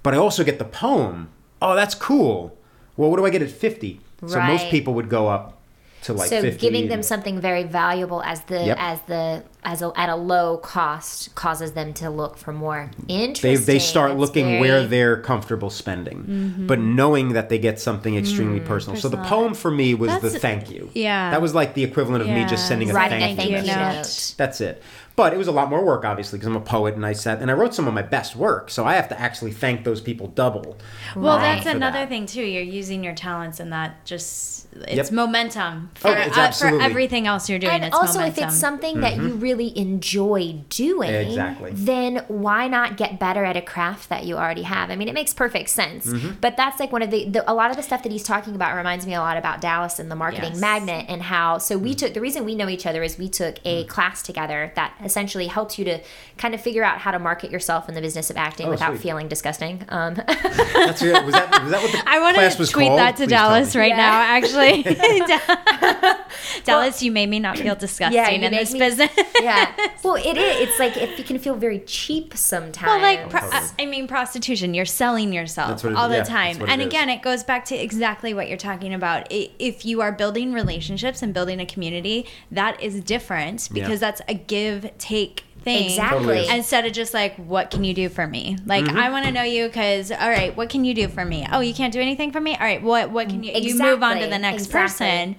but 0.02 0.14
I 0.14 0.18
also 0.18 0.44
get 0.44 0.58
the 0.58 0.64
poem. 0.64 1.30
Oh, 1.60 1.74
that's 1.74 1.94
cool. 1.94 2.56
Well, 2.96 3.10
what 3.10 3.16
do 3.16 3.26
I 3.26 3.30
get 3.30 3.42
at 3.42 3.50
50? 3.50 4.00
So 4.26 4.40
most 4.40 4.66
people 4.68 4.94
would 4.94 5.08
go 5.08 5.28
up 5.28 5.61
to 6.02 6.12
like 6.12 6.28
so 6.28 6.40
50. 6.40 6.58
giving 6.60 6.88
them 6.88 7.02
something 7.02 7.40
very 7.40 7.62
valuable 7.64 8.22
as 8.22 8.42
the 8.42 8.64
Yep. 8.66 8.76
as 8.80 9.00
the 9.02 9.42
as 9.64 9.80
a, 9.80 9.92
at 9.94 10.08
a 10.08 10.16
low 10.16 10.56
cost 10.56 11.32
causes 11.36 11.70
them 11.72 11.94
to 11.94 12.10
look 12.10 12.36
for 12.36 12.52
more. 12.52 12.90
Interest. 13.06 13.42
They, 13.42 13.52
Interesting. 13.52 13.74
they 13.74 13.78
start 13.78 14.10
That's 14.10 14.20
looking 14.20 14.46
very- 14.46 14.60
where 14.60 14.86
they're 14.86 15.16
comfortable 15.20 15.70
spending, 15.70 16.24
mm-hmm. 16.24 16.66
but 16.66 16.80
knowing 16.80 17.34
that 17.34 17.48
they 17.48 17.58
get 17.58 17.78
something 17.78 18.16
extremely 18.16 18.58
mm, 18.58 18.64
personal. 18.66 18.98
So 18.98 19.08
the 19.08 19.18
poem 19.22 19.54
for 19.54 19.70
me 19.70 19.94
was 19.94 20.20
the 20.20 20.30
thank 20.30 20.70
you. 20.70 20.90
yeah. 20.94 21.30
That 21.30 21.40
was 21.40 21.54
like 21.54 21.74
the 21.74 21.84
equivalent 21.84 22.22
of 22.22 22.28
me 22.28 22.44
just 22.44 22.66
sending 22.66 22.90
a 22.90 22.92
writing 22.94 23.20
thank, 23.20 23.38
a 23.38 23.42
thank 23.42 23.50
you. 23.52 23.58
you 23.58 23.76
note. 23.76 24.34
That's 24.36 24.60
it. 24.60 24.82
But 25.14 25.34
it 25.34 25.36
was 25.36 25.46
a 25.46 25.52
lot 25.52 25.68
more 25.68 25.84
work, 25.84 26.04
obviously, 26.06 26.38
because 26.38 26.48
I'm 26.48 26.56
a 26.56 26.60
poet 26.60 26.94
and 26.94 27.04
I 27.04 27.12
sat 27.12 27.40
and 27.42 27.50
I 27.50 27.54
wrote 27.54 27.74
some 27.74 27.86
of 27.86 27.92
my 27.92 28.00
best 28.02 28.34
work. 28.34 28.70
So 28.70 28.86
I 28.86 28.94
have 28.94 29.08
to 29.10 29.20
actually 29.20 29.52
thank 29.52 29.84
those 29.84 30.00
people 30.00 30.28
double. 30.28 30.78
Well, 31.14 31.36
Right. 31.36 31.56
that's 31.62 31.66
another 31.66 31.98
that. 31.98 32.08
thing 32.08 32.24
too. 32.26 32.42
You're 32.42 32.62
using 32.62 33.04
your 33.04 33.14
talents, 33.14 33.60
and 33.60 33.70
that 33.72 34.04
just 34.06 34.66
it's 34.74 35.10
Yep. 35.10 35.12
momentum 35.12 35.90
for, 35.94 36.08
Oh, 36.08 36.12
it's 36.12 36.38
uh, 36.38 36.50
for 36.52 36.80
everything 36.80 37.26
else 37.26 37.50
you're 37.50 37.58
doing. 37.58 37.74
And 37.74 37.84
it's 37.84 37.94
also, 37.94 38.20
momentum. 38.20 38.44
if 38.44 38.48
it's 38.48 38.56
something 38.58 39.00
that 39.00 39.16
you 39.16 39.34
really 39.34 39.76
enjoy 39.78 40.62
doing, 40.70 41.10
Mm-hmm. 41.10 41.28
Exactly. 41.30 41.70
then 41.74 42.24
why 42.28 42.68
not 42.68 42.96
get 42.96 43.18
better 43.18 43.44
at 43.44 43.54
a 43.56 43.60
craft 43.60 44.08
that 44.08 44.24
you 44.24 44.36
already 44.38 44.62
have? 44.62 44.90
I 44.90 44.96
mean, 44.96 45.08
it 45.08 45.14
makes 45.14 45.34
perfect 45.34 45.68
sense. 45.68 46.06
Mm-hmm. 46.06 46.36
But 46.40 46.56
that's 46.56 46.80
like 46.80 46.90
one 46.90 47.02
of 47.02 47.10
the, 47.10 47.28
the 47.28 47.50
a 47.50 47.52
lot 47.52 47.70
of 47.70 47.76
the 47.76 47.82
stuff 47.82 48.02
that 48.02 48.12
he's 48.12 48.22
talking 48.22 48.54
about 48.54 48.74
reminds 48.74 49.06
me 49.06 49.12
a 49.14 49.20
lot 49.20 49.36
about 49.36 49.60
Dallas 49.60 49.98
and 49.98 50.10
the 50.10 50.16
marketing 50.16 50.52
Yes. 50.52 50.60
magnet 50.60 51.04
and 51.08 51.20
how. 51.22 51.58
So 51.58 51.74
Mm-hmm. 51.74 51.84
we 51.84 51.94
took 51.94 52.14
the 52.14 52.20
reason 52.22 52.46
we 52.46 52.54
know 52.54 52.68
each 52.70 52.86
other 52.86 53.02
is 53.02 53.18
we 53.18 53.28
took 53.28 53.56
a 53.66 53.84
class 53.84 54.22
together 54.22 54.72
that 54.76 54.94
essentially 55.04 55.46
helps 55.46 55.78
you 55.78 55.84
to 55.86 56.00
kind 56.38 56.54
of 56.54 56.60
figure 56.60 56.84
out 56.84 56.98
how 56.98 57.10
to 57.10 57.18
market 57.18 57.50
yourself 57.50 57.88
in 57.88 57.94
the 57.94 58.00
business 58.00 58.30
of 58.30 58.36
acting 58.36 58.66
Oh, 58.66 58.70
without 58.70 58.90
sweet. 58.92 59.02
feeling 59.02 59.28
disgusting. 59.28 59.84
Um, 59.88 60.14
That's 60.14 61.02
real. 61.02 61.24
Was 61.24 61.34
that, 61.34 61.62
was 61.62 61.70
that 61.72 61.82
what 61.82 61.92
the 61.92 62.02
I 62.06 62.18
want 62.20 62.34
class 62.36 62.54
to 62.56 62.60
was 62.62 62.70
tweet 62.70 62.88
called? 62.88 62.98
that 63.00 63.16
to 63.16 63.24
Please 63.24 63.30
Dallas 63.30 63.76
right 63.76 63.88
Yeah. 63.90 63.96
now. 63.96 64.20
Actually, 64.20 64.82
Dallas, 66.64 67.02
you 67.02 67.12
made 67.12 67.28
me 67.28 67.38
not 67.38 67.58
feel 67.58 67.74
disgusting 67.74 68.16
Yeah, 68.16 68.28
in 68.30 68.52
this 68.52 68.72
me- 68.72 68.78
business. 68.78 69.10
yeah. 69.40 69.72
Well, 70.02 70.16
it 70.16 70.36
is. 70.36 70.68
It's 70.68 70.78
like 70.80 70.96
it, 70.96 71.18
it 71.20 71.26
can 71.26 71.38
feel 71.38 71.54
very 71.54 71.78
cheap 71.80 72.36
sometimes. 72.36 72.86
Well, 72.88 73.00
like, 73.00 73.30
pro- 73.30 73.40
Totally. 73.40 73.68
I 73.78 73.86
mean, 73.86 74.08
prostitution, 74.08 74.74
you're 74.74 74.84
selling 74.84 75.32
yourself 75.32 75.68
That's 75.70 75.84
what 75.84 75.92
it- 75.92 75.96
all 75.96 76.08
the 76.08 76.16
yeah, 76.16 76.24
time. 76.24 76.60
And 76.62 76.80
it 76.82 76.86
is. 76.86 76.86
again, 76.86 77.08
it 77.08 77.22
goes 77.22 77.44
back 77.44 77.64
to 77.66 77.76
exactly 77.76 78.34
what 78.34 78.48
you're 78.48 78.58
talking 78.58 78.92
about. 78.94 79.28
I- 79.32 79.50
If 79.60 79.84
you 79.86 80.00
are 80.00 80.10
building 80.10 80.52
relationships 80.52 81.22
and 81.22 81.32
building 81.32 81.60
a 81.60 81.66
community, 81.66 82.26
that 82.50 82.82
is 82.82 83.00
different 83.00 83.68
because 83.72 83.90
Yeah. 83.90 83.96
that's 84.10 84.22
a 84.28 84.34
give 84.34 84.90
take 84.98 85.44
thing. 85.62 85.84
Exactly. 85.90 86.48
Instead 86.48 86.84
of 86.86 86.92
just 86.92 87.14
like, 87.14 87.36
what 87.36 87.70
can 87.70 87.84
you 87.84 87.94
do 87.94 88.08
for 88.08 88.26
me? 88.26 88.56
Like, 88.66 88.84
Mm-hmm. 88.86 88.98
I 88.98 89.10
want 89.10 89.26
to 89.26 89.30
know 89.30 89.44
you 89.44 89.68
because, 89.68 90.10
all 90.10 90.28
right, 90.28 90.56
what 90.56 90.68
can 90.68 90.84
you 90.84 90.92
do 90.94 91.06
for 91.06 91.24
me? 91.24 91.46
Oh, 91.52 91.60
you 91.60 91.72
can't 91.72 91.92
do 91.92 92.00
anything 92.00 92.32
for 92.32 92.40
me? 92.40 92.54
All 92.54 92.60
right, 92.66 92.82
what, 92.82 93.10
what 93.10 93.28
can 93.28 93.44
you, 93.44 93.52
you 93.52 93.78
move 93.78 94.02
on 94.02 94.18
to 94.18 94.26
the 94.26 94.38
next 94.40 94.64
exactly. 94.64 95.06
person. 95.06 95.36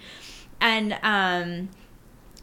And, 0.63 0.97
um, 1.03 1.69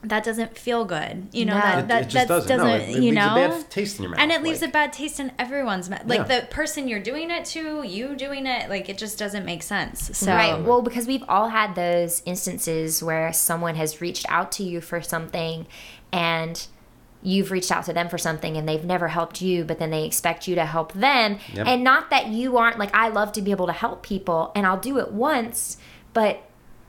that 0.03 0.25
doesn't 0.25 0.57
feel 0.57 0.87
good, 0.87 1.29
you 1.31 1.45
know. 1.45 1.53
No. 1.55 1.61
That 1.61 1.89
that 1.89 2.03
it 2.05 2.09
just 2.09 2.29
that 2.29 2.47
doesn't. 2.47 2.57
No, 2.57 2.67
it- 2.75 2.89
it 2.89 2.89
you 2.89 3.01
leaves 3.01 3.11
a 3.11 3.15
know, 3.21 3.35
bad 3.35 3.71
taste 3.71 3.97
in 3.99 4.03
your 4.05 4.11
mouth. 4.13 4.21
and 4.21 4.33
it 4.33 4.43
leaves 4.43 4.63
like- 4.63 4.71
a 4.71 4.73
bad 4.73 4.93
taste 4.95 5.21
in 5.21 5.31
everyone's 5.39 5.91
mouth. 5.91 6.03
Like 6.07 6.27
Yeah. 6.27 6.41
the 6.41 6.47
person 6.47 6.89
you're 6.89 7.01
doing 7.03 7.31
it 7.31 7.45
to, 7.47 7.83
you 7.83 8.17
doing 8.17 8.47
it, 8.47 8.71
like 8.71 8.89
it 8.89 8.97
just 8.97 9.19
doesn't 9.19 9.45
make 9.45 9.63
sense. 9.63 10.17
So 10.17 10.33
Right. 10.33 10.59
Well, 10.59 10.81
because 10.81 11.07
we've 11.07 11.25
all 11.29 11.49
had 11.51 11.75
those 11.75 12.23
instances 12.25 13.03
where 13.03 13.31
someone 13.35 13.75
has 13.75 14.01
reached 14.01 14.25
out 14.31 14.51
to 14.53 14.63
you 14.63 14.81
for 14.81 15.03
something 15.03 15.67
and 16.13 16.67
you've 17.23 17.51
reached 17.51 17.71
out 17.71 17.85
to 17.85 17.93
them 17.93 18.09
for 18.09 18.17
something 18.17 18.57
and 18.57 18.67
they've 18.67 18.87
never 18.87 19.09
helped 19.09 19.43
you, 19.43 19.65
but 19.65 19.79
then 19.79 19.91
they 19.91 20.05
expect 20.07 20.49
you 20.49 20.55
to 20.55 20.65
help 20.65 20.95
them. 20.95 21.39
Yep. 21.53 21.67
And 21.67 21.85
not 21.85 22.09
that 22.09 22.29
you 22.29 22.57
aren't 22.57 22.79
like, 22.79 22.95
I 22.97 23.09
love 23.09 23.33
to 23.33 23.43
be 23.43 23.51
able 23.51 23.67
to 23.67 23.75
help 23.75 24.03
people 24.03 24.51
and 24.55 24.67
I'll 24.67 24.81
do 24.81 24.99
it 24.99 25.13
once, 25.13 25.77
but 26.15 26.41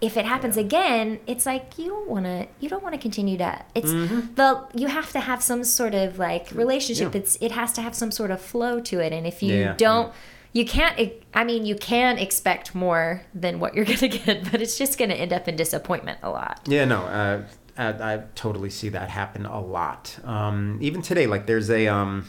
if 0.02 0.18
it 0.18 0.26
happens 0.26 0.58
again, 0.58 1.20
it's 1.28 1.45
like 1.45 1.78
you 1.78 1.89
don't 1.89 2.10
want 2.10 2.26
to. 2.26 2.47
You 2.60 2.70
don't 2.70 2.82
want 2.84 2.95
to 2.95 2.99
continue 3.02 3.38
to. 3.38 3.64
It's 3.76 3.91
the 3.91 4.68
you 4.74 4.88
have 4.88 5.12
to 5.12 5.20
have 5.20 5.41
some 5.43 5.64
sort 5.64 5.93
of 5.93 6.18
like 6.18 6.52
relationship. 6.54 7.10
Mm-hmm. 7.10 7.18
Yeah. 7.18 7.22
It's 7.22 7.38
it 7.39 7.52
has 7.52 7.72
to 7.74 7.82
have 7.82 7.93
some 7.95 8.12
sort 8.12 8.32
of 8.32 8.41
flow 8.41 8.80
to 8.82 8.99
it, 8.99 9.14
and 9.14 9.28
if 9.28 9.43
you 9.43 9.54
Yeah, 9.54 9.60
yeah, 9.60 9.74
don't, 9.78 10.08
yeah. 10.08 10.14
you 10.54 10.66
can't 10.66 11.12
I 11.34 11.43
mean 11.43 11.66
you 11.66 11.76
can 11.76 12.18
expect 12.18 12.74
more 12.74 13.22
than 13.34 13.60
what 13.60 13.76
you're 13.76 13.86
gonna 13.93 14.08
get 14.08 14.52
but 14.52 14.62
it's 14.62 14.78
just 14.78 14.97
gonna 14.97 15.14
end 15.14 15.32
up 15.34 15.47
in 15.47 15.56
disappointment 15.56 16.18
a 16.24 16.30
lot 16.30 16.60
Yeah, 16.68 16.86
no, 16.86 17.02
uh, 17.04 17.43
I, 17.78 18.14
I 18.14 18.24
totally 18.36 18.70
see 18.70 18.89
that 18.89 19.10
happen 19.10 19.45
a 19.45 19.62
lot. 19.62 20.18
Um, 20.26 20.78
even 20.82 21.02
today, 21.02 21.26
like 21.28 21.45
there's 21.45 21.70
a 21.70 21.88
um, 21.88 22.26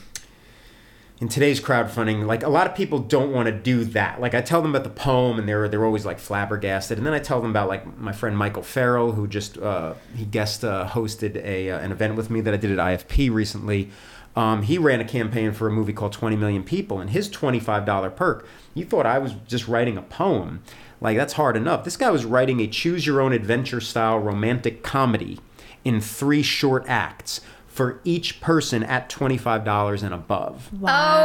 in 1.23 1.29
today's 1.29 1.61
crowdfunding, 1.61 2.27
like 2.27 2.43
a 2.43 2.49
lot 2.49 2.67
of 2.67 2.75
people 2.75 2.99
don't 2.99 3.31
want 3.31 3.47
to 3.47 3.53
do 3.53 3.85
that. 3.85 4.21
Like 4.21 4.35
I 4.35 4.41
tell 4.41 4.61
them 4.61 4.75
about 4.75 4.83
the 4.83 4.91
poem, 4.91 5.39
and 5.39 5.49
they're 5.49 5.69
they're 5.69 5.85
always 5.85 6.05
like 6.05 6.19
flabbergasted. 6.19 6.99
And 6.99 7.07
then 7.07 7.15
I 7.15 7.21
tell 7.21 7.41
them 7.41 7.51
about 7.51 7.69
like 7.69 7.97
my 7.97 8.11
friend 8.11 8.37
Michael 8.37 8.65
Farrell, 8.65 9.13
who 9.13 9.29
just 9.29 9.57
uh, 9.57 9.95
he 10.17 10.25
guest 10.25 10.65
uh, 10.65 10.89
hosted 10.89 11.37
a 11.37 11.71
uh, 11.71 11.79
an 11.79 11.93
event 11.93 12.17
with 12.17 12.29
me 12.29 12.41
that 12.41 12.53
I 12.53 12.57
did 12.57 12.77
at 12.77 12.79
IFP 12.79 13.33
recently. 13.33 13.91
Um, 14.35 14.63
he 14.63 14.79
ran 14.79 15.01
a 15.01 15.05
campaign 15.05 15.53
for 15.53 15.69
a 15.69 15.71
movie 15.71 15.93
called 15.93 16.13
20 16.13 16.35
Million 16.35 16.65
People, 16.65 16.99
and 16.99 17.11
his 17.11 17.29
$25 17.29 18.17
perk, 18.17 18.49
you 18.73 18.85
thought 18.85 19.05
I 19.05 19.19
was 19.19 19.35
just 19.47 19.69
writing 19.69 19.99
a 19.99 20.03
poem. 20.03 20.63
Like, 21.03 21.19
that's 21.19 21.35
hard 21.35 21.55
enough. 21.55 21.85
This 21.85 21.99
guy 21.99 22.11
was 22.11 22.25
writing 22.25 22.59
a 22.59 22.67
choose 22.67 23.07
your 23.07 23.21
own 23.21 23.35
adventure 23.35 23.83
style 23.83 24.19
romantic 24.19 24.83
comedy 24.83 25.39
in 25.85 26.01
three 26.01 26.43
short 26.43 26.85
acts 26.89 27.43
for 27.73 28.01
each 28.05 28.41
person 28.43 28.83
at 28.83 29.09
$25 29.09 30.03
and 30.03 30.13
above. 30.15 30.69
oh 30.75 30.77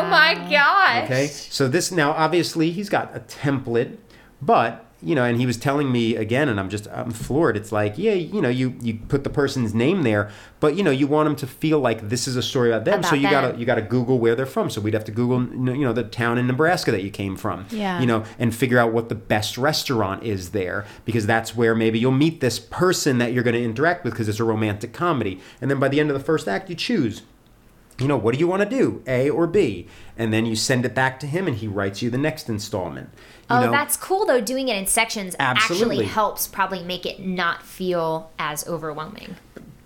my 0.10 0.34
gosh 0.50 1.04
Okay. 1.04 1.28
So 1.28 1.68
this 1.68 1.91
now 1.91 2.12
obviously 2.12 2.72
he's 2.72 2.88
got 2.89 3.14
a 3.16 3.20
template, 3.20 3.98
but 4.41 4.86
you 5.02 5.14
know, 5.14 5.24
and 5.24 5.39
he 5.39 5.45
was 5.45 5.58
telling 5.58 5.91
me 5.91 6.16
again, 6.16 6.50
and 6.50 6.60
I'm 6.60 6.70
just 6.70 6.88
I'm 6.88 7.12
floored. 7.12 7.56
It's 7.56 7.72
like, 7.72 7.98
yeah, 7.98 8.14
you 8.14 8.41
know, 8.41 8.50
you 8.50 8.76
you 8.82 8.95
put 9.08 9.24
the 9.24 9.30
person's 9.30 9.74
name 9.74 10.02
there, 10.02 10.32
but 10.60 10.76
you 10.76 10.84
know, 10.84 10.89
you 10.89 11.06
want 11.06 11.28
them 11.28 11.36
to 11.38 11.48
feel 11.48 11.80
like 11.80 12.10
this 12.10 12.28
is 12.28 12.36
a 12.36 12.41
story 12.41 12.72
about 12.72 12.86
them. 12.86 13.04
so 13.04 13.10
About 13.10 13.22
you 13.22 13.30
gotta 13.30 13.58
you 13.60 13.66
gotta 13.66 13.84
Google 13.84 14.18
where 14.18 14.36
they're 14.36 14.48
from. 14.48 14.72
So 14.72 14.82
we'd 14.82 14.95
have 14.95 15.06
to 15.06 15.12
Google, 15.12 15.43
you 15.76 15.86
know, 15.86 15.93
the 15.93 16.04
town 16.04 16.39
in 16.39 16.48
Nebraska 16.48 16.91
that 16.91 17.04
you 17.04 17.12
came 17.12 17.38
from. 17.38 17.68
Yeah. 17.70 18.00
You 18.00 18.08
know, 18.08 18.24
and 18.39 18.56
figure 18.56 18.80
out 18.80 18.91
what 18.91 19.10
the 19.10 19.16
best 19.16 19.58
restaurant 19.58 20.24
is 20.24 20.50
there 20.50 20.86
because 21.06 21.28
that's 21.28 21.56
where 21.56 21.76
maybe 21.76 22.00
you'll 22.00 22.12
meet 22.12 22.41
this 22.41 22.58
person 22.58 23.20
that 23.20 23.34
you're 23.34 23.43
going 23.43 23.56
to 23.56 23.64
interact 23.64 24.04
with 24.04 24.14
because 24.14 24.28
it's 24.28 24.39
a 24.39 24.43
romantic 24.43 24.93
comedy. 24.93 25.39
And 25.62 25.70
then 25.70 25.80
by 25.80 25.89
the 25.89 26.00
end 26.00 26.10
of 26.10 26.18
the 26.18 26.24
first 26.24 26.48
act, 26.48 26.70
you 26.70 26.76
choose 26.76 27.22
you 28.00 28.08
know, 28.08 28.18
what 28.18 28.34
do 28.34 28.39
you 28.39 28.48
want 28.48 28.62
to 28.62 28.70
do, 28.70 29.02
A 29.08 29.30
or 29.30 29.48
B? 29.48 29.88
And 30.18 30.32
then 30.32 30.45
you 30.45 30.56
send 30.56 30.86
it 30.86 30.93
back 30.93 31.20
to 31.22 31.28
him, 31.28 31.48
and 31.48 31.58
he 31.58 31.68
writes 31.68 32.02
you 32.02 32.10
the 32.10 32.18
next 32.18 32.48
installment. 32.48 33.10
You 33.50 33.56
oh 33.56 33.62
know, 33.66 33.72
that's 33.72 33.95
cool 33.95 34.26
though 34.26 34.41
doing 34.41 34.68
it 34.68 34.76
in 34.76 34.88
sections 34.88 35.36
Absolutely. 35.39 35.98
actually 35.98 36.06
helps 36.06 36.48
probably 36.48 36.84
make 36.84 37.06
it 37.06 37.20
not 37.20 37.64
feel 37.64 38.30
as 38.38 38.68
overwhelming 38.68 39.38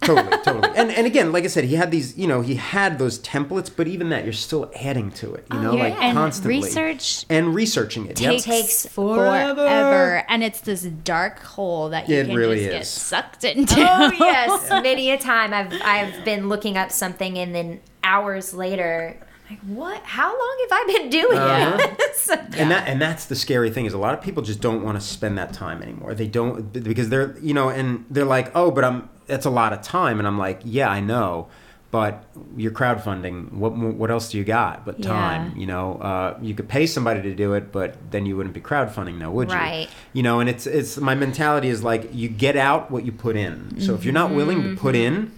totally, 0.01 0.37
totally. 0.43 0.69
And 0.75 0.91
and 0.91 1.07
again, 1.07 1.31
like 1.31 1.43
I 1.43 1.47
said, 1.47 1.63
he 1.65 1.75
had 1.75 1.91
these, 1.91 2.17
you 2.17 2.27
know, 2.27 2.41
he 2.41 2.55
had 2.55 2.99
those 2.99 3.19
templates, 3.19 3.71
but 3.73 3.87
even 3.87 4.09
that, 4.09 4.23
you're 4.23 4.33
still 4.33 4.71
adding 4.75 5.11
to 5.11 5.33
it. 5.33 5.45
You 5.51 5.59
oh, 5.59 5.61
know, 5.61 5.73
yeah. 5.75 5.83
like 5.83 5.93
Oh, 5.93 6.01
And 6.01 6.17
constantly 6.17 6.61
research 6.61 7.25
and 7.29 7.55
researching 7.55 8.07
it. 8.07 8.19
Yep. 8.19 8.31
takes, 8.33 8.43
Takes 8.45 8.85
forever. 8.87 10.23
and 10.27 10.43
it's 10.43 10.61
this 10.61 10.83
dark 10.83 11.39
hole 11.39 11.89
that 11.89 12.09
you 12.09 12.17
It 12.17 12.27
can 12.27 12.35
really 12.35 12.65
just 12.65 12.71
get 12.71 12.85
sucked 12.85 13.45
oh, 13.45 13.49
into. 13.49 13.75
oh 13.77 14.11
yes 14.19 14.69
many 14.83 15.11
a 15.11 15.17
time 15.17 15.53
i've 15.53 15.73
i've 15.83 16.23
been 16.25 16.49
looking 16.49 16.77
up 16.77 16.91
something 16.91 17.37
and 17.37 17.53
then 17.53 17.79
hours 18.03 18.53
later 18.53 19.17
like 19.51 19.59
what 19.79 20.01
how 20.03 20.29
long 20.29 20.57
have 20.69 20.71
i 20.79 20.83
been 20.97 21.09
doing 21.09 21.37
Uh-huh. 21.37 21.95
this 21.97 22.29
And 22.57 22.71
that 22.71 22.87
and 22.87 23.01
that's 23.01 23.25
the 23.25 23.35
scary 23.35 23.69
thing 23.69 23.85
is 23.85 23.93
a 23.93 23.97
lot 23.97 24.13
of 24.13 24.21
people 24.21 24.41
just 24.43 24.61
don't 24.61 24.83
want 24.83 24.99
to 24.99 25.05
spend 25.05 25.37
that 25.37 25.51
time 25.53 25.81
anymore. 25.81 26.13
They 26.13 26.27
don't 26.27 26.71
because 26.71 27.09
they're 27.09 27.35
you 27.39 27.53
know 27.53 27.67
and 27.69 28.05
they're 28.09 28.25
like, 28.37 28.51
"Oh, 28.55 28.71
but 28.71 28.83
I'm 28.83 29.09
that's 29.27 29.45
a 29.45 29.49
lot 29.49 29.73
of 29.73 29.81
time." 29.81 30.19
And 30.19 30.27
I'm 30.27 30.37
like, 30.37 30.61
"Yeah, 30.63 30.89
I 30.89 30.99
know." 31.01 31.47
But 31.91 32.23
you're 32.55 32.71
crowdfunding. 32.71 33.51
What 33.53 33.71
what 33.75 34.09
else 34.11 34.31
do 34.31 34.37
you 34.37 34.43
got 34.45 34.85
but 34.85 35.01
time? 35.01 35.51
Yeah. 35.53 35.59
You 35.61 35.67
know, 35.67 35.95
uh, 36.09 36.37
you 36.41 36.53
could 36.53 36.69
pay 36.69 36.85
somebody 36.85 37.21
to 37.23 37.33
do 37.35 37.53
it, 37.53 37.71
but 37.73 37.95
then 38.11 38.25
you 38.25 38.37
wouldn't 38.37 38.55
be 38.55 38.61
crowdfunding 38.61 39.17
now, 39.17 39.31
would 39.31 39.49
you? 39.49 39.55
Right. 39.57 39.87
You 40.13 40.23
know, 40.23 40.39
and 40.39 40.49
it's 40.49 40.65
it's 40.67 40.97
my 40.97 41.15
mentality 41.15 41.67
is 41.69 41.83
like 41.83 42.09
you 42.13 42.29
get 42.29 42.55
out 42.55 42.91
what 42.91 43.03
you 43.05 43.11
put 43.11 43.35
in. 43.35 43.79
So 43.81 43.93
if 43.95 44.05
you're 44.05 44.13
not 44.13 44.31
willing 44.31 44.61
to 44.63 44.75
put 44.79 44.95
in, 44.95 45.31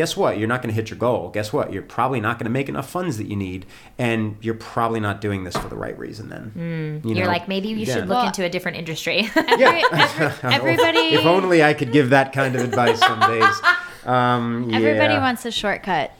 guess 0.00 0.16
what? 0.16 0.38
You're 0.38 0.48
not 0.48 0.62
going 0.62 0.74
to 0.74 0.80
hit 0.80 0.88
your 0.88 0.98
goal. 0.98 1.28
Guess 1.28 1.52
what? 1.52 1.74
You're 1.74 1.82
probably 1.82 2.20
not 2.22 2.38
going 2.38 2.46
to 2.46 2.50
make 2.50 2.70
enough 2.70 2.88
funds 2.88 3.18
that 3.18 3.26
you 3.26 3.36
need, 3.36 3.66
and 3.98 4.34
you're 4.40 4.54
probably 4.54 4.98
not 4.98 5.20
doing 5.20 5.44
this 5.44 5.54
for 5.54 5.68
the 5.68 5.76
right 5.76 5.98
reason. 5.98 6.30
Then 6.30 7.02
you 7.04 7.14
you're 7.16 7.26
like 7.26 7.48
maybe 7.48 7.68
you 7.68 7.76
Yeah. 7.76 7.94
should 7.96 8.08
look 8.08 8.16
Well- 8.16 8.26
into 8.28 8.42
a 8.42 8.48
different 8.48 8.78
industry 8.78 9.28
Every- 9.36 9.84
every- 9.92 10.26
everybody, 10.54 10.98
If 11.20 11.26
only 11.26 11.62
I 11.62 11.74
could 11.74 11.92
give 11.92 12.08
that 12.10 12.32
kind 12.32 12.56
of 12.56 12.62
advice 12.64 12.98
some 12.98 13.20
days. 13.20 13.54
Um, 14.06 14.72
everybody 14.72 15.16
wants 15.18 15.44
a 15.44 15.50
shortcut. 15.50 16.10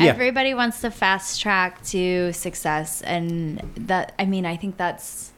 Yeah. 0.00 0.06
Everybody 0.06 0.54
wants 0.54 0.80
the 0.80 0.90
fast 0.90 1.40
track 1.40 1.80
to 1.94 2.32
success, 2.32 3.00
and 3.02 3.62
that 3.76 4.12
I 4.18 4.26
mean, 4.26 4.44
I 4.44 4.56
think 4.56 4.76
that's 4.76 5.30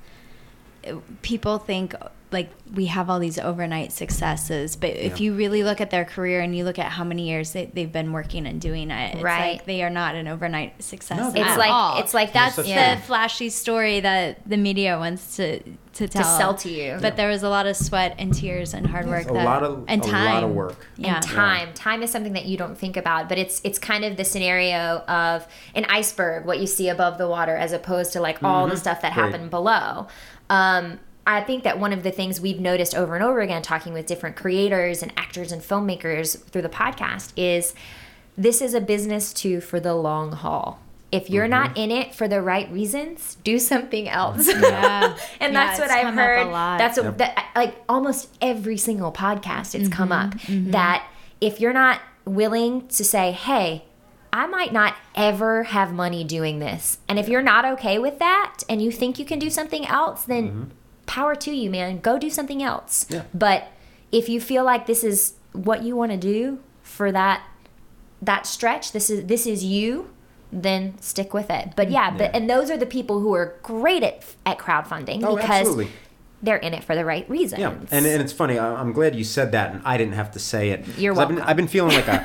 people 1.20 1.58
think 1.58 1.94
like 2.32 2.50
we 2.72 2.86
have 2.86 3.10
all 3.10 3.18
these 3.18 3.38
overnight 3.38 3.90
successes, 3.92 4.76
but 4.76 4.90
if 4.90 5.18
Yeah. 5.18 5.24
you 5.24 5.34
really 5.34 5.64
look 5.64 5.80
at 5.80 5.90
their 5.90 6.04
career 6.04 6.40
and 6.40 6.54
you 6.56 6.62
look 6.64 6.78
at 6.78 6.86
how 6.86 7.02
many 7.02 7.28
years 7.28 7.52
they, 7.52 7.66
they've 7.66 7.90
been 7.90 8.12
working 8.12 8.46
and 8.46 8.60
doing 8.60 8.92
it, 8.92 9.14
it's 9.14 9.22
Right. 9.22 9.52
like 9.54 9.64
they 9.66 9.82
are 9.82 9.90
not 9.90 10.14
an 10.14 10.28
overnight 10.28 10.80
success. 10.82 11.18
No, 11.18 11.28
It's 11.28 11.38
not. 11.38 11.58
like- 11.58 11.70
all. 11.72 11.98
it's 11.98 12.14
like 12.14 12.32
that's 12.32 12.54
such 12.54 12.66
the 12.66 12.98
flashy 13.04 13.48
story 13.48 13.98
that 14.00 14.48
the 14.48 14.56
media 14.56 14.96
wants 14.98 15.36
to 15.36 15.60
to 15.92 16.06
tell 16.06 16.22
to 16.22 16.28
sell 16.38 16.54
to 16.54 16.68
you. 16.70 16.98
But 17.02 17.16
there 17.16 17.28
was 17.28 17.42
a 17.42 17.48
lot 17.48 17.66
of 17.66 17.76
sweat 17.76 18.14
and 18.16 18.32
tears 18.32 18.74
and 18.74 18.86
hard 18.86 19.08
work. 19.08 19.28
a 19.28 19.32
that, 19.32 19.44
lot 19.44 19.64
of 19.64 19.84
and 19.88 20.00
time 20.00 20.30
a 20.30 20.34
lot 20.34 20.44
of 20.44 20.50
work. 20.50 20.86
Yeah. 20.96 21.16
and 21.16 21.24
time 21.24 21.68
time 21.74 22.04
is 22.04 22.10
something 22.12 22.34
that 22.34 22.44
you 22.46 22.56
don't 22.56 22.78
think 22.78 22.96
about 22.96 23.28
but 23.28 23.38
it's 23.38 23.60
it's 23.64 23.78
kind 23.80 24.04
of 24.04 24.16
the 24.16 24.24
scenario 24.24 24.98
of 25.08 25.48
an 25.74 25.84
iceberg 25.90 26.46
what 26.46 26.60
you 26.60 26.66
see 26.68 26.88
above 26.88 27.18
the 27.18 27.26
water 27.26 27.56
as 27.56 27.72
opposed 27.72 28.12
to 28.12 28.20
like 28.20 28.40
all 28.44 28.68
the 28.68 28.76
stuff 28.76 29.00
that 29.02 29.10
Mm-hmm. 29.12 29.20
Right. 29.20 29.32
happened 29.32 29.50
below 29.50 30.06
um 30.48 31.00
I 31.26 31.42
think 31.42 31.64
that 31.64 31.78
one 31.78 31.92
of 31.92 32.02
the 32.02 32.10
things 32.10 32.40
we've 32.40 32.60
noticed 32.60 32.94
over 32.94 33.14
and 33.14 33.22
over 33.24 33.40
again, 33.40 33.62
talking 33.62 33.92
with 33.92 34.06
different 34.06 34.36
creators 34.36 35.02
and 35.02 35.12
actors 35.16 35.52
and 35.52 35.60
filmmakers 35.62 36.42
through 36.44 36.62
the 36.62 36.68
podcast, 36.68 37.32
is 37.36 37.74
this 38.36 38.60
is 38.62 38.74
a 38.74 38.80
business 38.80 39.32
too 39.32 39.60
for 39.60 39.78
the 39.80 39.94
long 39.94 40.32
haul. 40.32 40.80
If 41.12 41.28
you're 41.28 41.44
Mm-hmm. 41.44 41.50
not 41.50 41.76
in 41.76 41.90
it 41.90 42.14
for 42.14 42.26
the 42.28 42.40
right 42.40 42.70
reasons, 42.72 43.36
do 43.44 43.58
something 43.58 44.08
else. 44.08 44.46
Yeah. 44.48 45.16
and 45.40 45.52
Yeah, 45.52 45.66
that's 45.66 45.80
what 45.80 45.90
I've 45.90 46.02
come 46.04 46.18
up 46.18 46.24
a 46.24 46.26
heard. 46.26 46.46
lot. 46.46 46.78
That's 46.78 46.98
a, 46.98 47.10
that 47.18 47.46
like 47.56 47.74
almost 47.88 48.28
every 48.40 48.76
single 48.76 49.12
podcast 49.12 49.74
it's 49.74 49.88
come 49.88 50.12
up 50.12 50.30
Mm-hmm, 50.34 50.70
that 50.70 51.06
if 51.40 51.58
you're 51.60 51.72
not 51.72 52.00
willing 52.24 52.86
to 52.88 53.02
say, 53.04 53.32
"Hey, 53.32 53.84
I 54.32 54.46
might 54.46 54.72
not 54.72 54.94
ever 55.16 55.64
have 55.64 55.92
money 55.92 56.22
doing 56.22 56.60
this," 56.60 56.98
and 57.08 57.18
if 57.18 57.28
you're 57.28 57.42
not 57.42 57.64
okay 57.64 57.98
with 57.98 58.18
that, 58.20 58.58
and 58.68 58.80
you 58.80 58.92
think 58.92 59.18
you 59.18 59.24
can 59.24 59.38
do 59.40 59.50
something 59.50 59.84
else, 59.86 60.22
then 60.24 60.70
power 61.10 61.34
to 61.34 61.50
you, 61.50 61.68
man. 61.70 61.98
Go 62.00 62.18
do 62.18 62.30
something 62.30 62.62
else. 62.62 63.04
Yeah. 63.08 63.24
But 63.34 63.68
if 64.12 64.28
you 64.28 64.40
feel 64.40 64.64
like 64.64 64.86
this 64.86 65.02
is 65.04 65.34
what 65.52 65.82
you 65.82 65.96
want 65.96 66.12
to 66.12 66.16
do 66.16 66.60
for 66.82 67.10
that 67.12 67.42
that 68.22 68.46
stretch, 68.46 68.92
this 68.92 69.10
is 69.10 69.24
this 69.26 69.46
is 69.46 69.64
you, 69.64 70.10
then 70.52 70.96
stick 71.00 71.34
with 71.34 71.50
it. 71.50 71.70
But 71.76 71.90
yeah, 71.90 72.10
but 72.16 72.34
and 72.34 72.48
those 72.48 72.70
are 72.70 72.76
the 72.76 72.86
people 72.86 73.20
who 73.20 73.34
are 73.34 73.54
great 73.62 74.02
at 74.04 74.24
at 74.46 74.58
crowdfunding 74.58 75.24
Oh, 75.24 75.34
because 75.36 75.50
absolutely. 75.66 75.88
they're 76.42 76.58
in 76.58 76.74
it 76.74 76.84
for 76.84 76.94
the 76.94 77.04
right 77.04 77.28
reasons. 77.28 77.60
Yeah, 77.60 77.74
and, 77.90 78.06
and 78.06 78.22
it's 78.22 78.32
funny. 78.32 78.58
I- 78.58 78.80
I'm 78.80 78.92
glad 78.92 79.16
you 79.16 79.24
said 79.24 79.50
that, 79.52 79.72
and 79.72 79.82
I 79.84 79.96
didn't 79.96 80.14
have 80.14 80.30
to 80.32 80.38
say 80.38 80.70
it. 80.70 80.86
You're 80.98 81.14
'Cause 81.14 81.22
I've 81.22 81.28
been, 81.28 81.36
welcome. 81.36 81.50
I've 81.50 81.56
been 81.56 81.68
feeling 81.68 81.94
like 81.96 82.08
a. 82.08 82.18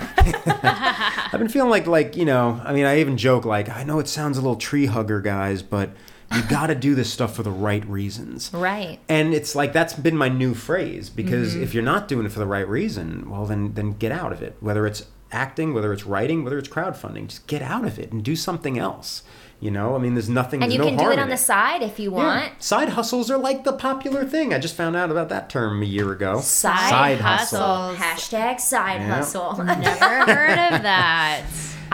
I've 1.34 1.40
been 1.40 1.50
feeling 1.50 1.70
like 1.72 1.88
like 1.88 2.16
you 2.16 2.26
know. 2.26 2.62
I 2.64 2.72
mean, 2.74 2.86
I 2.86 3.00
even 3.00 3.18
joke 3.18 3.46
like 3.46 3.68
I 3.70 3.84
know 3.84 4.00
it 4.00 4.08
sounds 4.08 4.38
a 4.38 4.42
little 4.42 4.58
tree 4.58 4.86
hugger, 4.86 5.22
guys, 5.22 5.64
but 5.64 5.90
you 6.36 6.42
got 6.44 6.68
to 6.68 6.76
do 6.76 6.96
this 6.96 7.12
stuff 7.12 7.36
for 7.36 7.44
the 7.44 7.52
right 7.52 7.86
reasons. 7.88 8.52
right. 8.54 9.00
And 9.10 9.34
it's 9.34 9.56
like 9.56 9.74
that's 9.74 9.94
been 9.94 10.18
my 10.18 10.30
new 10.30 10.54
phrase 10.54 11.10
because 11.10 11.54
Mm-hmm. 11.54 11.64
if 11.64 11.74
you're 11.74 11.84
not 11.84 12.08
doing 12.08 12.26
it 12.26 12.32
for 12.32 12.40
the 12.40 12.46
right 12.48 12.68
reason, 12.68 13.30
well 13.30 13.46
then 13.46 13.74
then 13.74 13.92
get 13.94 14.12
out 14.12 14.32
of 14.32 14.42
it. 14.42 14.56
Whether 14.60 14.86
it's 14.86 15.06
acting, 15.32 15.74
whether 15.74 15.92
it's 15.92 16.06
writing, 16.06 16.44
whether 16.44 16.58
it's 16.58 16.70
crowdfunding, 16.70 17.28
just 17.28 17.48
get 17.48 17.62
out 17.62 17.84
of 17.86 18.00
it 18.00 18.12
and 18.12 18.24
do 18.24 18.36
something 18.36 18.78
else. 18.78 19.24
You 19.62 19.72
know, 19.72 19.96
I 19.96 20.00
mean, 20.00 20.14
there's 20.16 20.30
nothing. 20.30 20.62
And 20.62 20.70
there's 20.72 20.78
you 20.86 20.92
no 20.92 20.98
can 20.98 21.06
do 21.06 21.12
it 21.12 21.18
on 21.20 21.30
the 21.30 21.38
side 21.38 21.82
if 21.82 21.98
you 21.98 22.12
Yeah. 22.12 22.18
want. 22.18 22.62
Side 22.62 22.90
hustles 22.90 23.32
are 23.32 23.38
like 23.38 23.64
the 23.64 23.72
popular 23.74 24.26
thing. 24.26 24.54
I 24.54 24.60
just 24.60 24.76
found 24.76 24.96
out 24.98 25.10
about 25.12 25.30
that 25.30 25.50
term 25.50 25.82
a 25.82 25.86
year 25.86 26.12
ago. 26.12 26.42
Side, 26.42 27.20
hustle. 27.22 27.60
hustle. 27.60 27.96
Hashtag 27.96 28.60
side 28.60 29.00
Yeah. 29.02 29.16
hustle. 29.16 29.54
Never 29.64 30.34
heard 30.34 30.76
of 30.76 30.82
that. 30.84 31.44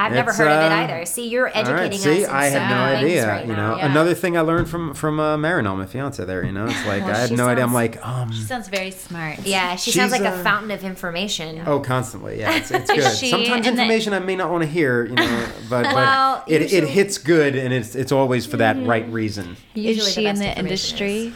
I've 0.05 0.11
never 0.13 0.29
It's, 0.29 0.37
heard 0.39 0.47
of 0.51 0.63
it 0.63 0.71
uh, 0.71 0.75
either. 0.75 1.05
See, 1.05 1.27
you're 1.29 1.47
All 1.47 1.53
educating 1.55 1.91
right, 1.91 1.99
see, 1.99 2.23
us. 2.23 2.29
in 2.29 2.35
I 2.35 2.49
so 2.49 2.59
had 2.59 2.69
no 2.69 2.97
idea. 2.97 3.27
right 3.27 3.45
you 3.47 3.55
know, 3.55 3.77
Yeah. 3.77 3.85
another 3.91 4.13
thing 4.13 4.37
I 4.37 4.41
learned 4.41 4.69
from 4.69 4.93
from 4.93 5.19
uh, 5.19 5.37
Marinol, 5.37 5.77
my 5.77 5.85
fiance 5.85 6.23
there. 6.25 6.43
You 6.43 6.51
know, 6.51 6.65
it's 6.65 6.85
like 6.85 7.03
Well, 7.03 7.11
I 7.15 7.17
had 7.17 7.29
she 7.29 7.35
no 7.35 7.47
idea. 7.47 7.63
I'm 7.63 7.73
like, 7.73 8.05
um, 8.05 8.31
She 8.31 8.41
sounds 8.43 8.67
very 8.67 8.91
smart. 8.91 9.39
Yeah, 9.45 9.75
she 9.75 9.91
sounds 9.91 10.13
She's, 10.13 10.21
like 10.21 10.33
a 10.33 10.43
fountain 10.43 10.71
of 10.71 10.83
information. 10.83 11.61
oh, 11.65 11.79
constantly. 11.79 12.39
Yeah, 12.39 12.55
it's, 12.55 12.71
it's 12.71 12.89
good. 12.93 13.15
she 13.15 13.29
Sometimes 13.29 13.67
in 13.67 13.75
the- 13.75 13.81
information 13.83 14.13
I 14.13 14.19
may 14.19 14.35
not 14.35 14.49
want 14.51 14.63
to 14.63 14.69
hear. 14.69 15.05
You 15.05 15.15
know, 15.15 15.47
but, 15.69 15.83
but 15.83 15.95
Well, 15.95 16.43
it, 16.47 16.61
it 16.61 16.71
usually- 16.71 16.91
hits 16.91 17.17
good, 17.17 17.55
and 17.55 17.73
it's 17.73 17.95
it's 17.95 18.11
always 18.11 18.45
for 18.45 18.57
that 18.57 18.77
right 18.85 19.07
reason. 19.09 19.55
Usually 19.73 19.91
Is 20.09 20.15
the 20.15 20.21
she 20.21 20.27
in 20.27 20.35
the 20.37 20.49
information 20.57 20.65
industry? 20.65 21.33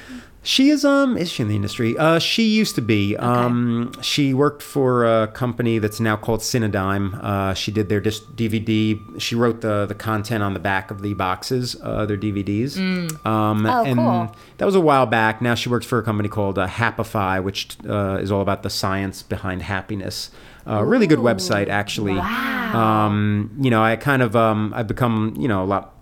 She 0.48 0.70
is 0.70 0.86
um 0.86 1.18
is 1.18 1.32
she 1.32 1.41
in 1.41 1.50
the 1.50 1.56
industry? 1.56 1.98
Uh 1.98 2.20
she 2.20 2.43
used 2.43 2.76
to 2.76 2.82
be. 2.82 3.18
Um 3.18 3.91
she 4.02 4.32
worked 4.34 4.62
for 4.62 5.04
a 5.04 5.28
company 5.28 5.80
that's 5.80 6.00
now 6.00 6.16
called 6.16 6.41
Cinedigm. 6.41 7.20
Uh 7.22 7.54
she 7.56 7.72
did 7.72 7.89
their 7.89 8.00
dis- 8.00 8.20
DVD. 8.22 9.20
She 9.20 9.34
wrote 9.34 9.62
the 9.62 9.88
the 9.88 9.96
content 9.96 10.43
on 10.43 10.54
the 10.54 10.60
back 10.60 10.91
of 10.91 11.02
the 11.02 11.16
boxes, 11.16 11.76
uh 11.82 12.06
their 12.06 12.16
DVDs. 12.18 12.78
Um 13.26 13.66
Oh, 13.66 13.84
and 13.84 13.98
cool. 13.98 14.36
that 14.58 14.66
was 14.66 14.76
a 14.76 14.80
while 14.80 15.08
back. 15.08 15.41
Now 15.41 15.56
she 15.56 15.68
works 15.68 15.86
for 15.88 15.98
a 15.98 16.04
company 16.04 16.30
called 16.30 16.60
uh, 16.60 16.68
Happify, 16.68 17.41
which 17.43 17.76
uh, 17.89 18.20
is 18.22 18.32
all 18.32 18.41
about 18.41 18.62
the 18.62 18.70
science 18.70 19.24
behind 19.24 19.64
happiness. 19.64 20.30
Uh, 20.68 20.84
really 20.84 21.08
good 21.08 21.20
website 21.20 21.70
actually. 21.70 22.14
Wow. 22.16 23.08
Um 23.08 23.50
you 23.60 23.72
know, 23.72 23.82
I 23.84 23.96
kind 23.96 24.22
of 24.22 24.36
um 24.36 24.74
I've 24.76 24.88
become, 24.88 25.34
you 25.39 25.48
know, 25.48 25.64
a 25.64 25.66
lot 25.66 25.95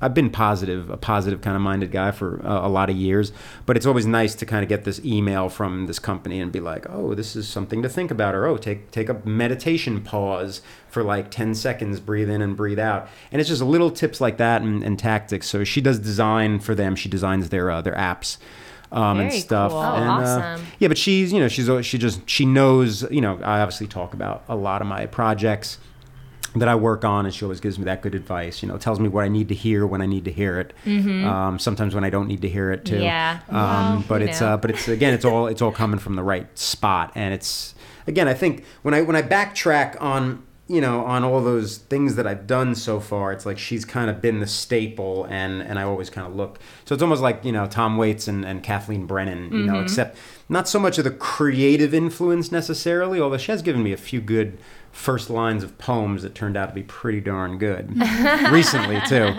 I've 0.00 0.14
been 0.14 0.30
positive, 0.30 0.90
a 0.90 0.96
positive 0.96 1.40
kind 1.40 1.56
of 1.56 1.62
minded 1.62 1.90
guy 1.90 2.12
for 2.12 2.44
uh, 2.46 2.66
a 2.66 2.68
lot 2.68 2.88
of 2.88 2.96
years, 2.96 3.32
but 3.66 3.76
it's 3.76 3.86
always 3.86 4.06
nice 4.06 4.34
to 4.36 4.46
kind 4.46 4.62
of 4.62 4.68
get 4.68 4.84
this 4.84 5.04
email 5.04 5.48
from 5.48 5.86
this 5.86 5.98
company 5.98 6.40
and 6.40 6.52
be 6.52 6.60
like, 6.60 6.86
"Oh, 6.88 7.14
this 7.14 7.34
is 7.34 7.48
something 7.48 7.82
to 7.82 7.88
think 7.88 8.10
about," 8.10 8.34
or 8.34 8.46
"Oh, 8.46 8.56
take 8.56 8.90
take 8.90 9.08
a 9.08 9.20
meditation 9.24 10.00
pause 10.00 10.62
for 10.88 11.02
like 11.02 11.30
ten 11.30 11.54
seconds, 11.54 11.98
breathe 12.00 12.30
in 12.30 12.42
and 12.42 12.56
breathe 12.56 12.78
out," 12.78 13.08
and 13.32 13.40
it's 13.40 13.48
just 13.48 13.62
little 13.62 13.90
tips 13.90 14.20
like 14.20 14.36
that 14.36 14.62
and, 14.62 14.84
and 14.84 14.98
tactics. 14.98 15.48
So 15.48 15.64
she 15.64 15.80
does 15.80 15.98
design 15.98 16.60
for 16.60 16.74
them. 16.74 16.94
She 16.94 17.08
designs 17.08 17.48
their 17.48 17.70
uh, 17.70 17.82
their 17.82 17.94
apps. 17.94 18.38
Um, 18.90 19.20
and 19.20 19.30
stuff. 19.30 19.72
cool. 19.72 19.80
Oh, 19.80 19.94
and, 19.96 20.08
uh, 20.08 20.12
awesome. 20.12 20.66
yeah, 20.78 20.88
but 20.88 20.96
she's 20.96 21.30
you 21.30 21.40
know 21.40 21.48
she's 21.48 21.68
she 21.84 21.98
just 21.98 22.26
she 22.28 22.46
knows 22.46 23.02
you 23.10 23.20
know 23.20 23.38
I 23.42 23.60
obviously 23.60 23.86
talk 23.86 24.14
about 24.14 24.44
a 24.48 24.56
lot 24.56 24.80
of 24.80 24.88
my 24.88 25.04
projects 25.04 25.76
that 26.56 26.68
I 26.68 26.74
work 26.74 27.04
on, 27.04 27.26
and 27.26 27.34
she 27.34 27.44
always 27.44 27.60
gives 27.60 27.78
me 27.78 27.84
that 27.84 28.02
good 28.02 28.14
advice. 28.14 28.62
You 28.62 28.68
know, 28.68 28.78
tells 28.78 28.98
me 29.00 29.08
what 29.08 29.24
I 29.24 29.28
need 29.28 29.48
to 29.48 29.54
hear 29.54 29.86
when 29.86 30.00
I 30.02 30.06
need 30.06 30.24
to 30.24 30.32
hear 30.32 30.58
it. 30.58 30.72
Um, 30.86 31.58
sometimes 31.58 31.94
when 31.94 32.04
I 32.04 32.10
don't 32.10 32.26
need 32.28 32.42
to 32.42 32.48
hear 32.48 32.70
it 32.72 32.84
too. 32.84 32.94
Mm-hmm. 32.94 33.02
Yeah. 33.04 33.40
Um, 33.48 33.56
Well, 33.56 34.04
but 34.08 34.22
it's 34.22 34.40
uh, 34.42 34.56
but 34.56 34.70
it's 34.70 34.88
again, 34.88 35.14
it's 35.14 35.24
all 35.24 35.46
it's 35.46 35.62
all 35.62 35.72
coming 35.72 35.98
from 36.00 36.16
the 36.16 36.22
right 36.22 36.46
spot, 36.58 37.12
and 37.14 37.34
it's 37.34 37.74
again, 38.06 38.28
I 38.28 38.34
think 38.34 38.64
when 38.82 38.94
I 38.94 39.02
when 39.02 39.16
I 39.16 39.22
backtrack 39.22 40.00
on 40.00 40.42
you 40.70 40.80
know 40.82 41.02
on 41.04 41.24
all 41.24 41.42
those 41.42 41.78
things 41.78 42.16
that 42.16 42.26
I've 42.26 42.46
done 42.46 42.74
so 42.74 43.00
far, 43.00 43.32
it's 43.32 43.46
like 43.46 43.58
she's 43.58 43.84
kind 43.84 44.10
of 44.10 44.20
been 44.20 44.40
the 44.40 44.46
staple, 44.46 45.24
and 45.30 45.62
and 45.62 45.78
I 45.78 45.82
always 45.82 46.10
kind 46.10 46.26
of 46.26 46.34
look. 46.34 46.58
So 46.86 46.94
it's 46.94 47.02
almost 47.02 47.22
like 47.22 47.44
you 47.44 47.52
know 47.52 47.66
Tom 47.66 47.96
Waits 47.98 48.26
and, 48.28 48.44
and 48.44 48.62
Kathleen 48.62 49.06
Brennan, 49.06 49.44
you 49.44 49.48
Mm-hmm. 49.50 49.66
know, 49.66 49.80
except 49.80 50.16
not 50.48 50.66
so 50.68 50.78
much 50.78 50.96
of 50.98 51.04
the 51.04 51.10
creative 51.10 51.92
influence 51.94 52.50
necessarily, 52.50 53.20
although 53.20 53.36
she 53.38 53.52
has 53.52 53.60
given 53.62 53.82
me 53.82 53.92
a 53.92 53.96
few 53.98 54.20
good 54.20 54.58
first 54.98 55.30
lines 55.30 55.62
of 55.62 55.78
poems 55.78 56.24
that 56.24 56.34
turned 56.34 56.56
out 56.56 56.68
to 56.68 56.74
be 56.74 56.82
pretty 56.82 57.20
darn 57.20 57.56
good 57.56 57.88
recently 58.50 59.00
too. 59.06 59.32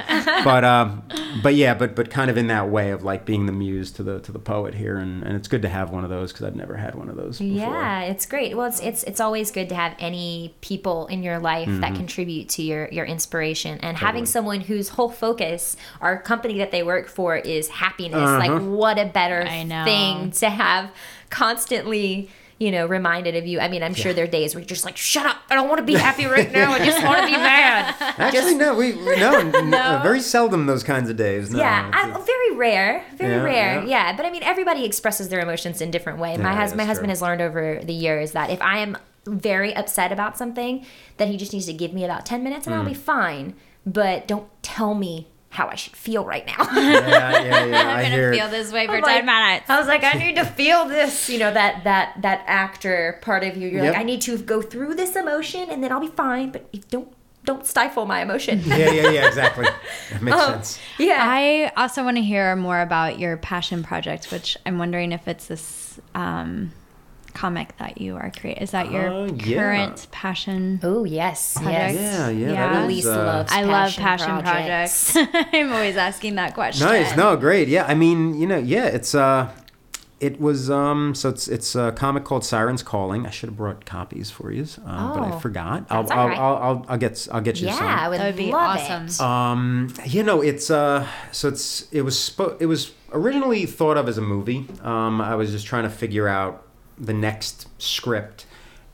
But 0.46 0.64
um, 0.64 1.04
but 1.44 1.54
yeah, 1.56 1.74
but 1.74 1.96
but 1.96 2.10
kind 2.10 2.32
of 2.32 2.38
in 2.38 2.48
that 2.48 2.70
way 2.70 2.92
of 2.92 3.04
like 3.04 3.26
being 3.26 3.46
the 3.46 3.52
muse 3.52 3.92
to 3.92 4.04
the 4.04 4.20
to 4.22 4.32
the 4.32 4.40
poet 4.40 4.74
here, 4.74 4.98
and, 4.98 5.22
and 5.24 5.36
it's 5.36 5.48
good 5.50 5.62
to 5.64 5.70
have 5.70 5.90
one 5.92 6.04
of 6.06 6.10
those 6.10 6.32
because 6.32 6.46
I've 6.46 6.56
never 6.56 6.76
had 6.78 6.96
one 6.96 7.10
of 7.10 7.18
those. 7.18 7.40
Before. 7.40 7.58
Yeah, 7.58 8.02
it's 8.04 8.26
great. 8.26 8.56
Well, 8.56 8.68
it's 8.68 8.80
it's 8.80 9.04
it's 9.04 9.20
always 9.20 9.52
good 9.52 9.68
to 9.70 9.76
have 9.76 9.96
any 10.00 10.56
people 10.62 11.08
in 11.08 11.24
your 11.24 11.40
life 11.40 11.68
Mm-hmm. 11.68 11.82
that 11.82 11.96
contribute 11.96 12.48
to 12.50 12.62
your 12.64 12.88
your 12.90 13.06
inspiration, 13.06 13.80
and 13.82 13.98
having 13.98 14.26
someone 14.26 14.62
whose 14.62 14.90
whole 14.90 15.10
focus, 15.10 15.76
our 16.00 16.22
company 16.22 16.58
that 16.60 16.72
they 16.72 16.84
work 16.84 17.10
for, 17.10 17.36
is 17.36 17.68
happiness. 17.68 18.14
Like, 18.22 18.50
Uh-huh. 18.50 18.66
what 18.66 18.98
a 18.98 19.06
better 19.06 19.42
I 19.44 19.64
know. 19.64 19.84
thing 19.84 20.32
to 20.32 20.50
have 20.50 20.90
constantly. 21.30 22.30
You 22.60 22.72
know, 22.72 22.86
reminded 22.88 23.38
of 23.38 23.48
you. 23.48 23.62
I 23.62 23.70
mean, 23.70 23.82
I'm 23.84 23.94
sure 23.94 24.12
there 24.12 24.26
are 24.26 24.28
days 24.28 24.54
where 24.54 24.60
you're 24.60 24.68
just 24.68 24.84
like, 24.84 24.98
"Shut 24.98 25.26
up! 25.26 25.38
I 25.50 25.56
don't 25.56 25.70
want 25.70 25.80
to 25.80 25.86
be 25.86 25.94
happy 25.94 26.26
right 26.26 26.52
now. 26.60 26.74
I 26.74 26.86
just 26.86 27.02
want 27.02 27.22
to 27.22 27.26
be 27.28 27.32
mad." 27.32 27.96
Actually, 28.18 28.56
no, 28.56 28.76
we 28.76 28.92
we- 28.92 29.16
no, 29.20 29.40
uh, 29.78 30.00
very 30.04 30.20
seldom 30.20 30.66
those 30.66 30.84
kinds 30.84 31.10
of 31.10 31.16
days. 31.16 31.52
No, 31.52 31.60
yeah, 31.60 31.90
I, 31.94 32.12
very 32.22 32.56
rare, 32.58 33.06
very 33.16 33.32
Yeah, 33.36 33.44
rare. 33.44 33.74
yeah. 33.84 33.86
Yeah. 33.86 34.18
but 34.18 34.26
I 34.26 34.30
mean, 34.30 34.44
everybody 34.44 34.84
expresses 34.84 35.30
their 35.30 35.40
emotions 35.40 35.80
in 35.80 35.90
different 35.90 36.20
way. 36.20 36.36
my 36.36 36.52
Yeah, 36.52 36.56
hus- 36.58 36.76
my 36.76 36.84
husband 36.84 37.08
true. 37.08 37.12
has 37.12 37.22
learned 37.22 37.42
over 37.42 37.80
the 37.82 37.94
years 37.94 38.34
that 38.34 38.50
if 38.50 38.62
I 38.62 38.80
am 38.80 38.98
very 39.26 39.74
upset 39.74 40.12
about 40.12 40.38
something, 40.38 40.86
then 41.16 41.30
he 41.30 41.38
just 41.38 41.54
needs 41.54 41.66
to 41.68 41.74
give 41.74 41.94
me 41.94 42.04
about 42.04 42.26
ten 42.26 42.44
minutes 42.44 42.66
and 42.68 42.76
I'll 42.76 42.84
Mm. 42.84 42.88
be 42.90 42.94
fine. 42.94 43.54
But 43.86 44.28
don't 44.28 44.48
tell 44.62 44.96
me 44.96 45.28
how 45.52 45.68
I 45.68 45.76
should 45.76 45.96
feel 45.96 46.24
right 46.26 46.46
now. 46.46 46.68
yeah, 46.76 47.42
yeah, 47.44 47.66
yeah. 47.66 47.78
I 47.96 48.02
I'm 48.04 48.12
gonna 48.12 48.32
feel 48.34 48.50
this 48.50 48.72
way 48.72 48.86
for 48.86 48.94
I'm 48.98 49.02
like- 49.02 49.16
ten 49.18 49.26
minutes. 49.26 49.70
I 49.70 49.80
was 49.80 49.88
like, 49.88 50.04
I 50.04 50.14
need 50.14 50.36
to 50.36 50.46
feel 50.46 50.86
this. 50.86 51.30
You 51.30 51.40
know 51.40 51.52
that 51.54 51.84
that 51.86 52.22
that 52.22 52.44
actor 52.48 53.18
part 53.22 53.44
of 53.44 53.58
you. 53.58 53.68
You're 53.68 53.84
Yep. 53.84 53.94
like, 53.94 54.00
I 54.02 54.04
need 54.04 54.22
to 54.22 54.38
go 54.38 54.62
through 54.62 54.96
this 54.96 55.16
emotion 55.16 55.70
and 55.70 55.84
then 55.84 55.92
I'll 55.92 56.00
be 56.00 56.08
fine. 56.08 56.52
But 56.52 56.70
if- 56.72 56.88
don't 56.90 57.12
don't 57.46 57.66
stifle 57.66 58.06
my 58.06 58.22
emotion. 58.22 58.62
Yeah, 58.66 58.78
yeah, 58.92 59.10
yeah, 59.10 59.28
exactly. 59.28 59.66
That 60.12 60.22
makes 60.22 60.38
Oh, 60.40 60.52
sense. 60.52 60.80
yeah. 61.00 61.18
I 61.22 61.72
also 61.78 62.04
want 62.04 62.18
to 62.18 62.22
hear 62.24 62.56
more 62.56 62.80
about 62.82 63.18
your 63.18 63.38
passion 63.38 63.82
project, 63.82 64.32
which 64.32 64.56
I'm 64.68 64.78
wondering 64.78 65.14
if 65.14 65.28
it's 65.28 65.48
this 65.48 66.00
um, 66.14 66.74
comic 67.34 67.78
that 67.78 68.00
you 68.02 68.16
are 68.16 68.32
creating. 68.40 68.64
Is 68.64 68.72
that 68.72 68.92
your 68.92 69.10
Uh, 69.10 69.26
yeah. 69.28 69.58
current 69.58 70.08
passion? 70.12 70.80
oh 70.84 71.04
yes, 71.04 71.54
Project. 71.56 71.94
yes. 71.96 71.96
Yeah, 71.96 72.30
yeah. 72.30 72.52
Yeah. 72.54 72.74
That 72.74 72.80
is, 72.80 72.86
Elise 72.86 73.06
uh, 73.08 73.18
loves 73.26 73.52
I 73.54 73.62
love 73.64 73.96
passion 73.96 74.04
passion 74.04 74.42
projects. 74.44 75.16
I'm 75.54 75.72
always 75.74 75.98
asking 75.98 76.36
that 76.36 76.54
question. 76.54 76.86
Nice. 76.88 77.16
No, 77.16 77.36
great. 77.38 77.68
Yeah. 77.68 77.86
I 77.86 77.96
mean, 77.96 78.40
you 78.40 78.48
know, 78.48 78.58
yeah, 78.58 78.86
it's 78.86 79.14
uh 79.16 79.50
it 80.20 80.38
was 80.42 80.70
um 80.70 81.16
so 81.16 81.30
it's 81.30 81.48
it's 81.48 81.76
a 81.76 81.94
comic 81.94 82.26
called 82.26 82.44
Sirens 82.44 82.84
Calling. 82.84 83.26
I 83.26 83.30
should 83.30 83.48
have 83.50 83.56
brought 83.58 83.86
copies 83.86 84.30
for 84.30 84.52
you, 84.52 84.66
um, 84.86 85.14
but 85.14 85.24
I 85.24 85.32
Oh, 85.34 85.40
forgot. 85.40 85.86
I'll, 85.90 86.04
that's 86.04 86.12
I'll, 86.12 86.20
all 86.20 86.28
right. 86.28 86.38
I'll, 86.38 86.56
I'll 86.58 86.86
I'll 86.90 86.98
get 86.98 87.26
I'll 87.32 87.40
get 87.40 87.62
you 87.62 87.70
some. 87.70 87.86
Yeah, 87.86 87.98
I 88.02 88.10
would, 88.10 88.20
That 88.20 88.26
would 88.26 88.36
be 88.36 88.52
love 88.52 88.80
awesome. 88.82 89.06
it. 89.08 89.22
Um, 89.22 89.94
you 90.06 90.24
know, 90.24 90.42
it's 90.42 90.70
uh, 90.70 91.08
so 91.32 91.48
it's 91.48 91.88
it 91.94 92.02
was 92.02 92.16
spo- 92.18 92.58
it 92.60 92.66
was 92.66 92.92
originally 93.14 93.66
thought 93.66 93.96
of 93.96 94.10
as 94.10 94.18
a 94.18 94.22
movie. 94.22 94.68
Um, 94.84 95.22
I 95.22 95.36
was 95.36 95.52
just 95.52 95.66
trying 95.66 95.84
to 95.84 95.90
figure 95.90 96.28
out 96.28 96.66
the 97.00 97.14
next 97.14 97.68
script, 97.82 98.46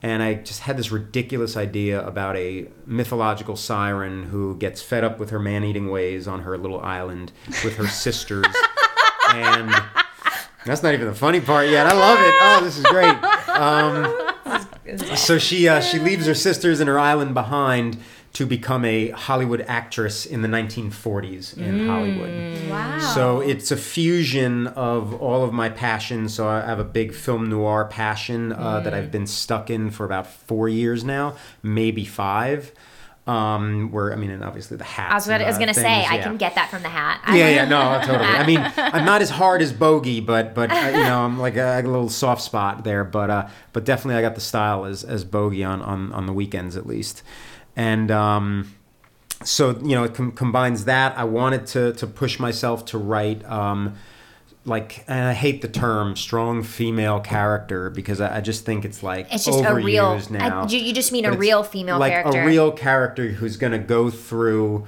and 0.01 0.21
I 0.21 0.35
just 0.35 0.61
had 0.61 0.77
this 0.77 0.91
ridiculous 0.91 1.57
idea 1.57 2.05
about 2.05 2.35
a 2.37 2.67
mythological 2.85 3.55
siren 3.55 4.25
who 4.25 4.55
gets 4.57 4.81
fed 4.81 5.03
up 5.03 5.19
with 5.19 5.31
her 5.31 5.39
man-eating 5.39 5.89
ways 5.89 6.27
on 6.27 6.41
her 6.41 6.57
little 6.57 6.79
island 6.81 7.31
with 7.63 7.77
her 7.77 7.87
sisters, 7.87 8.45
and 9.33 9.73
that's 10.65 10.83
not 10.83 10.93
even 10.93 11.07
the 11.07 11.15
funny 11.15 11.41
part 11.41 11.69
yet. 11.69 11.87
I 11.87 11.93
love 11.93 12.19
it. 12.19 12.33
Oh, 12.41 12.61
this 12.63 12.77
is 12.77 12.85
great. 12.85 13.15
Um, 13.49 15.15
so 15.15 15.37
she 15.37 15.67
uh, 15.67 15.81
she 15.81 15.99
leaves 15.99 16.25
her 16.27 16.35
sisters 16.35 16.79
and 16.79 16.87
her 16.87 16.99
island 16.99 17.33
behind 17.33 17.97
to 18.35 18.45
become 18.45 18.83
a 18.83 19.11
Hollywood 19.11 19.61
actress 19.61 20.25
in 20.25 20.41
the 20.41 20.49
1940s 20.49 21.57
in 21.57 21.87
Hollywood. 21.87 22.69
Wow. 22.69 22.99
So 22.99 23.39
it's 23.39 23.71
a 23.71 23.77
fusion 23.77 24.67
of 24.67 25.13
all 25.21 25.45
of 25.45 25.53
my 25.53 25.69
passions. 25.69 26.33
So 26.33 26.45
I 26.49 26.59
have 26.59 26.79
a 26.79 26.83
big 26.83 27.13
film 27.13 27.49
noir 27.49 27.85
passion 27.85 28.51
uh, 28.51 28.81
that 28.81 28.93
I've 28.93 29.09
been 29.09 29.25
stuck 29.25 29.69
in 29.69 29.89
for 29.89 30.05
about 30.05 30.27
four 30.27 30.67
years 30.67 31.05
now, 31.05 31.37
maybe 31.63 32.03
five. 32.03 32.73
Um, 33.25 33.89
where 33.91 34.13
I 34.13 34.17
mean, 34.17 34.29
and 34.29 34.43
obviously 34.43 34.77
the 34.77 34.83
hat. 34.83 35.11
I 35.11 35.15
was 35.15 35.25
gonna, 35.25 35.45
I 35.45 35.47
was 35.47 35.55
uh, 35.55 35.59
gonna 35.59 35.73
say 35.73 36.01
things, 36.01 36.11
I 36.11 36.17
can 36.19 36.37
get 36.37 36.53
that 36.55 36.69
from 36.69 36.83
the 36.83 36.89
hat. 36.89 37.21
I 37.23 37.37
Yeah, 37.37 37.49
yeah, 37.49 37.65
no, 37.65 37.99
totally. 38.05 38.29
I 38.29 38.45
mean, 38.45 38.59
I'm 38.77 39.03
not 39.03 39.23
as 39.23 39.31
hard 39.31 39.63
as 39.63 39.73
Bogey, 39.73 40.19
but 40.19 40.53
but 40.53 40.69
uh, 40.69 40.89
you 40.89 41.03
know, 41.03 41.21
I'm 41.21 41.39
like 41.39 41.55
a, 41.55 41.79
a 41.79 41.81
little 41.81 42.09
soft 42.09 42.43
spot 42.43 42.83
there. 42.83 43.03
But 43.03 43.31
uh, 43.31 43.47
but 43.73 43.83
definitely, 43.83 44.19
I 44.19 44.21
got 44.21 44.35
the 44.35 44.41
style 44.41 44.85
as 44.85 45.03
as 45.03 45.23
Bogey 45.23 45.63
on 45.63 45.81
on 45.81 46.11
on 46.11 46.27
the 46.27 46.33
weekends 46.33 46.77
at 46.77 46.85
least, 46.85 47.23
and 47.75 48.09
um, 48.11 48.73
so 49.43 49.71
you 49.79 49.95
know, 49.95 50.03
it 50.05 50.13
com- 50.13 50.31
combines 50.31 50.85
that. 50.85 51.17
I 51.17 51.23
wanted 51.25 51.67
to 51.67 51.93
to 51.93 52.07
push 52.07 52.39
myself 52.39 52.85
to 52.85 52.97
write. 52.97 53.43
Um, 53.45 53.95
like, 54.67 55.03
and 55.07 55.27
I 55.27 55.33
hate 55.33 55.61
the 55.61 55.67
term 55.67 56.15
"strong 56.15 56.63
female 56.63 57.19
character" 57.19 57.89
because 57.91 58.19
I, 58.19 58.37
I 58.37 58.41
just 58.41 58.65
think 58.65 58.83
it's 58.83 59.03
like 59.03 59.27
It's 59.31 59.45
just 59.45 59.63
a 59.63 59.75
real. 59.75 60.19
now. 60.31 60.63
I, 60.63 60.67
you 60.67 60.91
just 60.93 61.11
mean 61.11 61.23
But 61.25 61.33
a 61.33 61.37
real 61.37 61.61
female 61.63 61.99
like 61.99 62.13
character. 62.13 62.41
a 62.41 62.45
real 62.45 62.71
character 62.71 63.27
who's 63.27 63.57
going 63.57 63.73
to 63.73 63.77
go 63.79 64.09
through 64.09 64.87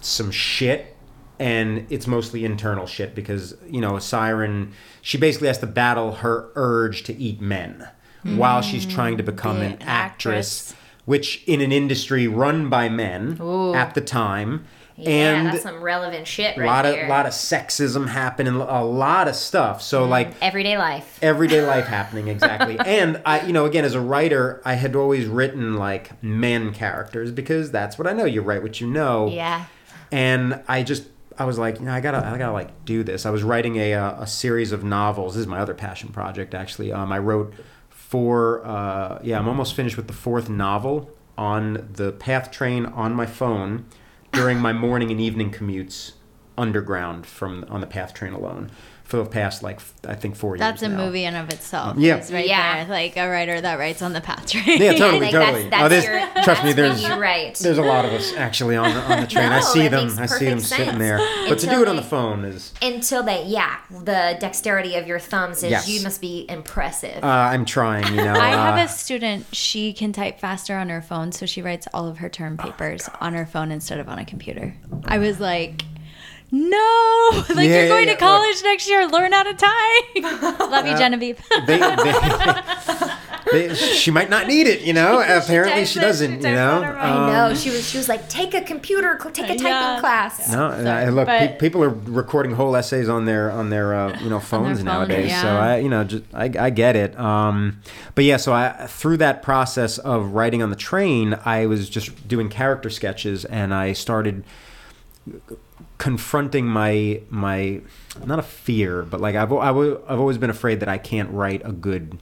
some 0.00 0.30
shit 0.30 0.94
and 1.40 1.86
it's 1.90 2.06
mostly 2.06 2.44
internal 2.44 2.86
shit 2.86 3.14
because 3.16 3.56
you 3.68 3.80
know 3.80 3.96
a 3.96 4.00
siren 4.00 4.70
she 5.02 5.18
basically 5.18 5.48
has 5.48 5.58
to 5.58 5.66
battle 5.66 6.12
her 6.16 6.50
urge 6.54 7.02
to 7.02 7.12
eat 7.16 7.40
men 7.40 7.88
while 8.22 8.62
she's 8.62 8.86
trying 8.86 9.16
to 9.16 9.22
become 9.24 9.56
Be 9.58 9.64
an 9.66 9.72
an 9.72 9.82
actress, 9.82 10.70
actress. 10.70 10.74
Which 11.04 11.42
in 11.46 11.60
an 11.60 11.72
industry 11.72 12.26
run 12.28 12.68
by 12.68 12.88
men 12.88 13.38
Ooh. 13.40 13.74
at 13.74 13.94
the 13.94 14.00
time 14.00 14.64
yeah, 14.96 15.10
and 15.10 15.46
that's 15.48 15.62
some 15.64 15.82
relevant 15.82 16.24
shit 16.24 16.56
a 16.56 16.60
right 16.60 16.66
lot 16.66 16.82
there. 16.82 17.02
of 17.02 17.08
lot 17.08 17.26
of 17.26 17.32
sexism 17.32 18.08
happening 18.08 18.54
a 18.54 18.84
lot 18.84 19.26
of 19.26 19.34
stuff 19.34 19.82
so 19.82 20.04
like 20.04 20.32
Everyday 20.40 20.78
life. 20.78 21.18
everyday 21.20 21.66
life 21.74 21.86
happening 21.86 22.28
exactly 22.28 22.78
and 22.78 23.20
i 23.26 23.44
you 23.44 23.52
know 23.52 23.64
again 23.66 23.84
as 23.84 23.94
a 23.94 24.00
writer 24.00 24.62
i 24.64 24.74
had 24.74 24.94
always 24.94 25.26
written 25.26 25.74
like 25.76 26.22
men 26.22 26.72
characters 26.72 27.32
because 27.32 27.72
that's 27.72 27.98
what 27.98 28.06
i 28.06 28.12
know 28.12 28.24
you 28.24 28.40
write 28.40 28.62
what 28.62 28.80
you 28.80 28.86
know 28.86 29.26
Yeah. 29.28 29.64
and 30.12 30.62
i 30.68 30.84
just 30.84 31.08
i 31.38 31.44
was 31.44 31.58
like 31.58 31.80
you 31.80 31.86
know 31.86 31.92
i 31.92 32.00
gotta 32.00 32.18
i 32.24 32.38
gotta 32.38 32.52
like 32.52 32.84
do 32.84 33.02
this 33.02 33.26
i 33.26 33.30
was 33.30 33.42
writing 33.42 33.74
a, 33.76 33.94
uh, 33.94 34.22
a 34.22 34.26
series 34.28 34.70
of 34.70 34.84
novels 34.84 35.34
this 35.34 35.40
is 35.40 35.46
my 35.48 35.58
other 35.58 35.74
passion 35.74 36.10
project 36.10 36.54
actually 36.54 36.92
um, 36.92 37.10
i 37.12 37.18
wrote 37.18 37.52
uh, 38.64 39.18
yeah 39.22 39.38
i'm 39.38 39.48
almost 39.48 39.74
finished 39.74 39.96
with 39.96 40.06
the 40.06 40.12
fourth 40.12 40.48
novel 40.48 41.10
on 41.36 41.88
the 41.92 42.12
path 42.12 42.50
train 42.50 42.86
on 42.86 43.12
my 43.12 43.26
phone 43.26 43.84
during 44.32 44.58
my 44.58 44.72
morning 44.72 45.10
and 45.10 45.20
evening 45.20 45.50
commutes 45.50 46.12
underground 46.56 47.26
from 47.26 47.64
on 47.68 47.80
the 47.80 47.86
path 47.86 48.14
train 48.14 48.32
alone 48.32 48.70
for 49.04 49.18
the 49.18 49.26
past 49.26 49.62
like 49.62 49.80
I 50.08 50.14
think 50.14 50.34
four 50.34 50.56
That's 50.56 50.80
a 50.82 50.88
now. 50.88 50.96
movie 50.96 51.24
in 51.24 51.34
of 51.36 51.50
itself. 51.50 51.98
Yeah. 51.98 52.16
It's 52.16 52.32
right 52.32 52.46
Yeah. 52.48 52.84
there, 52.84 52.92
like 52.94 53.16
a 53.18 53.28
writer 53.28 53.60
that 53.60 53.78
writes 53.78 54.00
on 54.00 54.14
the 54.14 54.20
path 54.22 54.46
train. 54.48 54.80
Yeah, 54.80 54.94
totally, 54.94 55.20
Like, 55.26 55.32
totally. 55.32 55.68
that's- 55.68 55.70
that's 55.70 55.82
oh, 55.84 55.88
there's, 55.88 56.04
your- 56.04 56.44
trust 56.44 56.64
me, 56.64 56.72
that's 56.72 56.76
when 56.76 56.76
there's 56.76 57.02
you 57.02 57.14
write. 57.20 57.54
there's 57.58 57.78
a 57.78 57.82
lot 57.82 58.04
of 58.06 58.12
us 58.12 58.32
actually 58.34 58.76
on 58.76 58.92
the, 58.94 59.00
on 59.02 59.20
the 59.20 59.26
train. 59.26 59.52
I 59.52 59.60
see 59.74 59.88
them. 59.88 60.08
I 60.18 60.24
see 60.26 60.46
them 60.46 60.54
perfect 60.58 60.62
sitting 60.74 60.98
there. 60.98 61.18
But 61.48 61.58
to 61.60 61.66
do 61.66 61.82
it 61.82 61.88
on 61.88 61.96
they- 61.96 62.02
the 62.02 62.08
phone 62.08 62.44
is. 62.46 62.72
Until 62.80 63.22
they, 63.22 63.44
yeah, 63.44 63.76
the 63.90 64.36
dexterity 64.40 64.94
of 64.96 65.06
your 65.06 65.18
thumbs 65.18 65.62
is 65.62 65.70
Yes. 65.70 65.88
you 65.88 66.02
must 66.02 66.20
be 66.22 66.46
impressive. 66.48 67.22
Uh, 67.22 67.26
I'm 67.26 67.64
trying. 67.66 68.06
You 68.14 68.24
know. 68.24 68.32
I 68.34 68.48
have 68.48 68.78
uh, 68.78 68.84
a 68.84 68.88
student, 68.88 69.46
she 69.54 69.92
can 69.92 70.12
type 70.14 70.40
faster 70.40 70.76
on 70.76 70.88
her 70.88 71.02
phone, 71.02 71.30
so 71.32 71.44
she 71.46 71.60
writes 71.62 71.86
all 71.92 72.08
of 72.08 72.18
her 72.18 72.28
term 72.30 72.56
papers 72.56 73.08
on 73.20 73.34
her 73.34 73.44
phone 73.46 73.70
instead 73.70 73.98
of 74.00 74.08
on 74.08 74.18
a 74.18 74.24
computer. 74.24 74.74
I 75.06 75.18
was 75.18 75.40
like, 75.40 75.82
no, 76.56 77.30
like 77.54 77.68
Yeah, 77.68 77.80
you're 77.80 77.88
going 77.88 78.06
yeah, 78.06 78.14
to 78.14 78.20
college 78.20 78.62
next 78.62 78.88
year, 78.88 79.06
learn 79.08 79.32
how 79.32 79.42
to 79.42 79.54
type. 79.54 80.60
Love 80.70 80.86
you, 80.86 80.96
Genevieve. 80.96 81.40
they, 81.66 81.78
they, 83.52 83.66
they, 83.68 83.74
she 83.74 84.12
might 84.12 84.30
not 84.30 84.46
need 84.46 84.68
it. 84.68 84.82
You 84.82 84.92
know. 84.92 85.20
Apparently, 85.20 85.80
types 85.80 85.90
she 85.90 85.98
doesn't. 85.98 86.42
she 86.42 86.48
you 86.48 86.54
know. 86.54 86.82
on 86.82 86.84
I 86.96 87.32
know 87.32 87.46
Um, 87.50 87.56
she 87.56 87.70
was. 87.70 87.88
She 87.88 87.98
was 87.98 88.08
like, 88.08 88.28
take 88.28 88.54
a 88.54 88.60
computer, 88.60 89.16
take 89.32 89.46
a 89.46 89.48
typing 89.48 89.64
Yeah. 89.66 89.98
class. 90.00 90.50
No, 90.52 90.70
and 90.70 90.88
I, 90.88 91.08
look, 91.08 91.26
but- 91.26 91.38
pe- 91.40 91.58
people 91.58 91.82
are 91.82 91.88
recording 91.88 92.52
whole 92.52 92.76
essays 92.76 93.08
on 93.08 93.24
their 93.24 93.50
on 93.50 93.70
their 93.70 93.92
uh, 93.92 94.16
you 94.20 94.30
know 94.30 94.38
phones 94.38 94.78
phone, 94.78 94.84
nowadays. 94.86 95.32
So 95.32 95.46
yeah. 95.48 95.58
I 95.58 95.76
you 95.78 95.88
know 95.88 96.04
just 96.04 96.22
I, 96.32 96.44
I 96.58 96.70
get 96.70 96.94
it. 96.94 97.18
Um, 97.18 97.80
but 98.14 98.24
yeah, 98.24 98.36
so 98.36 98.52
I 98.52 98.86
through 98.86 99.16
that 99.16 99.42
process 99.42 99.98
of 99.98 100.32
writing 100.34 100.62
on 100.62 100.70
the 100.70 100.76
train, 100.76 101.36
I 101.44 101.66
was 101.66 101.90
just 101.90 102.28
doing 102.28 102.48
character 102.48 102.90
sketches, 102.90 103.44
and 103.44 103.74
I 103.74 103.92
started 103.92 104.44
confronting 105.98 106.66
my 106.66 107.20
my 107.30 107.80
not 108.24 108.38
a 108.38 108.42
fear, 108.42 109.02
but 109.02 109.20
like 109.20 109.34
I've 109.34 109.52
I've, 109.52 109.76
I've 109.76 110.18
always 110.18 110.38
been 110.38 110.50
afraid 110.50 110.80
that 110.80 110.88
I 110.88 110.98
can't 110.98 111.30
write 111.30 111.62
a 111.64 111.72
good 111.72 112.18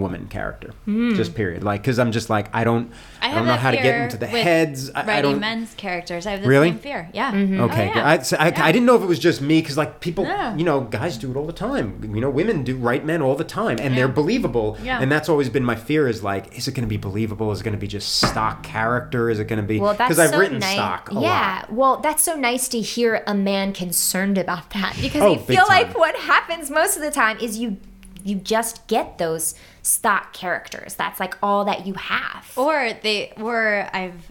woman 0.00 0.26
character. 0.28 0.72
Hmm. 0.84 1.14
Just 1.14 1.34
period. 1.34 1.62
Like 1.64 1.82
because 1.82 1.98
I'm 1.98 2.12
just 2.12 2.30
like 2.30 2.48
I 2.54 2.64
don't 2.64 2.92
I, 3.20 3.30
I 3.30 3.34
don't 3.34 3.46
know 3.46 3.54
how 3.56 3.70
to 3.70 3.76
get 3.76 4.00
into 4.02 4.16
the 4.16 4.26
with 4.26 4.42
heads. 4.42 4.90
I, 4.90 5.02
I 5.02 5.06
Writing 5.06 5.30
don't. 5.32 5.40
men's 5.40 5.74
characters. 5.74 6.26
I 6.26 6.32
have 6.32 6.42
the 6.42 6.48
Really? 6.48 6.70
same 6.70 6.78
fear. 6.78 7.10
Yeah. 7.12 7.32
Mm-hmm. 7.32 7.60
Oh, 7.60 7.64
okay, 7.64 7.90
Oh, 7.90 7.96
yeah. 7.98 8.08
I, 8.08 8.18
so 8.18 8.36
I, 8.38 8.46
I 8.46 8.72
didn't 8.72 8.86
know 8.86 8.96
if 8.96 9.02
it 9.02 9.06
was 9.06 9.18
just 9.18 9.40
me 9.40 9.60
because 9.60 9.76
like 9.76 10.00
people, 10.00 10.24
No. 10.24 10.54
you 10.56 10.64
know, 10.64 10.80
guys 10.82 11.16
do 11.18 11.30
it 11.30 11.36
all 11.36 11.46
the 11.46 11.52
time. 11.52 12.00
You 12.14 12.20
know, 12.20 12.30
women 12.30 12.64
do 12.64 12.76
write 12.76 13.04
men 13.04 13.22
all 13.22 13.34
the 13.34 13.44
time, 13.44 13.78
and 13.80 13.96
they're 13.96 14.08
believable. 14.08 14.76
Yeah. 14.82 15.00
And 15.00 15.10
that's 15.10 15.28
always 15.28 15.48
been 15.48 15.64
my 15.64 15.76
fear: 15.76 16.08
is 16.08 16.22
like, 16.22 16.56
is 16.56 16.68
it 16.68 16.72
going 16.72 16.84
to 16.86 16.88
be 16.88 16.96
believable? 16.96 17.50
Is 17.52 17.60
it 17.60 17.64
going 17.64 17.72
to 17.76 17.80
be 17.80 17.86
just 17.88 18.16
stock 18.20 18.62
character? 18.62 19.30
Is 19.30 19.38
it 19.40 19.44
going 19.48 19.60
to 19.60 19.66
be 19.66 19.80
Well, 19.80 19.94
that's 19.94 20.08
because 20.08 20.18
I've 20.18 20.30
so 20.30 20.38
written 20.38 20.58
nice. 20.58 20.74
stock 20.74 21.10
a 21.10 21.14
yeah, 21.14 21.58
lot. 21.68 21.72
well, 21.72 21.96
that's 21.98 22.22
so 22.22 22.36
nice 22.36 22.68
to 22.68 22.80
hear 22.80 23.22
a 23.26 23.34
man 23.34 23.72
concerned 23.72 24.38
about 24.38 24.70
that 24.70 24.96
because 25.00 25.22
Oh, 25.22 25.32
I 25.34 25.36
big 25.36 25.46
feel 25.46 25.64
like 25.68 25.96
what 25.98 26.14
happens 26.16 26.70
most 26.70 26.96
of 26.96 27.02
the 27.02 27.10
time 27.10 27.38
is 27.38 27.58
you 27.58 27.76
you 28.24 28.34
just 28.36 28.86
get 28.88 29.18
those 29.18 29.54
stock 29.88 30.32
characters. 30.32 30.94
That's 30.94 31.18
like 31.18 31.34
all 31.42 31.64
that 31.64 31.86
you 31.86 31.94
have. 31.94 32.52
Or 32.56 32.90
they 33.02 33.32
were 33.38 33.88
I've 33.92 34.30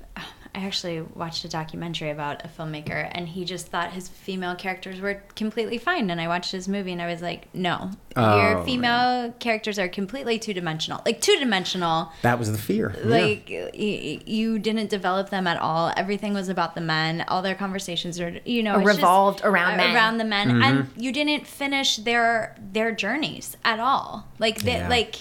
I 0.55 0.61
actually 0.61 1.01
watched 1.01 1.45
a 1.45 1.49
documentary 1.49 2.09
about 2.09 2.43
a 2.43 2.47
filmmaker 2.47 3.07
and 3.11 3.27
he 3.27 3.45
just 3.45 3.67
thought 3.67 3.91
his 3.91 4.07
female 4.07 4.55
characters 4.55 4.99
were 4.99 5.21
completely 5.35 5.77
fine 5.77 6.09
and 6.09 6.19
I 6.19 6.27
watched 6.27 6.51
his 6.51 6.67
movie 6.67 6.91
and 6.93 6.99
I 7.01 7.05
was 7.05 7.21
like, 7.21 7.53
"No. 7.53 7.91
Oh, 8.15 8.41
your 8.41 8.63
female 8.63 9.33
characters 9.39 9.77
are 9.77 9.87
completely 9.87 10.39
two-dimensional. 10.39 11.03
Like 11.05 11.21
two-dimensional. 11.21 12.11
That 12.23 12.39
was 12.39 12.51
the 12.51 12.57
fear. 12.57 12.95
Yeah. 12.97 13.05
Like 13.05 13.45
y- 13.51 14.19
you 14.25 14.57
didn't 14.57 14.89
develop 14.89 15.29
them 15.29 15.45
at 15.45 15.57
all. 15.59 15.93
Everything 15.95 16.33
was 16.33 16.49
about 16.49 16.73
the 16.73 16.81
men. 16.81 17.23
All 17.27 17.43
their 17.43 17.53
conversations 17.53 18.19
are, 18.19 18.39
you 18.43 18.63
know, 18.63 18.79
it's 18.79 18.85
just- 18.87 18.97
Revolved 18.97 19.41
around 19.43 19.73
uh, 19.75 19.77
men. 19.77 19.95
Around 19.95 20.17
the 20.17 20.23
men, 20.25 20.47
Mm-hmm. 20.49 20.61
and 20.63 20.89
you 20.97 21.11
didn't 21.11 21.45
finish 21.45 21.97
their 21.97 22.55
their 22.71 22.91
journeys 22.91 23.55
at 23.63 23.79
all. 23.79 24.25
Like 24.39 24.63
they, 24.63 24.77
Yeah. 24.77 24.89
like 24.89 25.17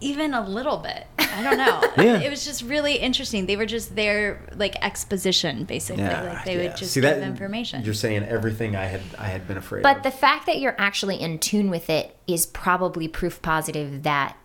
even 0.00 0.34
a 0.34 0.46
little 0.46 0.78
bit. 0.78 1.06
I 1.18 1.42
don't 1.42 1.56
know. 1.58 1.82
Yeah. 1.98 2.20
It 2.20 2.30
was 2.30 2.44
just 2.44 2.62
really 2.62 2.96
interesting. 2.96 3.46
They 3.46 3.56
were 3.56 3.66
just 3.66 3.96
there, 3.96 4.40
like 4.54 4.76
exposition, 4.84 5.64
basically. 5.64 6.04
like 6.04 6.44
they 6.44 6.56
yeah. 6.56 6.62
would 6.68 6.76
just 6.76 6.92
See, 6.92 7.00
give 7.00 7.10
that- 7.16 7.26
information. 7.26 7.84
You're 7.84 7.94
saying 7.94 8.22
everything 8.24 8.76
I 8.76 8.84
had 8.84 9.00
I 9.18 9.26
had 9.26 9.48
been 9.48 9.56
afraid 9.56 9.82
But 9.82 9.98
of. 9.98 10.02
But 10.02 10.10
the 10.12 10.16
fact 10.16 10.46
that 10.46 10.60
you're 10.60 10.76
actually 10.78 11.16
in 11.20 11.38
tune 11.40 11.70
with 11.70 11.90
it 11.90 12.16
is 12.28 12.46
probably 12.46 13.08
proof 13.08 13.42
positive 13.42 14.04
that 14.04 14.36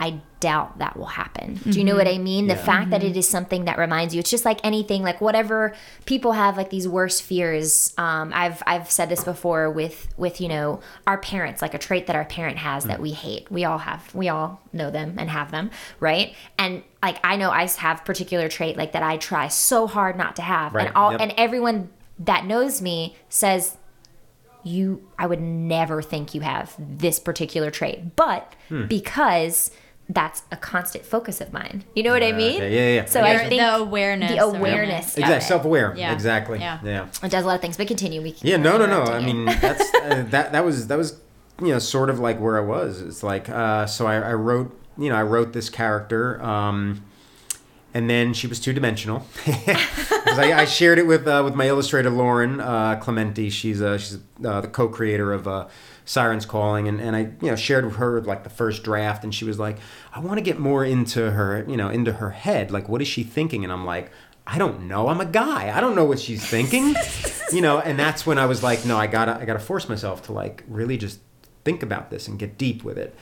I 0.00 0.20
doubt 0.40 0.78
that 0.78 0.96
will 0.96 1.06
happen. 1.06 1.54
Do 1.68 1.76
you 1.78 1.84
know 1.84 1.96
what 1.96 2.06
I 2.06 2.18
mean? 2.18 2.46
The 2.46 2.54
Yeah. 2.54 2.62
fact 2.64 2.90
that 2.90 3.02
it 3.02 3.16
is 3.16 3.28
something 3.28 3.64
that 3.64 3.76
reminds 3.78 4.14
you, 4.14 4.20
it's 4.20 4.30
just 4.30 4.44
like 4.44 4.60
anything, 4.62 5.02
like 5.02 5.20
whatever 5.20 5.74
people 6.06 6.32
have 6.32 6.56
like 6.56 6.70
these 6.70 6.86
worst 6.86 7.24
fears. 7.24 7.92
Um, 7.98 8.30
I've 8.32 8.62
I've 8.64 8.88
said 8.88 9.08
this 9.08 9.24
before 9.24 9.68
with 9.70 10.06
with 10.16 10.40
you 10.40 10.46
know 10.48 10.78
our 11.08 11.18
parents, 11.18 11.60
like 11.60 11.74
a 11.74 11.78
trait 11.78 12.06
that 12.06 12.14
our 12.14 12.24
parent 12.24 12.58
has 12.58 12.84
that 12.84 13.00
we 13.00 13.10
hate. 13.10 13.50
We 13.50 13.64
all 13.64 13.78
have, 13.78 14.14
we 14.14 14.28
all 14.28 14.60
know 14.72 14.90
them 14.92 15.16
and 15.18 15.28
have 15.30 15.50
them, 15.50 15.70
right? 15.98 16.32
And 16.56 16.84
like 17.02 17.18
I 17.24 17.34
know 17.36 17.50
I 17.50 17.66
have 17.66 18.04
particular 18.04 18.48
trait 18.48 18.76
like 18.76 18.92
that 18.92 19.02
I 19.02 19.16
try 19.16 19.48
so 19.48 19.88
hard 19.88 20.16
not 20.16 20.36
to 20.36 20.42
have, 20.42 20.74
Right, 20.74 20.86
and 20.86 20.94
all 20.96 21.10
yep. 21.12 21.20
and 21.20 21.34
everyone 21.36 21.88
that 22.20 22.44
knows 22.46 22.80
me 22.80 23.16
says 23.28 23.76
you 24.64 25.02
I 25.18 25.26
would 25.26 25.40
never 25.40 26.02
think 26.02 26.34
you 26.34 26.40
have 26.42 26.74
this 26.78 27.18
particular 27.18 27.70
trait. 27.70 28.14
But 28.16 28.54
Hmm. 28.68 28.86
because 28.86 29.70
that's 30.08 30.42
a 30.50 30.56
constant 30.56 31.04
focus 31.04 31.40
of 31.40 31.52
mine. 31.52 31.84
You 31.94 32.02
know 32.02 32.12
what 32.12 32.22
I 32.22 32.32
mean? 32.32 32.56
okay, 32.56 32.74
yeah, 32.74 32.80
yeah, 32.80 32.94
yeah. 33.02 33.04
So 33.04 33.20
I 33.20 33.34
I, 33.34 33.48
think 33.48 33.60
the 33.60 33.76
awareness. 33.76 34.30
the 34.30 34.38
awareness 34.38 35.12
of 35.12 35.18
Exactly, 35.18 35.46
self-aware. 35.46 35.94
Yeah. 35.96 36.12
Exactly. 36.12 36.58
Yeah. 36.60 36.80
yeah. 36.82 37.08
It 37.22 37.30
does 37.30 37.44
a 37.44 37.46
lot 37.46 37.56
of 37.56 37.60
things, 37.60 37.76
but 37.76 37.86
continue. 37.86 38.22
We 38.22 38.34
Yeah, 38.40 38.56
no, 38.56 38.78
no, 38.78 38.86
no. 38.86 39.02
I 39.02 39.20
mean, 39.20 39.44
that's 39.44 39.94
uh, 39.94 40.24
that. 40.30 40.52
That 40.52 40.64
was 40.64 40.86
that 40.88 40.96
was 40.96 41.20
you 41.60 41.68
know 41.68 41.78
sort 41.78 42.08
of 42.08 42.18
like 42.20 42.40
where 42.40 42.56
I 42.56 42.62
was. 42.62 43.02
It's 43.02 43.22
like 43.22 43.48
uh, 43.50 43.86
so 43.86 44.06
I, 44.06 44.16
I 44.16 44.34
wrote 44.34 44.78
you 44.96 45.10
know 45.10 45.16
I 45.16 45.22
wrote 45.22 45.52
this 45.52 45.68
character. 45.68 46.42
Um, 46.42 47.04
and 47.94 48.08
then 48.08 48.34
she 48.34 48.46
was 48.46 48.60
two 48.60 48.72
dimensional 48.72 49.26
because 49.46 50.38
I, 50.38 50.60
I 50.60 50.64
shared 50.66 50.98
it 50.98 51.06
with 51.06 51.26
uh, 51.26 51.42
with 51.44 51.54
my 51.54 51.66
illustrator 51.66 52.10
Lauren 52.10 52.60
uh, 52.60 52.96
Clementi. 52.96 53.50
She's 53.50 53.80
uh, 53.82 53.98
she's 53.98 54.18
uh, 54.44 54.60
the 54.60 54.68
co-creator 54.68 55.32
of 55.32 55.48
uh, 55.48 55.68
Sirens 56.08 56.46
Calling, 56.46 56.88
and, 56.88 57.00
and 57.02 57.14
I 57.14 57.20
you 57.42 57.50
know 57.50 57.56
shared 57.56 57.84
with 57.84 57.96
her 57.96 58.22
like 58.22 58.42
the 58.42 58.50
first 58.50 58.82
draft, 58.82 59.24
and 59.24 59.34
she 59.34 59.44
was 59.44 59.58
like, 59.58 59.76
I 60.14 60.20
want 60.20 60.38
to 60.38 60.42
get 60.42 60.58
more 60.58 60.82
into 60.82 61.32
her 61.32 61.66
you 61.68 61.76
know 61.76 61.90
into 61.90 62.14
her 62.14 62.30
head. 62.30 62.70
Like, 62.70 62.88
what 62.88 63.02
is 63.02 63.08
she 63.08 63.22
thinking? 63.22 63.62
And 63.62 63.72
I'm 63.72 63.84
like. 63.84 64.10
I 64.50 64.56
don't 64.56 64.88
know. 64.88 65.08
I'm 65.08 65.20
a 65.20 65.26
guy. 65.26 65.76
I 65.76 65.82
don't 65.82 65.94
know 65.94 66.06
what 66.06 66.18
she's 66.18 66.42
thinking, 66.42 66.94
you 67.52 67.60
know. 67.60 67.80
And 67.80 67.98
that's 67.98 68.24
when 68.24 68.38
I 68.38 68.46
was 68.46 68.62
like, 68.62 68.82
no, 68.86 68.96
I 68.96 69.06
gotta, 69.06 69.36
I 69.38 69.44
gotta 69.44 69.58
force 69.58 69.90
myself 69.90 70.22
to 70.22 70.32
like 70.32 70.64
really 70.66 70.96
just 70.96 71.20
think 71.66 71.82
about 71.82 72.08
this 72.08 72.28
and 72.28 72.38
get 72.38 72.56
deep 72.56 72.82
with 72.82 72.96
it. 72.96 73.14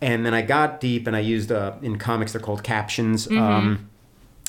And 0.00 0.26
then 0.26 0.34
I 0.34 0.42
got 0.42 0.80
deep, 0.80 1.06
and 1.06 1.14
I 1.14 1.20
used 1.20 1.52
uh, 1.52 1.74
in 1.82 1.98
comics 1.98 2.32
they're 2.32 2.40
called 2.40 2.64
captions. 2.64 3.28
Um, 3.30 3.90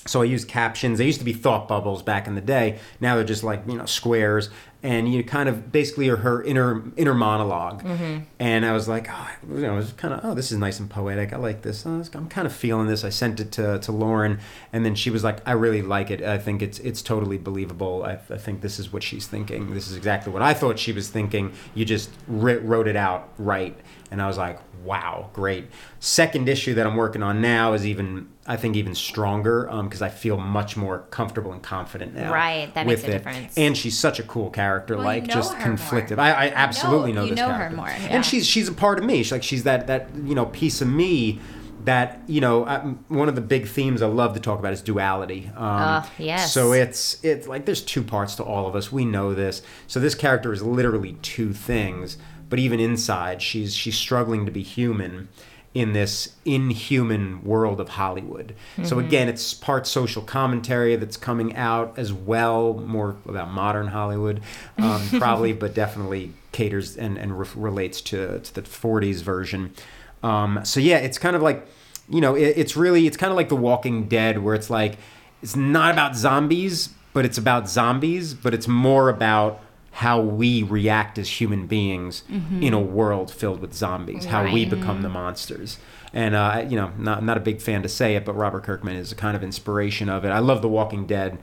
so 0.08 0.22
I 0.22 0.26
used 0.26 0.48
captions. 0.48 0.98
They 0.98 1.06
used 1.06 1.20
to 1.20 1.26
be 1.26 1.34
thought 1.34 1.68
bubbles 1.68 2.02
back 2.02 2.26
in 2.26 2.34
the 2.34 2.42
day. 2.42 2.80
Now 3.00 3.16
they're 3.16 3.24
just 3.24 3.44
like 3.44 3.62
you 3.68 3.78
know 3.78 3.86
squares, 3.86 4.50
and 4.84 5.12
you 5.12 5.24
kind 5.24 5.48
of 5.48 5.72
basically 5.72 6.10
are 6.10 6.18
her 6.18 6.44
inner 6.44 6.84
inner 6.98 7.14
monolog 7.14 7.82
mm-hmm. 7.82 8.24
And 8.40 8.66
I 8.66 8.74
was 8.74 8.90
like, 8.90 9.08
oh, 9.10 9.30
you 9.48 9.62
know, 9.62 9.74
it 9.74 9.78
was 9.78 9.94
kind 9.94 10.14
of 10.14 10.20
oh, 10.24 10.34
this 10.34 10.52
is 10.52 10.58
nice 10.58 10.80
and 10.80 10.90
poetic. 10.90 11.32
I 11.32 11.38
like 11.38 11.62
this. 11.62 11.86
Oh, 11.86 12.04
I'm 12.14 12.28
kind 12.28 12.46
of 12.46 12.54
feeling 12.54 12.88
this. 12.88 13.06
I 13.06 13.10
sent 13.10 13.40
it 13.40 13.54
to, 13.54 13.80
to 13.80 13.92
Lauren, 13.92 14.40
and 14.74 14.86
then 14.86 14.96
she 14.96 15.10
was 15.10 15.24
like, 15.24 15.40
I 15.48 15.54
really 15.54 15.82
like 15.82 16.12
it. 16.12 16.22
I 16.22 16.38
think 16.38 16.62
it's 16.62 16.80
it's 16.80 17.02
totally 17.02 17.38
believable. 17.38 18.04
I, 18.04 18.20
I 18.30 18.38
think 18.38 18.62
this 18.62 18.80
is 18.80 18.92
what 18.92 19.02
she's 19.02 19.28
thinking. 19.28 19.74
This 19.74 19.88
is 19.88 19.96
exactly 19.96 20.34
what 20.34 20.42
I 20.42 20.54
thought 20.54 20.78
she 20.78 20.92
was 20.92 21.10
thinking. 21.10 21.54
You 21.74 21.86
just 21.86 22.10
wrote 22.28 22.88
it 22.88 22.98
out 22.98 23.30
right, 23.38 23.78
and 24.12 24.22
I 24.22 24.28
was 24.28 24.38
like, 24.38 24.60
wow, 24.84 25.30
great. 25.34 25.68
Second 26.00 26.50
issue 26.50 26.74
that 26.74 26.86
I'm 26.86 26.96
working 26.96 27.24
on 27.24 27.42
now 27.42 27.74
is 27.74 27.86
even 27.86 28.30
I 28.46 28.58
think 28.58 28.76
even 28.76 28.94
stronger 28.94 29.70
um, 29.72 29.88
because 29.88 30.02
I 30.02 30.10
feel 30.10 30.38
much 30.38 30.76
more 30.76 31.00
comfortable 31.10 31.54
and 31.54 31.64
confident 31.64 32.14
now. 32.14 32.34
Right, 32.34 32.74
that 32.74 32.86
makes 32.86 33.04
a 33.04 33.08
it. 33.08 33.12
difference. 33.12 33.58
And 33.58 33.78
she's 33.78 33.98
such 33.98 34.20
a 34.20 34.24
cool 34.24 34.50
character, 34.50 34.73
Well, 34.98 35.00
you 35.00 35.06
like 35.22 35.28
know 35.28 35.34
just 35.34 35.54
her 35.54 35.60
more. 35.60 35.66
conflicted. 35.68 36.20
I, 36.20 36.30
I 36.30 36.48
absolutely 36.50 37.14
know- 37.14 37.22
know, 37.22 37.26
you 37.26 37.32
this 37.32 37.40
know 37.40 37.50
her 37.50 37.58
character. 37.58 37.76
more, 37.78 37.88
yeah. 37.88 38.08
and 38.12 38.26
she's 38.26 38.46
she's 38.48 38.68
a 38.68 38.74
part 38.74 39.00
of 39.00 39.06
me. 39.06 39.18
She's 39.24 39.32
like 39.32 39.44
she's 39.44 39.64
that 39.64 39.88
that 39.88 40.10
you 40.24 40.36
know 40.36 40.46
piece 40.48 40.82
of 40.82 40.88
me. 40.88 41.40
That 41.86 42.22
you 42.28 42.40
know, 42.40 42.66
um, 42.66 43.04
one 43.10 43.28
of 43.28 43.36
the 43.36 43.42
big 43.42 43.68
themes 43.68 44.02
I 44.02 44.06
love 44.08 44.34
to 44.36 44.40
talk 44.40 44.58
about 44.58 44.72
is 44.72 44.82
duality. 44.82 45.48
Um, 45.48 45.54
Ah, 45.58 46.12
yes. 46.18 46.54
So 46.54 46.72
it's 46.72 47.22
it's 47.26 47.46
like 47.46 47.66
there's 47.66 47.82
two 47.82 48.02
parts 48.04 48.36
to 48.36 48.44
all 48.44 48.68
of 48.68 48.76
us. 48.76 48.90
We 48.90 49.04
know 49.04 49.34
this. 49.34 49.62
So 49.88 50.00
this 50.00 50.16
character 50.16 50.54
is 50.54 50.62
literally 50.64 51.18
two 51.22 51.52
things. 51.52 52.18
But 52.48 52.60
even 52.60 52.80
inside, 52.80 53.42
she's 53.42 53.76
she's 53.76 53.98
struggling 53.98 54.46
to 54.46 54.52
be 54.52 54.64
human 54.64 55.28
in 55.74 55.94
this 55.94 56.36
inhuman 56.46 57.44
world 57.44 57.80
of 57.80 57.90
Hollywood. 57.90 58.54
So 58.84 58.96
Mm-hmm. 58.98 59.00
again, 59.08 59.28
it's 59.28 59.54
part 59.56 59.88
social 59.88 60.22
commentary 60.22 60.96
that's 60.98 61.18
coming 61.18 61.56
out 61.56 61.94
as 61.98 62.14
well, 62.14 62.76
more 62.76 63.16
about 63.28 63.50
modern 63.52 63.88
Hollywood, 63.88 64.42
um, 64.78 65.02
probably, 65.18 65.52
but 65.54 65.74
definitely 65.74 66.32
caters 66.52 66.96
and, 66.96 67.18
and 67.18 67.40
re- 67.40 67.48
relates 67.56 68.02
to, 68.02 68.40
to 68.40 68.54
the 68.54 68.62
40s 68.62 69.24
version. 69.24 69.74
Um, 70.22 70.60
so 70.64 70.80
yeah, 70.80 70.98
it's 70.98 71.18
kind 71.18 71.36
of 71.36 71.42
like, 71.42 71.66
you 72.08 72.22
know, 72.22 72.36
it, 72.36 72.54
it's 72.56 72.76
really, 72.78 73.08
it's 73.08 73.18
kind 73.18 73.32
of 73.32 73.36
like 73.38 73.50
The 73.50 73.56
Walking 73.56 74.08
Dead, 74.08 74.44
where 74.44 74.54
it's 74.54 74.70
like, 74.70 74.98
it's 75.42 75.56
not 75.56 75.92
about 75.92 76.16
zombies, 76.16 76.90
but 77.14 77.26
it's 77.26 77.38
about 77.40 77.68
zombies, 77.68 78.34
but 78.36 78.54
it's 78.54 78.68
more 78.68 79.10
about 79.10 79.60
how 79.94 80.20
we 80.20 80.64
react 80.64 81.18
as 81.18 81.40
human 81.40 81.68
beings 81.68 82.24
in 82.60 82.74
a 82.74 82.80
world 82.80 83.32
filled 83.32 83.62
with 83.62 83.74
zombies, 83.74 84.26
how 84.26 84.52
we 84.52 84.66
become 84.66 85.02
the 85.04 85.10
monsters. 85.10 85.78
And 86.16 86.36
uh, 86.36 86.66
you 86.68 86.76
know, 86.76 86.92
not 86.98 87.20
I'm 87.20 87.26
not 87.26 87.38
a 87.38 87.42
big 87.42 87.62
fan 87.62 87.82
to 87.84 87.90
say 87.90 88.16
it, 88.16 88.26
but 88.26 88.34
Robert 88.34 88.64
Kirkman 88.64 88.96
is 88.96 89.12
a 89.12 89.16
kind 89.16 89.36
of 89.36 89.44
inspiration 89.44 90.10
of 90.10 90.26
it. 90.26 90.30
I 90.30 90.40
love 90.40 90.62
The 90.62 90.70
Walking 90.70 91.06
Dead. 91.08 91.38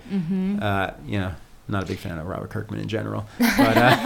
Uh, 0.62 0.92
you 1.06 1.18
know, 1.18 1.32
not 1.68 1.82
a 1.84 1.86
big 1.86 1.98
fan 1.98 2.18
of 2.18 2.26
Robert 2.26 2.50
Kirkman 2.50 2.80
in 2.80 2.88
general, 2.88 3.24
but 3.38 3.76
uh, 3.76 3.96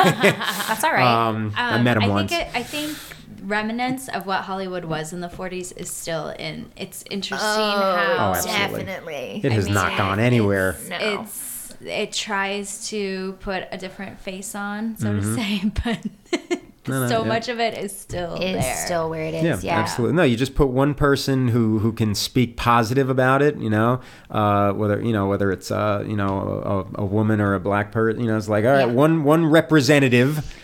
That's 0.68 0.84
all 0.84 0.92
right. 0.92 1.02
um, 1.28 1.52
I 1.56 1.76
Um, 1.76 1.84
met 1.84 1.96
him 1.96 2.04
I 2.04 2.08
once. 2.08 2.30
Think 2.30 2.48
it, 2.48 2.56
I 2.56 2.62
think 2.62 2.96
remnants 3.42 4.08
of 4.08 4.26
what 4.26 4.42
Hollywood 4.42 4.84
was 4.86 5.12
in 5.12 5.20
the 5.20 5.28
40s 5.28 5.76
is 5.76 5.90
still 5.90 6.28
in. 6.30 6.70
It's 6.76 7.04
interesting 7.10 7.48
Oh, 7.50 7.96
how 8.06 8.32
Oh, 8.32 8.34
absolutely. 8.34 8.84
definitely. 8.84 9.40
it 9.44 9.52
has 9.52 9.64
mean, 9.66 9.74
not 9.74 9.96
gone 9.98 10.18
anywhere. 10.20 10.76
No. 10.88 10.96
it's 11.22 11.53
it 11.86 12.12
tries 12.12 12.88
to 12.88 13.36
put 13.40 13.64
a 13.70 13.78
different 13.78 14.18
face 14.20 14.54
on, 14.54 14.96
so 14.96 15.08
Mm-hmm. 15.08 15.36
to 15.36 15.80
say, 15.80 15.98
but 16.44 16.60
No, 16.86 17.00
no, 17.00 17.08
so 17.08 17.22
yeah. 17.22 17.28
much 17.28 17.48
of 17.48 17.58
it 17.60 17.78
is 17.78 17.98
still 17.98 18.34
is 18.34 18.62
there. 18.62 18.76
still 18.84 19.08
where 19.08 19.22
it 19.24 19.32
is. 19.34 19.42
Yeah. 19.42 19.58
Yeah, 19.62 19.80
absolutely. 19.80 20.16
No, 20.16 20.22
you 20.22 20.36
just 20.36 20.54
put 20.54 20.68
one 20.68 20.92
person 20.94 21.48
who 21.48 21.78
who 21.78 21.92
can 21.92 22.14
speak 22.14 22.58
positive 22.58 23.08
about 23.08 23.40
it. 23.40 23.56
You 23.56 23.70
know, 23.70 24.00
uh, 24.30 24.72
whether 24.72 25.00
you 25.00 25.12
know 25.14 25.26
whether 25.26 25.50
it's 25.50 25.70
uh, 25.70 26.04
you 26.06 26.14
know 26.16 26.86
a, 26.96 27.02
a 27.02 27.04
woman 27.06 27.40
or 27.40 27.54
a 27.54 27.60
black 27.60 27.90
person. 27.90 28.20
You 28.20 28.26
know, 28.26 28.36
it's 28.36 28.48
like 28.50 28.66
all 28.66 28.72
right, 28.72 28.80
Yeah. 28.86 28.92
one 28.92 29.24
one 29.24 29.46
representative, 29.46 30.54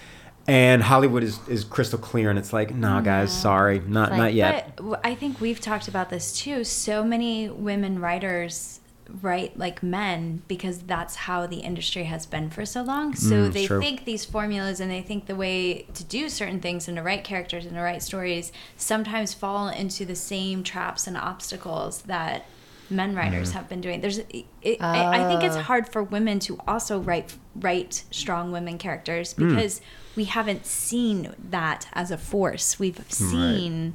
and 0.47 0.83
Hollywood 0.83 1.23
is 1.23 1.39
is 1.49 1.65
crystal 1.65 1.99
clear, 1.99 2.29
and 2.29 2.39
it's 2.39 2.53
like, 2.53 2.75
nah, 2.75 3.01
guys, 3.01 3.33
sorry, 3.33 3.81
not 3.87 4.11
Like, 4.11 4.19
not 4.19 4.35
yet. 4.35 4.67
But 4.67 4.77
w- 4.77 4.97
I 5.03 5.15
think 5.15 5.41
we've 5.41 5.61
talked 5.61 5.89
about 5.89 6.11
this 6.11 6.37
too. 6.39 6.65
So 6.65 7.03
many 7.03 7.49
women 7.49 7.99
writers 7.99 8.80
write 9.23 9.59
like 9.59 9.83
men 9.83 10.43
because 10.49 10.81
that's 10.81 11.17
how 11.17 11.47
the 11.47 11.59
industry 11.59 12.05
has 12.05 12.27
been 12.27 12.51
for 12.51 12.65
so 12.67 12.83
long. 12.83 13.15
So 13.15 13.35
Mm, 13.49 13.53
they 13.53 13.67
true. 13.67 13.81
think 13.81 14.05
these 14.05 14.25
formulas 14.25 14.81
and 14.81 14.91
they 14.91 15.03
think 15.03 15.27
the 15.27 15.37
way 15.37 15.83
to 15.95 16.05
do 16.05 16.29
certain 16.29 16.61
things 16.61 16.89
and 16.89 16.97
to 16.97 17.03
write 17.03 17.25
characters 17.25 17.65
and 17.67 17.75
to 17.75 17.81
write 17.81 18.03
stories 18.03 18.53
sometimes 18.77 19.35
fall 19.35 19.69
into 19.69 20.05
the 20.05 20.17
same 20.17 20.63
traps 20.63 21.07
and 21.07 21.17
obstacles 21.17 22.03
that 22.03 22.45
men 22.89 23.15
writers 23.15 23.51
Mm-hmm. 23.51 23.59
have 23.59 23.69
been 23.69 23.81
doing. 23.81 24.01
There's, 24.01 24.19
it, 24.19 24.45
I, 24.81 25.21
I 25.21 25.29
think 25.29 25.43
it's 25.45 25.57
Oh. 25.57 25.61
hard 25.63 25.89
for 25.93 26.03
women 26.03 26.39
to 26.41 26.59
also 26.67 26.99
write 26.99 27.35
write 27.57 28.05
strong 28.11 28.53
women 28.53 28.79
characters 28.79 29.33
Hmm. 29.35 29.49
because 29.55 29.81
we 30.17 30.25
haven't 30.25 30.67
seen 30.67 31.35
that 31.51 31.87
as 31.93 32.11
a 32.11 32.19
force. 32.19 32.79
We've 32.79 33.01
seen 33.09 33.95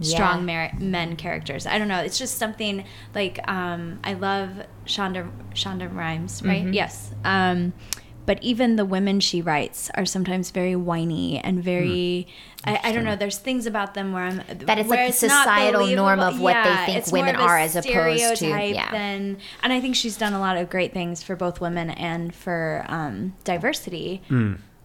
Yeah. 0.00 0.38
mer- 0.40 0.72
men 0.78 1.16
characters. 1.16 1.66
I 1.66 1.78
don't 1.78 1.88
know. 1.88 2.00
It's 2.00 2.18
just 2.18 2.38
something 2.38 2.84
like 3.14 3.38
um, 3.48 4.00
I 4.02 4.14
love 4.14 4.50
Shonda 4.86 5.30
Shonda 5.54 5.92
Rhimes, 5.94 6.42
right? 6.42 6.62
Mm-hmm. 6.64 6.72
Yes. 6.72 7.12
Um, 7.24 7.72
but 8.26 8.42
even 8.42 8.76
the 8.76 8.86
women 8.86 9.20
she 9.20 9.42
writes 9.42 9.90
are 9.94 10.06
sometimes 10.06 10.50
very 10.50 10.74
whiny 10.74 11.38
and 11.40 11.62
very. 11.62 12.26
I, 12.64 12.80
I 12.84 12.92
don't 12.92 13.04
know. 13.04 13.16
There's 13.16 13.36
things 13.36 13.66
about 13.66 13.92
them 13.92 14.12
where 14.14 14.22
I'm 14.24 14.38
That 14.38 14.78
it's 14.78 14.88
like 14.88 15.06
the 15.08 15.12
societal 15.12 15.86
norm 15.88 16.20
of 16.20 16.40
what 16.40 16.54
they 16.64 16.94
think 16.94 17.12
women 17.12 17.36
are 17.36 17.58
as 17.58 17.76
opposed 17.76 18.36
to- 18.36 18.46
yeah. 18.74 18.90
than- 18.90 19.36
and 19.62 19.72
I 19.74 19.80
think 19.82 19.94
she's 19.94 20.16
done 20.16 20.32
a 20.32 20.40
lot 20.40 20.56
of 20.56 20.70
great 20.70 20.94
things 20.94 21.22
for 21.22 21.36
both 21.36 21.60
women 21.60 21.90
and 21.90 22.34
for 22.34 22.86
um, 22.88 23.34
diversity 23.44 24.22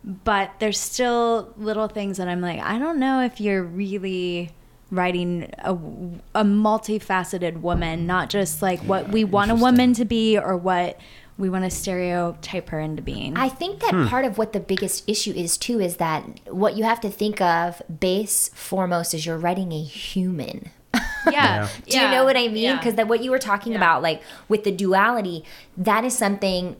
but 0.03 0.51
there's 0.59 0.79
still 0.79 1.53
little 1.57 1.87
things 1.87 2.17
that 2.17 2.27
I'm 2.29 2.39
like, 2.41 2.59
I 2.61 2.79
don't 2.79 2.99
know 2.99 3.21
if 3.21 3.41
you're 3.41 3.63
really 3.63 4.49
writing 4.91 5.51
a, 5.59 5.73
a 5.73 6.43
multifaceted 6.43 7.61
woman, 7.61 8.07
not 8.07 8.29
just 8.29 8.61
like 8.61 8.79
what 8.81 9.09
we 9.09 9.23
want 9.23 9.51
a 9.51 9.55
woman 9.55 9.93
to 9.93 10.05
be 10.05 10.37
or 10.37 10.57
what 10.57 10.99
we 11.37 11.49
want 11.49 11.63
to 11.63 11.71
stereotype 11.71 12.69
her 12.69 12.79
into 12.79 13.01
being. 13.01 13.37
I 13.37 13.49
think 13.49 13.79
that 13.79 13.93
hmm. 13.93 14.07
part 14.07 14.25
of 14.25 14.37
what 14.37 14.51
the 14.51 14.59
biggest 14.59 15.07
issue 15.07 15.31
is 15.31 15.57
too 15.57 15.79
is 15.79 15.97
that 15.97 16.23
what 16.47 16.75
you 16.75 16.83
have 16.83 16.99
to 17.01 17.09
think 17.09 17.39
of 17.39 17.81
base 17.99 18.49
foremost 18.49 19.13
is 19.13 19.25
you're 19.25 19.37
writing 19.37 19.71
a 19.71 19.81
human. 19.81 20.69
yeah. 21.31 21.69
Do 21.85 21.97
you 21.97 22.09
know 22.09 22.25
what 22.25 22.35
I 22.35 22.47
mean? 22.47 22.57
Yeah. 22.57 22.77
Because 22.77 22.95
that 22.95 23.07
what 23.07 23.23
you 23.23 23.31
were 23.31 23.39
talking 23.39 23.75
about, 23.75 24.01
like 24.01 24.21
with 24.49 24.63
the 24.63 24.71
duality, 24.71 25.43
that 25.77 26.03
is 26.03 26.17
something. 26.17 26.75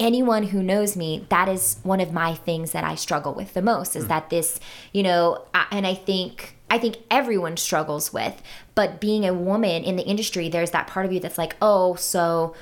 Anyone 0.00 0.44
who 0.44 0.62
knows 0.62 0.96
me, 0.96 1.26
that 1.28 1.48
is 1.48 1.78
one 1.82 1.98
of 2.00 2.12
my 2.12 2.32
things 2.32 2.70
that 2.70 2.84
I 2.84 2.94
struggle 2.94 3.34
with 3.34 3.54
the 3.54 3.60
most. 3.60 3.96
Is 3.96 4.04
hmm. 4.04 4.08
that 4.10 4.30
this, 4.30 4.60
you 4.92 5.02
know, 5.02 5.44
I- 5.52 5.66
and 5.72 5.88
I 5.88 5.94
think 5.94 6.56
I 6.70 6.78
think 6.78 6.98
everyone 7.10 7.56
struggles 7.56 8.12
with. 8.12 8.42
But 8.74 9.00
being 9.00 9.26
a 9.26 9.34
woman 9.34 9.84
in 9.84 9.96
the 9.96 10.04
industry, 10.04 10.48
there's 10.48 10.70
that 10.72 10.86
part 10.86 11.06
of 11.06 11.12
you 11.12 11.20
that's 11.20 11.38
like, 11.38 11.56
oh, 11.60 11.94
so 11.94 12.54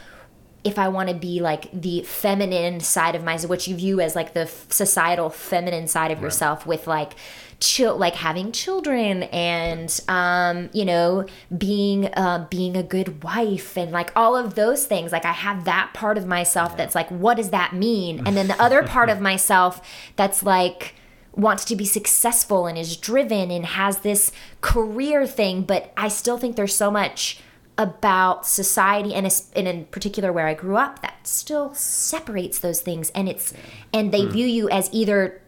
if 0.66 0.80
I 0.80 0.88
want 0.88 1.08
to 1.08 1.14
be 1.14 1.40
like 1.40 1.70
the 1.72 2.02
feminine 2.02 2.80
side 2.80 3.14
of 3.14 3.22
myself, 3.22 3.50
which 3.50 3.68
you 3.68 3.76
view 3.76 4.00
as 4.00 4.16
like 4.16 4.34
the 4.34 4.46
societal 4.68 5.30
feminine 5.30 5.86
side 5.86 6.10
of 6.10 6.20
yourself, 6.20 6.66
with 6.66 6.88
like 6.88 7.12
chill, 7.60 7.96
like 7.96 8.16
having 8.16 8.50
children 8.50 9.22
and 9.24 10.00
um, 10.08 10.68
you 10.72 10.84
know 10.84 11.24
being 11.56 12.06
uh, 12.14 12.48
being 12.50 12.76
a 12.76 12.82
good 12.82 13.22
wife 13.22 13.78
and 13.78 13.92
like 13.92 14.10
all 14.16 14.36
of 14.36 14.56
those 14.56 14.86
things. 14.86 15.12
Like 15.12 15.24
I 15.24 15.32
have 15.32 15.64
that 15.66 15.92
part 15.94 16.18
of 16.18 16.26
myself 16.26 16.76
that's 16.76 16.96
like, 16.96 17.08
what 17.10 17.36
does 17.36 17.50
that 17.50 17.72
mean? 17.72 18.26
And 18.26 18.36
then 18.36 18.48
the 18.48 18.60
other 18.60 18.82
part 18.82 19.08
of 19.08 19.20
myself 19.30 19.80
that's 20.16 20.42
like 20.42 20.94
wants 21.36 21.64
to 21.66 21.76
be 21.76 21.84
successful 21.84 22.66
and 22.66 22.78
is 22.78 22.96
driven 22.96 23.50
and 23.50 23.66
has 23.66 23.98
this 23.98 24.32
career 24.62 25.26
thing, 25.26 25.62
but 25.62 25.92
I 25.96 26.08
still 26.08 26.38
think 26.38 26.56
there's 26.56 26.74
so 26.74 26.90
much 26.90 27.40
about 27.78 28.46
society 28.46 29.14
and, 29.14 29.26
es- 29.26 29.50
and 29.54 29.68
in 29.68 29.84
particular 29.86 30.32
where 30.32 30.46
I 30.46 30.54
grew 30.54 30.76
up 30.76 31.02
that 31.02 31.26
still 31.26 31.74
separates 31.74 32.58
those 32.58 32.80
things 32.80 33.10
and 33.10 33.28
it's 33.28 33.52
and 33.92 34.12
they 34.12 34.22
hmm. 34.22 34.30
view 34.30 34.46
you 34.46 34.70
as 34.70 34.88
either 34.92 35.42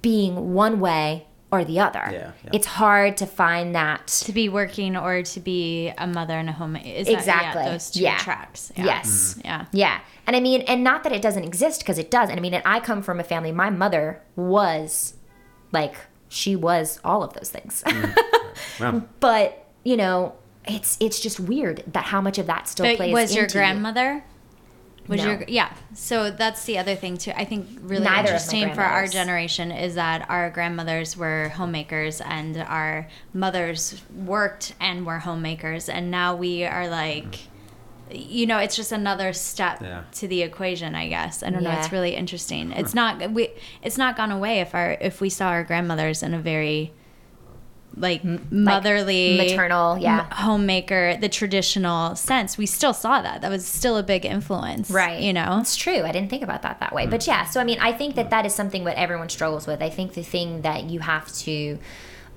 being 0.00 0.54
one 0.54 0.80
way 0.80 1.26
or 1.50 1.64
the 1.64 1.80
other. 1.80 2.02
Yeah, 2.10 2.32
yeah. 2.44 2.50
It's 2.52 2.66
hard 2.66 3.18
to 3.18 3.26
find 3.26 3.74
that 3.74 4.06
to 4.06 4.32
be 4.32 4.48
working 4.48 4.96
or 4.96 5.22
to 5.22 5.40
be 5.40 5.92
a 5.96 6.06
mother 6.06 6.34
and 6.34 6.48
a 6.48 6.52
home 6.52 6.76
is 6.76 7.06
that- 7.06 7.12
Exactly. 7.12 7.62
yeah, 7.62 7.70
those 7.70 7.90
two 7.90 8.00
Yeah. 8.00 8.18
tracks 8.18 8.72
yeah. 8.76 8.84
Yes. 8.84 9.34
Hmm. 9.34 9.40
yeah 9.44 9.64
Yeah. 9.72 10.00
And 10.26 10.36
I 10.36 10.40
mean, 10.40 10.62
and 10.62 10.82
not 10.84 11.04
that 11.04 11.12
it 11.12 11.22
doesn't 11.22 11.44
exist 11.44 11.80
because 11.80 11.98
it 11.98 12.10
does. 12.10 12.28
And 12.30 12.38
I 12.38 12.42
mean, 12.42 12.54
and 12.54 12.62
I 12.66 12.80
come 12.80 13.02
from 13.02 13.18
a 13.20 13.24
family, 13.24 13.52
my 13.52 13.70
mother 13.70 14.22
was 14.36 15.14
like, 15.72 15.94
she 16.28 16.56
was 16.56 17.00
all 17.04 17.22
of 17.22 17.32
those 17.34 17.50
things. 17.50 17.82
Mm. 17.86 18.16
Well, 18.80 19.08
but, 19.20 19.66
you 19.84 19.96
know, 19.96 20.34
it's 20.64 20.96
it's 21.00 21.20
just 21.20 21.38
weird 21.40 21.82
that 21.92 22.04
how 22.04 22.20
much 22.20 22.38
of 22.38 22.46
that 22.46 22.68
still 22.68 22.86
but 22.86 22.96
plays 22.96 23.12
was 23.12 23.34
your 23.34 23.44
into 23.44 23.58
you. 23.58 23.60
grandmother? 23.64 24.24
Was 25.08 25.22
No. 25.22 25.30
your 25.30 25.44
yeah. 25.48 25.72
So 25.94 26.30
that's 26.30 26.64
the 26.64 26.76
other 26.78 26.94
thing 26.94 27.16
too. 27.16 27.32
I 27.34 27.44
think 27.44 27.66
really 27.82 28.04
Neither 28.04 28.28
interesting 28.28 28.74
for 28.74 28.82
our 28.82 29.06
generation 29.06 29.70
is 29.72 29.94
that 29.94 30.28
our 30.28 30.50
grandmothers 30.50 31.16
were 31.16 31.48
homemakers 31.50 32.20
and 32.20 32.56
our 32.58 33.08
mothers 33.32 34.02
worked 34.14 34.74
and 34.80 35.06
were 35.06 35.20
homemakers. 35.20 35.88
And 35.88 36.10
now 36.10 36.34
we 36.36 36.64
are 36.64 36.88
like 36.88 37.47
you 38.12 38.46
know 38.46 38.58
it's 38.58 38.76
just 38.76 38.92
another 38.92 39.32
step 39.32 39.80
Yeah. 39.82 40.02
to 40.12 40.28
the 40.28 40.42
equation 40.42 40.94
i 40.94 41.08
guess 41.08 41.42
i 41.42 41.50
don't 41.50 41.62
know 41.62 41.70
it's 41.72 41.92
really 41.92 42.14
interesting 42.14 42.72
it's 42.80 42.94
not 42.94 43.30
we 43.32 43.50
it's 43.82 43.98
not 43.98 44.16
gone 44.16 44.30
away 44.32 44.60
if 44.60 44.74
our 44.74 44.92
if 45.00 45.20
we 45.20 45.28
saw 45.30 45.48
our 45.48 45.64
grandmothers 45.64 46.22
in 46.22 46.34
a 46.34 46.38
very 46.38 46.92
like 47.96 48.22
motherly 48.52 49.36
maternal, 49.38 49.98
yeah. 49.98 50.20
m- 50.20 50.30
homemaker 50.30 51.16
the 51.16 51.28
traditional 51.28 52.14
sense 52.14 52.56
we 52.56 52.64
still 52.66 52.92
saw 52.94 53.20
that 53.22 53.40
that 53.40 53.50
was 53.50 53.66
still 53.66 53.96
a 53.96 54.02
big 54.02 54.24
influence 54.24 54.88
Right. 54.90 55.20
you 55.20 55.32
know 55.32 55.58
It's 55.60 55.74
true. 55.74 56.02
I 56.02 56.12
didn't 56.12 56.28
think 56.30 56.42
about 56.44 56.62
that 56.62 56.78
that 56.80 56.94
way. 56.94 57.06
Mm. 57.06 57.10
But 57.10 57.26
yeah, 57.26 57.44
so 57.46 57.60
I 57.60 57.64
mean, 57.64 57.78
I 57.80 57.92
think 57.92 58.14
that 58.14 58.30
that 58.30 58.46
is 58.46 58.54
something 58.54 58.84
what 58.84 58.96
everyone 58.96 59.28
struggles 59.30 59.66
with. 59.66 59.82
I 59.82 59.90
think 59.90 60.12
the 60.14 60.22
thing 60.22 60.62
that 60.62 60.84
you 60.84 61.00
have 61.00 61.32
to 61.38 61.78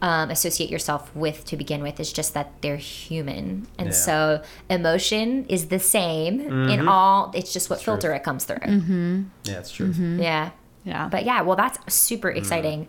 um, 0.02 0.30
associate 0.32 0.70
yourself 0.70 1.16
with 1.16 1.46
to 1.46 1.56
begin 1.58 1.84
with 1.84 2.00
is 2.00 2.12
just 2.12 2.34
that 2.34 2.54
they're 2.62 2.78
human. 2.78 3.68
And 3.78 3.90
Yeah. 3.90 3.94
so 3.94 4.42
emotion 4.70 5.46
is 5.48 5.68
the 5.68 5.80
same 5.80 6.40
in 6.70 6.88
all, 6.88 7.32
it's 7.36 7.54
just 7.54 7.70
what 7.70 7.80
true. 7.82 7.94
filter 7.94 8.14
it 8.14 8.24
comes 8.24 8.46
through. 8.46 9.26
yeah, 9.44 9.60
it's 9.60 9.72
true. 9.72 9.92
Yeah. 9.92 10.52
yeah 10.84 11.08
But 11.10 11.24
yeah, 11.26 11.42
well, 11.42 11.56
that's 11.56 11.94
super 11.94 12.30
exciting. 12.30 12.88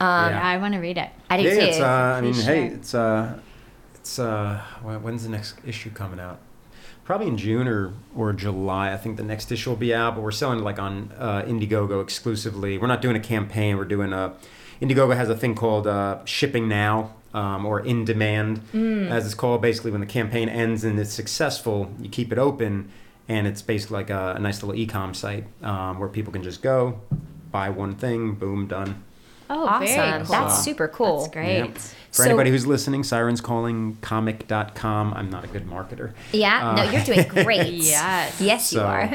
Yeah. 0.00 0.30
yeah 0.30 0.48
i 0.48 0.56
want 0.56 0.72
to 0.74 0.80
read 0.80 0.96
it 0.96 1.10
I 1.28 1.36
do 1.36 1.42
yeah, 1.44 1.54
too. 1.54 1.60
it's. 1.60 1.80
Uh, 1.80 1.86
I 2.16 2.20
mean, 2.22 2.32
Please 2.32 2.46
hey, 2.46 2.66
it's. 2.68 2.94
Uh, 2.94 3.38
it's. 3.94 4.18
Uh, 4.18 4.60
when's 4.82 5.22
the 5.24 5.28
next 5.28 5.56
issue 5.66 5.90
coming 5.90 6.18
out? 6.20 6.38
Probably 7.04 7.26
in 7.28 7.36
June 7.36 7.68
or 7.68 7.92
or 8.16 8.32
July. 8.32 8.92
I 8.92 8.96
think 8.96 9.16
the 9.16 9.22
next 9.22 9.52
issue 9.52 9.68
will 9.70 9.76
be 9.76 9.94
out. 9.94 10.14
But 10.14 10.22
we're 10.22 10.30
selling 10.30 10.60
like 10.60 10.78
on 10.78 11.12
uh, 11.18 11.42
Indiegogo 11.42 12.02
exclusively. 12.02 12.78
We're 12.78 12.86
not 12.86 13.02
doing 13.02 13.16
a 13.16 13.20
campaign. 13.20 13.76
We're 13.76 13.84
doing 13.96 14.12
a. 14.12 14.32
Indiegogo 14.80 15.14
has 15.16 15.28
a 15.28 15.36
thing 15.36 15.54
called 15.54 15.86
uh, 15.86 16.24
shipping 16.24 16.68
now. 16.68 17.14
Um, 17.32 17.64
or 17.64 17.78
in 17.78 18.04
demand, 18.04 18.60
as 18.74 19.24
it's 19.24 19.36
called. 19.36 19.62
Basically, 19.62 19.92
when 19.92 20.00
the 20.00 20.06
campaign 20.08 20.48
ends 20.48 20.82
and 20.82 20.98
it's 20.98 21.12
successful, 21.14 21.88
you 22.00 22.08
keep 22.08 22.32
it 22.32 22.38
open, 22.38 22.90
and 23.28 23.46
it's 23.46 23.62
basically 23.62 23.98
like 23.98 24.10
a, 24.10 24.34
a 24.36 24.40
nice 24.40 24.64
little 24.64 24.74
e-com 24.74 25.14
site 25.14 25.44
um, 25.62 26.00
where 26.00 26.08
people 26.08 26.32
can 26.32 26.42
just 26.42 26.60
go, 26.60 26.98
buy 27.52 27.70
one 27.70 27.94
thing, 27.94 28.34
boom, 28.34 28.66
done. 28.66 29.04
oh 29.48 29.64
awesome. 29.64 30.24
cool. 30.26 30.32
That's 30.32 30.64
super 30.64 30.88
cool. 30.88 31.20
that's 31.20 31.32
great 31.32 31.58
Yep. 31.58 31.76
For 31.76 31.92
So- 32.10 32.24
anybody 32.24 32.50
who's 32.50 32.66
listening, 32.66 33.04
Sirens 33.04 33.40
Calling 33.40 33.96
Comic.com. 34.00 35.14
I'm 35.14 35.30
not 35.30 35.44
a 35.44 35.46
good 35.46 35.68
marketer. 35.68 36.12
Yeah, 36.32 36.70
Uh, 36.70 36.74
no, 36.84 36.90
you're 36.90 37.04
doing 37.04 37.28
great. 37.44 37.74
Yes. 37.74 38.40
Yes, 38.40 38.72
you 38.72 38.80
are. 38.80 39.08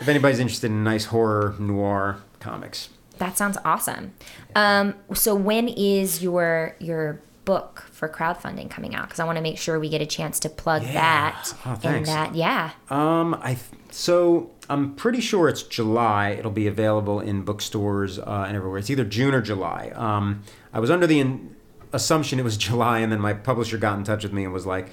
If 0.00 0.06
anybody's 0.06 0.38
interested 0.38 0.70
in 0.70 0.84
nice 0.84 1.06
horror 1.06 1.56
noir 1.58 2.18
comics, 2.38 2.88
That 3.22 3.36
sounds 3.38 3.56
awesome. 3.64 4.14
Um, 4.56 4.94
so 5.14 5.32
when 5.36 5.68
is 5.68 6.20
your 6.24 6.74
your 6.80 7.20
book 7.44 7.84
for 7.92 8.08
crowdfunding 8.08 8.68
coming 8.68 8.96
out? 8.96 9.04
Because 9.06 9.20
I 9.20 9.24
want 9.24 9.36
to 9.36 9.42
make 9.42 9.58
sure 9.58 9.78
we 9.78 9.88
get 9.88 10.02
a 10.02 10.06
chance 10.06 10.40
to 10.40 10.48
plug 10.48 10.82
Yeah. 10.82 10.92
that 10.94 11.54
Oh, 11.64 11.70
and 11.70 11.80
thanks. 11.82 12.08
that. 12.08 12.34
Yeah. 12.34 12.70
um, 12.90 13.34
I 13.40 13.54
th- 13.54 13.60
so 13.90 14.50
I'm 14.68 14.94
pretty 14.96 15.20
sure 15.20 15.48
it's 15.48 15.62
July. 15.62 16.30
It'll 16.30 16.50
be 16.50 16.66
available 16.66 17.20
in 17.20 17.42
bookstores 17.42 18.18
uh, 18.18 18.44
and 18.48 18.56
everywhere. 18.56 18.78
It's 18.78 18.90
either 18.90 19.04
June 19.04 19.34
or 19.34 19.40
July. 19.42 19.92
Um, 19.94 20.42
I 20.72 20.80
was 20.80 20.90
under 20.90 21.06
the 21.06 21.20
in- 21.20 21.54
assumption 21.92 22.40
it 22.40 22.42
was 22.44 22.56
July, 22.68 22.98
and 23.00 23.12
then 23.12 23.20
my 23.20 23.34
publisher 23.34 23.78
got 23.78 23.98
in 23.98 24.02
touch 24.04 24.24
with 24.24 24.32
me 24.32 24.42
and 24.44 24.52
was 24.52 24.66
like, 24.66 24.88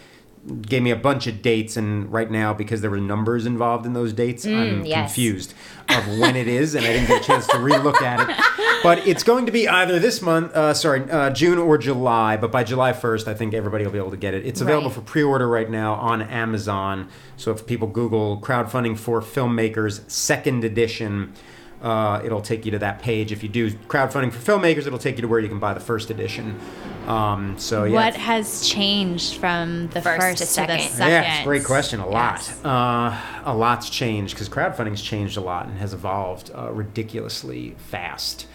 gave 0.62 0.82
me 0.82 0.90
a 0.92 0.96
bunch 0.96 1.28
of 1.28 1.42
dates, 1.42 1.76
and 1.78 2.12
right 2.12 2.30
now 2.32 2.54
because 2.54 2.82
there 2.82 2.90
were 2.90 3.00
numbers 3.00 3.46
involved 3.46 3.86
in 3.86 3.94
those 3.94 4.14
dates, 4.14 4.46
I'm 4.46 4.84
Mm, 4.84 4.88
yes. 4.88 5.12
confused 5.14 5.54
of 5.90 6.08
when 6.20 6.36
it 6.36 6.48
is, 6.48 6.76
and 6.76 6.86
I 6.86 6.94
didn't 6.94 7.08
get 7.08 7.22
a 7.22 7.26
chance 7.26 7.46
to 7.48 7.58
relook 7.58 8.02
at 8.02 8.30
it. 8.30 8.36
But 8.82 9.06
it's 9.06 9.24
going 9.24 9.46
to 9.46 9.52
be 9.52 9.68
either 9.68 10.00
this 10.00 10.22
month, 10.22 10.56
uh, 10.56 10.74
sorry, 10.74 11.02
uh, 11.12 11.32
June 11.32 11.58
or 11.58 11.78
July. 11.78 12.38
But 12.38 12.50
by 12.50 12.64
July 12.64 12.94
1st, 12.94 13.28
I 13.28 13.34
think 13.34 13.54
everybody 13.54 13.84
will 13.84 13.92
be 13.92 13.98
able 13.98 14.12
to 14.12 14.16
get 14.16 14.34
it. 14.34 14.46
It's 14.46 14.62
available 14.62 14.88
Right. 14.88 14.96
for 14.96 15.02
pre-order 15.02 15.50
right 15.50 15.70
now 15.70 15.96
on 15.96 16.22
Amazon. 16.22 17.10
So 17.36 17.52
if 17.52 17.66
people 17.66 17.90
Google 17.90 18.40
crowdfunding 18.40 18.98
for 18.98 19.20
filmmakers 19.20 20.10
second 20.10 20.64
edition. 20.64 21.34
Uh, 21.82 22.22
it'll 22.26 22.42
take 22.42 22.66
you 22.66 22.72
to 22.72 22.80
that 22.80 23.02
page. 23.02 23.32
If 23.32 23.42
you 23.42 23.50
do 23.50 23.72
crowdfunding 23.72 24.34
for 24.34 24.52
filmmakers, 24.52 24.86
it'll 24.86 25.00
take 25.00 25.16
you 25.16 25.22
to 25.22 25.28
where 25.28 25.40
you 25.40 25.48
can 25.48 25.60
buy 25.60 25.74
the 25.74 25.80
first 25.80 26.10
edition. 26.10 26.60
Um, 27.08 27.58
so 27.58 27.86
yeah, 27.86 27.94
what 27.94 28.16
has 28.16 28.68
changed 28.68 29.38
from 29.38 29.88
the 29.88 30.02
First 30.02 30.22
first, 30.22 30.38
to 30.40 30.44
to, 30.44 30.46
the 30.46 30.54
second. 30.54 30.80
second 30.90 31.12
yeah, 31.12 31.34
it's 31.36 31.42
a 31.42 31.46
great 31.46 31.64
question. 31.64 32.00
A 32.02 32.08
lot. 32.08 32.40
Yes. 32.40 32.66
Uh, 32.66 33.18
a 33.46 33.56
lot's 33.56 33.90
changed 33.90 34.36
because 34.36 34.50
crowdfunding's 34.50 35.02
changed 35.02 35.38
a 35.38 35.42
lot 35.42 35.68
and 35.68 35.78
has 35.78 35.94
evolved 35.94 36.52
uh, 36.54 36.70
ridiculously 36.72 37.76
fast. 37.78 38.46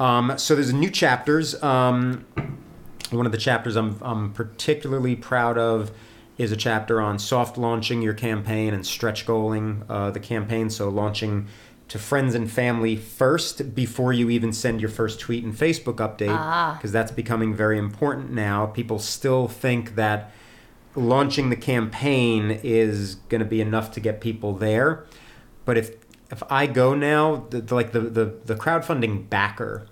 Um, 0.00 0.38
so 0.38 0.54
there's 0.54 0.72
new 0.72 0.90
chapters. 0.90 1.62
Um, 1.62 2.24
one 3.10 3.26
of 3.26 3.32
the 3.32 3.38
chapters 3.38 3.76
I'm, 3.76 3.98
I'm 4.00 4.32
particularly 4.32 5.16
proud 5.16 5.58
of 5.58 5.90
is 6.38 6.50
a 6.52 6.56
chapter 6.56 7.02
on 7.02 7.18
soft 7.18 7.58
launching 7.58 8.00
your 8.00 8.14
campaign 8.14 8.72
and 8.72 8.86
stretch 8.86 9.26
goaling 9.26 9.84
uh, 9.90 10.10
the 10.10 10.20
campaign. 10.20 10.70
So 10.70 10.88
launching 10.88 11.46
to 11.90 11.98
friends 11.98 12.36
and 12.36 12.48
family 12.48 12.94
first 12.94 13.74
before 13.74 14.12
you 14.12 14.30
even 14.30 14.52
send 14.52 14.80
your 14.80 14.88
first 14.88 15.18
tweet 15.18 15.42
and 15.42 15.52
Facebook 15.52 15.96
update 15.96 16.30
ah. 16.30 16.74
because 16.76 16.92
that's 16.92 17.10
becoming 17.10 17.52
very 17.52 17.78
important 17.78 18.30
now. 18.30 18.66
People 18.66 19.00
still 19.00 19.48
think 19.48 19.96
that 19.96 20.30
launching 20.94 21.50
the 21.50 21.56
campaign 21.56 22.60
is 22.62 23.16
going 23.28 23.40
to 23.40 23.44
be 23.44 23.60
enough 23.60 23.90
to 23.90 23.98
get 24.00 24.20
people 24.20 24.54
there. 24.54 25.04
But 25.64 25.76
if 25.76 25.96
if 26.30 26.44
I 26.48 26.68
go 26.68 26.94
now, 26.94 27.46
the, 27.50 27.60
the, 27.60 27.74
like 27.74 27.90
the, 27.90 28.00
the 28.00 28.36
the 28.44 28.54
crowdfunding 28.54 29.28
backer 29.28 29.88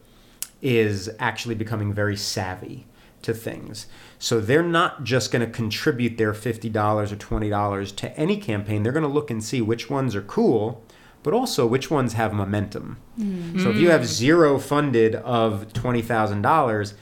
is 0.62 1.10
actually 1.18 1.56
becoming 1.56 1.92
very 1.92 2.16
savvy 2.16 2.86
to 3.22 3.34
things. 3.34 3.88
So 4.20 4.40
they're 4.40 4.62
not 4.62 5.02
just 5.02 5.32
going 5.32 5.44
to 5.44 5.50
contribute 5.52 6.16
their 6.16 6.32
$50 6.32 7.12
or 7.12 7.16
$20 7.16 7.96
to 7.96 8.16
any 8.16 8.36
campaign. 8.36 8.82
They're 8.84 8.92
going 8.92 9.02
to 9.02 9.08
look 9.08 9.30
and 9.30 9.42
see 9.42 9.60
which 9.60 9.90
ones 9.90 10.14
are 10.14 10.22
cool, 10.22 10.84
but 11.28 11.36
also 11.36 11.66
which 11.66 11.90
ones 11.90 12.14
have 12.14 12.32
momentum. 12.32 12.96
Mm. 13.20 13.62
So 13.62 13.68
if 13.68 13.76
you 13.76 13.90
have 13.90 14.00
mm. 14.00 14.06
zero 14.06 14.58
funded 14.58 15.14
of 15.16 15.68
$20,000, 15.74 16.94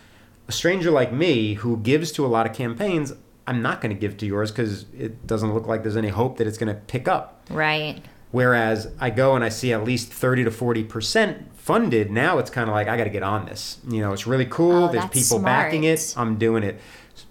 a 0.49 0.53
stranger 0.53 0.91
like 0.91 1.13
me 1.13 1.55
who 1.55 1.77
gives 1.77 2.11
to 2.11 2.27
a 2.27 2.27
lot 2.27 2.45
of 2.45 2.53
campaigns, 2.53 3.13
I'm 3.47 3.63
not 3.63 3.81
going 3.81 3.95
to 3.95 4.01
give 4.01 4.17
to 4.17 4.27
yours 4.27 4.51
because 4.51 4.87
it 4.93 5.29
doesn't 5.29 5.55
look 5.55 5.69
like 5.69 5.85
there's 5.85 5.97
any 5.97 6.09
hope 6.09 6.39
that 6.39 6.49
it's 6.49 6.59
going 6.59 6.75
to 6.75 6.81
pick 6.89 7.07
up. 7.07 7.41
Right. 7.51 8.03
Whereas 8.33 8.93
I 8.99 9.11
go 9.11 9.37
and 9.37 9.45
I 9.45 9.49
see 9.49 9.73
at 9.73 9.85
least 9.85 10.13
30 10.13 10.43
to 10.43 10.51
40% 10.51 11.45
funded, 11.55 12.11
now 12.11 12.39
it's 12.39 12.51
kind 12.51 12.69
of 12.69 12.75
like, 12.75 12.89
I 12.89 12.97
got 12.97 13.05
to 13.05 13.11
get 13.11 13.23
on 13.23 13.47
this. 13.47 13.79
You 13.89 14.01
know, 14.01 14.13
it's 14.13 14.27
really 14.27 14.47
cool. 14.47 14.87
Oh, 14.87 14.93
There's 14.93 15.07
people 15.07 15.39
backing 15.39 15.85
it. 15.85 16.15
I'm 16.17 16.37
doing 16.37 16.65
it. 16.65 16.81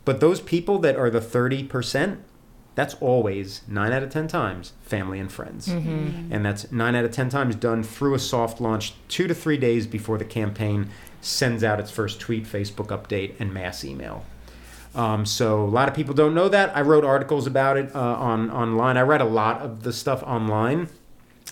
But 0.05 0.21
those 0.21 0.39
people 0.39 0.79
that 0.79 0.95
are 0.95 1.09
the 1.09 1.19
30%, 1.19 2.19
that's 2.75 2.93
always 2.95 3.61
nine 3.67 3.93
out 3.93 4.03
of 4.03 4.09
10 4.09 4.27
times 4.27 4.73
family 4.83 5.19
and 5.19 5.31
friends. 5.31 5.69
Mm-hmm. 5.69 6.31
And 6.31 6.45
that's 6.45 6.71
nine 6.71 6.93
out 6.95 7.05
of 7.05 7.11
10 7.11 7.29
times 7.29 7.55
done 7.55 7.83
through 7.83 8.13
a 8.13 8.19
soft 8.19 8.59
launch 8.59 8.93
two 9.07 9.27
to 9.27 9.33
three 9.33 9.57
days 9.57 9.87
before 9.87 10.17
the 10.17 10.25
campaign 10.25 10.89
sends 11.21 11.63
out 11.63 11.79
its 11.79 11.89
first 11.89 12.19
tweet, 12.19 12.43
Facebook 12.43 12.87
update, 12.87 13.39
and 13.39 13.53
mass 13.53 13.83
email. 13.83 14.25
Um, 14.93 15.25
so 15.25 15.63
a 15.63 15.65
lot 15.65 15.89
of 15.89 15.95
people 15.95 16.13
don't 16.13 16.35
know 16.35 16.49
that. 16.49 16.75
I 16.75 16.81
wrote 16.81 17.03
articles 17.03 17.47
about 17.47 17.77
it 17.77 17.93
uh, 17.95 17.99
on 17.99 18.51
online. 18.51 18.97
I 18.97 19.01
read 19.01 19.21
a 19.21 19.25
lot 19.25 19.61
of 19.61 19.83
the 19.83 19.91
stuff 19.91 20.21
online, 20.23 20.89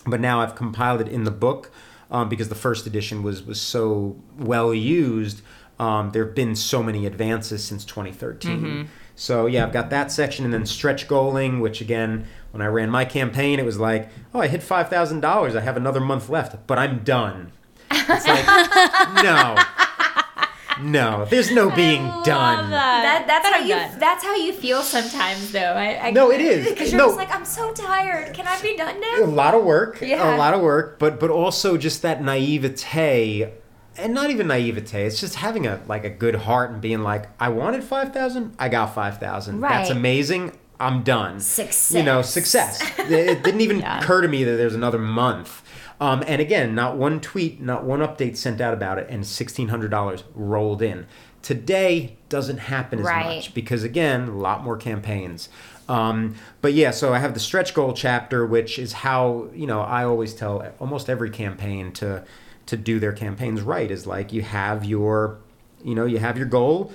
but 0.05 0.21
now 0.21 0.41
I've 0.41 0.55
compiled 0.55 1.01
it 1.01 1.07
in 1.07 1.23
the 1.23 1.31
book 1.31 1.71
um, 2.09 2.29
because 2.29 2.49
the 2.49 2.55
first 2.55 2.85
edition 2.85 3.21
was 3.23 3.43
was 3.43 3.59
so 3.59 4.15
well 4.37 4.73
used. 4.73 5.41
Um, 5.79 6.11
there 6.11 6.23
have 6.23 6.35
been 6.35 6.55
so 6.55 6.81
many 6.83 7.05
advances 7.05 7.63
since 7.63 7.83
2013. 7.83 8.87
So 9.15 9.45
yeah, 9.45 9.63
I've 9.63 9.73
got 9.73 9.89
that 9.91 10.11
section, 10.11 10.43
and 10.45 10.53
then 10.53 10.65
stretch 10.65 11.07
goaling, 11.07 11.61
which 11.61 11.81
again, 11.81 12.25
when 12.51 12.61
I 12.61 12.67
ran 12.67 12.89
my 12.89 13.05
campaign, 13.05 13.59
it 13.59 13.65
was 13.65 13.79
like, 13.79 14.09
oh, 14.33 14.41
I 14.41 14.47
hit 14.47 14.63
five 14.63 14.89
thousand 14.89 15.19
dollars. 15.21 15.55
I 15.55 15.61
have 15.61 15.77
another 15.77 15.99
month 15.99 16.29
left, 16.29 16.65
but 16.67 16.77
I'm 16.79 17.03
done. 17.03 17.51
It's 17.91 18.27
like, 18.27 18.45
no, 19.23 19.55
no, 20.81 21.25
there's 21.25 21.51
no 21.51 21.69
being 21.69 22.01
done. 22.23 22.71
That, 22.71 23.25
that's 23.27 23.47
But 23.47 23.53
how 23.53 23.59
I'm 23.61 23.67
you. 23.67 23.75
done. 23.75 23.99
That's 23.99 24.23
how 24.23 24.35
you 24.35 24.51
feel 24.51 24.81
sometimes, 24.81 25.51
though. 25.51 25.59
I, 25.59 26.07
I 26.07 26.11
No, 26.11 26.31
it 26.31 26.41
is. 26.41 26.67
because 26.69 26.91
you're 26.91 26.97
No. 26.99 27.07
just 27.09 27.17
like, 27.17 27.33
I'm 27.33 27.45
so 27.45 27.71
tired. 27.73 28.33
Can 28.33 28.47
I 28.47 28.59
be 28.61 28.75
done 28.75 28.99
now? 28.99 29.23
a 29.23 29.25
lot 29.25 29.53
of 29.53 29.63
work 29.63 30.01
Yeah. 30.01 30.35
a 30.35 30.37
lot 30.37 30.55
of 30.55 30.61
work 30.61 30.97
but 30.97 31.19
but 31.19 31.29
also 31.29 31.77
just 31.77 32.01
that 32.01 32.23
naivete 32.23 33.47
and 33.97 34.13
not 34.13 34.29
even 34.29 34.47
naivete 34.47 35.05
it's 35.05 35.19
just 35.19 35.35
having 35.35 35.67
a 35.67 35.79
like 35.87 36.03
a 36.03 36.09
good 36.09 36.35
heart 36.35 36.71
and 36.71 36.81
being 36.81 37.01
like 37.01 37.27
i 37.39 37.49
wanted 37.49 37.83
5000 37.83 38.55
i 38.59 38.67
got 38.69 38.93
5000 38.93 39.59
that's 39.61 39.89
amazing 39.89 40.51
i'm 40.79 41.03
done. 41.03 41.39
Success. 41.39 41.91
you 41.97 42.03
know 42.03 42.21
success. 42.21 42.81
it 42.99 43.43
didn't 43.43 43.61
even 43.61 43.79
Yeah. 43.83 43.99
occur 43.99 44.21
to 44.21 44.27
me 44.27 44.43
that 44.43 44.55
there's 44.57 44.75
another 44.75 44.97
month. 44.99 45.61
Um, 46.01 46.23
and 46.27 46.41
again 46.41 46.75
not 46.75 46.97
one 46.97 47.21
tweet 47.21 47.61
not 47.61 47.85
one 47.85 47.99
update 47.99 48.35
sent 48.35 48.59
out 48.59 48.73
about 48.73 48.97
it 48.97 49.07
and 49.09 49.23
$1600 49.23 50.23
rolled 50.35 50.81
in. 50.81 51.05
Today 51.41 52.17
doesn't 52.29 52.57
happen 52.57 52.99
as 52.99 53.05
Right. 53.05 53.35
much 53.37 53.53
because 53.53 53.83
again 53.83 54.27
a 54.27 54.37
lot 54.37 54.63
more 54.63 54.75
campaigns. 54.75 55.47
Um, 55.87 56.35
but 56.61 56.73
yeah 56.73 56.91
so 56.91 57.13
i 57.13 57.19
have 57.19 57.33
the 57.33 57.39
stretch 57.41 57.73
goal 57.73 57.93
chapter 57.93 58.45
which 58.45 58.79
is 58.79 58.93
how 58.93 59.47
you 59.53 59.67
know 59.67 59.81
i 59.81 60.03
always 60.05 60.33
tell 60.33 60.65
almost 60.79 61.09
every 61.09 61.29
campaign 61.29 61.91
to 61.93 62.23
to 62.65 62.77
do 62.77 62.99
their 62.99 63.11
campaigns 63.11 63.61
right 63.61 63.91
is 63.91 64.07
like 64.07 64.31
you 64.33 64.41
have 64.41 64.85
your 64.85 65.39
you 65.83 65.95
know 65.95 66.05
you 66.05 66.17
have 66.17 66.37
your 66.37 66.47
goal 66.47 66.91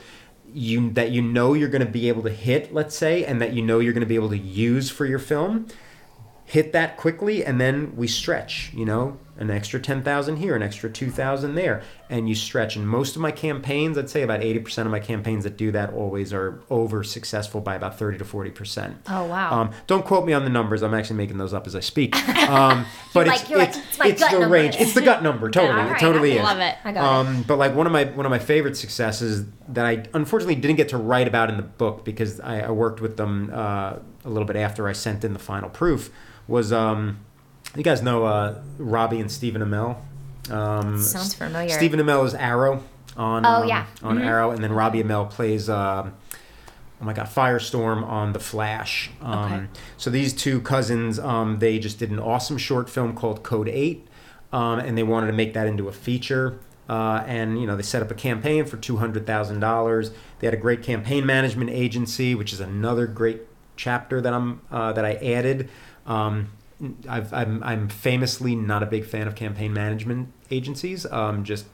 you 0.52 0.90
that 0.90 1.10
you 1.10 1.20
know 1.20 1.52
you're 1.52 1.68
going 1.68 1.84
to 1.84 1.90
be 1.90 2.08
able 2.08 2.22
to 2.22 2.30
hit 2.30 2.72
let's 2.72 2.96
say 2.96 3.24
and 3.24 3.40
that 3.40 3.52
you 3.52 3.62
know 3.62 3.78
you're 3.78 3.92
going 3.92 4.00
to 4.00 4.06
be 4.06 4.14
able 4.14 4.30
to 4.30 4.38
use 4.38 4.90
for 4.90 5.04
your 5.04 5.18
film 5.18 5.66
hit 6.44 6.72
that 6.72 6.96
quickly 6.96 7.44
and 7.44 7.60
then 7.60 7.94
we 7.96 8.08
stretch 8.08 8.72
you 8.74 8.84
know 8.84 9.18
an 9.38 9.50
extra 9.50 9.78
10,000 9.80 10.36
here 10.36 10.54
an 10.56 10.62
extra 10.62 10.90
2,000 10.90 11.54
there. 11.54 11.82
And 12.10 12.28
you 12.28 12.34
stretch. 12.34 12.74
And 12.76 12.88
most 12.88 13.14
of 13.16 13.22
my 13.22 13.30
campaigns 13.30 13.96
I'd 13.96 14.10
say 14.10 14.22
about 14.22 14.40
80% 14.40 14.78
of 14.84 14.90
my 14.90 14.98
campaigns 15.00 15.44
that 15.44 15.56
do 15.56 15.70
that 15.72 15.92
always 15.94 16.32
are 16.32 16.60
over 16.70 17.04
successful 17.04 17.60
by 17.60 17.74
about 17.76 17.98
30 17.98 18.18
to 18.18 18.24
40% 18.24 18.94
Oh, 19.08 19.24
wow. 19.26 19.52
um, 19.60 19.70
don't 19.86 20.04
quote 20.04 20.26
me 20.26 20.32
on 20.32 20.44
the 20.44 20.50
numbers. 20.50 20.82
I'm 20.82 20.92
actually 20.94 21.16
making 21.16 21.38
those 21.38 21.54
up 21.54 21.66
as 21.66 21.76
I 21.76 21.80
speak. 21.80 22.16
Um, 22.48 22.84
but 23.14 23.26
like- 23.28 23.40
it's, 23.42 23.50
you're 23.50 23.58
like, 23.58 23.68
it's, 23.70 23.78
"It's 23.78 23.98
it's 24.00 24.20
the 24.30 24.38
number." 24.40 24.48
range. 24.48 24.76
It's 24.78 24.94
the 24.94 25.02
gut 25.02 25.22
number. 25.22 25.50
Totally. 25.50 25.80
All 25.80 25.86
it 25.86 25.90
right, 25.92 26.00
totally 26.00 26.32
I 26.32 26.36
is. 26.36 26.42
Love 26.42 26.58
it. 26.58 26.74
I 26.84 26.92
got 26.92 27.00
it. 27.26 27.28
um, 27.28 27.42
but 27.46 27.56
like 27.58 27.74
one 27.74 27.86
of 27.86 27.92
my 27.92 28.04
one 28.04 28.26
of 28.26 28.30
my 28.30 28.38
favorite 28.38 28.76
successes 28.76 29.44
that 29.68 29.86
I 29.86 30.04
unfortunately 30.14 30.56
didn't 30.56 30.76
get 30.76 30.88
to 30.90 30.96
write 30.98 31.28
about 31.28 31.50
in 31.50 31.56
the 31.58 31.62
book 31.62 32.04
because 32.04 32.40
I, 32.40 32.60
I 32.62 32.70
worked 32.70 33.00
with 33.00 33.16
them 33.16 33.50
uh, 33.52 33.96
a 34.24 34.28
little 34.28 34.46
bit 34.46 34.56
after 34.56 34.88
I 34.88 34.92
sent 34.94 35.24
in 35.24 35.32
the 35.32 35.38
final 35.38 35.68
proof 35.70 36.10
was 36.48 36.72
um, 36.72 37.18
you 37.76 37.82
guys 37.82 38.02
know 38.02 38.24
uh, 38.24 38.60
Robbie 38.78 39.20
and 39.20 39.30
Stephen 39.30 39.62
Amell. 39.62 39.96
Um, 40.50 40.98
Sounds 41.00 41.34
familiar. 41.34 41.68
Stephen 41.70 42.00
Amell 42.00 42.24
is 42.26 42.34
Arrow 42.34 42.82
on 43.16 43.44
Oh, 43.44 43.62
um, 43.62 43.68
yeah. 43.68 43.86
on 44.02 44.20
Arrow, 44.20 44.50
and 44.50 44.62
then 44.64 44.72
Robbie 44.72 45.02
Amell 45.02 45.28
plays. 45.30 45.68
um 45.68 46.14
Oh 47.00 47.04
my 47.04 47.12
God, 47.12 47.26
Firestorm 47.28 48.02
on 48.04 48.32
The 48.32 48.40
Flash. 48.40 49.08
Um, 49.22 49.52
Okay. 49.52 49.66
So 49.98 50.10
these 50.10 50.32
two 50.32 50.60
cousins, 50.60 51.20
um, 51.20 51.60
they 51.60 51.78
just 51.78 52.00
did 52.00 52.10
an 52.10 52.18
awesome 52.18 52.58
short 52.58 52.90
film 52.90 53.14
called 53.14 53.44
Code 53.44 53.68
Eight, 53.68 54.08
um, 54.52 54.80
and 54.80 54.98
they 54.98 55.04
wanted 55.04 55.28
to 55.28 55.32
make 55.32 55.54
that 55.54 55.68
into 55.68 55.86
a 55.86 55.92
feature. 55.92 56.58
Uh, 56.88 57.22
and 57.26 57.60
you 57.60 57.66
know 57.68 57.76
they 57.76 57.82
set 57.84 58.02
up 58.02 58.10
a 58.10 58.14
campaign 58.14 58.64
for 58.64 58.78
two 58.78 58.96
hundred 58.96 59.26
thousand 59.26 59.60
dollars. 59.60 60.10
They 60.40 60.46
had 60.48 60.54
a 60.54 60.58
great 60.58 60.82
campaign 60.82 61.24
management 61.26 61.70
agency, 61.70 62.34
which 62.34 62.52
is 62.52 62.58
another 62.60 63.06
great 63.06 63.42
chapter 63.76 64.20
that 64.20 64.32
I'm 64.32 64.62
uh, 64.70 64.92
that 64.94 65.04
I 65.04 65.12
added. 65.16 65.68
Um, 66.06 66.48
I've, 67.08 67.32
I'm 67.32 67.62
I'm 67.64 67.88
famously 67.88 68.54
not 68.54 68.82
a 68.82 68.86
big 68.86 69.04
fan 69.04 69.26
of 69.26 69.34
campaign 69.34 69.72
management 69.72 70.32
agencies. 70.50 71.06
Um, 71.06 71.44
just 71.44 71.66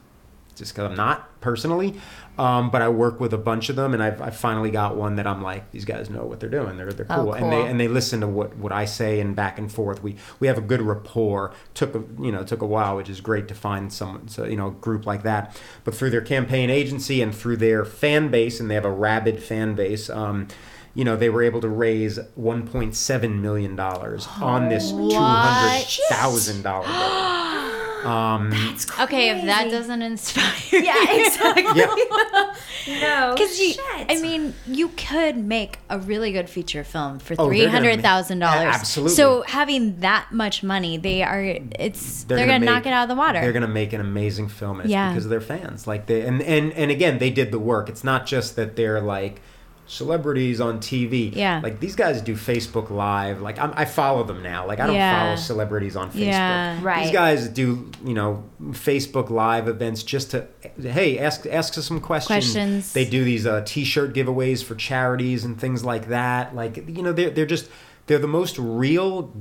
just 0.55 0.73
because 0.73 0.89
I'm 0.89 0.95
not 0.95 1.41
personally. 1.41 1.95
Um, 2.37 2.69
but 2.69 2.81
I 2.81 2.89
work 2.89 3.19
with 3.19 3.33
a 3.33 3.37
bunch 3.37 3.69
of 3.69 3.75
them, 3.75 3.93
and 3.93 4.01
I've, 4.01 4.21
I've 4.21 4.35
finally 4.35 4.71
got 4.71 4.95
one 4.97 5.15
that 5.17 5.27
I'm 5.27 5.41
like, 5.41 5.71
these 5.71 5.85
guys 5.85 6.09
know 6.09 6.25
what 6.25 6.39
they're 6.39 6.49
doing. 6.49 6.77
They're 6.77 6.91
they're 6.91 7.05
Oh, 7.09 7.15
cool, 7.23 7.33
and 7.33 7.51
they 7.51 7.61
and 7.67 7.79
they 7.79 7.87
listen 7.87 8.21
to 8.21 8.27
what, 8.27 8.55
what 8.57 8.71
I 8.71 8.85
say 8.85 9.19
and 9.19 9.35
back 9.35 9.57
and 9.59 9.71
forth. 9.71 10.01
We 10.01 10.15
we 10.39 10.47
have 10.47 10.57
a 10.57 10.61
good 10.61 10.81
rapport. 10.81 11.53
Took 11.73 11.95
a 11.95 12.03
you 12.21 12.31
know 12.31 12.43
took 12.43 12.61
a 12.61 12.65
while, 12.65 12.95
which 12.95 13.09
is 13.09 13.21
great 13.21 13.47
to 13.49 13.53
find 13.55 13.91
someone 13.91 14.27
so 14.27 14.45
you 14.45 14.57
know 14.57 14.67
a 14.67 14.71
group 14.71 15.05
like 15.05 15.23
that. 15.23 15.55
But 15.83 15.95
through 15.95 16.09
their 16.09 16.21
campaign 16.21 16.69
agency 16.69 17.21
and 17.21 17.33
through 17.33 17.57
their 17.57 17.85
fan 17.85 18.29
base, 18.29 18.59
and 18.59 18.69
they 18.69 18.75
have 18.75 18.85
a 18.85 18.91
rabid 18.91 19.41
fan 19.41 19.75
base. 19.75 20.09
Um, 20.09 20.47
you 20.95 21.03
know, 21.03 21.15
they 21.15 21.29
were 21.29 21.43
able 21.43 21.61
to 21.61 21.69
raise 21.69 22.17
1.7 22.39 23.39
million 23.41 23.75
dollars 23.75 24.27
on 24.41 24.69
this 24.69 24.89
two 24.91 25.09
hundred 25.13 25.85
thousand 26.09 26.63
dollar. 26.63 26.87
Um, 28.05 28.53
Okay, 28.99 29.31
if 29.31 29.43
that 29.45 29.71
doesn't 29.71 30.03
inspire 30.03 30.43
Yeah, 30.71 31.11
exactly. 31.25 31.63
Yep. 31.75 31.89
no. 33.01 33.33
Because 33.35 33.59
you. 33.59 33.73
I 33.97 34.19
mean, 34.21 34.53
you 34.67 34.89
could 34.89 35.37
make 35.37 35.79
a 35.89 35.97
really 35.97 36.31
good 36.31 36.47
feature 36.47 36.83
film 36.83 37.17
for 37.17 37.35
Oh, 37.39 37.47
three 37.47 37.61
they're 37.61 37.65
gonna 37.69 37.77
hundred 37.79 37.95
make- 37.95 38.05
thousand 38.05 38.37
dollars. 38.39 38.75
Absolutely. 38.75 39.15
So 39.15 39.41
having 39.47 40.01
that 40.01 40.27
much 40.31 40.61
money, 40.61 40.97
they 40.97 41.23
are. 41.23 41.41
It's 41.79 42.25
they're, 42.25 42.45
gonna, 42.45 42.59
knock 42.63 42.83
make- 42.83 42.91
it 42.91 42.93
out 42.93 43.03
of 43.05 43.09
the 43.09 43.15
water. 43.15 43.41
They're 43.41 43.53
gonna 43.53 43.67
make 43.67 43.91
an 43.91 44.01
amazing 44.01 44.49
film. 44.49 44.81
It's 44.81 44.89
Yeah. 44.89 45.09
because 45.09 45.25
of 45.25 45.31
their 45.31 45.41
fans. 45.41 45.87
Like 45.87 46.05
they 46.05 46.21
and 46.27 46.43
and 46.43 46.73
and 46.73 46.91
again, 46.91 47.17
they 47.17 47.31
did 47.31 47.51
the 47.51 47.57
work. 47.57 47.89
It's 47.89 48.03
not 48.03 48.27
just 48.27 48.55
that 48.55 48.75
they're 48.75 49.01
like 49.01 49.41
celebrities 49.87 50.59
on 50.59 50.79
TV. 50.79 51.35
Yeah. 51.35 51.59
Like 51.63 51.79
these 51.79 51.95
guys 51.95 52.21
do 52.21 52.35
Facebook 52.35 52.89
Live. 52.89 53.41
Like 53.41 53.59
I'm, 53.59 53.73
I 53.75 53.85
follow 53.85 54.23
them 54.23 54.41
now. 54.41 54.65
Like 54.67 54.79
I 54.79 54.87
don't 54.87 54.95
Yeah. 54.95 55.23
follow 55.23 55.35
celebrities 55.35 55.95
on 55.95 56.11
Facebook. 56.11 56.25
Yeah. 56.25 56.79
Right. 56.81 57.03
These 57.03 57.13
guys 57.13 57.47
do 57.47 57.91
you 58.03 58.13
know 58.13 58.43
Facebook 58.71 59.29
Live 59.29 59.67
events 59.67 60.03
just 60.03 60.31
to 60.31 60.47
hey 60.81 61.19
ask 61.19 61.45
ask 61.45 61.77
us 61.77 61.85
some 61.85 62.01
questions. 62.01 62.45
Questions. 62.53 62.93
They 62.93 63.05
do 63.05 63.23
these 63.23 63.45
uh, 63.45 63.61
T-shirt 63.65 64.13
giveaways 64.13 64.63
for 64.63 64.75
charities 64.75 65.43
and 65.45 65.59
things 65.59 65.83
like 65.85 66.07
that. 66.07 66.55
Like 66.55 66.77
you 66.89 67.03
know 67.03 67.13
they're 67.13 67.29
they're 67.29 67.45
just 67.45 67.69
they're 68.07 68.19
the 68.19 68.27
most 68.27 68.57
real 68.59 69.31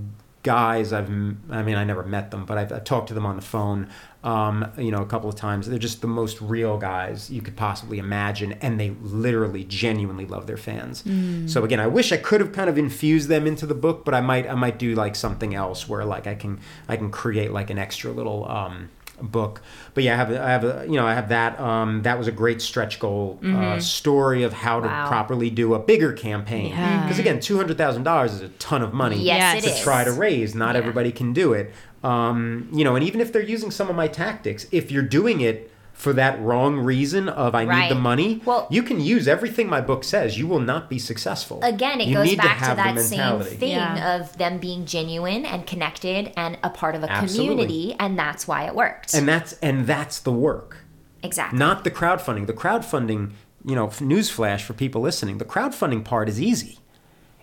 guys 0.43 0.93
I've 0.93 1.09
m- 1.09 1.41
I 1.51 1.63
mean 1.63 1.77
I 1.77 1.85
never 1.85 2.03
met 2.03 2.31
them 2.31 2.45
but 2.45 2.59
I've, 2.59 2.71
I've 2.71 2.85
talked 2.85 3.09
to 3.09 3.15
them 3.15 3.25
on 3.25 3.37
the 3.37 3.43
phone 3.43 3.89
um, 4.25 4.67
you 4.79 4.91
know 4.91 5.03
a 5.03 5.07
couple 5.07 5.29
of 5.29 5.37
times 5.37 5.69
they're 5.69 5.79
just 5.79 6.01
the 6.01 6.07
most 6.09 6.41
real 6.41 6.79
guys 6.79 7.31
you 7.31 7.43
could 7.43 7.57
possibly 7.57 7.99
imagine 7.99 8.53
and 8.63 8.81
they 8.81 8.91
literally 9.03 9.65
genuinely 9.65 10.27
love 10.27 10.47
their 10.47 10.57
fans 10.57 11.05
so 11.53 11.63
again 11.63 11.79
I 11.79 11.87
wish 11.87 12.11
I 12.11 12.17
could 12.17 12.41
have 12.41 12.53
kind 12.53 12.71
of 12.71 12.79
infused 12.79 13.29
them 13.29 13.47
into 13.47 13.67
the 13.67 13.75
book 13.75 14.05
but 14.05 14.15
I 14.15 14.21
might 14.23 14.49
I 14.49 14.55
might 14.55 14.79
do 14.79 14.95
like 14.95 15.15
something 15.15 15.55
else 15.55 15.89
where 15.89 16.05
like 16.05 16.27
I 16.27 16.35
can 16.35 16.59
I 16.89 16.97
can 16.97 17.11
create 17.11 17.53
like 17.53 17.69
an 17.71 17.79
extra 17.79 18.11
little 18.13 18.51
um, 18.51 18.89
book 19.23 19.61
but 19.95 20.03
yeah 20.03 20.15
I 20.15 20.17
have 20.17 20.31
a, 20.33 20.43
I 20.43 20.51
have 20.51 20.65
a, 20.65 20.87
you 20.89 20.95
know 20.97 21.07
I 21.07 21.15
have 21.15 21.29
that 21.29 21.61
um, 21.61 22.03
that 22.03 22.19
was 22.19 22.27
a 22.27 22.33
great 22.33 22.61
stretch 22.63 22.99
goal 22.99 23.39
uh, 23.45 23.79
story 23.79 24.43
of 24.43 24.53
how 24.53 24.81
to 24.81 24.89
Wow. 24.89 25.07
properly 25.09 25.51
do 25.51 25.75
a 25.75 25.79
bigger 25.79 26.13
campaign 26.13 26.71
Yeah. 26.71 27.03
because 27.03 27.19
again 27.19 27.41
two 27.41 27.57
hundred 27.57 27.77
thousand 27.77 28.03
dollars 28.05 28.33
is 28.33 28.41
a 28.41 28.49
ton 28.59 28.83
of 28.83 28.93
money 28.93 29.23
Yes, 29.23 29.63
to 29.65 29.71
is. 29.71 29.81
try 29.81 30.03
to 30.05 30.13
raise. 30.13 30.55
Not 30.55 30.75
Yeah. 30.75 30.81
everybody 30.81 31.13
can 31.13 31.33
do 31.33 31.53
it. 31.53 31.73
Um, 32.05 32.69
you 32.73 32.85
know, 32.85 32.97
and 32.97 33.05
even 33.05 33.21
if 33.21 33.33
they're 33.33 33.43
using 33.43 33.71
some 33.71 33.89
of 33.89 33.97
my 33.97 34.09
tactics, 34.09 34.67
if 34.71 34.91
you're 34.91 35.03
doing 35.03 35.41
it 35.41 35.71
for 35.95 36.13
that 36.13 36.41
wrong 36.43 36.77
reason 36.81 37.29
of 37.29 37.55
I 37.55 37.65
need 37.65 37.89
the 37.91 37.95
money, 37.95 38.43
Well- 38.45 38.67
you 38.69 38.83
can 38.83 38.99
use 39.01 39.29
everything 39.29 39.69
my 39.69 39.81
book 39.81 40.03
says. 40.05 40.37
You 40.37 40.47
will 40.49 40.59
not 40.61 40.91
be 40.91 40.99
successful. 40.99 41.61
Again, 41.63 42.01
it 42.01 42.09
You 42.09 42.15
goes 42.15 42.35
back 42.35 42.59
to, 42.59 42.65
have 42.65 42.77
the 42.77 42.83
that 42.83 43.01
same 43.01 43.19
mentality. 43.21 43.57
thing 43.57 43.71
Yeah. 43.71 44.17
of 44.17 44.37
them 44.37 44.59
being 44.59 44.87
genuine 44.87 45.47
and 45.47 45.67
connected 45.67 46.33
and 46.37 46.59
a 46.65 46.71
part 46.71 46.95
of 46.97 47.05
a 47.05 47.11
Absolutely. 47.11 47.49
community, 47.67 47.97
and 48.01 48.19
that's 48.19 48.47
why 48.49 48.65
it 48.65 48.75
worked. 48.75 49.15
And 49.15 49.27
that's 49.29 49.53
and 49.63 49.87
that's 49.87 50.19
the 50.19 50.33
work. 50.33 50.79
exactly. 51.23 51.59
not 51.59 51.85
the 51.85 51.91
crowdfunding. 51.91 52.47
The 52.49 52.53
crowdfunding, 52.53 53.31
you 53.65 53.75
know, 53.75 53.87
newsflash 53.87 54.61
for 54.61 54.75
people 54.75 55.01
listening, 55.01 55.39
the 55.39 55.47
crowdfunding 55.47 56.05
part 56.05 56.29
is 56.29 56.39
easy. 56.39 56.81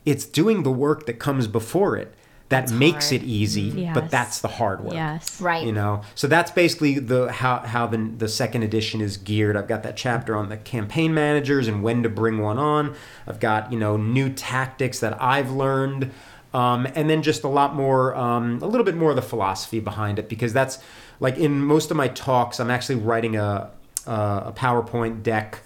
It's 0.06 0.26
doing 0.26 0.62
the 0.64 0.72
work 0.72 1.06
that 1.08 1.18
comes 1.20 1.48
before 1.48 1.96
it 1.98 2.14
that 2.52 2.72
makes 2.72 3.10
hard. 3.10 3.24
it 3.24 3.26
easy, 3.26 3.90
but 3.94 4.12
that's 4.12 4.42
the 4.42 4.48
hard 4.48 4.84
work. 4.84 4.94
yes. 4.94 5.42
right. 5.42 5.66
You 5.66 5.72
know, 5.72 6.04
so 6.16 6.28
that's 6.28 6.52
basically 6.52 7.00
the 7.00 7.32
how 7.32 7.60
how 7.60 7.88
the 7.88 7.98
the 7.98 8.28
second 8.28 8.64
edition 8.64 9.02
is 9.02 9.18
geared. 9.18 9.58
I've 9.58 9.68
got 9.68 9.84
that 9.84 9.98
chapter 9.98 10.36
on 10.36 10.50
the 10.50 10.58
campaign 10.58 11.14
managers 11.14 11.68
and 11.68 11.82
when 11.82 12.04
to 12.04 12.10
bring 12.10 12.38
one 12.40 12.58
on. 12.60 12.94
I've 13.26 13.40
got 13.40 13.72
you 13.72 13.80
know 13.80 13.98
new 13.98 14.30
tactics 14.30 15.00
that 15.00 15.20
I've 15.22 15.50
learned, 15.52 16.12
um, 16.54 16.88
and 16.94 17.10
then 17.10 17.24
just 17.24 17.44
a 17.44 17.48
lot 17.48 17.74
more, 17.74 18.14
um, 18.16 18.60
a 18.62 18.68
little 18.68 18.86
bit 18.86 18.96
more 18.96 19.10
of 19.10 19.16
the 19.16 19.22
philosophy 19.22 19.80
behind 19.80 20.20
it 20.20 20.30
because 20.30 20.54
that's 20.54 20.80
like 21.20 21.38
in 21.38 21.64
most 21.64 21.90
of 21.90 21.98
my 21.98 22.10
talks, 22.10 22.60
I'm 22.60 22.70
actually 22.70 22.96
writing 22.96 23.36
a 23.36 23.72
a, 24.06 24.12
a 24.12 24.54
PowerPoint 24.56 25.24
deck. 25.24 25.60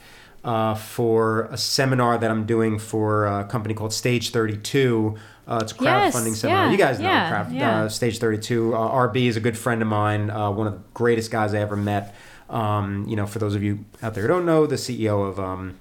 uh, 0.45 0.75
for 0.75 1.45
a 1.45 1.57
seminar 1.57 2.19
that 2.19 2.29
I'm 2.29 2.45
doing 2.45 2.77
for 2.77 3.25
a 3.25 3.45
company 3.45 3.73
called 3.73 3.91
Stage 3.91 4.29
32. 4.29 5.15
Uh, 5.47 5.59
it's 5.61 5.73
a 5.79 5.83
Yes, 5.83 6.15
crowdfunding 6.15 6.33
seminar. 6.35 6.65
yeah, 6.65 6.71
you 6.71 6.77
guys 6.77 6.99
know 6.99 7.07
yeah, 7.07 7.29
crowd, 7.29 7.51
yeah. 7.51 7.83
Uh, 7.83 7.89
Stage 7.89 8.17
32. 8.19 8.73
Uh, 8.75 8.77
RB 9.07 9.27
is 9.27 9.37
a 9.37 9.39
good 9.39 9.57
friend 9.57 9.81
of 9.81 9.87
mine, 9.87 10.29
uh, 10.29 10.49
one 10.51 10.65
of 10.67 10.73
the 10.73 10.79
greatest 10.93 11.29
guys 11.31 11.53
I 11.53 11.59
ever 11.59 11.75
met. 11.75 12.15
Um, 12.49 13.05
you 13.07 13.15
know, 13.15 13.25
for 13.27 13.39
those 13.39 13.55
of 13.55 13.63
you 13.63 13.85
out 14.01 14.13
there 14.13 14.23
who 14.23 14.27
don't 14.27 14.45
know, 14.45 14.65
the 14.65 14.75
CEO 14.75 15.27
of 15.27 15.39
um, 15.39 15.77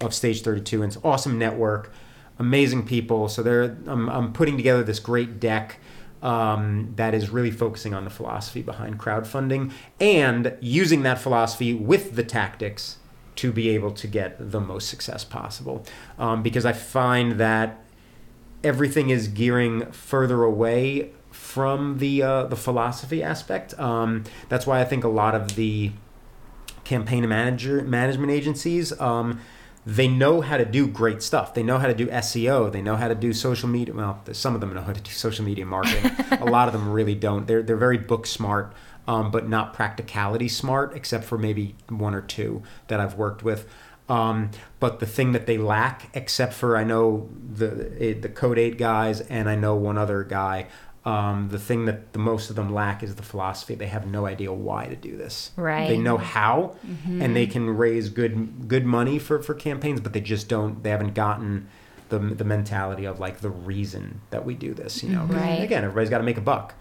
of 0.00 0.14
Stage 0.14 0.42
32, 0.42 0.82
and 0.82 0.90
it's 0.90 0.96
an 0.96 1.02
awesome 1.04 1.38
network, 1.38 1.92
amazing 2.38 2.86
people. 2.86 3.28
So 3.28 3.42
they're 3.42 3.76
I'm, 3.86 4.08
I'm 4.08 4.32
putting 4.32 4.56
together 4.56 4.82
this 4.84 4.98
great 5.00 5.40
deck 5.40 5.78
um, 6.22 6.92
that 6.96 7.14
is 7.14 7.30
really 7.30 7.50
focusing 7.50 7.94
on 7.94 8.04
the 8.04 8.10
philosophy 8.10 8.62
behind 8.62 8.98
crowdfunding 8.98 9.72
and 10.00 10.54
using 10.60 11.02
that 11.02 11.18
philosophy 11.18 11.72
with 11.74 12.14
the 12.16 12.22
tactics 12.24 12.96
to 13.36 13.52
be 13.52 13.70
able 13.70 13.90
to 13.92 14.06
get 14.06 14.50
the 14.52 14.60
most 14.60 14.88
success 14.88 15.24
possible. 15.24 15.84
Um, 16.18 16.42
because 16.42 16.66
I 16.66 16.72
find 16.74 17.32
that 17.40 17.82
everything 18.62 19.10
is 19.10 19.28
gearing 19.28 19.90
further 19.92 20.42
away 20.42 21.10
from 21.30 21.98
the 21.98 22.22
uh, 22.22 22.44
the 22.44 22.56
philosophy 22.56 23.22
aspect. 23.22 23.78
Um, 23.78 24.24
that's 24.48 24.66
why 24.66 24.80
I 24.80 24.84
think 24.84 25.04
a 25.04 25.08
lot 25.08 25.34
of 25.34 25.56
the 25.56 25.92
campaign 26.84 27.28
manager 27.28 27.82
management 27.82 28.32
agencies 28.32 28.98
um, 29.00 29.40
they 29.86 30.08
know 30.08 30.40
how 30.40 30.56
to 30.58 30.64
do 30.64 30.86
great 30.86 31.22
stuff. 31.22 31.54
They 31.54 31.62
know 31.62 31.78
how 31.78 31.86
to 31.86 31.94
do 31.94 32.06
SEO. 32.08 32.70
They 32.70 32.82
know 32.82 32.96
how 32.96 33.08
to 33.08 33.14
do 33.14 33.32
social 33.32 33.68
media. 33.68 33.94
Well, 33.94 34.20
some 34.32 34.54
of 34.54 34.60
them 34.60 34.74
know 34.74 34.82
how 34.82 34.92
to 34.92 35.00
do 35.00 35.10
social 35.10 35.44
media 35.44 35.64
marketing. 35.64 36.12
a 36.32 36.44
lot 36.44 36.68
of 36.68 36.74
them 36.74 36.90
really 36.90 37.14
don't. 37.14 37.46
They're 37.46 37.62
they're 37.62 37.76
very 37.76 37.98
book 37.98 38.26
smart, 38.26 38.74
um, 39.08 39.30
but 39.30 39.48
not 39.48 39.72
practicality 39.72 40.48
smart, 40.48 40.94
except 40.94 41.24
for 41.24 41.38
maybe 41.38 41.76
one 41.88 42.14
or 42.14 42.20
two 42.20 42.62
that 42.88 43.00
I've 43.00 43.14
worked 43.14 43.42
with. 43.42 43.66
Um, 44.10 44.50
but 44.80 44.98
the 44.98 45.06
thing 45.06 45.32
that 45.32 45.46
they 45.46 45.56
lack, 45.56 46.10
except 46.14 46.52
for 46.52 46.76
I 46.76 46.82
know 46.82 47.28
the 47.48 48.18
the 48.20 48.28
Code 48.28 48.58
Eight 48.58 48.76
guys 48.76 49.20
and 49.20 49.48
I 49.48 49.54
know 49.54 49.76
one 49.76 49.96
other 49.96 50.24
guy, 50.24 50.66
um, 51.04 51.48
the 51.50 51.60
thing 51.60 51.84
that 51.84 52.12
the 52.12 52.18
most 52.18 52.50
of 52.50 52.56
them 52.56 52.74
lack 52.74 53.04
is 53.04 53.14
the 53.14 53.22
philosophy. 53.22 53.76
They 53.76 53.86
have 53.86 54.06
no 54.06 54.26
idea 54.26 54.52
why 54.52 54.86
to 54.86 54.96
do 54.96 55.16
this. 55.16 55.52
Right. 55.56 55.88
They 55.88 55.96
know 55.96 56.18
how, 56.18 56.76
and 57.22 57.36
they 57.36 57.46
can 57.46 57.70
raise 57.70 58.08
good 58.10 58.68
good 58.68 58.84
money 58.84 59.20
for 59.20 59.40
for 59.42 59.54
campaigns, 59.54 60.00
but 60.00 60.12
they 60.12 60.20
just 60.20 60.48
don't. 60.48 60.82
They 60.82 60.90
haven't 60.90 61.14
gotten 61.14 61.68
the 62.08 62.18
the 62.18 62.44
mentality 62.44 63.04
of 63.04 63.20
like 63.20 63.40
the 63.40 63.50
reason 63.50 64.22
that 64.30 64.44
we 64.44 64.54
do 64.54 64.74
this. 64.74 65.04
You 65.04 65.10
know. 65.10 65.24
Right. 65.24 65.62
Again, 65.62 65.84
everybody's 65.84 66.10
got 66.10 66.18
to 66.18 66.24
make 66.24 66.36
a 66.36 66.42
buck. 66.42 66.74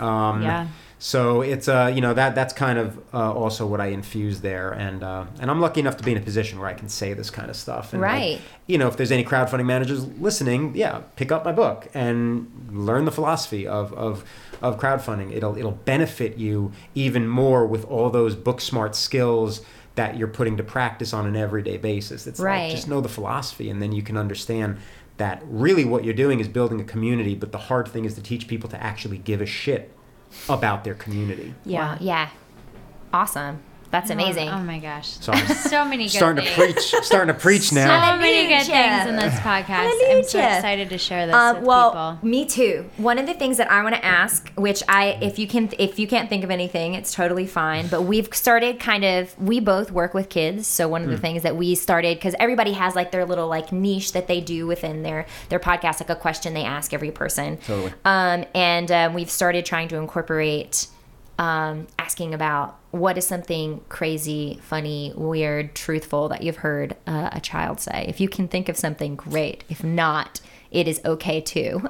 Um, 0.00 0.42
Yeah. 0.42 0.66
So 1.00 1.42
it's 1.42 1.68
uh 1.68 1.92
you 1.94 2.00
know 2.00 2.14
that 2.14 2.34
that's 2.34 2.54
kind 2.54 2.78
of 2.78 2.96
uh, 3.12 3.30
also 3.32 3.66
what 3.66 3.78
I 3.78 3.86
infuse 3.88 4.40
there, 4.40 4.70
and 4.72 5.02
uh, 5.02 5.24
and 5.38 5.50
I'm 5.50 5.60
lucky 5.60 5.80
enough 5.80 5.98
to 5.98 6.04
be 6.04 6.12
in 6.12 6.16
a 6.16 6.20
position 6.22 6.58
where 6.58 6.68
I 6.68 6.72
can 6.72 6.88
say 6.88 7.12
this 7.12 7.28
kind 7.28 7.50
of 7.50 7.56
stuff. 7.56 7.92
And 7.92 8.00
like, 8.00 8.10
Right. 8.10 8.40
you 8.66 8.78
know, 8.78 8.88
if 8.88 8.96
there's 8.96 9.12
any 9.12 9.22
crowdfunding 9.24 9.66
managers 9.66 10.06
listening, 10.18 10.72
yeah, 10.74 11.02
pick 11.16 11.30
up 11.30 11.44
my 11.44 11.52
book 11.52 11.88
and 11.92 12.46
learn 12.72 13.04
the 13.04 13.12
philosophy 13.12 13.66
of 13.66 13.92
of 13.92 14.24
of 14.62 14.78
crowdfunding. 14.80 15.30
It'll 15.36 15.58
it'll 15.58 15.72
benefit 15.84 16.38
you 16.38 16.72
even 16.94 17.28
more 17.28 17.66
with 17.66 17.84
all 17.90 18.08
those 18.08 18.34
book 18.34 18.62
smart 18.62 18.96
skills 18.96 19.60
that 19.96 20.16
you're 20.16 20.26
putting 20.28 20.56
to 20.56 20.62
practice 20.64 21.12
on 21.12 21.26
an 21.26 21.36
everyday 21.36 21.76
basis. 21.76 22.26
It's 22.26 22.40
Right. 22.40 22.62
like 22.62 22.70
just 22.70 22.88
know 22.88 23.02
the 23.02 23.10
philosophy, 23.10 23.68
and 23.68 23.82
then 23.82 23.92
you 23.92 24.02
can 24.02 24.16
understand 24.16 24.78
that 25.16 25.42
really 25.44 25.84
what 25.84 26.04
you're 26.04 26.14
doing 26.14 26.40
is 26.40 26.48
building 26.48 26.80
a 26.80 26.84
community. 26.84 27.34
But 27.34 27.52
the 27.52 27.58
hard 27.58 27.88
thing 27.88 28.04
is 28.04 28.14
to 28.14 28.22
teach 28.22 28.48
people 28.48 28.68
to 28.70 28.82
actually 28.82 29.18
give 29.18 29.40
a 29.40 29.46
shit 29.46 29.92
about 30.48 30.84
their 30.84 30.94
community. 30.94 31.54
Yeah. 31.64 31.92
Wow, 31.92 31.98
yeah. 32.00 32.30
Awesome. 33.12 33.62
That's 33.94 34.10
amazing. 34.10 34.48
Oh, 34.48 34.58
my 34.58 34.80
gosh. 34.80 35.06
So 35.20 35.30
I'm 35.30 35.46
So 35.54 35.84
many 35.84 36.06
good 36.06 36.10
starting 36.10 36.44
to 36.44 36.50
preach, 36.52 36.78
starting 37.02 37.32
to 37.32 37.40
preach 37.40 37.72
now. 37.72 38.12
So 38.14 38.18
many 38.20 38.48
good 38.48 38.66
things 38.66 39.08
in 39.08 39.14
this 39.14 39.34
podcast. 39.38 39.88
I'm 40.10 40.24
so 40.24 40.40
excited 40.40 40.90
to 40.90 40.98
share 40.98 41.26
this 41.26 41.34
Uh, 41.36 41.54
with 41.58 41.64
well, 41.64 41.90
people. 41.90 42.28
me 42.28 42.44
too. 42.44 42.90
One 42.96 43.18
of 43.18 43.26
the 43.26 43.34
things 43.34 43.56
that 43.58 43.70
I 43.70 43.84
want 43.84 43.94
to 43.94 44.04
ask, 44.04 44.52
which 44.56 44.82
I, 44.88 45.16
if 45.22 45.38
you 45.38 45.46
can, 45.46 45.70
if 45.78 46.00
you 46.00 46.08
can't 46.08 46.28
think 46.28 46.42
of 46.42 46.50
anything, 46.50 46.94
it's 46.94 47.14
totally 47.14 47.46
fine. 47.46 47.86
But 47.86 48.02
we've 48.02 48.28
started 48.34 48.80
kind 48.80 49.04
of, 49.04 49.38
we 49.38 49.60
both 49.60 49.92
work 49.92 50.12
with 50.12 50.28
kids. 50.28 50.66
So 50.66 50.88
one 50.88 51.04
of 51.04 51.10
the 51.10 51.18
things 51.18 51.44
that 51.44 51.54
we 51.54 51.76
started, 51.76 52.16
because 52.16 52.34
everybody 52.40 52.72
has 52.72 52.96
like 52.96 53.12
their 53.12 53.24
little 53.24 53.46
like 53.46 53.70
niche 53.70 54.10
that 54.10 54.26
they 54.26 54.40
do 54.40 54.66
within 54.66 55.04
their 55.04 55.26
their 55.50 55.60
podcast, 55.60 56.00
like 56.00 56.10
a 56.10 56.16
question 56.16 56.52
they 56.52 56.64
ask 56.64 56.92
every 56.92 57.12
person. 57.12 57.58
Totally. 57.58 57.92
Um, 58.04 58.44
and 58.56 58.90
um, 58.90 59.14
we've 59.14 59.30
started 59.30 59.64
trying 59.64 59.86
to 59.88 59.96
incorporate 59.98 60.88
um, 61.38 61.86
asking 61.98 62.34
about 62.34 62.78
what 62.94 63.18
is 63.18 63.26
something 63.26 63.80
crazy, 63.88 64.60
funny, 64.62 65.12
weird, 65.16 65.74
truthful 65.74 66.28
that 66.28 66.44
you've 66.44 66.58
heard 66.58 66.96
uh, 67.08 67.28
a 67.32 67.40
child 67.40 67.80
say. 67.80 68.04
If 68.08 68.20
you 68.20 68.28
can 68.28 68.46
think 68.46 68.68
of 68.68 68.76
something, 68.76 69.16
great. 69.16 69.64
If 69.68 69.82
not, 69.82 70.40
it 70.70 70.86
is 70.86 71.00
okay 71.04 71.40
too. 71.40 71.82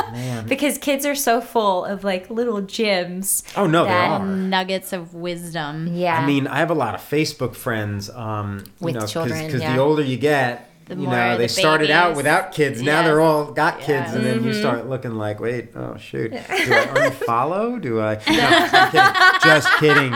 because 0.46 0.78
kids 0.78 1.04
are 1.04 1.16
so 1.16 1.40
full 1.40 1.84
of 1.84 2.04
like 2.04 2.30
little 2.30 2.60
gems. 2.60 3.42
Oh 3.56 3.66
no, 3.66 3.84
they 3.84 3.90
are. 3.90 4.24
Nuggets 4.24 4.92
of 4.92 5.14
wisdom. 5.14 5.96
Yeah. 5.96 6.20
I 6.20 6.26
mean, 6.26 6.46
I 6.46 6.58
have 6.58 6.70
a 6.70 6.74
lot 6.74 6.94
of 6.94 7.00
Facebook 7.00 7.56
friends. 7.56 8.08
Um, 8.08 8.62
you 8.78 8.86
With 8.86 8.94
know, 8.94 9.06
children, 9.06 9.46
because 9.46 9.62
yeah. 9.62 9.74
the 9.74 9.82
older 9.82 10.02
you 10.02 10.16
get, 10.16 10.71
The 10.86 10.94
you 10.96 11.02
more 11.02 11.12
know, 11.14 11.36
they 11.38 11.44
the 11.44 11.48
started 11.48 11.90
out 11.90 12.16
without 12.16 12.52
kids. 12.52 12.82
Now 12.82 13.00
Yes. 13.00 13.04
they're 13.06 13.20
all 13.20 13.52
got 13.52 13.78
kids, 13.80 13.88
Yeah. 14.10 14.14
and 14.16 14.24
then 14.26 14.36
Mm-hmm. 14.38 14.46
you 14.48 14.54
start 14.54 14.88
looking 14.88 15.14
like, 15.14 15.38
wait, 15.40 15.70
oh 15.76 15.96
shoot, 15.96 16.30
do 16.32 16.36
I 16.38 17.10
unfollow? 17.10 17.80
Do 17.80 18.00
I? 18.00 18.14
No, 18.26 19.38
just 19.42 19.68
kidding. 19.78 20.10
Just 20.12 20.12
kidding. 20.12 20.14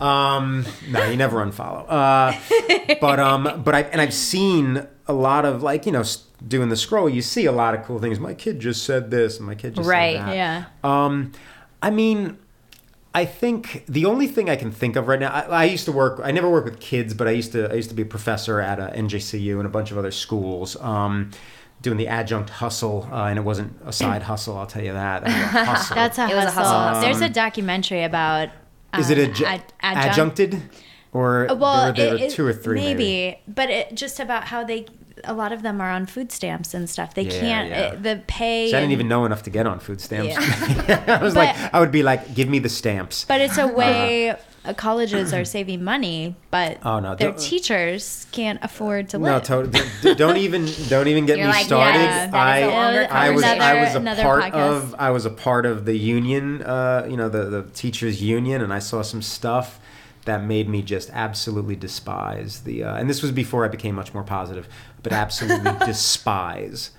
Um, 0.00 0.64
no, 0.90 1.04
you 1.10 1.16
never 1.16 1.44
unfollow. 1.44 1.84
Uh, 1.88 2.96
but 3.00 3.18
um, 3.20 3.62
but 3.64 3.74
I 3.74 3.80
and 3.82 4.00
I've 4.00 4.14
seen 4.14 4.86
a 5.06 5.12
lot 5.12 5.44
of 5.44 5.62
like 5.62 5.86
you 5.86 5.92
know 5.92 6.04
doing 6.46 6.68
the 6.68 6.76
scroll. 6.76 7.08
You 7.08 7.22
see 7.22 7.46
a 7.46 7.52
lot 7.52 7.74
of 7.74 7.84
cool 7.84 7.98
things. 7.98 8.20
My 8.20 8.34
kid 8.34 8.60
just 8.60 8.84
said 8.84 9.10
this, 9.10 9.38
and 9.38 9.46
my 9.46 9.54
kid 9.54 9.74
just 9.74 9.88
Right. 9.88 10.16
said 10.16 10.26
that. 10.28 10.34
Yeah. 10.36 10.64
Um, 10.84 11.32
I 11.82 11.90
mean, 11.90 12.38
I 13.18 13.24
think 13.24 13.84
the 13.88 14.04
only 14.06 14.26
thing 14.26 14.48
I 14.48 14.56
can 14.56 14.70
think 14.70 14.94
of 14.96 15.08
right 15.08 15.18
now. 15.20 15.30
I, 15.32 15.62
I 15.62 15.64
used 15.64 15.84
to 15.86 15.92
work. 15.92 16.20
I 16.22 16.30
never 16.30 16.48
worked 16.50 16.68
with 16.70 16.78
kids, 16.80 17.14
but 17.14 17.26
I 17.26 17.32
used 17.32 17.52
to. 17.52 17.70
I 17.70 17.74
used 17.74 17.88
to 17.90 17.94
be 17.94 18.02
a 18.02 18.06
professor 18.16 18.60
at 18.60 18.78
a 18.78 18.92
NJCU 18.94 19.56
and 19.58 19.66
a 19.66 19.68
bunch 19.70 19.90
of 19.90 19.98
other 19.98 20.10
schools. 20.12 20.76
Um, 20.80 21.30
doing 21.80 21.96
the 21.96 22.08
adjunct 22.08 22.50
hustle, 22.50 23.08
uh, 23.12 23.26
and 23.30 23.38
it 23.38 23.42
wasn't 23.42 23.72
a 23.84 23.92
side 23.92 24.22
hustle. 24.30 24.56
I'll 24.56 24.66
tell 24.66 24.82
you 24.84 24.92
that. 24.92 25.24
That 25.24 25.90
a. 25.90 25.94
That's 25.94 26.18
a 26.18 26.28
It 26.30 26.34
was 26.34 26.44
a 26.46 26.50
hustle. 26.50 26.62
hustle, 26.62 26.78
hustle. 26.80 27.02
There's 27.02 27.20
a 27.20 27.28
documentary 27.28 28.04
about. 28.04 28.48
Is 28.98 29.10
it 29.10 29.18
um, 29.18 29.30
a 29.30 29.34
ju- 29.34 29.44
ad- 29.44 29.72
adjunct? 29.80 30.12
adjuncted, 30.40 30.62
or 31.12 31.46
Well, 31.50 31.92
there, 31.92 31.92
there 31.92 32.14
it- 32.14 32.20
were 32.20 32.26
it- 32.26 32.30
two 32.30 32.46
or 32.46 32.52
three? 32.52 32.76
maybe, 32.80 33.04
maybe. 33.04 33.38
but 33.48 33.68
it 33.70 33.94
just 33.94 34.20
about 34.20 34.44
how 34.44 34.64
they. 34.64 34.86
A 35.24 35.34
lot 35.34 35.52
of 35.52 35.62
them 35.62 35.80
are 35.80 35.90
on 35.90 36.06
food 36.06 36.30
stamps 36.32 36.74
and 36.74 36.88
stuff. 36.88 37.14
They 37.14 37.22
Yeah, 37.22 37.40
can't. 37.40 37.68
yeah. 37.68 37.92
It, 37.92 38.02
the 38.02 38.22
pay. 38.26 38.70
So 38.70 38.76
I 38.76 38.80
didn't 38.80 38.84
and- 38.84 38.92
even 38.92 39.08
know 39.08 39.24
enough 39.24 39.42
to 39.44 39.50
get 39.50 39.66
on 39.66 39.80
food 39.80 40.00
stamps. 40.00 40.34
Yeah. 40.34 41.04
I 41.20 41.22
was 41.22 41.34
But- 41.34 41.56
like, 41.56 41.74
I 41.74 41.80
would 41.80 41.92
be 41.92 42.02
like, 42.02 42.34
give 42.34 42.48
me 42.48 42.58
the 42.58 42.68
stamps. 42.68 43.24
But 43.26 43.40
it's 43.40 43.58
a 43.58 43.66
way 43.66 44.36
uh, 44.64 44.74
colleges 44.74 45.32
are 45.32 45.44
saving 45.44 45.82
money, 45.84 46.34
but 46.50 46.78
Oh, 46.84 46.98
no, 47.00 47.14
their 47.14 47.32
teachers 47.32 48.26
can't 48.32 48.58
afford 48.62 49.08
to 49.10 49.18
live. 49.18 49.26
No, 49.26 49.32
live. 49.34 49.72
totally. 49.72 50.14
don't 50.16 50.36
even 50.36 50.66
don't 50.88 51.06
even 51.08 51.26
get 51.26 51.38
You're 51.38 51.46
me 51.46 51.52
like, 51.52 51.66
started. 51.66 52.00
yes, 52.00 52.32
that 52.32 52.58
is 52.58 52.64
a 52.64 52.70
longer 52.70 53.06
I, 53.10 53.26
I 53.26 53.30
was 53.30 53.42
I 53.44 53.80
was 53.82 53.94
a 53.94 54.22
part 54.22 54.42
podcast. 54.44 54.54
of 54.54 54.94
I 54.98 55.10
was 55.10 55.24
a 55.26 55.30
part 55.30 55.64
of 55.64 55.84
the 55.84 55.96
union, 55.96 56.62
uh, 56.62 57.06
you 57.08 57.16
know, 57.16 57.28
the 57.28 57.44
the 57.44 57.62
teachers 57.74 58.20
union, 58.22 58.60
and 58.60 58.72
I 58.72 58.78
saw 58.80 59.02
some 59.02 59.22
stuff 59.22 59.78
that 60.28 60.44
made 60.44 60.68
me 60.68 60.82
just 60.82 61.08
absolutely 61.10 61.74
despise 61.74 62.60
the. 62.60 62.84
Uh, 62.84 62.96
and 62.96 63.08
this 63.08 63.22
was 63.22 63.32
before 63.32 63.64
I 63.64 63.68
became 63.68 63.94
much 63.94 64.12
more 64.12 64.22
positive, 64.22 64.68
but 65.02 65.12
absolutely 65.12 65.72
despise 65.86 66.90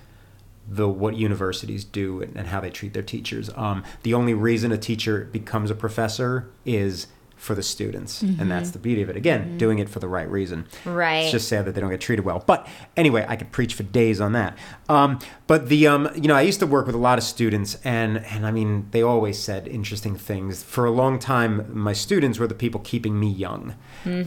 the 0.68 0.88
what 0.88 1.16
universities 1.16 1.84
do 1.84 2.20
and, 2.22 2.36
and 2.36 2.48
how 2.48 2.60
they 2.60 2.70
treat 2.70 2.92
their 2.92 3.04
teachers. 3.04 3.48
Um, 3.54 3.84
the 4.02 4.14
only 4.14 4.34
reason 4.34 4.72
a 4.72 4.78
teacher 4.78 5.28
becomes 5.32 5.70
a 5.70 5.76
professor 5.76 6.50
is 6.64 7.06
for 7.40 7.54
the 7.54 7.62
students, 7.62 8.20
and 8.20 8.50
that's 8.50 8.72
the 8.72 8.78
beauty 8.78 9.00
of 9.00 9.08
it. 9.08 9.16
Again, 9.16 9.56
doing 9.56 9.78
it 9.78 9.88
for 9.88 9.98
the 9.98 10.08
right 10.08 10.28
reason. 10.30 10.66
Right. 10.84 11.20
It's 11.20 11.32
just 11.32 11.48
sad 11.48 11.64
that 11.64 11.74
they 11.74 11.80
don't 11.80 11.88
get 11.88 12.00
treated 12.00 12.22
well. 12.22 12.44
But 12.46 12.68
anyway, 12.98 13.24
I 13.26 13.36
could 13.36 13.50
preach 13.50 13.72
for 13.72 13.82
days 13.82 14.20
on 14.20 14.32
that. 14.32 14.58
Um, 14.90 15.18
but 15.46 15.70
the 15.70 15.86
um, 15.86 16.10
you 16.14 16.28
know, 16.28 16.34
I 16.34 16.42
used 16.42 16.60
to 16.60 16.66
work 16.66 16.84
with 16.84 16.94
a 16.94 16.98
lot 16.98 17.16
of 17.16 17.24
students, 17.24 17.78
and 17.82 18.18
and 18.26 18.46
I 18.46 18.50
mean, 18.50 18.88
they 18.90 19.00
always 19.00 19.38
said 19.38 19.66
interesting 19.66 20.16
things. 20.16 20.62
For 20.62 20.84
a 20.84 20.90
long 20.90 21.18
time, 21.18 21.66
my 21.72 21.94
students 21.94 22.38
were 22.38 22.46
the 22.46 22.54
people 22.54 22.80
keeping 22.80 23.18
me 23.18 23.30
young, 23.30 23.74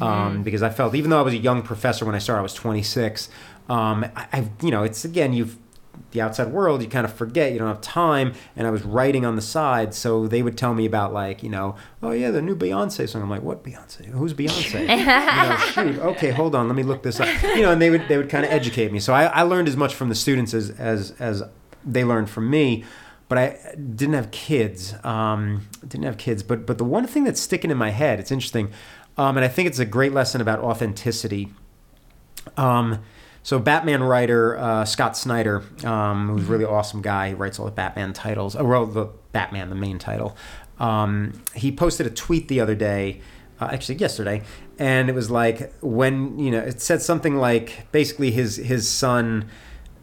um, 0.01 0.41
because 0.41 0.63
I 0.63 0.71
felt 0.71 0.95
even 0.95 1.11
though 1.11 1.19
I 1.19 1.23
was 1.23 1.35
a 1.35 1.37
young 1.37 1.61
professor 1.61 2.05
when 2.05 2.15
I 2.15 2.19
started, 2.19 2.39
I 2.39 2.43
was 2.43 2.55
26. 2.55 3.29
Um, 3.69 4.05
I, 4.15 4.27
I 4.33 4.49
you 4.63 4.71
know, 4.71 4.81
it's 4.81 5.05
again 5.05 5.33
you've 5.33 5.57
the 6.11 6.21
outside 6.21 6.51
world, 6.51 6.81
you 6.81 6.87
kind 6.87 7.05
of 7.05 7.13
forget, 7.13 7.53
you 7.53 7.59
don't 7.59 7.67
have 7.67 7.81
time. 7.81 8.33
And 8.55 8.67
I 8.67 8.69
was 8.69 8.83
writing 8.83 9.25
on 9.25 9.35
the 9.35 9.41
side, 9.41 9.93
so 9.93 10.27
they 10.27 10.41
would 10.43 10.57
tell 10.57 10.73
me 10.73 10.85
about 10.85 11.11
like, 11.13 11.43
you 11.43 11.49
know, 11.49 11.75
oh 12.01 12.11
yeah, 12.11 12.31
the 12.31 12.41
new 12.41 12.55
Beyonce 12.55 13.09
song. 13.09 13.21
I'm 13.21 13.29
like, 13.29 13.41
what 13.41 13.63
Beyonce? 13.63 14.05
Who's 14.07 14.33
Beyonce? 14.33 14.81
you 14.81 15.05
know, 15.05 15.57
shoot, 15.57 15.99
okay, 15.99 16.31
hold 16.31 16.55
on, 16.55 16.67
let 16.67 16.75
me 16.75 16.83
look 16.83 17.03
this 17.03 17.19
up. 17.19 17.27
You 17.43 17.63
know, 17.63 17.71
and 17.71 17.81
they 17.81 17.89
would 17.89 18.07
they 18.07 18.17
would 18.17 18.29
kind 18.29 18.45
of 18.45 18.51
educate 18.51 18.91
me. 18.91 18.99
So 18.99 19.13
I, 19.13 19.25
I 19.25 19.41
learned 19.41 19.67
as 19.67 19.75
much 19.75 19.95
from 19.95 20.09
the 20.09 20.15
students 20.15 20.53
as 20.53 20.69
as 20.71 21.11
as 21.19 21.43
they 21.85 22.03
learned 22.03 22.29
from 22.29 22.49
me. 22.49 22.83
But 23.29 23.37
I 23.37 23.75
didn't 23.75 24.13
have 24.13 24.29
kids. 24.29 24.93
Um, 25.03 25.67
didn't 25.81 26.03
have 26.03 26.17
kids. 26.17 26.43
But 26.43 26.67
but 26.67 26.77
the 26.77 26.83
one 26.83 27.07
thing 27.07 27.23
that's 27.23 27.41
sticking 27.41 27.71
in 27.71 27.77
my 27.77 27.89
head, 27.89 28.19
it's 28.19 28.31
interesting, 28.31 28.71
um, 29.17 29.37
and 29.37 29.43
I 29.43 29.47
think 29.47 29.67
it's 29.67 29.79
a 29.79 29.85
great 29.85 30.13
lesson 30.13 30.41
about 30.41 30.59
authenticity 30.59 31.49
Um, 32.57 32.99
so 33.43 33.59
Batman 33.59 34.01
writer 34.01 34.57
uh, 34.57 34.85
Scott 34.85 35.17
Snyder, 35.17 35.63
um, 35.83 36.29
who's 36.29 36.47
a 36.47 36.51
really 36.51 36.65
awesome 36.65 37.01
guy, 37.01 37.29
he 37.29 37.33
writes 37.33 37.59
all 37.59 37.65
the 37.65 37.71
Batman 37.71 38.13
titles. 38.13 38.55
Oh, 38.55 38.63
well, 38.63 38.85
the 38.85 39.09
Batman, 39.33 39.69
the 39.69 39.75
main 39.75 39.99
title. 39.99 40.35
Um, 40.79 41.43
he 41.53 41.71
posted 41.71 42.07
a 42.07 42.09
tweet 42.09 42.47
the 42.47 42.61
other 42.61 42.73
day, 42.73 43.21
uh, 43.59 43.69
actually 43.71 43.95
yesterday, 43.95 44.43
and 44.79 45.09
it 45.09 45.13
was 45.13 45.29
like 45.29 45.73
when 45.81 46.39
you 46.39 46.51
know 46.51 46.59
it 46.59 46.81
said 46.81 47.01
something 47.01 47.35
like 47.35 47.91
basically 47.91 48.31
his 48.31 48.55
his 48.55 48.87
son 48.87 49.49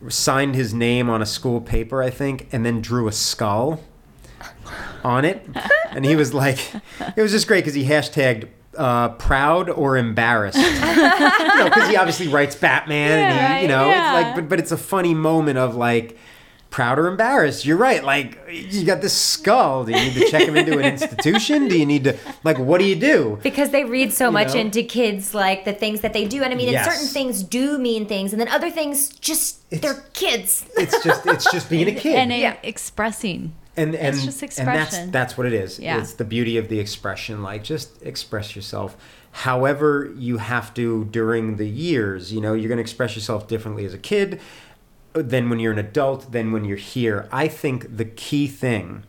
signed 0.09 0.55
his 0.55 0.73
name 0.73 1.11
on 1.11 1.21
a 1.21 1.27
school 1.27 1.61
paper, 1.61 2.03
I 2.03 2.11
think, 2.11 2.49
and 2.53 2.65
then 2.65 2.81
drew 2.81 3.09
a 3.09 3.13
skull 3.13 3.81
on 5.03 5.25
it, 5.25 5.47
and 5.91 6.05
he 6.05 6.15
was 6.15 6.33
like, 6.35 6.75
it 7.17 7.21
was 7.21 7.33
just 7.33 7.49
great 7.49 7.65
because 7.65 7.75
he 7.75 7.85
hashtagged 7.85 8.49
uh, 8.81 9.11
proud 9.11 9.69
or 9.69 9.97
embarrassed, 9.97 10.57
because 11.65 11.89
he 11.89 11.97
obviously 11.97 12.29
writes 12.29 12.57
Batman, 12.57 13.13
and 13.33 13.57
he, 13.57 13.63
you 13.63 13.69
know, 13.69 13.87
yeah. 13.87 14.19
it's 14.21 14.27
like, 14.27 14.35
but 14.37 14.49
but 14.49 14.59
it's 14.59 14.73
a 14.73 14.77
funny 14.79 15.15
moment 15.15 15.59
of 15.59 15.77
like. 15.77 16.17
Proud 16.71 17.01
or 17.01 17.09
embarrassed? 17.09 17.67
You're 17.67 17.77
right. 17.77 18.05
Like 18.05 18.39
you 18.49 18.85
got 18.87 19.01
this 19.01 19.13
skull. 19.13 19.85
Do 19.85 19.91
you 19.91 19.99
need 19.99 20.15
to 20.15 20.31
check 20.31 20.47
him 20.47 20.57
into 20.57 20.79
an 20.79 20.85
institution? 20.85 21.67
Do 21.67 21.77
you 21.77 21.85
need 21.85 22.05
to 22.05 22.17
like 22.45 22.61
what 22.61 22.79
do 22.79 22.85
you 22.85 22.95
do? 22.95 23.41
because 23.43 23.71
they 23.71 23.83
read 23.83 24.13
so 24.13 24.31
much 24.31 24.55
know? 24.55 24.61
into 24.61 24.85
kids 24.85 25.35
like 25.35 25.65
the 25.65 25.73
things 25.73 26.01
that 26.03 26.13
they 26.13 26.25
do 26.29 26.45
and 26.45 26.53
i 26.55 26.57
mean 26.57 26.73
and 26.73 26.85
certain 26.89 27.09
things 27.09 27.43
do 27.43 27.77
mean 27.77 28.07
things 28.07 28.31
and 28.33 28.41
then 28.41 28.47
other 28.47 28.71
things 28.71 29.09
just 29.19 29.59
It's- 29.73 29.81
they're 29.83 30.01
kids 30.13 30.65
It's 30.77 31.03
just 31.03 31.27
it's 31.27 31.51
just 31.51 31.69
being 31.69 31.89
a 31.89 31.93
kid. 32.05 32.15
and 32.15 32.31
Yeah. 32.33 32.55
expressing. 32.63 33.53
And 33.77 33.95
and, 33.95 34.17
It's 34.17 34.25
just 34.25 34.59
and 34.59 34.69
that's 34.69 34.99
that's 35.11 35.39
what 35.39 35.47
it 35.47 35.53
is. 35.53 35.79
Yeah. 35.79 35.99
It's 36.01 36.15
the 36.15 36.25
beauty 36.25 36.57
of 36.59 36.69
the 36.69 36.79
expression. 36.81 37.43
Like 37.43 37.65
just 37.65 38.03
express 38.03 38.55
yourself. 38.57 38.97
However 39.33 40.13
you 40.17 40.39
have 40.39 40.75
to 40.75 41.05
during 41.07 41.57
the 41.57 41.69
years. 41.69 42.33
You 42.33 42.41
know, 42.41 42.55
you're 42.55 42.69
going 42.69 42.79
to 42.79 42.83
express 42.83 43.15
yourself 43.15 43.47
differently 43.47 43.85
as 43.85 43.95
a 43.95 43.99
kid 43.99 44.41
than 45.13 45.49
when 45.51 45.61
you're 45.61 45.73
an 45.73 45.79
adult. 45.79 46.33
Than 46.33 46.53
when 46.53 46.65
you're 46.65 46.77
here. 46.77 47.29
I 47.33 47.47
think 47.49 47.97
the 47.97 48.05
key 48.05 48.47
thing 48.49 49.05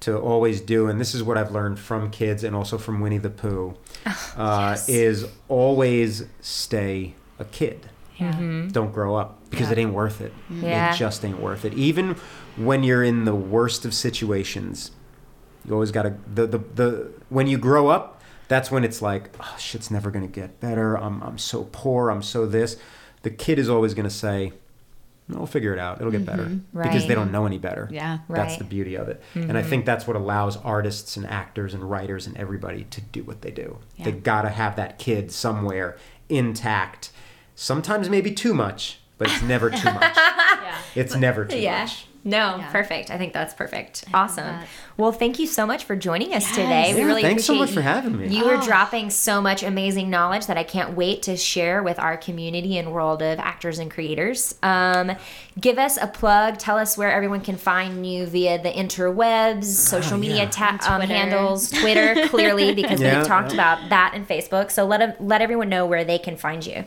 to 0.00 0.16
always 0.18 0.62
do, 0.62 0.88
and 0.88 0.98
this 0.98 1.14
is 1.14 1.22
what 1.22 1.36
I've 1.36 1.50
learned 1.50 1.78
from 1.78 2.10
kids 2.10 2.42
and 2.42 2.56
also 2.56 2.78
from 2.78 3.00
Winnie 3.00 3.18
the 3.18 3.28
Pooh, 3.28 3.74
uh, 4.36 4.70
yes. 4.72 4.88
is 4.88 5.26
always 5.48 6.24
stay 6.40 7.14
a 7.38 7.44
kid 7.44 7.86
Yeah. 8.16 8.66
don't 8.72 8.92
grow 8.92 9.14
up 9.16 9.38
because 9.50 9.66
Yeah. 9.66 9.72
it 9.72 9.78
ain't 9.78 9.92
worth 9.92 10.22
it. 10.22 10.32
Yeah. 10.50 10.94
It 10.94 10.96
just 10.96 11.22
ain't 11.24 11.38
worth 11.40 11.66
it. 11.66 11.74
Even 11.74 12.16
when 12.56 12.82
you're 12.82 13.04
in 13.04 13.24
the 13.24 13.34
worst 13.34 13.84
of 13.84 13.94
situations, 13.94 14.90
you 15.66 15.74
always 15.74 15.90
got 15.90 16.02
to 16.02 16.14
the, 16.32 16.46
the 16.46 16.58
the 16.58 17.12
when 17.28 17.46
you 17.46 17.58
grow 17.58 17.88
up, 17.88 18.22
that's 18.48 18.70
when 18.70 18.84
it's 18.84 19.02
like, 19.02 19.30
oh, 19.40 19.56
shit's 19.58 19.90
never 19.90 20.10
gonna 20.10 20.26
get 20.26 20.60
better. 20.60 20.96
I'm 20.96 21.22
I'm 21.22 21.38
so 21.38 21.68
poor. 21.72 22.10
I'm 22.10 22.22
so 22.22 22.46
this. 22.46 22.76
The 23.22 23.30
kid 23.30 23.58
is 23.58 23.68
always 23.68 23.94
gonna 23.94 24.10
say, 24.10 24.52
"No, 25.28 25.38
we'll 25.38 25.46
figure 25.46 25.72
it 25.72 25.78
out. 25.78 26.00
It'll 26.00 26.10
get 26.10 26.24
better," 26.24 26.44
mm-hmm. 26.44 26.82
because 26.82 27.06
they 27.06 27.14
don't 27.14 27.30
know 27.30 27.46
any 27.46 27.58
better. 27.58 27.88
Yeah. 27.92 28.18
right. 28.28 28.36
That's 28.38 28.56
the 28.56 28.64
beauty 28.64 28.94
of 28.94 29.08
it. 29.08 29.22
And 29.34 29.52
I 29.52 29.60
mm-hmm. 29.60 29.70
think 29.70 29.86
that's 29.86 30.06
what 30.06 30.16
allows 30.16 30.56
artists 30.56 31.16
and 31.16 31.26
actors 31.26 31.74
and 31.74 31.88
writers 31.88 32.26
and 32.26 32.36
everybody 32.36 32.84
to 32.84 33.00
do 33.00 33.22
what 33.22 33.42
they 33.42 33.50
do. 33.50 33.78
Yeah. 33.96 34.06
They 34.06 34.12
got 34.12 34.42
to 34.42 34.48
have 34.48 34.76
that 34.76 34.98
kid 34.98 35.30
somewhere 35.30 35.98
intact. 36.28 37.10
Sometimes 37.54 38.08
maybe 38.08 38.32
too 38.32 38.54
much, 38.54 39.00
but 39.18 39.28
it's 39.28 39.42
never 39.42 39.68
too 39.68 39.92
much. 39.92 40.16
Yeah. 40.94 41.02
It's 41.02 41.14
never 41.16 41.44
too 41.44 41.58
yeah 41.58 41.82
much. 41.82 42.06
no 42.24 42.56
Yeah. 42.58 42.70
perfect 42.70 43.10
i 43.10 43.16
think 43.16 43.32
that's 43.32 43.54
perfect 43.54 44.04
I 44.12 44.18
awesome 44.18 44.44
that. 44.44 44.66
well 44.98 45.10
thank 45.12 45.38
you 45.38 45.46
so 45.46 45.66
much 45.66 45.84
for 45.84 45.96
joining 45.96 46.34
us 46.34 46.44
Yes. 46.46 46.54
today 46.56 46.92
we 46.94 47.00
Yeah, 47.00 47.06
really 47.06 47.22
thanks 47.22 47.44
so 47.44 47.54
much 47.54 47.70
for 47.70 47.80
having 47.80 48.16
me. 48.18 48.28
You 48.28 48.44
are 48.46 48.56
Oh. 48.56 48.60
dropping 48.66 49.08
so 49.10 49.40
much 49.40 49.62
amazing 49.62 50.10
knowledge 50.10 50.46
that 50.46 50.58
I 50.58 50.64
can't 50.64 50.94
wait 50.96 51.22
to 51.22 51.36
share 51.36 51.82
with 51.82 51.98
our 51.98 52.16
community 52.18 52.76
and 52.76 52.92
world 52.92 53.22
of 53.22 53.38
actors 53.38 53.78
and 53.78 53.90
creators. 53.90 54.54
Um, 54.62 55.12
give 55.58 55.78
us 55.78 55.96
a 55.96 56.06
plug. 56.06 56.58
Tell 56.58 56.76
us 56.76 56.98
where 56.98 57.10
everyone 57.12 57.40
can 57.40 57.56
find 57.56 58.06
you 58.06 58.26
via 58.26 58.62
the 58.62 58.70
interwebs, 58.70 59.64
social 59.64 60.14
Oh, 60.14 60.18
media 60.18 60.46
ta- 60.48 60.78
um, 60.86 60.98
Twitter. 61.00 61.14
handles, 61.14 61.70
Twitter, 61.70 62.28
clearly, 62.28 62.74
because 62.74 63.00
Yeah, 63.04 63.18
we've 63.18 63.26
talked 63.26 63.48
yeah. 63.54 63.54
about 63.76 63.88
that 63.90 64.12
and 64.14 64.28
Facebook. 64.28 64.70
So 64.70 64.84
let, 64.84 65.00
'em- 65.00 65.14
let 65.20 65.40
everyone 65.40 65.68
know 65.68 65.86
where 65.86 66.04
they 66.04 66.18
can 66.18 66.36
find 66.36 66.64
you. 66.66 66.84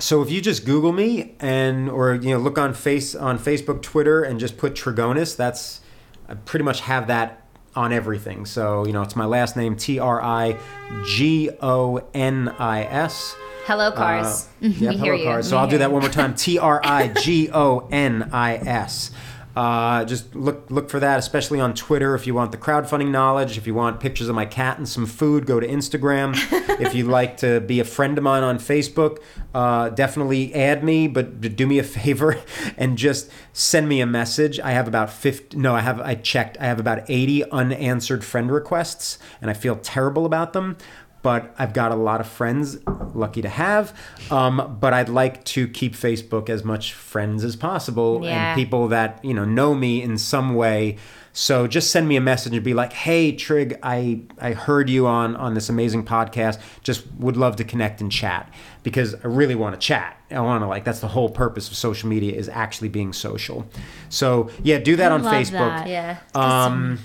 So 0.00 0.22
if 0.22 0.30
you 0.30 0.40
just 0.40 0.64
Google 0.64 0.92
me 0.92 1.34
and 1.40 1.90
or 1.90 2.14
you 2.14 2.30
know 2.30 2.38
look 2.38 2.56
on 2.58 2.72
face 2.74 3.14
on 3.14 3.38
Facebook, 3.38 3.82
Twitter, 3.82 4.22
and 4.22 4.38
just 4.38 4.56
put 4.56 4.74
Trigonis, 4.74 5.36
that's 5.36 5.80
I 6.28 6.34
pretty 6.34 6.64
much 6.64 6.80
have 6.82 7.08
that 7.08 7.44
on 7.74 7.92
everything. 7.92 8.46
So 8.46 8.86
you 8.86 8.92
know 8.92 9.02
it's 9.02 9.16
my 9.16 9.24
last 9.26 9.56
name 9.56 9.76
T 9.76 9.98
R 9.98 10.22
I 10.22 10.56
G 11.04 11.50
O 11.60 12.00
N 12.14 12.48
I 12.58 12.84
S. 12.84 13.34
Hello, 13.66 13.90
cars. 13.92 14.48
Uh, 14.62 14.68
yeah, 14.68 14.90
we 14.90 14.96
hear 14.96 15.12
hello, 15.12 15.14
you. 15.14 15.24
cars. 15.24 15.48
So 15.48 15.56
We 15.56 15.60
I'll 15.62 15.68
do 15.68 15.78
that 15.78 15.90
one 15.92 16.02
more 16.02 16.10
time. 16.10 16.34
T 16.36 16.58
R 16.58 16.80
I 16.84 17.08
G 17.08 17.50
O 17.52 17.88
N 17.90 18.30
I 18.32 18.54
S. 18.56 19.10
Uh, 19.58 20.04
just 20.04 20.36
look 20.36 20.70
look 20.70 20.88
for 20.88 21.00
that, 21.00 21.18
especially 21.18 21.58
on 21.58 21.74
Twitter. 21.74 22.14
If 22.14 22.28
you 22.28 22.34
want 22.34 22.52
the 22.52 22.56
crowdfunding 22.56 23.10
knowledge, 23.10 23.58
if 23.58 23.66
you 23.66 23.74
want 23.74 23.98
pictures 23.98 24.28
of 24.28 24.36
my 24.36 24.46
cat 24.46 24.78
and 24.78 24.88
some 24.88 25.04
food, 25.04 25.46
go 25.46 25.58
to 25.58 25.66
Instagram. 25.66 26.36
if 26.80 26.94
you'd 26.94 27.08
like 27.08 27.38
to 27.38 27.58
be 27.58 27.80
a 27.80 27.84
friend 27.84 28.16
of 28.16 28.22
mine 28.22 28.44
on 28.44 28.60
Facebook, 28.60 29.18
uh, 29.54 29.88
definitely 29.88 30.54
add 30.54 30.84
me. 30.84 31.08
But 31.08 31.40
do 31.40 31.66
me 31.66 31.80
a 31.80 31.82
favor 31.98 32.40
and 32.76 32.96
just 32.96 33.32
send 33.52 33.88
me 33.88 34.00
a 34.00 34.06
message. 34.06 34.60
I 34.60 34.70
have 34.70 34.86
about 34.86 35.10
fifty. 35.10 35.56
No, 35.56 35.74
I 35.74 35.80
have. 35.80 36.00
I 36.02 36.14
checked. 36.14 36.56
I 36.60 36.66
have 36.66 36.78
about 36.78 37.10
eighty 37.10 37.42
unanswered 37.50 38.24
friend 38.24 38.52
requests, 38.52 39.18
and 39.42 39.50
I 39.50 39.54
feel 39.54 39.74
terrible 39.74 40.24
about 40.24 40.52
them 40.52 40.76
but 41.22 41.54
I've 41.58 41.72
got 41.72 41.90
a 41.92 41.96
lot 41.96 42.20
of 42.20 42.28
friends, 42.28 42.78
lucky 43.14 43.42
to 43.42 43.48
have. 43.48 43.92
Um, 44.30 44.76
but 44.80 44.92
I'd 44.94 45.08
like 45.08 45.44
to 45.46 45.66
keep 45.68 45.94
Facebook 45.94 46.48
as 46.48 46.64
much 46.64 46.92
friends 46.92 47.44
as 47.44 47.56
possible 47.56 48.20
Yeah. 48.22 48.50
and 48.52 48.56
people 48.56 48.88
that 48.88 49.24
you 49.24 49.34
know 49.34 49.44
know 49.44 49.74
me 49.74 50.02
in 50.02 50.18
some 50.18 50.54
way. 50.54 50.96
So 51.32 51.68
just 51.68 51.90
send 51.92 52.08
me 52.08 52.16
a 52.16 52.20
message 52.20 52.52
and 52.54 52.64
be 52.64 52.74
like, 52.74 52.92
"Hey, 52.92 53.30
Trig, 53.32 53.78
I 53.82 54.22
I 54.40 54.52
heard 54.52 54.90
you 54.90 55.06
on 55.06 55.36
on 55.36 55.54
this 55.54 55.68
amazing 55.68 56.04
podcast. 56.04 56.58
Just 56.82 57.04
would 57.18 57.36
love 57.36 57.56
to 57.56 57.64
connect 57.64 58.00
and 58.00 58.10
chat 58.10 58.52
because 58.82 59.14
I 59.14 59.26
really 59.28 59.54
want 59.54 59.74
to 59.74 59.78
chat. 59.80 60.16
I 60.32 60.40
want 60.40 60.62
to 60.62 60.66
like 60.66 60.84
that's 60.84 61.00
the 61.00 61.08
whole 61.08 61.28
purpose 61.30 61.68
of 61.68 61.76
social 61.76 62.08
media 62.08 62.32
is 62.34 62.48
actually 62.48 62.88
being 62.88 63.12
social. 63.12 63.66
So 64.08 64.50
yeah, 64.64 64.78
do 64.78 64.96
that 64.96 65.12
I 65.12 65.14
on 65.14 65.22
Facebook. 65.22 65.84
that. 65.84 65.86
Yeah. 65.88 66.16
Um, 66.34 66.98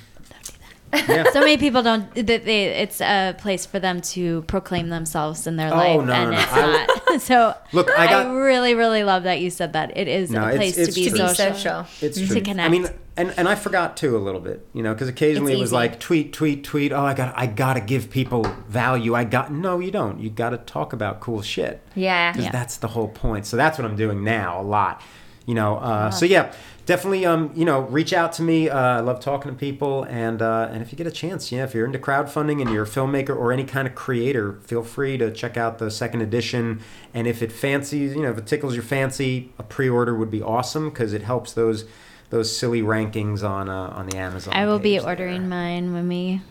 yeah. 0.94 1.24
so 1.32 1.40
many 1.40 1.57
people 1.57 1.82
don't 1.84 2.14
that 2.15 2.26
they 2.45 2.65
it's 2.65 3.02
a 3.02 3.36
place 3.38 3.65
for 3.65 3.80
them 3.80 4.02
to 4.02 4.41
proclaim 4.44 4.90
themselves 4.90 5.48
in 5.48 5.56
their 5.56 5.74
Oh, 5.74 5.78
life 5.78 6.06
no, 6.06 6.14
and 6.14 6.32
no, 6.32 6.32
no. 6.32 6.38
it's 6.40 6.53
I- 6.53 6.88
not 7.10 7.22
so 7.22 7.56
Look, 7.74 7.90
I 7.98 8.07
got- 8.07 8.34
really 8.34 8.74
really 8.76 9.03
love 9.03 9.24
that 9.24 9.40
you 9.41 9.49
said 9.49 9.74
that 9.74 9.95
it 9.98 10.07
is 10.07 10.32
No, 10.32 10.48
a 10.48 10.56
place 10.56 10.78
it's 10.78 10.94
to 10.94 10.95
be 11.02 11.10
true. 11.10 11.18
To 11.18 11.24
be 11.24 11.30
social, 11.36 11.53
social. 11.53 11.86
It's 12.02 12.18
To 12.20 12.28
true. 12.28 12.41
connect. 12.41 12.65
I 12.68 12.70
mean, 12.70 12.88
and 13.15 13.34
and 13.38 13.48
I 13.48 13.53
forgot 13.56 13.95
too 13.95 14.18
a 14.18 14.20
little 14.20 14.40
bit, 14.41 14.65
you 14.74 14.82
know, 14.82 14.94
because 14.94 15.07
occasionally 15.07 15.53
It's 15.53 15.60
it 15.60 15.61
was 15.61 15.70
easy. 15.70 15.76
like 15.76 15.99
tweet, 15.99 16.34
tweet, 16.34 16.64
tweet. 16.64 16.91
Oh, 16.91 17.06
I 17.06 17.14
got, 17.14 17.34
I 17.38 17.45
gotta 17.45 17.80
give 17.82 18.10
people 18.10 18.44
value. 18.68 19.14
I 19.14 19.24
got 19.24 19.52
no, 19.52 19.80
you 19.80 19.91
don't. 19.91 20.20
You 20.20 20.32
got 20.32 20.49
to 20.49 20.57
talk 20.57 20.94
about 20.94 21.20
cool 21.20 21.41
shit. 21.44 21.82
Yeah. 21.94 22.32
because 22.32 22.45
Yeah. 22.45 22.52
that's 22.52 22.78
the 22.78 22.88
whole 22.88 23.07
point. 23.10 23.45
So 23.45 23.56
that's 23.56 23.78
what 23.78 23.86
I'm 23.86 23.95
doing 23.95 24.24
now 24.24 24.60
a 24.60 24.64
lot. 24.64 25.02
You 25.45 25.56
know, 25.56 25.78
uh, 25.78 26.10
so 26.10 26.26
yeah, 26.26 26.53
definitely. 26.86 27.26
Um, 27.26 27.52
you 27.53 27.65
know, 27.65 27.82
reach 27.82 28.14
out 28.14 28.32
to 28.34 28.41
me. 28.41 28.70
Uh, 28.70 28.80
I 28.80 28.99
love 29.02 29.20
talking 29.20 29.52
to 29.52 29.57
people, 29.57 30.03
and 30.03 30.41
uh, 30.41 30.70
and 30.72 30.82
if 30.82 30.91
you 30.91 30.98
get 30.98 31.06
a 31.06 31.11
chance, 31.11 31.52
yeah, 31.52 31.65
if 31.65 31.74
you're 31.74 31.86
into 31.86 31.99
crowdfunding 31.99 32.61
and 32.61 32.72
you're 32.72 32.84
a 32.84 32.88
filmmaker 32.88 33.36
or 33.36 33.52
any 33.52 33.65
kind 33.65 33.86
of 33.86 33.94
creator, 33.94 34.60
feel 34.64 34.84
free 34.84 35.18
to 35.18 35.32
check 35.32 35.57
out 35.57 35.80
the 35.80 35.91
second 35.91 36.22
edition. 36.22 36.82
And 37.14 37.28
if 37.28 37.41
it 37.41 37.52
fancies, 37.52 38.15
you 38.15 38.22
know, 38.22 38.32
if 38.32 38.38
it 38.38 38.48
tickles 38.48 38.74
your 38.74 38.84
fancy, 38.84 39.52
a 39.60 39.64
pre-order 39.64 40.15
would 40.15 40.32
be 40.32 40.41
awesome 40.41 40.90
because 40.90 41.11
it 41.11 41.24
helps 41.24 41.52
those 41.52 41.86
those 42.30 42.56
silly 42.56 42.82
rankings 42.82 43.48
on 43.48 43.68
uh, 43.68 43.94
on 43.95 44.07
the 44.07 44.18
Amazon. 44.18 44.53
I 44.53 44.65
will 44.65 44.80
be 44.80 44.94
page 44.94 45.02
there. 45.02 45.10
ordering 45.10 45.49
mine 45.49 45.94
when 45.94 46.07
we 46.07 46.41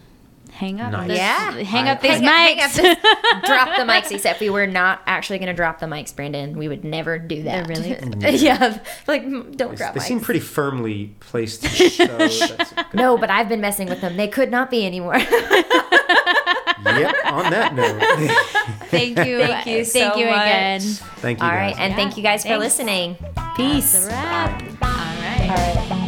hang 0.53 0.81
up 0.81 0.93
Nice. 0.93 1.09
this, 1.09 1.19
Yeah. 1.19 1.51
hang 1.63 1.89
I- 1.89 1.93
up 1.93 2.01
these 2.01 2.11
Hang 2.13 2.25
up- 2.27 2.33
hang 2.35 2.59
mics 2.59 2.65
up 2.65 2.73
this- 2.73 2.97
drop 3.47 3.77
the 3.77 3.83
mics. 3.85 4.11
Except 4.13 4.41
we 4.41 4.51
were 4.51 4.67
not 4.67 5.01
actually 5.07 5.39
going 5.39 5.49
to 5.49 5.55
drop 5.55 5.81
the 5.81 5.87
mics, 5.87 6.15
Brandon. 6.15 6.57
We 6.57 6.69
would 6.69 6.85
never 6.85 7.19
do 7.19 7.43
that. 7.45 7.67
really? 7.69 7.97
yeah. 8.39 8.79
Like, 9.07 9.25
mm, 9.25 9.57
don't 9.57 9.75
drop 9.77 9.95
They 9.95 10.01
mics. 10.01 10.05
seem 10.05 10.21
pretty 10.21 10.41
firmly 10.41 11.15
placed. 11.21 11.63
So 11.65 12.07
no, 12.95 13.17
but 13.19 13.31
I've 13.31 13.49
been 13.49 13.61
messing 13.61 13.89
with 13.89 14.01
them. 14.01 14.17
They 14.17 14.29
could 14.29 14.51
not 14.51 14.71
be 14.71 14.87
anymore. 14.87 15.17
yep. 15.19 17.15
On 17.27 17.51
that 17.51 17.75
note, 17.75 18.01
thank 18.89 19.17
you 19.27 19.39
Thank 19.39 19.67
you 19.67 19.85
thank 19.85 20.17
you 20.17 20.27
much. 20.27 20.35
again 20.47 20.81
thank 20.81 21.39
you. 21.41 21.45
All 21.47 21.51
right, 21.53 21.71
guys. 21.71 21.79
and 21.79 21.91
Yeah, 21.93 21.97
thank 21.97 22.17
you 22.17 22.23
guys 22.23 22.45
for 22.45 22.59
listening. 22.59 23.17
Peace. 23.57 24.07
That's 24.07 24.07
a 24.07 24.09
wrap 25.89 26.02